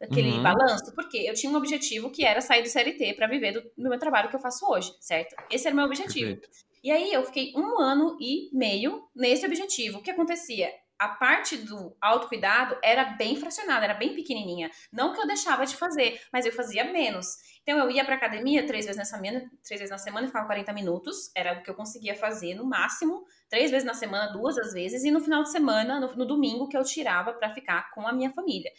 daquele 0.00 0.30
uhum. 0.30 0.42
balanço? 0.42 0.94
Porque 0.94 1.18
eu 1.18 1.34
tinha 1.34 1.52
um 1.52 1.56
objetivo 1.56 2.10
que 2.10 2.24
era 2.24 2.40
sair 2.40 2.62
do 2.62 2.68
CLT 2.68 3.14
para 3.14 3.26
viver 3.26 3.52
do, 3.52 3.62
do, 3.76 3.88
meu 3.88 3.98
trabalho 3.98 4.28
que 4.28 4.36
eu 4.36 4.40
faço 4.40 4.64
hoje, 4.70 4.92
certo? 5.00 5.34
Esse 5.50 5.66
era 5.66 5.74
o 5.74 5.76
meu 5.76 5.86
objetivo. 5.86 6.36
Perfeito. 6.36 6.68
E 6.82 6.90
aí 6.92 7.12
eu 7.12 7.24
fiquei 7.24 7.52
um 7.56 7.80
ano 7.80 8.16
e 8.20 8.48
meio 8.56 9.02
nesse 9.14 9.44
objetivo. 9.44 9.98
O 9.98 10.02
que 10.02 10.12
acontecia? 10.12 10.70
A 10.98 11.08
parte 11.08 11.56
do 11.56 11.96
autocuidado 12.00 12.76
era 12.82 13.04
bem 13.04 13.36
fracionada, 13.36 13.84
era 13.84 13.94
bem 13.94 14.14
pequenininha. 14.14 14.70
Não 14.92 15.12
que 15.12 15.20
eu 15.20 15.26
deixava 15.26 15.64
de 15.64 15.76
fazer, 15.76 16.20
mas 16.32 16.44
eu 16.44 16.52
fazia 16.52 16.84
menos. 16.84 17.36
Então 17.62 17.78
eu 17.78 17.90
ia 17.90 18.04
para 18.04 18.16
academia 18.16 18.66
três 18.66 18.84
vezes 18.86 18.98
na 18.98 19.04
semana, 19.04 19.48
três 19.62 19.80
vezes 19.80 19.90
na 19.90 19.98
semana 19.98 20.24
e 20.24 20.28
ficava 20.28 20.46
40 20.46 20.72
minutos, 20.72 21.30
era 21.36 21.58
o 21.58 21.62
que 21.62 21.70
eu 21.70 21.74
conseguia 21.74 22.16
fazer 22.16 22.54
no 22.54 22.64
máximo, 22.64 23.24
três 23.48 23.70
vezes 23.70 23.86
na 23.86 23.94
semana, 23.94 24.32
duas 24.32 24.58
às 24.58 24.72
vezes, 24.72 25.04
e 25.04 25.10
no 25.10 25.20
final 25.20 25.42
de 25.42 25.52
semana, 25.52 26.00
no, 26.00 26.14
no 26.16 26.26
domingo 26.26 26.68
que 26.68 26.76
eu 26.76 26.82
tirava 26.82 27.32
para 27.32 27.54
ficar 27.54 27.90
com 27.92 28.06
a 28.06 28.12
minha 28.12 28.32
família. 28.32 28.72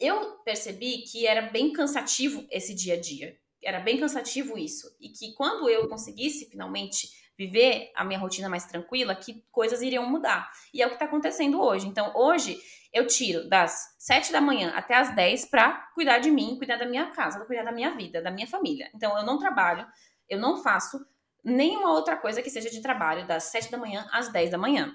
Eu 0.00 0.38
percebi 0.44 1.02
que 1.02 1.26
era 1.26 1.42
bem 1.42 1.72
cansativo 1.72 2.46
esse 2.50 2.74
dia 2.74 2.94
a 2.94 3.00
dia. 3.00 3.36
era 3.62 3.80
bem 3.80 3.98
cansativo 3.98 4.58
isso. 4.58 4.86
E 5.00 5.08
que 5.08 5.32
quando 5.34 5.68
eu 5.68 5.88
conseguisse 5.88 6.48
finalmente 6.50 7.23
viver 7.36 7.90
a 7.94 8.04
minha 8.04 8.18
rotina 8.18 8.48
mais 8.48 8.64
tranquila, 8.64 9.14
que 9.14 9.44
coisas 9.50 9.82
iriam 9.82 10.08
mudar. 10.08 10.50
E 10.72 10.82
é 10.82 10.86
o 10.86 10.90
que 10.90 10.94
está 10.94 11.04
acontecendo 11.04 11.60
hoje. 11.60 11.86
Então, 11.86 12.12
hoje, 12.14 12.58
eu 12.92 13.06
tiro 13.06 13.48
das 13.48 13.94
7 13.98 14.32
da 14.32 14.40
manhã 14.40 14.72
até 14.74 14.94
as 14.94 15.14
10 15.14 15.46
para 15.46 15.72
cuidar 15.94 16.18
de 16.18 16.30
mim, 16.30 16.56
cuidar 16.56 16.76
da 16.76 16.86
minha 16.86 17.06
casa, 17.10 17.44
cuidar 17.44 17.64
da 17.64 17.72
minha 17.72 17.90
vida, 17.94 18.22
da 18.22 18.30
minha 18.30 18.46
família. 18.46 18.88
Então, 18.94 19.16
eu 19.18 19.24
não 19.24 19.38
trabalho, 19.38 19.86
eu 20.28 20.38
não 20.38 20.62
faço 20.62 21.04
nenhuma 21.42 21.92
outra 21.92 22.16
coisa 22.16 22.40
que 22.40 22.50
seja 22.50 22.70
de 22.70 22.80
trabalho 22.80 23.26
das 23.26 23.44
7 23.44 23.70
da 23.70 23.76
manhã 23.76 24.08
às 24.12 24.28
10 24.28 24.50
da 24.50 24.58
manhã. 24.58 24.94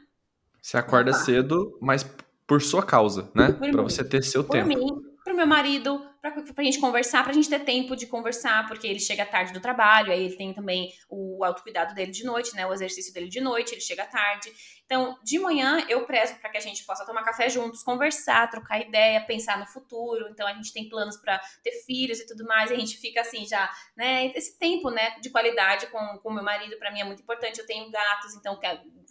Você 0.62 0.78
acorda 0.78 1.14
cedo, 1.14 1.78
mas 1.82 2.04
por 2.48 2.62
sua 2.62 2.84
causa, 2.84 3.32
né? 3.36 3.52
Para 3.52 3.84
você 3.84 4.04
ter 4.04 4.24
seu 4.24 4.44
por 4.44 4.54
tempo. 4.54 4.68
Mim, 4.68 5.02
pro 5.24 5.36
meu 5.36 5.46
marido, 5.46 6.09
pra, 6.22 6.32
pra 6.32 6.64
gente 6.64 6.80
conversar, 6.80 7.24
pra 7.24 7.34
gente 7.34 7.50
ter 7.50 7.60
tempo 7.60 7.96
de 7.96 8.08
conversar, 8.08 8.68
porque 8.68 8.88
ele 8.88 9.00
chega 9.00 9.26
tarde 9.26 9.54
do 9.54 9.62
trabalho, 9.62 10.12
aí 10.12 10.24
ele 10.26 10.36
tem 10.36 10.54
também 10.54 10.92
o 11.10 11.44
autocuidado 11.44 11.94
dele 11.94 12.12
de 12.12 12.24
noite, 12.24 12.56
né? 12.56 12.66
O 12.66 12.74
exercício 12.74 13.14
dele 13.14 13.30
de 13.30 13.42
noite, 13.42 13.74
ele 13.74 13.82
chega 13.82 14.06
tarde. 14.06 14.52
Então, 14.90 15.20
de 15.24 15.38
manhã 15.38 15.86
eu 15.88 16.04
prezo 16.08 16.34
para 16.40 16.50
que 16.50 16.58
a 16.58 16.60
gente 16.60 16.84
possa 16.84 17.06
tomar 17.06 17.24
café 17.24 17.48
juntos, 17.48 17.84
conversar, 17.84 18.50
trocar 18.50 18.80
ideia, 18.80 19.24
pensar 19.24 19.60
no 19.60 19.68
futuro. 19.68 20.28
Então, 20.32 20.48
a 20.48 20.54
gente 20.56 20.74
tem 20.74 20.90
planos 20.90 21.16
para 21.16 21.40
ter 21.64 21.74
filhos 21.86 22.20
e 22.20 22.26
tudo 22.26 22.44
mais, 22.44 22.72
e 22.72 22.74
a 22.74 22.80
gente 22.80 22.98
fica 22.98 23.22
assim 23.22 23.46
já, 23.46 23.70
né? 23.96 24.32
Esse 24.36 24.58
tempo, 24.58 24.90
né, 24.90 25.12
de 25.20 25.30
qualidade 25.30 25.86
com 25.92 26.20
o 26.24 26.34
meu 26.34 26.44
marido, 26.44 26.76
para 26.80 26.92
mim 26.92 27.02
é 27.02 27.04
muito 27.04 27.22
importante. 27.22 27.60
Eu 27.60 27.68
tenho 27.68 27.92
gatos, 27.92 28.34
então 28.34 28.60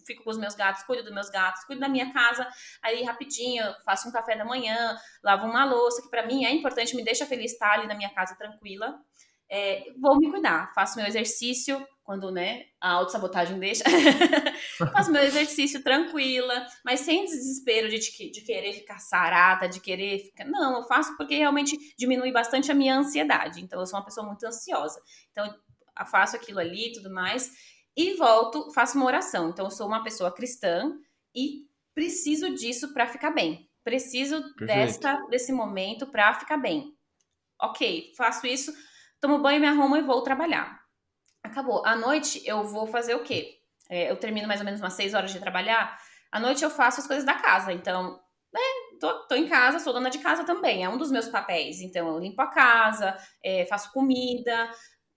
fico 0.04 0.24
com 0.24 0.30
os 0.30 0.38
meus 0.38 0.56
gatos, 0.56 0.82
cuido 0.82 1.04
dos 1.04 1.14
meus 1.14 1.30
gatos, 1.30 1.62
cuido 1.62 1.80
da 1.80 1.88
minha 1.88 2.12
casa, 2.12 2.48
aí 2.82 3.04
rapidinho, 3.04 3.64
faço 3.84 4.08
um 4.08 4.12
café 4.12 4.34
da 4.36 4.44
manhã, 4.44 4.98
lavo 5.22 5.46
uma 5.46 5.64
louça, 5.64 6.02
que 6.02 6.10
para 6.10 6.26
mim 6.26 6.44
é 6.44 6.50
importante, 6.50 6.96
me 6.96 7.04
deixa 7.04 7.24
feliz 7.24 7.52
estar 7.52 7.74
ali 7.74 7.86
na 7.86 7.94
minha 7.94 8.12
casa 8.12 8.34
tranquila. 8.34 8.98
É, 9.48 9.84
vou 10.00 10.18
me 10.18 10.28
cuidar, 10.28 10.72
faço 10.74 10.98
meu 10.98 11.06
exercício, 11.06 11.86
quando 12.09 12.30
né, 12.30 12.64
a 12.80 12.92
autossabotagem 12.92 13.59
deixa. 13.59 13.84
faço 14.94 15.12
meu 15.12 15.22
exercício 15.22 15.82
tranquila, 15.82 16.66
mas 16.82 17.00
sem 17.00 17.26
desespero 17.26 17.86
de, 17.86 17.98
de 17.98 18.40
querer 18.40 18.72
ficar 18.72 18.98
sarada, 18.98 19.68
de 19.68 19.78
querer 19.78 20.20
ficar. 20.20 20.46
Não, 20.46 20.78
eu 20.78 20.84
faço 20.84 21.14
porque 21.18 21.36
realmente 21.36 21.76
diminui 21.98 22.32
bastante 22.32 22.72
a 22.72 22.74
minha 22.74 22.96
ansiedade. 22.96 23.61
Então, 23.61 23.78
eu 23.78 23.84
sou 23.84 23.98
uma 23.98 24.06
pessoa 24.06 24.26
muito 24.26 24.42
ansiosa. 24.46 24.98
Então, 25.30 25.44
eu 25.44 26.06
faço 26.06 26.34
aquilo 26.34 26.61
ali 26.61 26.88
e 26.88 26.92
tudo 26.94 27.11
mais 27.11 27.52
e 27.94 28.14
volto, 28.14 28.72
faço 28.72 28.96
uma 28.96 29.04
oração. 29.04 29.50
Então, 29.50 29.66
eu 29.66 29.70
sou 29.70 29.86
uma 29.86 30.02
pessoa 30.02 30.32
cristã 30.32 30.90
e 31.36 31.66
preciso 31.94 32.54
disso 32.54 32.94
para 32.94 33.06
ficar 33.06 33.32
bem. 33.32 33.68
Preciso 33.84 34.42
desta, 34.64 35.26
desse 35.28 35.52
momento 35.52 36.06
para 36.06 36.32
ficar 36.32 36.56
bem. 36.56 36.96
Ok, 37.61 38.14
faço 38.16 38.46
isso, 38.46 38.72
tomo 39.20 39.40
banho, 39.40 39.61
me 39.61 39.66
arrumo 39.66 39.94
e 39.94 40.00
vou 40.00 40.22
trabalhar. 40.22 40.77
Acabou. 41.43 41.84
À 41.84 41.97
noite 41.97 42.43
eu 42.45 42.64
vou 42.64 42.86
fazer 42.86 43.14
o 43.14 43.22
quê? 43.22 43.59
É, 43.91 44.11
eu 44.11 44.16
termino 44.16 44.47
mais 44.47 44.61
ou 44.61 44.66
menos 44.66 44.80
umas 44.80 44.93
seis 44.93 45.14
horas 45.14 45.32
de 45.32 45.41
trabalhar. 45.41 45.99
À 46.30 46.39
noite 46.39 46.62
eu 46.62 46.70
faço 46.70 47.01
as 47.01 47.07
coisas 47.07 47.24
da 47.24 47.34
casa. 47.34 47.72
Então, 47.72 48.20
né, 48.53 48.61
tô, 49.01 49.26
tô 49.26 49.34
em 49.34 49.49
casa, 49.49 49.78
sou 49.78 49.93
dona 49.93 50.11
de 50.11 50.18
casa 50.18 50.45
também. 50.45 50.84
É 50.84 50.89
um 50.89 50.99
dos 50.99 51.11
meus 51.11 51.28
papéis. 51.28 51.80
Então, 51.80 52.09
eu 52.09 52.18
limpo 52.18 52.41
a 52.43 52.49
casa, 52.49 53.16
é, 53.43 53.64
faço 53.66 53.93
comida, 53.93 54.70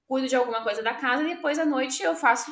cuido 0.08 0.28
de 0.28 0.36
alguma 0.36 0.64
coisa 0.64 0.82
da 0.82 0.94
casa 0.94 1.24
e 1.24 1.36
depois 1.36 1.60
à 1.60 1.66
noite 1.66 2.02
eu 2.02 2.16
faço 2.16 2.52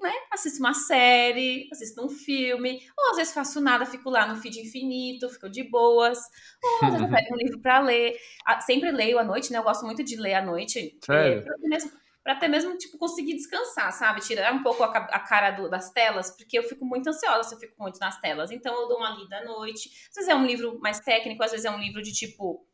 né? 0.00 0.12
Assisto 0.30 0.60
uma 0.60 0.74
série, 0.74 1.68
assisto 1.72 2.04
um 2.04 2.08
filme, 2.08 2.80
ou 2.96 3.10
às 3.10 3.16
vezes 3.16 3.32
faço 3.32 3.60
nada, 3.60 3.86
fico 3.86 4.10
lá 4.10 4.26
no 4.26 4.36
feed 4.36 4.60
infinito, 4.60 5.30
fico 5.30 5.48
de 5.48 5.62
boas, 5.64 6.18
ou 6.62 6.88
às 6.88 6.94
vezes 6.94 7.10
pego 7.10 7.34
um 7.34 7.38
livro 7.38 7.60
para 7.60 7.80
ler. 7.80 8.16
Sempre 8.60 8.92
leio 8.92 9.18
à 9.18 9.24
noite, 9.24 9.50
né? 9.50 9.58
Eu 9.58 9.62
gosto 9.62 9.86
muito 9.86 10.04
de 10.04 10.16
ler 10.16 10.34
à 10.34 10.42
noite. 10.42 10.98
Sério? 11.04 11.44
É, 11.48 11.68
mesmo, 11.68 11.90
pra 12.24 12.32
até 12.32 12.48
mesmo, 12.48 12.76
tipo, 12.76 12.98
conseguir 12.98 13.34
descansar, 13.34 13.92
sabe? 13.92 14.22
Tirar 14.22 14.52
um 14.52 14.62
pouco 14.62 14.82
a, 14.82 14.88
a 14.88 15.20
cara 15.20 15.50
do, 15.50 15.68
das 15.68 15.90
telas, 15.90 16.30
porque 16.36 16.58
eu 16.58 16.62
fico 16.62 16.84
muito 16.84 17.08
ansiosa 17.08 17.50
se 17.50 17.54
eu 17.54 17.58
fico 17.60 17.74
muito 17.78 18.00
nas 18.00 18.18
telas. 18.18 18.50
Então 18.50 18.74
eu 18.74 18.88
dou 18.88 18.96
uma 18.96 19.10
lida 19.10 19.36
à 19.36 19.44
noite. 19.44 19.90
Às 20.08 20.14
vezes 20.16 20.30
é 20.30 20.34
um 20.34 20.46
livro 20.46 20.80
mais 20.80 20.98
técnico, 21.00 21.44
às 21.44 21.50
vezes 21.50 21.66
é 21.66 21.70
um 21.70 21.78
livro 21.78 22.02
de 22.02 22.12
tipo 22.12 22.66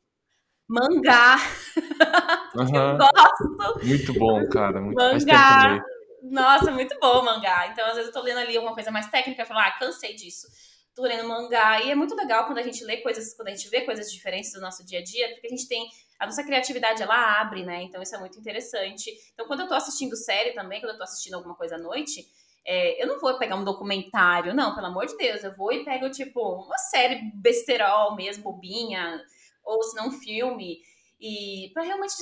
mangá. 0.68 1.36
Uhum. 2.52 2.76
eu 2.76 2.98
gosto. 2.98 3.86
Muito 3.86 4.12
bom, 4.14 4.48
cara. 4.48 4.80
Muito 4.80 4.96
mangá. 4.96 5.80
Nossa, 6.22 6.70
muito 6.72 6.98
bom 6.98 7.20
o 7.20 7.24
mangá. 7.24 7.68
Então, 7.68 7.86
às 7.86 7.94
vezes, 7.94 8.08
eu 8.08 8.12
tô 8.12 8.20
lendo 8.22 8.38
ali 8.38 8.56
alguma 8.56 8.74
coisa 8.74 8.90
mais 8.90 9.08
técnica 9.08 9.42
e 9.42 9.46
falo, 9.46 9.60
ah, 9.60 9.70
cansei 9.78 10.14
disso. 10.14 10.48
Tô 10.94 11.02
lendo 11.02 11.28
mangá. 11.28 11.80
E 11.80 11.90
é 11.90 11.94
muito 11.94 12.14
legal 12.14 12.46
quando 12.46 12.58
a 12.58 12.62
gente 12.62 12.84
lê 12.84 12.98
coisas, 12.98 13.34
quando 13.34 13.48
a 13.48 13.50
gente 13.52 13.68
vê 13.68 13.82
coisas 13.82 14.10
diferentes 14.10 14.52
do 14.52 14.60
nosso 14.60 14.84
dia 14.84 14.98
a 14.98 15.04
dia, 15.04 15.28
porque 15.30 15.46
a 15.46 15.50
gente 15.50 15.68
tem. 15.68 15.88
A 16.20 16.26
nossa 16.26 16.44
criatividade, 16.44 17.02
ela 17.02 17.40
abre, 17.40 17.64
né? 17.64 17.82
Então, 17.82 18.02
isso 18.02 18.14
é 18.14 18.18
muito 18.18 18.38
interessante. 18.38 19.10
Então, 19.32 19.46
quando 19.46 19.60
eu 19.60 19.68
tô 19.68 19.74
assistindo 19.74 20.14
série 20.14 20.52
também, 20.52 20.78
quando 20.78 20.92
eu 20.92 20.98
tô 20.98 21.02
assistindo 21.02 21.34
alguma 21.34 21.54
coisa 21.54 21.76
à 21.76 21.78
noite, 21.78 22.28
é, 22.64 23.02
eu 23.02 23.08
não 23.08 23.18
vou 23.18 23.38
pegar 23.38 23.56
um 23.56 23.64
documentário, 23.64 24.54
não, 24.54 24.74
pelo 24.74 24.88
amor 24.88 25.06
de 25.06 25.16
Deus. 25.16 25.42
Eu 25.42 25.56
vou 25.56 25.72
e 25.72 25.82
pego, 25.82 26.10
tipo, 26.10 26.40
uma 26.40 26.76
série 26.76 27.32
besterol 27.34 28.14
mesmo, 28.14 28.44
bobinha, 28.44 29.18
ou 29.64 29.82
se 29.82 29.96
não, 29.96 30.08
um 30.08 30.12
filme. 30.12 30.78
E 31.18 31.70
para 31.72 31.84
realmente 31.84 32.14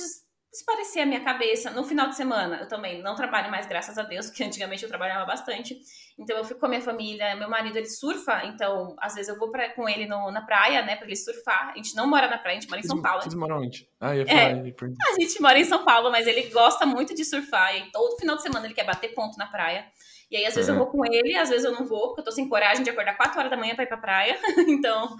parecia 0.65 1.03
a 1.03 1.05
minha 1.05 1.23
cabeça. 1.23 1.69
No 1.71 1.83
final 1.83 2.07
de 2.07 2.15
semana, 2.15 2.57
eu 2.61 2.67
também 2.67 3.01
não 3.01 3.15
trabalho 3.15 3.51
mais, 3.51 3.67
graças 3.67 3.97
a 3.97 4.03
Deus, 4.03 4.27
porque 4.29 4.43
antigamente 4.43 4.83
eu 4.83 4.89
trabalhava 4.89 5.25
bastante. 5.25 5.79
Então 6.17 6.37
eu 6.37 6.43
fico 6.43 6.59
com 6.59 6.65
a 6.65 6.69
minha 6.69 6.81
família. 6.81 7.35
Meu 7.35 7.49
marido, 7.49 7.77
ele 7.77 7.89
surfa, 7.89 8.45
então 8.45 8.95
às 8.99 9.13
vezes 9.15 9.29
eu 9.29 9.37
vou 9.37 9.51
pra, 9.51 9.69
com 9.73 9.87
ele 9.87 10.05
no, 10.05 10.31
na 10.31 10.41
praia, 10.41 10.81
né, 10.81 10.95
pra 10.95 11.05
ele 11.05 11.15
surfar. 11.15 11.71
A 11.73 11.77
gente 11.77 11.95
não 11.95 12.07
mora 12.07 12.27
na 12.27 12.37
praia, 12.37 12.57
a 12.57 12.61
gente 12.61 12.69
mora 12.69 12.81
em 12.81 12.87
São 12.87 13.01
Paulo. 13.01 13.21
Vocês 13.21 13.35
moram 13.35 13.59
onde? 13.59 13.87
Ah, 13.99 14.15
ia 14.15 14.25
falar. 14.25 14.39
É, 14.39 14.51
a 14.51 15.19
gente 15.19 15.41
mora 15.41 15.59
em 15.59 15.65
São 15.65 15.85
Paulo, 15.85 16.11
mas 16.11 16.27
ele 16.27 16.49
gosta 16.49 16.85
muito 16.85 17.13
de 17.13 17.23
surfar. 17.23 17.75
E 17.77 17.91
todo 17.91 18.17
final 18.17 18.35
de 18.35 18.41
semana 18.41 18.65
ele 18.65 18.73
quer 18.73 18.85
bater 18.85 19.13
ponto 19.13 19.37
na 19.37 19.47
praia. 19.47 19.85
E 20.31 20.37
aí, 20.37 20.45
às 20.45 20.53
vezes, 20.53 20.69
é. 20.69 20.73
eu 20.73 20.77
vou 20.77 20.87
com 20.87 21.03
ele, 21.03 21.35
às 21.35 21.49
vezes 21.49 21.65
eu 21.65 21.71
não 21.71 21.87
vou, 21.87 22.09
porque 22.09 22.21
eu 22.21 22.25
tô 22.25 22.31
sem 22.31 22.47
coragem 22.47 22.83
de 22.83 22.89
acordar 22.89 23.17
4 23.17 23.39
horas 23.39 23.49
da 23.49 23.57
manhã 23.57 23.73
pra 23.73 23.83
ir 23.83 23.87
pra 23.87 23.97
praia. 23.97 24.37
então, 24.69 25.15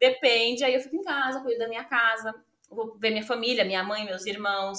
depende. 0.00 0.64
Aí 0.64 0.74
eu 0.74 0.80
fico 0.80 0.96
em 0.96 1.02
casa, 1.02 1.40
cuido 1.40 1.58
da 1.58 1.68
minha 1.68 1.84
casa, 1.84 2.34
vou 2.68 2.98
ver 2.98 3.10
minha 3.10 3.26
família, 3.26 3.64
minha 3.64 3.82
mãe, 3.82 4.04
meus 4.04 4.26
irmãos 4.26 4.78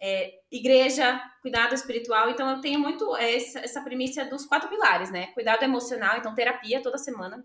é, 0.00 0.32
igreja, 0.50 1.20
cuidado 1.42 1.74
espiritual. 1.74 2.30
Então, 2.30 2.48
eu 2.48 2.60
tenho 2.60 2.78
muito 2.78 3.16
essa, 3.16 3.60
essa 3.60 3.82
primícia 3.82 4.24
dos 4.26 4.46
quatro 4.46 4.68
pilares, 4.68 5.10
né? 5.10 5.28
Cuidado 5.28 5.62
emocional, 5.62 6.18
então, 6.18 6.34
terapia 6.34 6.82
toda 6.82 6.98
semana. 6.98 7.44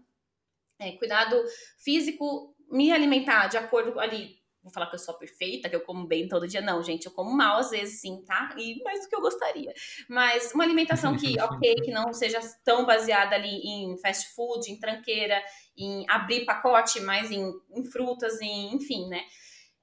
É, 0.79 0.91
cuidado 0.93 1.41
físico, 1.83 2.55
me 2.69 2.91
alimentar 2.91 3.47
de 3.47 3.57
acordo 3.57 3.99
ali. 3.99 4.41
Vou 4.61 4.71
falar 4.71 4.87
que 4.87 4.95
eu 4.95 4.99
sou 4.99 5.17
perfeita, 5.17 5.69
que 5.69 5.75
eu 5.75 5.81
como 5.81 6.07
bem 6.07 6.27
todo 6.27 6.47
dia. 6.47 6.61
Não, 6.61 6.81
gente, 6.81 7.05
eu 7.05 7.11
como 7.11 7.35
mal 7.35 7.57
às 7.57 7.71
vezes, 7.71 7.99
sim, 7.99 8.23
tá? 8.25 8.55
E 8.57 8.81
mais 8.81 9.01
do 9.01 9.09
que 9.09 9.15
eu 9.15 9.19
gostaria. 9.19 9.73
Mas 10.07 10.53
uma 10.53 10.63
alimentação 10.63 11.17
que, 11.17 11.35
ok, 11.41 11.75
que 11.75 11.91
não 11.91 12.13
seja 12.13 12.39
tão 12.63 12.85
baseada 12.85 13.35
ali 13.35 13.49
em 13.49 13.97
fast 13.97 14.33
food, 14.33 14.71
em 14.71 14.79
tranqueira, 14.79 15.41
em 15.77 16.05
abrir 16.09 16.45
pacote, 16.45 17.01
mas 17.01 17.29
em, 17.29 17.51
em 17.75 17.83
frutas, 17.83 18.39
em, 18.39 18.75
enfim, 18.75 19.09
né? 19.09 19.23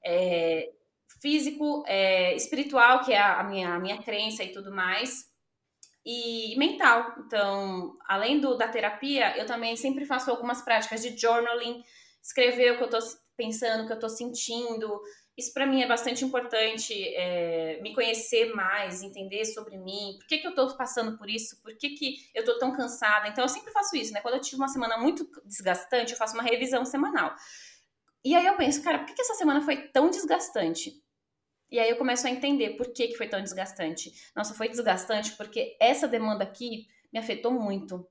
É, 0.04 0.70
físico, 1.20 1.84
é, 1.86 2.34
espiritual, 2.34 3.04
que 3.04 3.12
é 3.12 3.20
a 3.20 3.42
minha, 3.44 3.74
a 3.74 3.78
minha 3.78 3.98
crença 4.02 4.42
e 4.42 4.52
tudo 4.52 4.72
mais, 4.72 5.26
e 6.04 6.56
mental. 6.56 7.14
Então, 7.26 7.96
além 8.08 8.40
do, 8.40 8.56
da 8.56 8.68
terapia, 8.68 9.36
eu 9.36 9.46
também 9.46 9.76
sempre 9.76 10.04
faço 10.06 10.30
algumas 10.30 10.62
práticas 10.62 11.02
de 11.02 11.16
journaling, 11.16 11.82
escrever 12.22 12.72
o 12.72 12.78
que 12.78 12.84
eu 12.84 12.90
tô 12.90 12.98
pensando, 13.36 13.84
o 13.84 13.86
que 13.86 13.92
eu 13.92 13.98
tô 13.98 14.08
sentindo. 14.08 15.00
Isso 15.36 15.52
para 15.54 15.66
mim 15.66 15.82
é 15.82 15.86
bastante 15.86 16.24
importante, 16.24 16.92
é, 17.14 17.80
me 17.80 17.94
conhecer 17.94 18.52
mais, 18.54 19.02
entender 19.02 19.44
sobre 19.46 19.78
mim, 19.78 20.16
por 20.18 20.26
que, 20.26 20.38
que 20.38 20.46
eu 20.46 20.54
tô 20.54 20.76
passando 20.76 21.16
por 21.16 21.30
isso, 21.30 21.60
por 21.62 21.74
que, 21.78 21.90
que 21.90 22.16
eu 22.34 22.44
tô 22.44 22.58
tão 22.58 22.76
cansada. 22.76 23.28
Então, 23.28 23.44
eu 23.44 23.48
sempre 23.48 23.72
faço 23.72 23.96
isso, 23.96 24.12
né? 24.12 24.20
Quando 24.20 24.34
eu 24.34 24.40
tive 24.40 24.56
uma 24.56 24.68
semana 24.68 24.98
muito 24.98 25.26
desgastante, 25.46 26.12
eu 26.12 26.18
faço 26.18 26.34
uma 26.34 26.42
revisão 26.42 26.84
semanal. 26.84 27.34
E 28.24 28.34
aí 28.34 28.46
eu 28.46 28.56
penso, 28.56 28.82
cara, 28.82 28.98
por 28.98 29.06
que, 29.06 29.14
que 29.14 29.22
essa 29.22 29.34
semana 29.34 29.62
foi 29.62 29.88
tão 29.88 30.10
desgastante? 30.10 30.92
E 31.70 31.78
aí 31.78 31.88
eu 31.88 31.96
começo 31.96 32.26
a 32.26 32.30
entender 32.30 32.70
por 32.70 32.92
que, 32.92 33.08
que 33.08 33.16
foi 33.16 33.28
tão 33.28 33.42
desgastante. 33.42 34.12
Nossa, 34.34 34.54
foi 34.54 34.68
desgastante 34.68 35.32
porque 35.36 35.76
essa 35.80 36.08
demanda 36.08 36.44
aqui 36.44 36.86
me 37.12 37.18
afetou 37.18 37.52
muito. 37.52 38.06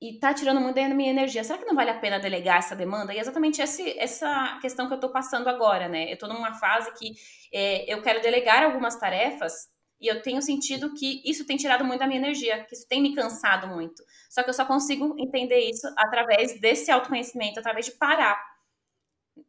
E 0.00 0.18
tá 0.18 0.32
tirando 0.32 0.60
muito 0.60 0.76
da 0.76 0.88
minha 0.88 1.10
energia. 1.10 1.44
Será 1.44 1.58
que 1.58 1.66
não 1.66 1.74
vale 1.74 1.90
a 1.90 1.98
pena 1.98 2.18
delegar 2.18 2.58
essa 2.58 2.74
demanda? 2.74 3.12
E 3.12 3.18
é 3.18 3.20
exatamente 3.20 3.60
essa 3.60 4.58
questão 4.62 4.88
que 4.88 4.94
eu 4.94 5.00
tô 5.00 5.10
passando 5.10 5.48
agora, 5.48 5.88
né? 5.88 6.10
Eu 6.10 6.16
tô 6.16 6.26
numa 6.26 6.54
fase 6.54 6.90
que 6.94 7.12
é, 7.52 7.92
eu 7.92 8.00
quero 8.00 8.22
delegar 8.22 8.62
algumas 8.62 8.96
tarefas 8.96 9.68
e 10.00 10.06
eu 10.06 10.22
tenho 10.22 10.40
sentido 10.40 10.94
que 10.94 11.20
isso 11.24 11.46
tem 11.46 11.58
tirado 11.58 11.84
muito 11.84 12.00
da 12.00 12.06
minha 12.06 12.18
energia, 12.18 12.64
que 12.64 12.74
isso 12.74 12.88
tem 12.88 13.02
me 13.02 13.14
cansado 13.14 13.68
muito. 13.68 14.02
Só 14.30 14.42
que 14.42 14.48
eu 14.48 14.54
só 14.54 14.64
consigo 14.64 15.14
entender 15.18 15.58
isso 15.68 15.86
através 15.98 16.58
desse 16.58 16.90
autoconhecimento, 16.90 17.60
através 17.60 17.84
de 17.84 17.92
parar. 17.92 18.42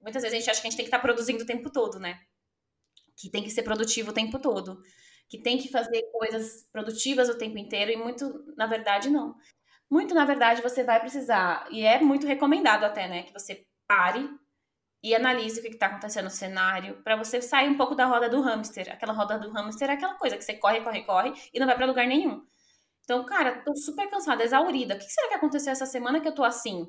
Muitas 0.01 0.21
vezes 0.23 0.35
a 0.35 0.39
gente 0.39 0.49
acha 0.49 0.61
que 0.61 0.67
a 0.67 0.69
gente 0.69 0.77
tem 0.77 0.85
que 0.85 0.89
estar 0.89 0.99
tá 0.99 1.03
produzindo 1.03 1.43
o 1.43 1.45
tempo 1.45 1.69
todo, 1.69 1.99
né? 1.99 2.19
que 3.21 3.29
tem 3.29 3.43
que 3.43 3.51
ser 3.51 3.63
produtivo 3.63 4.09
o 4.09 4.13
tempo 4.13 4.39
todo, 4.39 4.81
que 5.29 5.37
tem 5.37 5.57
que 5.57 5.69
fazer 5.69 6.01
coisas 6.11 6.67
produtivas 6.71 7.29
o 7.29 7.37
tempo 7.37 7.57
inteiro 7.57 7.91
e 7.91 7.95
muito, 7.95 8.43
na 8.57 8.65
verdade, 8.65 9.09
não. 9.09 9.35
Muito, 9.89 10.15
na 10.15 10.25
verdade, 10.25 10.61
você 10.61 10.83
vai 10.83 10.99
precisar, 10.99 11.67
e 11.69 11.85
é 11.85 12.01
muito 12.01 12.25
recomendado 12.25 12.83
até, 12.83 13.07
né, 13.07 13.23
que 13.23 13.33
você 13.33 13.65
pare 13.87 14.27
e 15.03 15.15
analise 15.15 15.59
o 15.59 15.63
que 15.63 15.69
está 15.69 15.87
acontecendo 15.87 16.25
no 16.25 16.29
cenário, 16.31 17.01
para 17.03 17.15
você 17.15 17.41
sair 17.41 17.69
um 17.69 17.77
pouco 17.77 17.95
da 17.95 18.05
roda 18.05 18.29
do 18.29 18.41
hamster. 18.41 18.91
Aquela 18.91 19.13
roda 19.13 19.37
do 19.39 19.51
hamster 19.51 19.89
é 19.89 19.93
aquela 19.93 20.15
coisa 20.15 20.37
que 20.37 20.43
você 20.43 20.55
corre, 20.55 20.81
corre, 20.81 21.03
corre 21.03 21.33
e 21.53 21.59
não 21.59 21.67
vai 21.67 21.75
para 21.75 21.85
lugar 21.87 22.07
nenhum. 22.07 22.45
Então, 23.03 23.25
cara, 23.25 23.63
tô 23.63 23.75
super 23.75 24.09
cansada, 24.09 24.43
exaurida. 24.43 24.95
O 24.95 24.97
que 24.97 25.05
será 25.05 25.29
que 25.29 25.33
aconteceu 25.35 25.71
essa 25.71 25.87
semana 25.87 26.21
que 26.21 26.27
eu 26.27 26.35
tô 26.35 26.43
assim? 26.43 26.85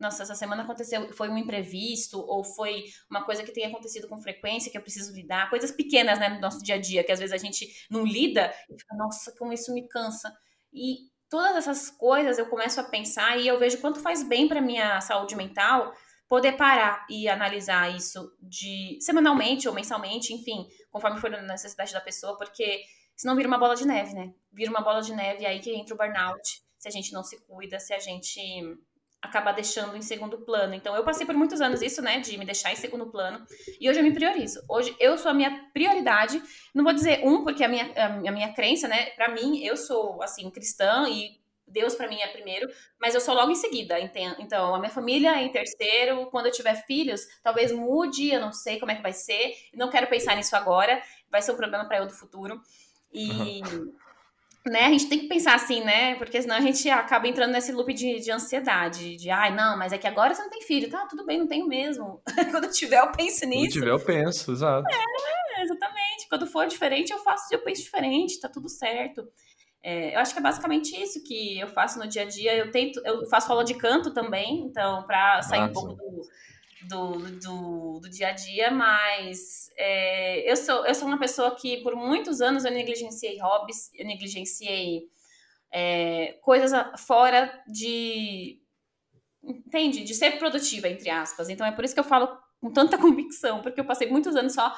Nossa, 0.00 0.22
essa 0.22 0.34
semana 0.34 0.62
aconteceu, 0.62 1.12
foi 1.12 1.28
um 1.28 1.36
imprevisto, 1.36 2.18
ou 2.18 2.42
foi 2.42 2.84
uma 3.10 3.22
coisa 3.22 3.42
que 3.42 3.52
tem 3.52 3.66
acontecido 3.66 4.08
com 4.08 4.16
frequência, 4.16 4.72
que 4.72 4.78
eu 4.78 4.82
preciso 4.82 5.12
lidar, 5.12 5.50
coisas 5.50 5.70
pequenas, 5.70 6.18
né, 6.18 6.30
no 6.30 6.40
nosso 6.40 6.62
dia 6.62 6.76
a 6.76 6.80
dia, 6.80 7.04
que 7.04 7.12
às 7.12 7.18
vezes 7.18 7.34
a 7.34 7.36
gente 7.36 7.68
não 7.90 8.02
lida 8.02 8.50
e 8.70 8.78
fica, 8.78 8.96
nossa, 8.96 9.30
como 9.38 9.52
isso 9.52 9.74
me 9.74 9.86
cansa. 9.86 10.32
E 10.72 11.10
todas 11.28 11.54
essas 11.56 11.90
coisas 11.90 12.38
eu 12.38 12.46
começo 12.48 12.80
a 12.80 12.84
pensar 12.84 13.36
e 13.36 13.46
eu 13.46 13.58
vejo 13.58 13.78
quanto 13.78 14.00
faz 14.00 14.22
bem 14.22 14.48
para 14.48 14.62
minha 14.62 15.00
saúde 15.02 15.36
mental 15.36 15.92
poder 16.26 16.52
parar 16.52 17.04
e 17.10 17.28
analisar 17.28 17.94
isso 17.94 18.32
de 18.40 18.96
semanalmente 19.00 19.68
ou 19.68 19.74
mensalmente, 19.74 20.32
enfim, 20.32 20.66
conforme 20.90 21.20
for 21.20 21.34
a 21.34 21.42
necessidade 21.42 21.92
da 21.92 22.00
pessoa, 22.00 22.38
porque 22.38 22.82
senão 23.14 23.36
vira 23.36 23.48
uma 23.48 23.58
bola 23.58 23.74
de 23.74 23.86
neve, 23.86 24.14
né? 24.14 24.32
Vira 24.50 24.70
uma 24.70 24.80
bola 24.80 25.02
de 25.02 25.12
neve 25.12 25.44
aí 25.44 25.60
que 25.60 25.74
entra 25.74 25.94
o 25.94 25.98
burnout, 25.98 26.62
se 26.78 26.88
a 26.88 26.90
gente 26.90 27.12
não 27.12 27.22
se 27.22 27.38
cuida, 27.46 27.78
se 27.78 27.92
a 27.92 27.98
gente 27.98 28.40
acaba 29.22 29.52
deixando 29.52 29.96
em 29.96 30.02
segundo 30.02 30.38
plano. 30.38 30.74
Então, 30.74 30.96
eu 30.96 31.04
passei 31.04 31.26
por 31.26 31.34
muitos 31.34 31.60
anos 31.60 31.82
isso, 31.82 32.00
né, 32.00 32.20
de 32.20 32.36
me 32.38 32.44
deixar 32.44 32.72
em 32.72 32.76
segundo 32.76 33.06
plano, 33.06 33.44
e 33.80 33.88
hoje 33.88 33.98
eu 33.98 34.04
me 34.04 34.12
priorizo. 34.12 34.62
Hoje 34.68 34.96
eu 34.98 35.18
sou 35.18 35.30
a 35.30 35.34
minha 35.34 35.68
prioridade. 35.72 36.42
Não 36.74 36.84
vou 36.84 36.92
dizer 36.92 37.20
um, 37.24 37.44
porque 37.44 37.62
a 37.62 37.68
minha, 37.68 37.92
a 37.96 38.32
minha 38.32 38.52
crença, 38.52 38.88
né, 38.88 39.06
para 39.10 39.28
mim, 39.28 39.62
eu 39.64 39.76
sou, 39.76 40.22
assim, 40.22 40.50
cristã 40.50 41.08
e 41.08 41.40
Deus 41.70 41.94
para 41.94 42.08
mim 42.08 42.20
é 42.20 42.26
primeiro, 42.26 42.68
mas 43.00 43.14
eu 43.14 43.20
sou 43.20 43.34
logo 43.34 43.50
em 43.52 43.54
seguida. 43.54 43.98
Então, 44.38 44.74
a 44.74 44.78
minha 44.78 44.90
família 44.90 45.38
é 45.38 45.42
em 45.42 45.52
terceiro. 45.52 46.26
Quando 46.26 46.46
eu 46.46 46.52
tiver 46.52 46.74
filhos, 46.84 47.20
talvez 47.42 47.70
mude, 47.70 48.30
eu 48.30 48.40
não 48.40 48.52
sei 48.52 48.78
como 48.80 48.90
é 48.90 48.96
que 48.96 49.02
vai 49.02 49.12
ser. 49.12 49.54
Não 49.72 49.88
quero 49.88 50.08
pensar 50.08 50.36
nisso 50.36 50.56
agora. 50.56 51.00
Vai 51.30 51.40
ser 51.40 51.52
um 51.52 51.56
problema 51.56 51.84
para 51.84 51.98
eu 51.98 52.06
do 52.06 52.12
futuro. 52.12 52.60
E 53.12 53.62
uhum. 53.62 53.94
Né, 54.66 54.86
a 54.86 54.90
gente 54.90 55.08
tem 55.08 55.18
que 55.20 55.28
pensar 55.28 55.54
assim, 55.54 55.82
né? 55.82 56.14
Porque 56.16 56.40
senão 56.40 56.56
a 56.56 56.60
gente 56.60 56.88
acaba 56.90 57.26
entrando 57.26 57.52
nesse 57.52 57.72
loop 57.72 57.92
de, 57.94 58.20
de 58.20 58.30
ansiedade, 58.30 59.16
de 59.16 59.30
ai, 59.30 59.54
não, 59.54 59.78
mas 59.78 59.92
é 59.92 59.98
que 59.98 60.06
agora 60.06 60.34
você 60.34 60.42
não 60.42 60.50
tem 60.50 60.62
filho. 60.62 60.90
Tá, 60.90 61.06
tudo 61.06 61.24
bem, 61.24 61.38
não 61.38 61.46
tenho 61.46 61.66
mesmo. 61.66 62.20
Quando 62.50 62.64
eu 62.64 62.70
tiver, 62.70 62.98
eu 62.98 63.10
penso 63.10 63.46
nisso. 63.46 63.62
Quando 63.62 63.72
tiver, 63.72 63.90
eu 63.90 64.00
penso, 64.00 64.52
exato. 64.52 64.86
É, 64.88 65.62
exatamente. 65.62 66.28
Quando 66.28 66.46
for 66.46 66.66
diferente, 66.66 67.10
eu 67.10 67.18
faço, 67.18 67.52
eu 67.52 67.62
penso 67.62 67.82
diferente, 67.82 68.40
tá 68.40 68.48
tudo 68.48 68.68
certo. 68.68 69.26
É, 69.82 70.14
eu 70.14 70.20
acho 70.20 70.34
que 70.34 70.38
é 70.38 70.42
basicamente 70.42 70.94
isso 70.94 71.22
que 71.24 71.58
eu 71.58 71.68
faço 71.68 71.98
no 71.98 72.06
dia 72.06 72.22
a 72.22 72.26
dia. 72.26 72.54
Eu 72.54 72.70
tento, 72.70 73.00
eu 73.04 73.26
faço 73.30 73.50
aula 73.50 73.64
de 73.64 73.74
canto 73.74 74.12
também, 74.12 74.60
então, 74.60 75.04
para 75.04 75.40
sair 75.42 75.60
Nossa. 75.60 75.70
um 75.70 75.72
pouco 75.72 75.94
do, 75.94 76.22
do, 76.88 77.12
do, 77.40 78.00
do, 78.00 78.10
dia 78.10 78.28
a 78.28 78.32
dia, 78.32 78.70
mas 78.70 79.70
é, 79.76 80.50
eu, 80.50 80.56
sou, 80.56 80.86
eu 80.86 80.94
sou 80.94 81.06
uma 81.06 81.18
pessoa 81.18 81.54
que 81.54 81.78
por 81.82 81.94
muitos 81.94 82.40
anos 82.40 82.64
eu 82.64 82.70
negligenciei 82.70 83.38
hobbies, 83.38 83.90
eu 83.94 84.06
negligenciei 84.06 85.08
é, 85.72 86.38
coisas 86.42 86.72
fora 86.98 87.52
de. 87.66 88.60
Entende? 89.42 90.04
De 90.04 90.14
ser 90.14 90.38
produtiva, 90.38 90.88
entre 90.88 91.08
aspas. 91.08 91.48
Então 91.48 91.66
é 91.66 91.72
por 91.72 91.84
isso 91.84 91.94
que 91.94 92.00
eu 92.00 92.04
falo 92.04 92.28
com 92.60 92.72
tanta 92.72 92.96
convicção, 92.98 93.62
porque 93.62 93.80
eu 93.80 93.86
passei 93.86 94.08
muitos 94.08 94.36
anos 94.36 94.54
só 94.54 94.74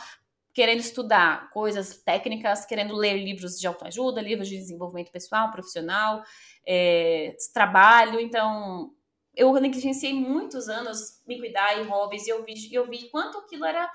querendo 0.52 0.80
estudar 0.80 1.50
coisas 1.50 2.02
técnicas, 2.02 2.66
querendo 2.66 2.94
ler 2.94 3.24
livros 3.24 3.58
de 3.58 3.66
autoajuda, 3.66 4.20
livros 4.20 4.48
de 4.48 4.56
desenvolvimento 4.56 5.10
pessoal, 5.10 5.50
profissional, 5.50 6.22
é, 6.66 7.34
trabalho. 7.54 8.20
Então, 8.20 8.92
eu 9.34 9.52
negligenciei 9.54 10.12
muitos 10.12 10.68
anos 10.68 11.22
me 11.26 11.38
cuidar 11.38 11.78
em 11.78 11.84
hobbies 11.84 12.26
e 12.26 12.30
eu 12.30 12.44
vi, 12.44 12.54
eu 12.72 12.86
vi 12.88 13.08
quanto 13.08 13.38
aquilo 13.38 13.64
era 13.64 13.90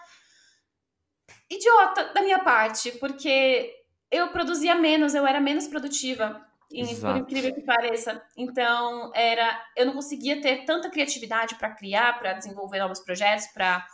idiota 1.49 2.13
da 2.13 2.21
minha 2.21 2.39
parte, 2.39 2.91
porque 2.93 3.73
eu 4.11 4.29
produzia 4.29 4.75
menos, 4.75 5.13
eu 5.13 5.25
era 5.25 5.39
menos 5.39 5.67
produtiva. 5.67 6.45
Exato. 6.71 7.13
Por 7.13 7.21
incrível 7.21 7.53
que 7.53 7.61
pareça. 7.61 8.21
Então, 8.35 9.11
era, 9.15 9.63
eu 9.75 9.85
não 9.85 9.93
conseguia 9.93 10.41
ter 10.41 10.65
tanta 10.65 10.89
criatividade 10.89 11.55
para 11.55 11.73
criar, 11.73 12.19
para 12.19 12.33
desenvolver 12.33 12.79
novos 12.79 12.99
projetos, 12.99 13.47
para 13.47 13.85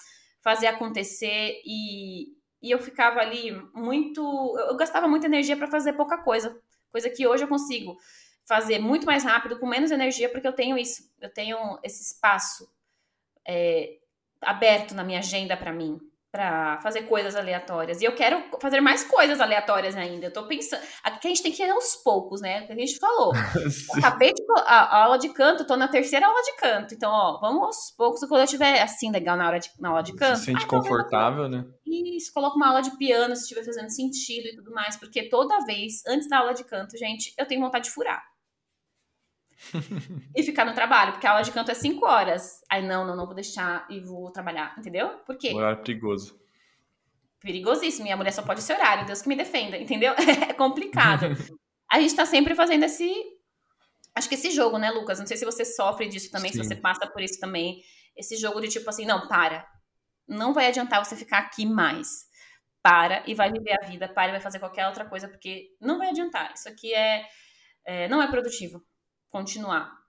fazer 0.41 0.68
acontecer 0.68 1.62
e, 1.66 2.30
e 2.62 2.72
eu 2.72 2.80
ficava 2.80 3.20
ali 3.20 3.52
muito. 3.74 4.22
Eu 4.70 4.76
gastava 4.76 5.08
muita 5.08 5.28
energia 5.28 5.56
para 5.56 5.68
fazer 5.68 5.94
pouca 5.94 6.18
coisa. 6.18 6.60
Coisa 6.91 7.10
que 7.10 7.28
hoje 7.28 7.44
eu 7.44 7.48
consigo 7.48 7.96
fazer 8.48 8.80
muito 8.80 9.06
mais 9.06 9.24
rápido, 9.24 9.60
com 9.60 9.66
menos 9.66 9.91
energia, 9.91 10.30
porque 10.30 10.48
eu 10.48 10.54
tenho 10.54 10.78
isso. 10.78 11.04
Eu 11.22 11.30
tenho 11.32 11.80
esse 11.84 12.02
espaço 12.04 12.70
é, 13.48 13.98
aberto 14.41 14.94
na 14.94 15.04
minha 15.04 15.20
agenda 15.20 15.56
para 15.56 15.72
mim 15.72 16.00
para 16.34 16.80
fazer 16.82 17.04
coisas 17.04 17.36
aleatórias. 17.36 18.02
E 18.02 18.06
eu 18.06 18.16
quero 18.16 18.44
fazer 18.60 18.82
mais 18.82 19.04
coisas 19.04 19.39
aleatórias 19.39 19.96
ainda. 19.96 20.26
Eu 20.26 20.34
tô 20.34 20.48
pensando. 20.48 20.82
Aqui 21.04 21.28
a 21.28 21.30
gente 21.30 21.44
tem 21.44 21.52
que 21.52 21.62
ir 21.62 21.70
aos 21.70 21.96
poucos, 21.98 22.41
né? 22.41 22.66
Que 22.66 22.74
a 22.74 22.76
gente 22.76 22.98
falou. 22.98 23.32
Acabei 23.96 24.34
de. 24.34 24.44
A, 24.66 24.80
a, 24.80 25.04
aula 25.04 25.20
de 25.20 25.30
canto, 25.30 25.64
tô 25.64 25.78
na 25.78 25.88
terceira 25.88 26.26
aula 26.26 26.41
de 26.41 26.56
canto. 26.56 26.96
Então, 26.96 27.12
ó, 27.12 27.39
vamos 27.39 27.62
aos 27.62 27.91
poucos. 27.96 28.20
Quando 28.22 28.39
eu 28.39 28.46
estiver 28.46 28.82
assim, 28.82 29.12
legal 29.12 29.38
na, 29.38 29.48
hora 29.48 29.60
de, 29.60 29.70
na 29.80 29.89
aula 29.89 30.02
de 30.02 30.16
canto. 30.16 30.39
Se 30.39 30.46
sente 30.46 30.66
confortável, 30.66 31.48
né? 31.48 31.66
Isso, 31.86 32.34
coloca 32.34 32.56
uma 32.56 32.70
aula 32.70 32.82
de 32.82 32.98
piano 32.98 33.36
se 33.36 33.44
estiver 33.44 33.64
fazendo 33.64 33.91
sentido 33.91 34.48
e 34.48 34.56
tudo 34.56 34.72
mais. 34.72 34.98
Porque 34.98 35.30
toda 35.30 35.64
vez, 35.68 36.02
antes 36.08 36.28
da 36.28 36.39
aula 36.39 36.56
de 36.56 36.64
canto, 36.64 36.98
gente, 36.98 37.32
eu 37.38 37.46
tenho 37.46 37.62
vontade 37.62 37.86
de 37.86 37.91
furar. 37.91 38.32
e 40.36 40.43
ficar 40.43 40.66
no 40.66 40.74
trabalho, 40.74 41.14
porque 41.14 41.28
a 41.28 41.32
aula 41.32 41.43
de 41.43 41.51
canto 41.51 41.72
é 41.72 41.74
5 41.74 42.05
horas. 42.05 42.61
Aí, 42.70 42.86
não, 42.86 43.05
não, 43.05 43.16
não 43.16 43.26
vou 43.26 43.36
deixar 43.36 43.86
e 43.89 43.99
vou 43.99 44.32
trabalhar, 44.32 44.76
entendeu? 44.78 45.09
Por 45.26 45.38
quê? 45.38 45.53
Horário 45.53 45.84
perigoso. 45.84 46.39
Perigosíssimo. 47.39 48.03
Minha 48.03 48.18
mulher 48.18 48.32
só 48.32 48.41
pode 48.41 48.61
ser 48.61 48.74
horário, 48.74 49.05
Deus 49.05 49.22
que 49.22 49.28
me 49.28 49.36
defenda, 49.36 49.78
entendeu? 49.78 50.14
É 50.49 50.53
complicado. 50.53 51.26
a 51.91 51.99
gente 51.99 52.16
tá 52.16 52.26
sempre 52.26 52.55
fazendo 52.55 52.84
esse. 52.84 53.11
Acho 54.16 54.30
que 54.30 54.36
esse 54.36 54.51
jogo, 54.51 54.78
né, 54.78 54.91
Lucas? 54.91 55.20
Não 55.20 55.26
sei 55.26 55.38
se 55.38 55.45
você 55.45 55.66
sofre 55.66 56.07
disso 56.07 56.32
também, 56.32 56.51
Sim. 56.51 56.61
se 56.61 56.68
você 56.68 56.76
passa 56.76 57.07
por 57.07 57.22
isso 57.22 57.39
também. 57.39 57.82
Esse 58.16 58.38
jogo 58.38 58.61
de 58.61 58.68
tipo 58.68 58.88
assim, 58.89 59.05
não, 59.05 59.28
para. 59.28 59.68
Não 60.28 60.53
vai 60.53 60.68
adiantar 60.68 61.03
você 61.03 61.16
ficar 61.16 61.39
aqui 61.39 61.66
mais. 61.66 62.32
Para 62.82 63.24
e 63.26 63.34
vai 63.34 63.51
viver 63.51 63.78
a 63.82 63.86
vida, 63.86 64.09
para 64.09 64.28
e 64.28 64.32
vai 64.32 64.41
fazer 64.41 64.59
qualquer 64.59 64.86
outra 64.88 65.05
coisa, 65.05 65.28
porque 65.28 65.70
não 65.80 65.97
vai 65.97 66.09
adiantar. 66.09 66.53
Isso 66.53 66.68
aqui 66.68 66.93
é, 66.93 67.26
é 67.86 68.07
não 68.09 68.22
é 68.22 68.28
produtivo 68.28 68.84
continuar. 69.34 69.99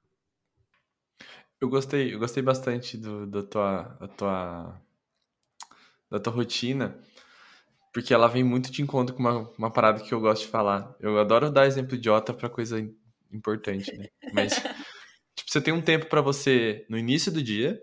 Eu 1.58 1.70
gostei, 1.70 2.12
eu 2.12 2.18
gostei 2.18 2.42
bastante 2.42 2.98
do, 2.98 3.26
da, 3.26 3.42
tua, 3.42 3.82
da, 3.98 4.08
tua, 4.08 4.82
da 6.10 6.20
tua 6.20 6.32
rotina, 6.32 6.94
porque 7.90 8.12
ela 8.12 8.28
vem 8.28 8.44
muito 8.44 8.70
de 8.70 8.82
encontro 8.82 9.16
com 9.16 9.22
uma, 9.22 9.50
uma 9.56 9.72
parada 9.72 10.02
que 10.02 10.12
eu 10.12 10.20
gosto 10.20 10.42
de 10.42 10.48
falar. 10.48 10.94
Eu 11.00 11.18
adoro 11.18 11.50
dar 11.50 11.66
exemplo 11.66 11.94
idiota 11.94 12.34
para 12.34 12.50
coisa 12.50 12.78
importante, 13.32 13.96
né? 13.96 14.08
Mas 14.34 14.52
tipo, 15.34 15.50
você 15.50 15.60
tem 15.60 15.72
um 15.72 15.80
tempo 15.80 16.04
para 16.06 16.20
você 16.20 16.84
no 16.90 16.98
início 16.98 17.32
do 17.32 17.42
dia 17.42 17.82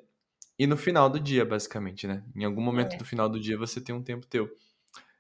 e 0.59 0.67
no 0.67 0.77
final 0.77 1.09
do 1.09 1.19
dia, 1.19 1.43
basicamente, 1.43 2.05
né? 2.05 2.23
Em 2.35 2.43
algum 2.43 2.61
momento 2.61 2.93
é. 2.93 2.97
do 2.97 3.05
final 3.05 3.27
do 3.27 3.39
dia 3.39 3.57
você 3.57 3.81
tem 3.81 3.95
um 3.95 4.03
tempo 4.03 4.27
teu. 4.27 4.47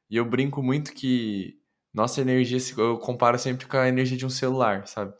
E 0.07 0.17
eu 0.17 0.25
brinco 0.25 0.61
muito 0.61 0.93
que 0.93 1.59
nossa 1.91 2.21
energia, 2.21 2.59
eu 2.77 2.99
comparo 2.99 3.39
sempre 3.39 3.65
com 3.65 3.77
a 3.77 3.87
energia 3.87 4.17
de 4.17 4.25
um 4.25 4.29
celular, 4.29 4.85
sabe? 4.85 5.15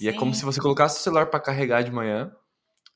E 0.00 0.08
é 0.08 0.12
como 0.12 0.34
se 0.34 0.44
você 0.44 0.60
colocasse 0.60 0.98
o 0.98 1.02
celular 1.02 1.26
para 1.26 1.40
carregar 1.40 1.82
de 1.82 1.90
manhã. 1.90 2.32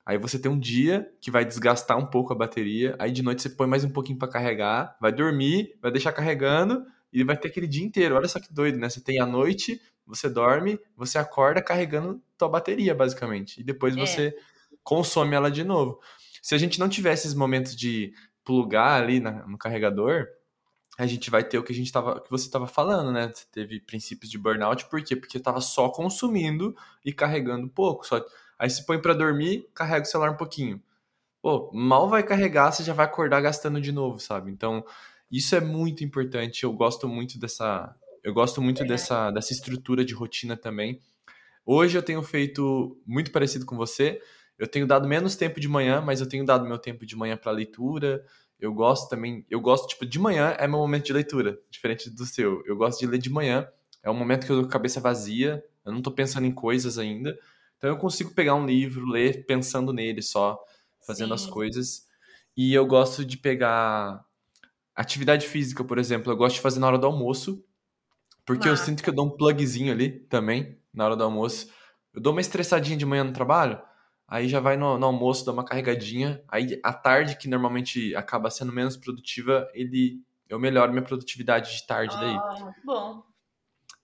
Aí 0.04 0.18
você 0.18 0.38
tem 0.38 0.50
um 0.50 0.58
dia 0.58 1.10
que 1.20 1.30
vai 1.30 1.44
desgastar 1.44 1.98
um 1.98 2.06
pouco 2.06 2.32
a 2.32 2.36
bateria. 2.36 2.96
Aí 2.98 3.12
de 3.12 3.22
noite 3.22 3.42
você 3.42 3.50
põe 3.50 3.68
mais 3.68 3.84
um 3.84 3.90
pouquinho 3.90 4.18
para 4.18 4.28
carregar, 4.28 4.96
vai 5.00 5.12
dormir, 5.12 5.78
vai 5.82 5.92
deixar 5.92 6.12
carregando 6.12 6.84
e 7.12 7.22
vai 7.22 7.36
ter 7.36 7.48
aquele 7.48 7.66
dia 7.66 7.84
inteiro. 7.84 8.16
Olha 8.16 8.26
só 8.26 8.40
que 8.40 8.52
doido, 8.52 8.78
né? 8.78 8.88
Você 8.88 9.00
tem 9.00 9.20
a 9.20 9.26
noite, 9.26 9.80
você 10.06 10.28
dorme, 10.28 10.78
você 10.96 11.18
acorda 11.18 11.62
carregando 11.62 12.22
tua 12.36 12.48
bateria, 12.48 12.94
basicamente. 12.94 13.60
E 13.60 13.64
depois 13.64 13.96
é. 13.96 14.00
você 14.00 14.34
consome 14.82 15.36
ela 15.36 15.50
de 15.50 15.62
novo. 15.62 16.00
Se 16.42 16.54
a 16.54 16.58
gente 16.58 16.80
não 16.80 16.88
tivesse 16.88 17.26
esses 17.26 17.36
momentos 17.36 17.76
de 17.76 18.12
plugar 18.42 19.02
ali 19.02 19.20
na, 19.20 19.46
no 19.46 19.58
carregador, 19.58 20.26
a 20.98 21.06
gente 21.06 21.30
vai 21.30 21.44
ter 21.44 21.56
o 21.56 21.62
que 21.62 21.72
a 21.72 21.74
gente 21.74 21.92
tava, 21.92 22.20
que 22.20 22.28
você 22.28 22.46
estava 22.46 22.66
falando, 22.66 23.12
né? 23.12 23.30
Você 23.32 23.46
teve 23.52 23.78
princípios 23.78 24.28
de 24.28 24.36
burnout, 24.36 24.86
por 24.86 25.00
quê? 25.00 25.14
Porque 25.14 25.38
estava 25.38 25.60
só 25.60 25.88
consumindo 25.88 26.76
e 27.04 27.12
carregando 27.12 27.68
pouco. 27.68 28.04
Só, 28.04 28.20
aí 28.58 28.68
se 28.68 28.84
põe 28.84 29.00
para 29.00 29.14
dormir, 29.14 29.68
carrega 29.72 30.02
o 30.02 30.08
celular 30.08 30.32
um 30.32 30.36
pouquinho. 30.36 30.82
Pô, 31.40 31.70
mal 31.72 32.08
vai 32.08 32.24
carregar, 32.24 32.72
você 32.72 32.82
já 32.82 32.92
vai 32.92 33.06
acordar 33.06 33.40
gastando 33.40 33.80
de 33.80 33.92
novo, 33.92 34.18
sabe? 34.18 34.50
Então, 34.50 34.84
isso 35.30 35.54
é 35.54 35.60
muito 35.60 36.02
importante. 36.02 36.64
Eu 36.64 36.72
gosto 36.72 37.06
muito 37.08 37.38
dessa, 37.38 37.94
eu 38.24 38.34
gosto 38.34 38.60
muito 38.60 38.84
dessa, 38.84 39.30
dessa 39.30 39.52
estrutura 39.52 40.04
de 40.04 40.14
rotina 40.14 40.56
também. 40.56 41.00
Hoje 41.64 41.96
eu 41.96 42.02
tenho 42.02 42.22
feito 42.24 43.00
muito 43.06 43.30
parecido 43.30 43.64
com 43.64 43.76
você. 43.76 44.20
Eu 44.58 44.66
tenho 44.66 44.84
dado 44.84 45.06
menos 45.06 45.36
tempo 45.36 45.60
de 45.60 45.68
manhã, 45.68 46.00
mas 46.00 46.20
eu 46.20 46.28
tenho 46.28 46.44
dado 46.44 46.66
meu 46.66 46.78
tempo 46.78 47.06
de 47.06 47.14
manhã 47.14 47.36
para 47.36 47.52
leitura, 47.52 48.24
eu 48.60 48.72
gosto 48.72 49.08
também, 49.08 49.46
eu 49.48 49.60
gosto, 49.60 49.88
tipo, 49.88 50.04
de 50.04 50.18
manhã 50.18 50.54
é 50.58 50.66
meu 50.66 50.78
momento 50.78 51.06
de 51.06 51.12
leitura, 51.12 51.58
diferente 51.70 52.10
do 52.10 52.26
seu. 52.26 52.62
Eu 52.66 52.76
gosto 52.76 52.98
de 52.98 53.06
ler 53.06 53.18
de 53.18 53.30
manhã, 53.30 53.68
é 54.02 54.10
um 54.10 54.14
momento 54.14 54.46
que 54.46 54.52
eu 54.52 54.56
tô 54.56 54.62
com 54.62 54.68
a 54.68 54.72
cabeça 54.72 55.00
vazia, 55.00 55.64
eu 55.84 55.92
não 55.92 56.02
tô 56.02 56.10
pensando 56.10 56.46
em 56.46 56.52
coisas 56.52 56.98
ainda. 56.98 57.38
Então 57.76 57.88
eu 57.88 57.96
consigo 57.96 58.34
pegar 58.34 58.54
um 58.54 58.66
livro, 58.66 59.06
ler 59.06 59.46
pensando 59.46 59.92
nele 59.92 60.20
só, 60.20 60.58
fazendo 61.06 61.28
Sim. 61.28 61.44
as 61.44 61.50
coisas. 61.50 62.06
E 62.56 62.74
eu 62.74 62.84
gosto 62.84 63.24
de 63.24 63.36
pegar 63.36 64.24
atividade 64.94 65.46
física, 65.46 65.84
por 65.84 65.96
exemplo. 65.96 66.32
Eu 66.32 66.36
gosto 66.36 66.56
de 66.56 66.60
fazer 66.60 66.80
na 66.80 66.88
hora 66.88 66.98
do 66.98 67.06
almoço, 67.06 67.64
porque 68.44 68.68
eu 68.68 68.76
sinto 68.76 69.02
que 69.02 69.08
eu 69.08 69.14
dou 69.14 69.26
um 69.26 69.30
plugzinho 69.30 69.92
ali 69.92 70.10
também, 70.10 70.76
na 70.92 71.04
hora 71.04 71.14
do 71.14 71.22
almoço. 71.22 71.68
Eu 72.12 72.20
dou 72.20 72.32
uma 72.32 72.40
estressadinha 72.40 72.96
de 72.96 73.06
manhã 73.06 73.22
no 73.22 73.32
trabalho, 73.32 73.80
aí 74.28 74.46
já 74.46 74.60
vai 74.60 74.76
no, 74.76 74.98
no 74.98 75.06
almoço, 75.06 75.44
dá 75.44 75.52
uma 75.52 75.64
carregadinha. 75.64 76.42
Aí 76.46 76.78
à 76.84 76.92
tarde, 76.92 77.36
que 77.36 77.48
normalmente 77.48 78.14
acaba 78.14 78.50
sendo 78.50 78.72
menos 78.72 78.96
produtiva, 78.96 79.68
ele 79.74 80.22
eu 80.48 80.58
melhoro 80.58 80.92
minha 80.92 81.04
produtividade 81.04 81.74
de 81.74 81.86
tarde 81.86 82.16
daí. 82.16 82.36
Ah, 82.36 82.72
bom. 82.84 83.22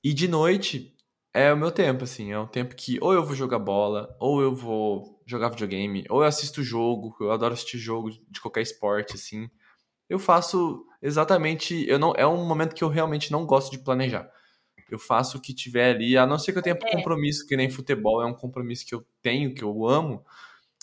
E 0.03 0.13
de 0.13 0.29
noite 0.29 0.95
é 1.33 1.53
o 1.53 1.57
meu 1.57 1.71
tempo, 1.71 2.05
assim. 2.05 2.33
É 2.33 2.39
um 2.39 2.47
tempo 2.47 2.75
que 2.75 2.99
ou 3.01 3.13
eu 3.13 3.25
vou 3.25 3.35
jogar 3.35 3.59
bola, 3.59 4.15
ou 4.21 4.43
eu 4.43 4.55
vou 4.55 5.23
jogar 5.27 5.49
videogame, 5.49 6.05
ou 6.11 6.21
eu 6.21 6.29
assisto 6.29 6.63
jogo, 6.63 7.17
eu 7.21 7.33
adoro 7.33 7.55
assistir 7.55 7.79
jogo 7.79 8.11
de 8.11 8.41
qualquer 8.41 8.61
esporte, 8.63 9.15
assim. 9.15 9.49
Eu 10.09 10.19
faço 10.19 10.85
exatamente. 11.01 11.87
Eu 11.89 11.99
não, 11.99 12.13
é 12.17 12.27
um 12.27 12.47
momento 12.47 12.75
que 12.75 12.85
eu 12.85 12.89
realmente 12.89 13.33
não 13.33 13.47
gosto 13.47 13.71
de 13.71 13.79
planejar. 13.79 14.31
Eu 14.91 14.99
faço 14.99 15.39
o 15.39 15.41
que 15.41 15.55
tiver 15.55 15.95
ali, 15.95 16.17
a 16.17 16.27
não 16.27 16.39
ser 16.39 16.53
que 16.53 16.59
eu 16.59 16.63
tenha 16.63 16.79
é. 16.81 16.93
compromisso, 16.97 17.47
que 17.47 17.57
nem 17.57 17.71
futebol 17.71 18.23
é 18.23 18.27
um 18.27 18.35
compromisso 18.35 18.87
que 18.87 18.95
eu 18.95 19.05
tenho, 19.23 19.55
que 19.55 19.63
eu 19.63 19.87
amo. 19.87 20.25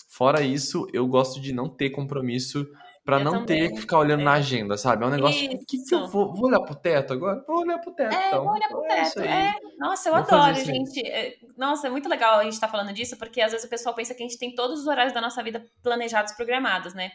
Fora 0.08 0.42
isso, 0.42 0.86
eu 0.92 1.06
gosto 1.06 1.40
de 1.40 1.52
não 1.52 1.68
ter 1.68 1.90
compromisso 1.90 2.66
para 3.04 3.18
não 3.18 3.32
também. 3.32 3.46
ter 3.46 3.74
que 3.74 3.80
ficar 3.80 3.98
olhando 3.98 4.20
é. 4.20 4.24
na 4.24 4.32
agenda, 4.34 4.76
sabe? 4.76 5.02
É 5.02 5.06
um 5.06 5.10
negócio 5.10 5.48
que, 5.66 5.84
que 5.84 5.94
eu 5.94 6.06
vou, 6.06 6.32
vou, 6.32 6.46
olhar 6.46 6.60
pro 6.60 6.74
teto 6.74 7.12
agora? 7.12 7.44
Vou 7.46 7.60
olhar 7.60 7.78
pro 7.78 7.92
teto. 7.92 8.14
É, 8.14 8.28
então. 8.28 8.44
vou 8.44 8.52
olhar 8.52 8.68
pro 8.68 8.84
é 8.84 8.88
teto. 8.88 9.20
É, 9.20 9.54
nossa, 9.78 10.08
eu 10.08 10.14
vou 10.14 10.22
adoro, 10.22 10.54
gente. 10.54 11.00
É, 11.04 11.34
nossa, 11.56 11.88
é 11.88 11.90
muito 11.90 12.08
legal 12.08 12.38
a 12.38 12.44
gente 12.44 12.52
estar 12.52 12.68
tá 12.68 12.70
falando 12.70 12.92
disso, 12.92 13.16
porque 13.16 13.40
às 13.40 13.50
vezes 13.50 13.66
o 13.66 13.70
pessoal 13.70 13.94
pensa 13.94 14.14
que 14.14 14.22
a 14.22 14.26
gente 14.26 14.38
tem 14.38 14.54
todos 14.54 14.80
os 14.80 14.86
horários 14.86 15.12
da 15.12 15.20
nossa 15.20 15.42
vida 15.42 15.64
planejados, 15.82 16.32
programados, 16.34 16.94
né? 16.94 17.10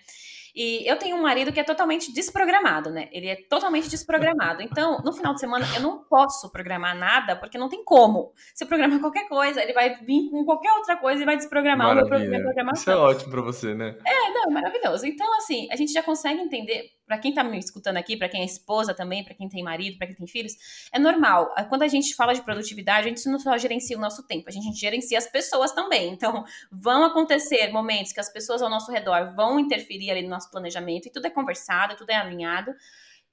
E 0.57 0.89
eu 0.89 0.97
tenho 0.97 1.15
um 1.15 1.21
marido 1.21 1.53
que 1.53 1.59
é 1.59 1.63
totalmente 1.63 2.11
desprogramado, 2.11 2.89
né? 2.89 3.09
Ele 3.11 3.27
é 3.27 3.35
totalmente 3.35 3.87
desprogramado. 3.87 4.63
Então, 4.63 4.97
no 5.05 5.13
final 5.13 5.35
de 5.35 5.39
semana, 5.39 5.67
eu 5.75 5.81
não 5.83 6.03
posso 6.03 6.51
programar 6.51 6.97
nada, 6.97 7.35
porque 7.35 7.59
não 7.59 7.69
tem 7.69 7.83
como. 7.83 8.33
Se 8.55 8.63
eu 8.63 8.67
programar 8.67 8.99
qualquer 8.99 9.29
coisa, 9.29 9.61
ele 9.61 9.71
vai 9.71 9.93
vir 10.03 10.31
com 10.31 10.43
qualquer 10.43 10.73
outra 10.73 10.97
coisa 10.97 11.21
e 11.21 11.25
vai 11.27 11.37
desprogramar 11.37 11.93
Maravilha. 11.93 12.27
o 12.27 12.31
meu 12.31 12.41
programação. 12.41 12.81
Isso 12.81 12.89
é 12.89 12.95
ótimo 12.95 13.29
para 13.29 13.41
você, 13.41 13.75
né? 13.75 13.99
É, 14.03 14.31
não, 14.31 14.45
é 14.45 14.49
maravilhoso. 14.49 15.05
Então, 15.05 15.37
assim, 15.37 15.67
a 15.71 15.75
gente 15.75 15.93
já 15.93 16.01
consegue 16.01 16.41
entender 16.41 16.89
para 17.07 17.17
quem 17.17 17.33
tá 17.33 17.43
me 17.43 17.57
escutando 17.57 17.95
aqui, 17.97 18.17
para 18.17 18.27
quem 18.27 18.41
é 18.41 18.45
esposa 18.45 18.93
também, 18.93 19.23
para 19.23 19.33
quem 19.33 19.47
tem 19.47 19.63
marido, 19.63 19.97
para 19.97 20.07
quem 20.07 20.15
tem 20.15 20.27
filhos, 20.27 20.53
é 20.91 20.99
normal. 20.99 21.53
Quando 21.69 21.83
a 21.83 21.87
gente 21.87 22.13
fala 22.13 22.33
de 22.33 22.41
produtividade, 22.41 23.07
a 23.07 23.09
gente 23.09 23.27
não 23.29 23.39
só 23.39 23.57
gerencia 23.57 23.97
o 23.97 24.01
nosso 24.01 24.27
tempo, 24.27 24.49
a 24.49 24.51
gente 24.51 24.77
gerencia 24.77 25.17
as 25.17 25.25
pessoas 25.25 25.71
também. 25.71 26.11
Então, 26.11 26.43
vão 26.71 27.05
acontecer 27.05 27.71
momentos 27.71 28.11
que 28.11 28.19
as 28.19 28.31
pessoas 28.31 28.61
ao 28.61 28.69
nosso 28.69 28.91
redor 28.91 29.33
vão 29.35 29.59
interferir 29.59 30.11
ali 30.11 30.21
no 30.21 30.29
nosso 30.29 30.51
planejamento 30.51 31.07
e 31.07 31.11
tudo 31.11 31.27
é 31.27 31.29
conversado, 31.29 31.95
tudo 31.95 32.09
é 32.09 32.15
alinhado. 32.15 32.75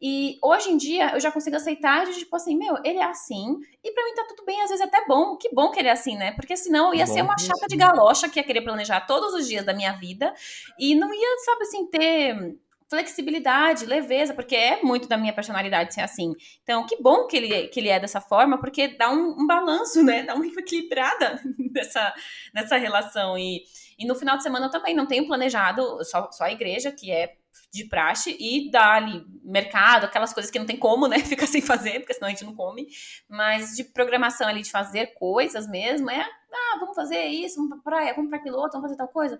E 0.00 0.38
hoje 0.42 0.70
em 0.70 0.76
dia 0.76 1.12
eu 1.14 1.20
já 1.20 1.32
consigo 1.32 1.56
aceitar 1.56 2.04
de 2.04 2.18
tipo 2.18 2.36
assim, 2.36 2.56
meu, 2.56 2.76
ele 2.84 2.98
é 2.98 3.04
assim, 3.04 3.56
e 3.82 3.92
para 3.92 4.04
mim 4.04 4.14
tá 4.14 4.24
tudo 4.28 4.44
bem, 4.44 4.60
às 4.60 4.68
vezes 4.68 4.84
até 4.84 5.04
bom. 5.06 5.36
Que 5.36 5.48
bom 5.54 5.70
que 5.70 5.80
ele 5.80 5.88
é 5.88 5.92
assim, 5.92 6.16
né? 6.16 6.32
Porque 6.32 6.56
senão 6.56 6.92
ia 6.92 7.06
bom, 7.06 7.12
ser 7.12 7.22
uma 7.22 7.38
chata 7.38 7.66
de 7.66 7.76
galocha 7.76 8.28
que 8.28 8.38
ia 8.38 8.44
querer 8.44 8.62
planejar 8.62 9.00
todos 9.02 9.32
os 9.32 9.48
dias 9.48 9.64
da 9.64 9.72
minha 9.72 9.92
vida 9.92 10.34
e 10.78 10.94
não 10.94 11.12
ia, 11.12 11.38
sabe 11.44 11.62
assim, 11.62 11.86
ter 11.86 12.56
flexibilidade, 12.94 13.86
leveza, 13.86 14.32
porque 14.32 14.54
é 14.54 14.80
muito 14.80 15.08
da 15.08 15.16
minha 15.16 15.32
personalidade 15.32 15.92
ser 15.92 16.02
assim. 16.02 16.32
Então, 16.62 16.86
que 16.86 16.96
bom 17.02 17.26
que 17.26 17.36
ele, 17.36 17.66
que 17.68 17.80
ele 17.80 17.88
é 17.88 17.98
dessa 17.98 18.20
forma, 18.20 18.58
porque 18.58 18.96
dá 18.96 19.10
um, 19.10 19.42
um 19.42 19.46
balanço, 19.46 20.02
né? 20.02 20.22
Dá 20.22 20.34
uma 20.34 20.46
equilibrada 20.46 21.42
nessa, 21.72 22.14
nessa 22.54 22.76
relação. 22.76 23.36
E, 23.36 23.64
e 23.98 24.06
no 24.06 24.14
final 24.14 24.36
de 24.36 24.44
semana 24.44 24.66
eu 24.66 24.70
também 24.70 24.94
não 24.94 25.06
tenho 25.06 25.26
planejado 25.26 26.04
só, 26.04 26.30
só 26.30 26.44
a 26.44 26.52
igreja, 26.52 26.92
que 26.92 27.10
é 27.10 27.34
de 27.72 27.84
praxe, 27.84 28.36
e 28.38 28.70
dar 28.70 29.02
ali 29.02 29.24
mercado, 29.42 30.04
aquelas 30.04 30.32
coisas 30.32 30.48
que 30.48 30.58
não 30.60 30.66
tem 30.66 30.76
como, 30.76 31.08
né? 31.08 31.18
Ficar 31.26 31.48
sem 31.48 31.60
fazer, 31.60 31.98
porque 31.98 32.14
senão 32.14 32.28
a 32.28 32.30
gente 32.30 32.44
não 32.44 32.54
come. 32.54 32.86
Mas 33.28 33.74
de 33.74 33.82
programação 33.82 34.46
ali, 34.46 34.62
de 34.62 34.70
fazer 34.70 35.08
coisas 35.14 35.68
mesmo, 35.68 36.08
é, 36.08 36.20
ah, 36.20 36.76
vamos 36.78 36.94
fazer 36.94 37.24
isso, 37.24 37.56
vamos 37.56 37.70
pra 37.70 37.92
praia, 37.92 38.14
vamos 38.14 38.30
pra 38.30 38.38
aquilo 38.38 38.56
outro, 38.58 38.80
vamos 38.80 38.86
fazer 38.86 38.96
tal 38.96 39.08
coisa 39.08 39.36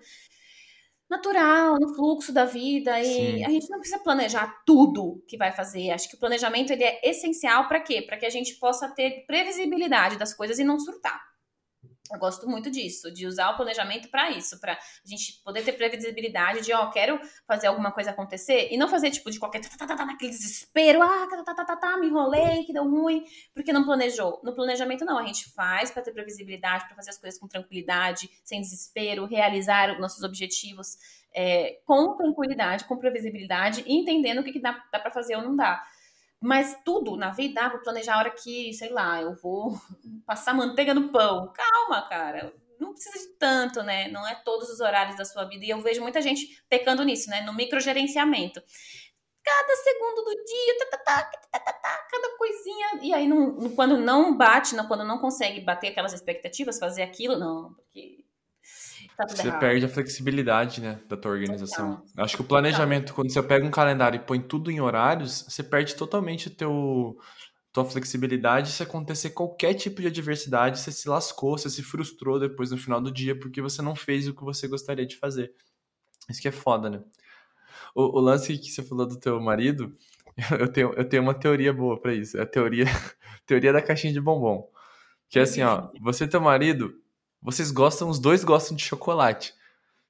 natural, 1.09 1.77
no 1.79 1.93
fluxo 1.93 2.33
da 2.33 2.45
vida 2.45 2.99
e 2.99 3.05
Sim. 3.05 3.45
a 3.45 3.49
gente 3.49 3.69
não 3.69 3.79
precisa 3.79 3.99
planejar 3.99 4.63
tudo 4.65 5.23
que 5.27 5.37
vai 5.37 5.51
fazer. 5.51 5.91
Acho 5.91 6.09
que 6.09 6.15
o 6.15 6.19
planejamento 6.19 6.71
ele 6.71 6.83
é 6.83 6.99
essencial 7.03 7.67
para 7.67 7.79
quê? 7.79 8.01
Para 8.01 8.17
que 8.17 8.25
a 8.25 8.29
gente 8.29 8.55
possa 8.55 8.89
ter 8.89 9.25
previsibilidade 9.27 10.17
das 10.17 10.33
coisas 10.33 10.57
e 10.57 10.63
não 10.63 10.79
surtar. 10.79 11.34
Eu 12.11 12.19
gosto 12.19 12.47
muito 12.47 12.69
disso, 12.69 13.11
de 13.11 13.25
usar 13.25 13.49
o 13.49 13.55
planejamento 13.55 14.09
para 14.09 14.29
isso, 14.29 14.59
para 14.59 14.73
a 14.73 15.07
gente 15.07 15.41
poder 15.43 15.63
ter 15.63 15.73
previsibilidade 15.73 16.61
de, 16.61 16.71
ó, 16.71 16.91
quero 16.91 17.19
fazer 17.47 17.65
alguma 17.65 17.91
coisa 17.91 18.11
acontecer 18.11 18.67
e 18.71 18.77
não 18.77 18.87
fazer 18.87 19.09
tipo 19.09 19.31
de 19.31 19.39
qualquer 19.39 19.61
tá, 19.61 19.87
tá, 19.87 19.95
tá, 19.95 20.05
naquele 20.05 20.29
desespero, 20.29 21.01
ah, 21.01 21.27
tá, 21.27 21.55
tá, 21.55 21.65
tá, 21.65 21.75
tá, 21.75 21.97
me 21.97 22.07
enrolei, 22.07 22.63
que 22.63 22.71
deu 22.71 22.87
ruim, 22.87 23.25
porque 23.55 23.73
não 23.73 23.83
planejou. 23.83 24.39
No 24.43 24.53
planejamento 24.53 25.03
não, 25.03 25.17
a 25.17 25.25
gente 25.25 25.51
faz 25.51 25.89
para 25.89 26.03
ter 26.03 26.11
previsibilidade, 26.11 26.85
para 26.85 26.95
fazer 26.95 27.09
as 27.09 27.17
coisas 27.17 27.39
com 27.39 27.47
tranquilidade, 27.47 28.29
sem 28.43 28.61
desespero, 28.61 29.25
realizar 29.25 29.91
os 29.93 29.99
nossos 29.99 30.23
objetivos 30.23 30.97
é, 31.33 31.79
com 31.85 32.15
tranquilidade, 32.15 32.85
com 32.85 32.97
previsibilidade 32.97 33.83
e 33.85 33.93
entendendo 33.93 34.39
o 34.39 34.43
que, 34.43 34.53
que 34.53 34.59
dá, 34.59 34.83
dá 34.91 34.99
para 34.99 35.11
fazer 35.11 35.35
ou 35.35 35.41
não 35.41 35.55
dá. 35.55 35.83
Mas 36.45 36.79
tudo 36.85 37.17
na 37.17 37.31
vida, 37.31 37.59
ah, 37.59 37.69
vou 37.69 37.79
planejar 37.79 38.13
a 38.13 38.19
hora 38.19 38.29
que, 38.29 38.71
sei 38.71 38.89
lá, 38.89 39.19
eu 39.19 39.33
vou 39.33 39.81
passar 40.27 40.53
manteiga 40.53 40.93
no 40.93 41.09
pão. 41.11 41.51
Calma, 41.51 42.07
cara. 42.07 42.53
Não 42.79 42.93
precisa 42.93 43.17
de 43.17 43.33
tanto, 43.39 43.81
né? 43.81 44.09
Não 44.09 44.27
é 44.27 44.35
todos 44.35 44.69
os 44.69 44.79
horários 44.79 45.17
da 45.17 45.25
sua 45.25 45.45
vida. 45.45 45.65
E 45.65 45.71
eu 45.71 45.81
vejo 45.81 46.03
muita 46.03 46.21
gente 46.21 46.63
pecando 46.69 47.03
nisso, 47.03 47.31
né? 47.31 47.41
No 47.41 47.51
microgerenciamento. 47.51 48.61
Cada 49.43 49.75
segundo 49.75 50.23
do 50.23 50.35
dia, 50.43 50.77
tá, 50.77 50.97
tá, 50.97 51.23
tá, 51.23 51.59
tá, 51.59 51.73
tá, 51.73 52.07
cada 52.11 52.37
coisinha. 52.37 52.99
E 53.01 53.11
aí, 53.11 53.27
não, 53.27 53.71
quando 53.71 53.97
não 53.97 54.37
bate, 54.37 54.75
não, 54.75 54.87
quando 54.87 55.03
não 55.03 55.17
consegue 55.17 55.61
bater 55.61 55.87
aquelas 55.87 56.13
expectativas, 56.13 56.77
fazer 56.77 57.01
aquilo, 57.01 57.39
não. 57.39 57.73
Porque 57.73 58.23
Tá 59.17 59.27
você 59.27 59.47
errado. 59.47 59.59
perde 59.59 59.85
a 59.85 59.89
flexibilidade, 59.89 60.81
né, 60.81 60.99
da 61.07 61.15
tua 61.15 61.31
organização. 61.31 62.03
Então, 62.11 62.23
Acho 62.23 62.35
que 62.35 62.41
o 62.41 62.45
planejamento, 62.45 63.03
então. 63.03 63.15
quando 63.15 63.31
você 63.31 63.41
pega 63.41 63.65
um 63.65 63.71
calendário 63.71 64.17
e 64.17 64.23
põe 64.23 64.41
tudo 64.41 64.69
em 64.69 64.81
horários, 64.81 65.45
você 65.47 65.63
perde 65.63 65.95
totalmente 65.95 66.49
teu 66.49 67.17
tua 67.71 67.85
flexibilidade. 67.85 68.71
Se 68.71 68.83
acontecer 68.83 69.31
qualquer 69.31 69.73
tipo 69.73 70.01
de 70.01 70.07
adversidade, 70.07 70.79
você 70.79 70.91
se 70.91 71.09
lascou, 71.09 71.57
você 71.57 71.69
se 71.69 71.83
frustrou 71.83 72.39
depois 72.39 72.71
no 72.71 72.77
final 72.77 73.01
do 73.01 73.11
dia 73.11 73.37
porque 73.37 73.61
você 73.61 73.81
não 73.81 73.95
fez 73.95 74.27
o 74.27 74.33
que 74.33 74.43
você 74.43 74.67
gostaria 74.67 75.05
de 75.05 75.17
fazer. 75.17 75.53
Isso 76.29 76.41
que 76.41 76.47
é 76.47 76.51
foda, 76.51 76.89
né? 76.89 77.01
O, 77.93 78.17
o 78.17 78.21
lance 78.21 78.57
que 78.57 78.71
você 78.71 78.81
falou 78.83 79.05
do 79.05 79.19
teu 79.19 79.39
marido, 79.41 79.95
eu 80.59 80.67
tenho, 80.71 80.93
eu 80.93 81.07
tenho 81.07 81.23
uma 81.23 81.33
teoria 81.33 81.73
boa 81.73 81.99
para 81.99 82.13
isso. 82.13 82.37
É 82.37 82.41
a 82.43 82.45
teoria, 82.45 82.85
teoria 83.45 83.73
da 83.73 83.81
caixinha 83.81 84.13
de 84.13 84.21
bombom. 84.21 84.69
Que 85.29 85.39
é 85.39 85.41
assim, 85.43 85.61
ó, 85.61 85.89
você 86.01 86.25
e 86.25 86.27
teu 86.27 86.39
marido, 86.41 86.93
vocês 87.45 87.69
gostam, 87.69 88.09
os 88.09 88.17
dois 88.17 88.43
gostam 88.43 88.75
de 88.75 88.83
chocolate. 88.83 89.53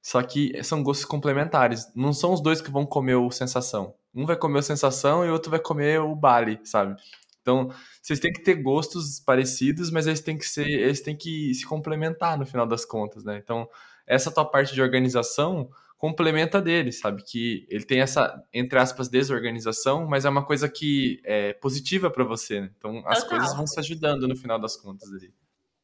Só 0.02 0.22
que 0.22 0.64
são 0.64 0.82
gostos 0.82 1.06
complementares. 1.06 1.92
Não 1.94 2.14
são 2.14 2.32
os 2.32 2.40
dois 2.40 2.62
que 2.62 2.72
vão 2.72 2.86
comer 2.86 3.16
o 3.16 3.30
sensação. 3.30 3.94
Um 4.14 4.26
vai 4.26 4.38
comer 4.38 4.60
o 4.60 4.64
sensação 4.64 5.26
e 5.26 5.30
o 5.30 5.34
outro 5.34 5.52
vai 5.52 5.60
comer 5.60 6.00
o 6.00 6.16
bale, 6.16 6.60
sabe? 6.64 6.96
Então, 7.42 7.70
vocês 8.02 8.20
têm 8.20 8.32
que 8.32 8.42
ter 8.42 8.56
gostos 8.56 9.20
parecidos, 9.20 9.92
mas 9.92 10.08
eles 10.08 10.22
têm 10.22 10.38
que 10.38 10.48
ser, 10.48 10.68
eles 10.68 11.02
têm 11.02 11.16
que 11.16 11.54
se 11.54 11.66
complementar 11.66 12.38
no 12.38 12.46
final 12.46 12.66
das 12.66 12.86
contas, 12.86 13.24
né? 13.24 13.38
Então, 13.44 13.68
essa 14.08 14.32
tua 14.32 14.46
parte 14.46 14.74
de 14.74 14.82
organização 14.82 15.70
complementa 15.98 16.62
dele, 16.62 16.92
sabe? 16.92 17.24
Que 17.24 17.68
ele 17.70 17.84
tem 17.84 18.00
essa, 18.00 18.42
entre 18.54 18.80
aspas, 18.80 19.10
desorganização, 19.10 20.08
mas 20.08 20.24
é 20.24 20.30
uma 20.30 20.46
coisa 20.46 20.70
que 20.70 21.20
é 21.24 21.54
positiva 21.54 22.10
para 22.10 22.24
você, 22.24 22.62
né? 22.62 22.72
Então, 22.78 23.04
as 23.06 23.24
Total. 23.24 23.38
coisas 23.38 23.56
vão 23.56 23.68
se 23.68 23.80
ajudando 23.80 24.28
no 24.28 24.36
final 24.36 24.60
das 24.60 24.76
contas 24.78 25.12
ali. 25.12 25.34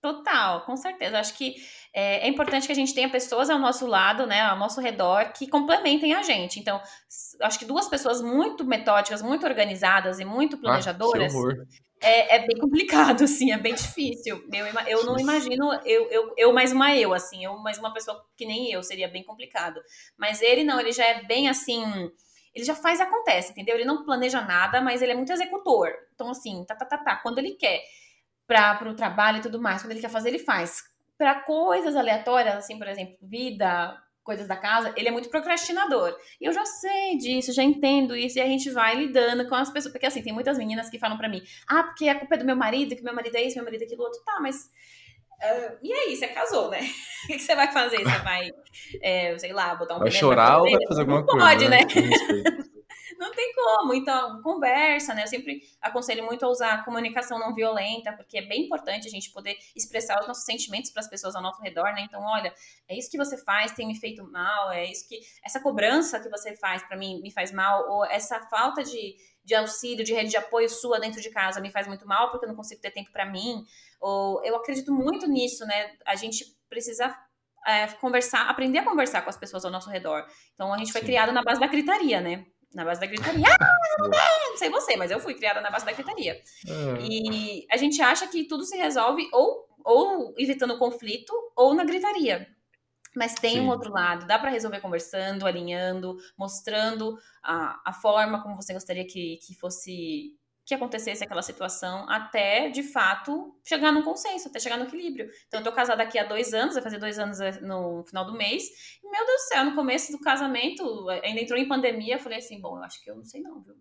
Total, 0.02 0.66
com 0.66 0.76
certeza. 0.76 1.20
Acho 1.20 1.36
que 1.36 1.56
é, 1.93 2.26
é, 2.26 2.28
importante 2.28 2.66
que 2.66 2.72
a 2.72 2.76
gente 2.76 2.93
tenha 2.93 3.10
pessoas 3.10 3.52
ao 3.52 3.60
nosso 3.60 3.86
lado, 3.86 4.26
né, 4.26 4.41
ao 4.41 4.58
nosso 4.58 4.82
redor, 4.82 5.32
que 5.32 5.47
complementem 5.47 6.14
a 6.14 6.24
gente. 6.24 6.60
Então, 6.60 6.82
acho 7.41 7.60
que 7.60 7.66
duas 7.66 7.88
pessoas 7.88 8.20
muito 8.20 8.66
metódicas, 8.66 9.22
muito 9.22 9.45
organizadas 9.45 10.20
e 10.20 10.26
muito 10.26 10.56
ah, 10.56 10.60
planejadoras. 10.60 11.32
Ah, 11.36 11.66
é, 12.02 12.38
é, 12.38 12.47
bem 12.47 12.58
complicado, 12.58 13.22
assim, 13.26 13.52
é 13.52 13.58
bem 13.60 13.76
difícil. 13.76 14.43
Eu, 14.52 14.66
eu 14.88 15.06
não 15.06 15.20
imagino 15.20 15.72
eu, 15.86 16.10
eu, 16.10 16.34
eu 16.36 16.52
mais 16.52 16.72
uma 16.72 16.95
eu, 16.95 17.14
assim, 17.14 17.45
eu 17.45 17.56
mais 17.60 17.78
uma 17.78 17.93
pessoa 17.93 18.26
que 18.36 18.45
nem 18.45 18.72
eu, 18.72 18.82
seria 18.82 19.08
bem 19.08 19.24
complicado. 19.24 19.80
Mas 20.18 20.41
ele 20.41 20.64
não, 20.64 20.80
ele 20.80 20.91
já 20.91 21.06
é 21.06 21.24
bem 21.24 21.47
assim 21.47 22.12
ele 22.54 22.66
já 22.66 22.76
faz 22.76 22.99
e 22.99 23.04
acontece, 23.04 23.52
entendeu? 23.52 23.76
Ele 23.76 23.86
não 23.86 24.04
planeja 24.04 24.41
nada, 24.41 24.82
mas 24.82 25.02
ele 25.02 25.14
é 25.14 25.16
muito 25.16 25.32
executor. 25.32 25.89
Então, 26.14 26.30
assim, 26.30 26.66
tá, 26.66 26.76
tá, 26.76 26.86
tá, 26.86 26.97
tá. 26.97 27.16
Quando 27.16 27.38
ele 27.38 27.52
quer 27.52 27.82
para 28.52 28.89
o 28.89 28.95
trabalho 28.95 29.38
e 29.38 29.41
tudo 29.41 29.62
mais. 29.62 29.82
Quando 29.82 29.91
ele 29.91 30.02
quer 30.02 30.10
fazer, 30.10 30.30
ele 30.30 30.39
faz. 30.39 30.84
Para 31.18 31.36
coisas 31.36 31.95
aleatórias, 31.95 32.56
assim, 32.56 32.78
por 32.78 32.88
exemplo, 32.88 33.16
vida, 33.22 33.95
coisas 34.24 34.47
da 34.47 34.56
casa, 34.56 34.93
ele 34.97 35.08
é 35.08 35.12
muito 35.12 35.30
procrastinador. 35.30 36.18
E 36.39 36.45
eu 36.45 36.54
já 36.54 36.66
sei 36.66 37.18
disso, 37.18 37.54
já 37.54 37.64
entendo 37.64 38.16
isso, 38.16 38.39
e 38.39 38.41
a 38.41 38.47
gente 38.47 38.70
vai 38.72 38.95
lidando 38.95 39.47
com 39.47 39.56
as 39.56 39.70
pessoas. 39.70 39.91
Porque, 39.91 40.06
assim, 40.06 40.22
tem 40.22 40.34
muitas 40.34 40.58
meninas 40.58 40.89
que 40.89 40.99
falam 40.99 41.18
para 41.18 41.30
mim: 41.30 41.41
ah, 41.68 41.84
porque 41.84 42.10
a 42.10 42.20
culpa 42.20 42.36
é 42.36 42.38
do 42.39 42.45
meu 42.45 42.56
marido, 42.56 42.95
que 42.95 43.04
meu 43.04 43.14
marido 43.14 43.36
é 43.36 43.43
isso, 43.43 43.56
meu 43.56 43.66
marido 43.66 43.84
é 43.84 43.86
aquilo 43.86 44.04
outro. 44.04 44.22
Tá, 44.24 44.39
mas 44.41 44.70
Uh, 45.41 45.76
e 45.82 45.91
aí, 45.91 46.16
você 46.16 46.28
casou, 46.28 46.70
né? 46.70 46.80
O 47.24 47.28
que, 47.28 47.34
que 47.34 47.43
você 47.43 47.56
vai 47.56 47.72
fazer? 47.72 47.97
Você 47.97 48.20
vai, 48.20 48.49
é, 49.02 49.38
sei 49.38 49.54
lá, 49.54 49.76
botar 49.76 49.95
um 49.95 49.99
Vai 49.99 50.12
chorar 50.12 50.58
ou 50.60 50.70
vai 50.70 50.88
fazer 50.88 51.02
alguma 51.02 51.20
Não 51.20 51.26
coisa? 51.26 51.45
pode, 51.45 51.70
né? 51.70 51.78
né? 51.78 52.64
Não 53.22 53.32
tem 53.32 53.54
como. 53.54 53.94
Então, 53.94 54.42
conversa, 54.42 55.14
né? 55.14 55.22
Eu 55.22 55.28
sempre 55.28 55.62
aconselho 55.80 56.26
muito 56.26 56.44
a 56.44 56.50
usar 56.50 56.84
comunicação 56.84 57.38
não 57.38 57.54
violenta, 57.54 58.12
porque 58.14 58.40
é 58.40 58.42
bem 58.42 58.64
importante 58.64 59.08
a 59.08 59.12
gente 59.12 59.30
poder 59.30 59.56
expressar 59.76 60.20
os 60.20 60.28
nossos 60.28 60.44
sentimentos 60.44 60.90
para 60.90 61.02
as 61.02 61.08
pessoas 61.08 61.36
ao 61.36 61.42
nosso 61.44 61.62
redor, 61.62 61.94
né? 61.94 62.02
Então, 62.02 62.20
olha, 62.20 62.52
é 62.88 62.98
isso 62.98 63.12
que 63.12 63.20
você 63.20 63.38
faz, 63.38 63.74
tem 63.74 63.86
me 63.86 63.94
feito 63.94 64.24
mal, 64.24 64.72
é 64.72 64.90
isso 64.90 65.08
que. 65.08 65.20
Essa 65.46 65.60
cobrança 65.60 66.20
que 66.20 66.30
você 66.30 66.56
faz 66.56 66.82
para 66.82 66.98
mim 66.98 67.22
me 67.22 67.32
faz 67.32 67.52
mal, 67.52 67.88
ou 67.92 68.04
essa 68.06 68.42
falta 68.50 68.84
de, 68.84 69.16
de 69.46 69.54
auxílio, 69.54 70.04
de 70.04 70.14
rede 70.16 70.32
de 70.32 70.38
apoio 70.38 70.68
sua 70.68 71.00
dentro 71.00 71.22
de 71.22 71.30
casa 71.30 71.62
me 71.62 71.70
faz 71.70 71.86
muito 71.86 72.08
mal, 72.08 72.32
porque 72.32 72.46
eu 72.46 72.50
não 72.50 72.56
consigo 72.56 72.82
ter 72.82 72.90
tempo 72.90 73.12
para 73.12 73.28
mim. 73.28 73.64
Ou 74.00 74.44
eu 74.44 74.56
acredito 74.56 74.92
muito 74.92 75.28
nisso, 75.28 75.64
né? 75.68 75.96
A 76.08 76.16
gente 76.16 76.44
precisa 76.68 77.16
é, 77.68 77.86
conversar, 77.86 78.50
aprender 78.50 78.80
a 78.80 78.84
conversar 78.84 79.22
com 79.22 79.30
as 79.30 79.38
pessoas 79.38 79.64
ao 79.64 79.70
nosso 79.70 79.92
redor. 79.92 80.26
Então 80.56 80.74
a 80.74 80.78
gente 80.80 80.92
foi 80.92 81.02
Sim. 81.02 81.08
criado 81.08 81.32
na 81.32 81.44
base 81.44 81.60
da 81.60 81.68
gritaria, 81.68 82.20
né? 82.20 82.48
Na 82.74 82.86
base 82.86 83.02
da 83.02 83.06
gritaria. 83.08 83.48
Ah, 83.50 84.50
não 84.50 84.58
sei 84.58 84.70
você, 84.70 84.96
mas 84.96 85.12
eu 85.12 85.20
fui 85.20 85.34
criada 85.34 85.60
na 85.62 85.70
base 85.70 85.86
da 85.86 85.92
gritaria. 85.92 86.42
Ah, 86.68 86.98
E 87.02 87.66
a 87.70 87.78
gente 87.78 88.02
acha 88.02 88.28
que 88.28 88.46
tudo 88.46 88.64
se 88.64 88.78
resolve 88.78 89.28
ou, 89.34 89.68
ou 89.84 90.34
evitando 90.38 90.78
conflito 90.78 91.34
ou 91.56 91.74
na 91.74 91.84
gritaria. 91.84 92.48
Mas 93.16 93.34
tem 93.36 93.56
Sim. 93.56 93.60
um 93.62 93.68
outro 93.68 93.92
lado, 93.92 94.26
dá 94.26 94.40
para 94.40 94.50
resolver 94.50 94.80
conversando, 94.80 95.46
alinhando, 95.46 96.18
mostrando 96.38 97.18
a, 97.44 97.82
a 97.86 97.94
forma 97.94 98.42
como 98.42 98.56
você 98.56 98.74
gostaria 98.74 99.06
que, 99.06 99.38
que 99.46 99.54
fosse 99.54 100.40
que 100.72 100.76
acontecesse 100.76 101.22
aquela 101.22 101.42
situação, 101.42 102.10
até 102.10 102.70
de 102.70 102.82
fato 102.82 103.54
chegar 103.62 103.92
num 103.92 104.04
consenso, 104.04 104.48
até 104.48 104.58
chegar 104.58 104.78
no 104.78 104.86
equilíbrio. 104.86 105.30
Então, 105.48 105.60
eu 105.60 105.64
tô 105.66 105.72
casada 105.74 106.02
aqui 106.02 106.18
há 106.18 106.24
dois 106.24 106.54
anos, 106.54 106.76
vai 106.76 106.84
fazer 106.84 106.98
dois 106.98 107.20
anos 107.20 107.42
é, 107.42 107.60
no 107.60 108.06
final 108.06 108.26
do 108.26 108.34
mês, 108.34 108.64
e 109.04 109.10
meu 109.10 109.26
Deus 109.26 109.42
do 109.42 109.48
céu, 109.50 109.66
no 109.66 109.76
começo 109.76 110.14
do 110.14 110.20
casamento, 110.20 111.10
ainda 111.10 111.42
entrou 111.42 111.60
em 111.60 111.68
pandemia, 111.68 112.16
eu 112.16 112.20
falei 112.20 112.38
assim: 112.38 112.62
bom, 112.62 112.78
eu 112.78 112.84
acho 112.84 113.04
que 113.04 113.12
eu 113.12 113.16
não 113.18 113.26
sei 113.26 113.42
não, 113.42 113.62
viu? 113.62 113.76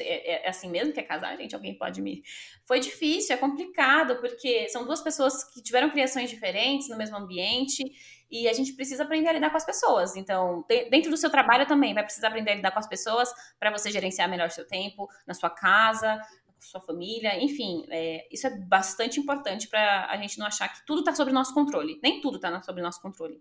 É, 0.00 0.46
é 0.46 0.48
assim 0.48 0.70
mesmo 0.70 0.92
que 0.94 1.00
é 1.00 1.02
casar, 1.02 1.36
gente? 1.36 1.54
Alguém 1.54 1.76
pode 1.76 2.00
me. 2.00 2.22
Foi 2.64 2.80
difícil, 2.80 3.34
é 3.34 3.38
complicado, 3.38 4.16
porque 4.20 4.68
são 4.68 4.84
duas 4.86 5.02
pessoas 5.02 5.44
que 5.52 5.62
tiveram 5.62 5.90
criações 5.90 6.30
diferentes 6.30 6.88
no 6.88 6.96
mesmo 6.96 7.16
ambiente 7.16 7.82
e 8.30 8.48
a 8.48 8.52
gente 8.52 8.72
precisa 8.72 9.02
aprender 9.02 9.28
a 9.28 9.32
lidar 9.32 9.50
com 9.50 9.56
as 9.56 9.66
pessoas. 9.66 10.16
Então, 10.16 10.64
de- 10.68 10.88
dentro 10.88 11.10
do 11.10 11.16
seu 11.16 11.30
trabalho 11.30 11.66
também, 11.66 11.92
vai 11.92 12.02
precisar 12.02 12.28
aprender 12.28 12.52
a 12.52 12.54
lidar 12.54 12.70
com 12.70 12.78
as 12.78 12.88
pessoas 12.88 13.28
para 13.58 13.70
você 13.70 13.90
gerenciar 13.90 14.28
melhor 14.28 14.50
seu 14.50 14.66
tempo, 14.66 15.06
na 15.26 15.34
sua 15.34 15.50
casa, 15.50 16.18
com 16.46 16.54
sua 16.60 16.80
família, 16.80 17.38
enfim, 17.42 17.84
é, 17.90 18.26
isso 18.32 18.46
é 18.46 18.58
bastante 18.66 19.20
importante 19.20 19.68
para 19.68 20.06
a 20.06 20.16
gente 20.16 20.38
não 20.38 20.46
achar 20.46 20.68
que 20.68 20.84
tudo 20.86 21.00
está 21.00 21.14
sob 21.14 21.30
nosso 21.30 21.52
controle. 21.52 22.00
Nem 22.02 22.20
tudo 22.22 22.36
está 22.36 22.62
sob 22.62 22.80
nosso 22.80 23.02
controle. 23.02 23.38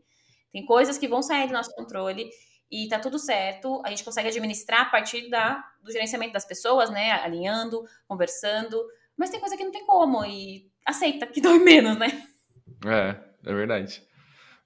Tem 0.51 0.65
coisas 0.65 0.97
que 0.97 1.07
vão 1.07 1.21
sair 1.21 1.47
do 1.47 1.53
nosso 1.53 1.71
controle 1.73 2.29
e 2.73 2.87
tá 2.87 2.97
tudo 2.97 3.19
certo. 3.19 3.83
A 3.85 3.89
gente 3.91 4.03
consegue 4.03 4.29
administrar 4.29 4.81
a 4.81 4.89
partir 4.89 5.29
da, 5.29 5.63
do 5.83 5.91
gerenciamento 5.91 6.33
das 6.33 6.43
pessoas, 6.43 6.89
né? 6.89 7.11
Alinhando, 7.11 7.85
conversando. 8.07 8.83
Mas 9.15 9.29
tem 9.29 9.39
coisa 9.39 9.55
que 9.55 9.63
não 9.63 9.71
tem 9.71 9.85
como 9.85 10.25
e 10.25 10.71
aceita 10.83 11.27
que 11.27 11.39
dói 11.39 11.59
menos, 11.59 11.99
né? 11.99 12.07
É, 12.83 13.49
é 13.49 13.53
verdade. 13.53 14.01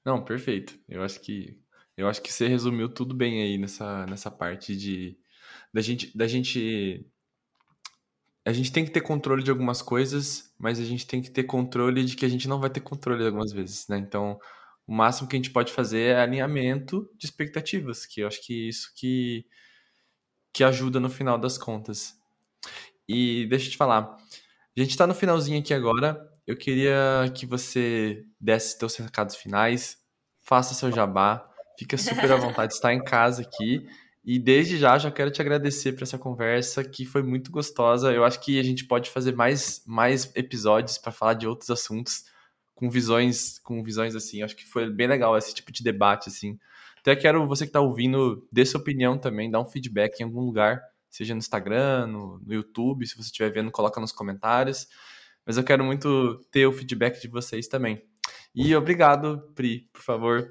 Não, 0.05 0.23
perfeito. 0.23 0.79
Eu 0.87 1.03
acho 1.03 1.19
que 1.19 1.59
eu 1.97 2.07
acho 2.07 2.21
que 2.21 2.31
você 2.31 2.47
resumiu 2.47 2.87
tudo 2.87 3.13
bem 3.13 3.41
aí 3.41 3.57
nessa, 3.57 4.05
nessa 4.05 4.31
parte 4.31 4.73
de 4.77 5.17
da 5.73 5.81
gente 5.81 6.15
da 6.15 6.27
gente 6.27 7.05
a 8.45 8.53
gente 8.53 8.71
tem 8.71 8.85
que 8.85 8.91
ter 8.91 9.01
controle 9.01 9.43
de 9.43 9.51
algumas 9.51 9.81
coisas, 9.81 10.53
mas 10.57 10.79
a 10.79 10.85
gente 10.85 11.05
tem 11.05 11.21
que 11.21 11.29
ter 11.29 11.43
controle 11.43 12.05
de 12.05 12.15
que 12.15 12.25
a 12.25 12.29
gente 12.29 12.47
não 12.47 12.61
vai 12.61 12.69
ter 12.69 12.79
controle 12.79 13.25
algumas 13.25 13.51
vezes, 13.51 13.85
né? 13.89 13.97
Então, 13.97 14.39
o 14.87 14.93
máximo 14.93 15.27
que 15.27 15.35
a 15.35 15.39
gente 15.39 15.51
pode 15.51 15.73
fazer 15.73 16.15
é 16.15 16.21
alinhamento 16.21 17.11
de 17.17 17.25
expectativas, 17.25 18.05
que 18.05 18.21
eu 18.21 18.27
acho 18.27 18.41
que 18.41 18.69
isso 18.69 18.91
que 18.95 19.45
que 20.53 20.63
ajuda 20.63 20.99
no 20.99 21.09
final 21.09 21.37
das 21.37 21.55
contas. 21.55 22.15
E 23.07 23.45
deixa 23.47 23.67
eu 23.67 23.71
te 23.71 23.77
falar, 23.77 24.17
a 24.75 24.81
gente 24.81 24.97
tá 24.97 25.05
no 25.05 25.13
finalzinho 25.13 25.59
aqui 25.59 25.73
agora. 25.73 26.19
Eu 26.47 26.57
queria 26.57 27.31
que 27.35 27.45
você 27.45 28.25
desse 28.39 28.77
seus 28.77 28.95
recados 28.95 29.35
finais, 29.35 29.97
faça 30.39 30.73
seu 30.73 30.91
jabá, 30.91 31.47
fica 31.77 31.97
super 31.97 32.31
à 32.31 32.37
vontade 32.37 32.69
de 32.69 32.75
estar 32.75 32.93
em 32.93 33.03
casa 33.03 33.43
aqui. 33.43 33.85
E 34.25 34.39
desde 34.39 34.77
já, 34.77 34.97
já 34.97 35.11
quero 35.11 35.29
te 35.29 35.41
agradecer 35.41 35.93
por 35.93 36.03
essa 36.03 36.17
conversa, 36.17 36.83
que 36.83 37.05
foi 37.05 37.21
muito 37.21 37.51
gostosa. 37.51 38.11
Eu 38.11 38.25
acho 38.25 38.39
que 38.39 38.59
a 38.59 38.63
gente 38.63 38.85
pode 38.85 39.09
fazer 39.09 39.35
mais, 39.35 39.83
mais 39.85 40.31
episódios 40.35 40.97
para 40.97 41.11
falar 41.11 41.33
de 41.33 41.47
outros 41.47 41.69
assuntos 41.69 42.23
com 42.77 42.89
visões, 42.89 43.57
com 43.59 43.83
visões 43.83 44.15
assim. 44.15 44.43
Acho 44.43 44.55
que 44.55 44.65
foi 44.65 44.89
bem 44.89 45.07
legal 45.07 45.35
esse 45.35 45.53
tipo 45.53 45.71
de 45.71 45.83
debate 45.83 46.29
assim. 46.29 46.57
Até 46.99 47.15
quero 47.15 47.47
você 47.47 47.65
que 47.65 47.69
está 47.69 47.81
ouvindo, 47.81 48.47
dê 48.51 48.65
sua 48.65 48.79
opinião 48.79 49.17
também, 49.17 49.49
dá 49.49 49.59
um 49.59 49.65
feedback 49.65 50.19
em 50.19 50.23
algum 50.23 50.41
lugar, 50.41 50.81
seja 51.09 51.33
no 51.33 51.39
Instagram, 51.39 52.05
no, 52.07 52.39
no 52.39 52.53
YouTube, 52.53 53.05
se 53.07 53.15
você 53.15 53.29
estiver 53.29 53.51
vendo, 53.51 53.71
coloca 53.71 53.99
nos 53.99 54.11
comentários. 54.11 54.87
Mas 55.45 55.57
eu 55.57 55.63
quero 55.63 55.83
muito 55.83 56.39
ter 56.51 56.67
o 56.67 56.71
feedback 56.71 57.19
de 57.19 57.27
vocês 57.27 57.67
também. 57.67 58.01
E 58.53 58.75
obrigado, 58.75 59.51
Pri, 59.55 59.89
por 59.91 60.01
favor, 60.01 60.47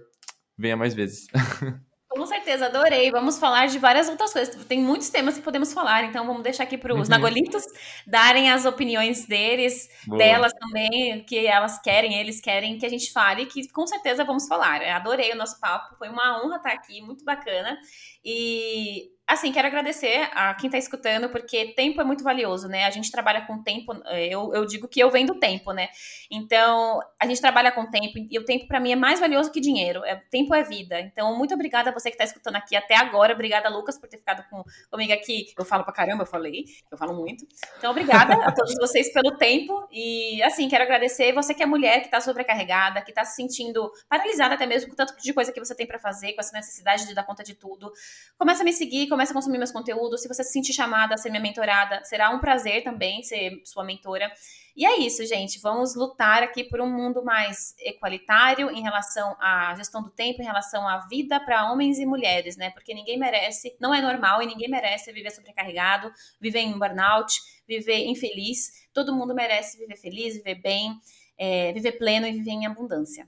venha 0.59 0.77
mais 0.77 0.95
vezes. 0.95 1.27
Com 2.17 2.27
certeza, 2.27 2.67
adorei. 2.67 3.11
Vamos 3.11 3.39
falar 3.39 3.67
de 3.67 3.79
várias 3.79 4.09
outras 4.09 4.33
coisas. 4.33 4.65
Tem 4.65 4.81
muitos 4.81 5.11
temas 5.11 5.37
que 5.37 5.43
podemos 5.43 5.73
falar, 5.73 6.05
então 6.05 6.27
vamos 6.27 6.43
deixar 6.43 6.65
aqui 6.65 6.79
para 6.79 6.95
os 6.95 7.09
Uhum. 7.09 7.15
Nagolitos 7.15 7.63
darem 8.07 8.51
as 8.51 8.65
opiniões 8.65 9.27
deles, 9.27 9.89
Boa. 10.07 10.19
delas 10.19 10.53
também, 10.55 11.23
que 11.25 11.47
elas 11.47 11.79
querem, 11.81 12.19
eles 12.19 12.41
querem 12.41 12.79
que 12.79 12.87
a 12.87 12.89
gente 12.89 13.13
fale, 13.13 13.47
que 13.47 13.69
com 13.71 13.87
certeza 13.87 14.25
vamos 14.25 14.49
falar. 14.49 14.83
Eu 14.83 14.95
adorei 14.95 15.33
o 15.33 15.37
nosso 15.37 15.61
papo, 15.61 15.95
foi 15.97 16.09
uma 16.09 16.43
honra 16.43 16.57
estar 16.57 16.73
aqui, 16.73 17.03
muito 17.03 17.25
bacana. 17.25 17.79
E 18.25 19.11
assim, 19.27 19.51
quero 19.51 19.67
agradecer 19.67 20.29
a 20.33 20.55
quem 20.55 20.69
está 20.69 20.79
escutando, 20.79 21.29
porque 21.29 21.73
tempo 21.75 22.01
é 22.01 22.05
muito 22.05 22.23
valioso, 22.23 22.69
né? 22.69 22.85
A 22.85 22.91
gente 22.91 23.11
trabalha 23.11 23.45
com 23.45 23.61
tempo, 23.63 23.93
eu, 24.31 24.55
eu 24.55 24.65
digo 24.65 24.87
que 24.87 25.01
eu 25.01 25.11
venho 25.11 25.27
do 25.27 25.35
tempo, 25.35 25.73
né? 25.73 25.89
Então, 26.31 27.01
a 27.19 27.27
gente 27.27 27.41
trabalha 27.41 27.73
com 27.73 27.91
tempo, 27.91 28.13
e 28.31 28.39
o 28.39 28.45
tempo 28.45 28.69
para 28.69 28.79
mim 28.79 28.93
é 28.93 28.97
mais 28.97 29.19
valioso 29.19 29.51
que 29.51 29.61
dinheiro. 29.61 30.05
É, 30.05 30.15
tempo 30.31 30.55
é 30.55 30.63
vida. 30.63 31.01
Então, 31.01 31.37
muito 31.37 31.53
obrigada 31.55 31.91
a 31.91 31.93
você 31.93 32.09
que 32.09 32.15
está 32.15 32.25
escutando 32.25 32.57
aqui 32.57 32.77
até 32.77 32.95
agora. 32.95 33.33
Obrigada, 33.33 33.69
Lucas, 33.69 33.99
por 33.99 34.09
ter 34.09 34.19
ficado 34.19 34.45
com, 34.49 34.63
comigo 34.91 35.13
aqui. 35.13 35.47
Eu 35.59 35.65
falo 35.65 35.83
pra 35.83 35.93
caramba, 35.93 36.23
eu 36.23 36.27
falei, 36.27 36.65
eu 36.91 36.97
falo 36.97 37.15
muito. 37.15 37.45
Então, 37.79 37.91
obrigada 37.91 38.35
a 38.35 38.53
todos 38.53 38.75
vocês 38.81 39.13
pelo 39.13 39.37
tempo. 39.37 39.89
E, 39.91 40.41
assim, 40.45 40.69
quero 40.69 40.85
agradecer 40.85 41.33
você 41.33 41.53
que 41.53 41.65
é 41.65 41.67
mulher, 41.67 41.99
que 42.01 42.07
está 42.07 42.21
sobrecarregada, 42.21 43.03
que 43.03 43.11
está 43.11 43.25
se 43.25 43.35
sentindo 43.35 43.91
paralisada 44.09 44.55
até 44.55 44.67
mesmo 44.67 44.91
com 44.91 44.97
tanto 44.97 45.17
de 45.17 45.33
coisa 45.33 45.53
que 45.53 45.59
você 45.59 45.75
tem 45.75 45.87
para 45.87 45.99
fazer, 45.99 46.33
com 46.35 46.41
essa 46.41 46.57
necessidade 46.57 47.07
de 47.07 47.15
dar 47.15 47.25
conta 47.25 47.43
de 47.43 47.55
tudo. 47.55 47.93
Começa 48.39 48.63
a 48.63 48.65
me 48.65 48.73
seguir, 48.73 49.09
começa 49.17 49.33
a 49.33 49.35
consumir 49.35 49.57
meus 49.57 49.73
conteúdos. 49.73 50.21
Se 50.21 50.29
você 50.29 50.45
se 50.45 50.53
sentir 50.53 50.75
chamada 50.75 51.15
a 51.15 51.17
ser 51.17 51.31
minha 51.31 51.41
mentorada, 51.41 52.05
será 52.05 52.29
um 52.29 52.39
prazer 52.39 52.85
também 52.85 53.23
ser 53.23 53.63
sua 53.65 53.83
mentora. 53.83 54.31
E 54.77 54.85
é 54.85 54.99
isso, 54.99 55.25
gente. 55.25 55.59
Vamos 55.59 55.97
lutar 55.97 56.43
aqui 56.43 56.63
por 56.63 56.83
um 56.83 56.91
mundo 56.91 57.25
mais 57.25 57.75
equalitário 57.79 58.71
em 58.71 58.83
relação 58.83 59.35
à 59.41 59.75
gestão 59.75 60.03
do 60.03 60.11
tempo, 60.11 60.43
em 60.43 60.45
relação 60.45 60.87
à 60.87 60.99
vida 61.09 61.41
para 61.41 61.73
homens 61.73 61.99
e 61.99 62.05
mulheres, 62.05 62.59
né? 62.59 62.69
Porque 62.71 62.93
ninguém 62.93 63.19
merece, 63.19 63.75
não 63.81 63.95
é 63.95 64.03
normal 64.03 64.43
e 64.43 64.47
ninguém 64.47 64.69
merece 64.69 65.11
viver 65.13 65.31
sobrecarregado, 65.31 66.13
viver 66.39 66.61
em 66.61 66.79
burnout, 66.79 67.33
viver 67.67 68.05
infeliz. 68.05 68.87
Todo 68.93 69.15
mundo 69.15 69.35
merece 69.35 69.79
viver 69.79 69.97
feliz, 69.97 70.37
viver 70.37 70.57
bem, 70.57 70.93
é, 71.39 71.73
viver 71.73 71.93
pleno 71.93 72.27
e 72.27 72.33
viver 72.33 72.51
em 72.51 72.67
abundância. 72.67 73.27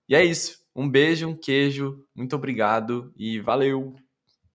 E 0.07 0.15
é 0.15 0.23
isso. 0.23 0.63
Um 0.75 0.89
beijo, 0.89 1.27
um 1.27 1.35
queijo, 1.35 2.05
muito 2.13 2.35
obrigado 2.35 3.11
e 3.17 3.39
valeu! 3.39 3.95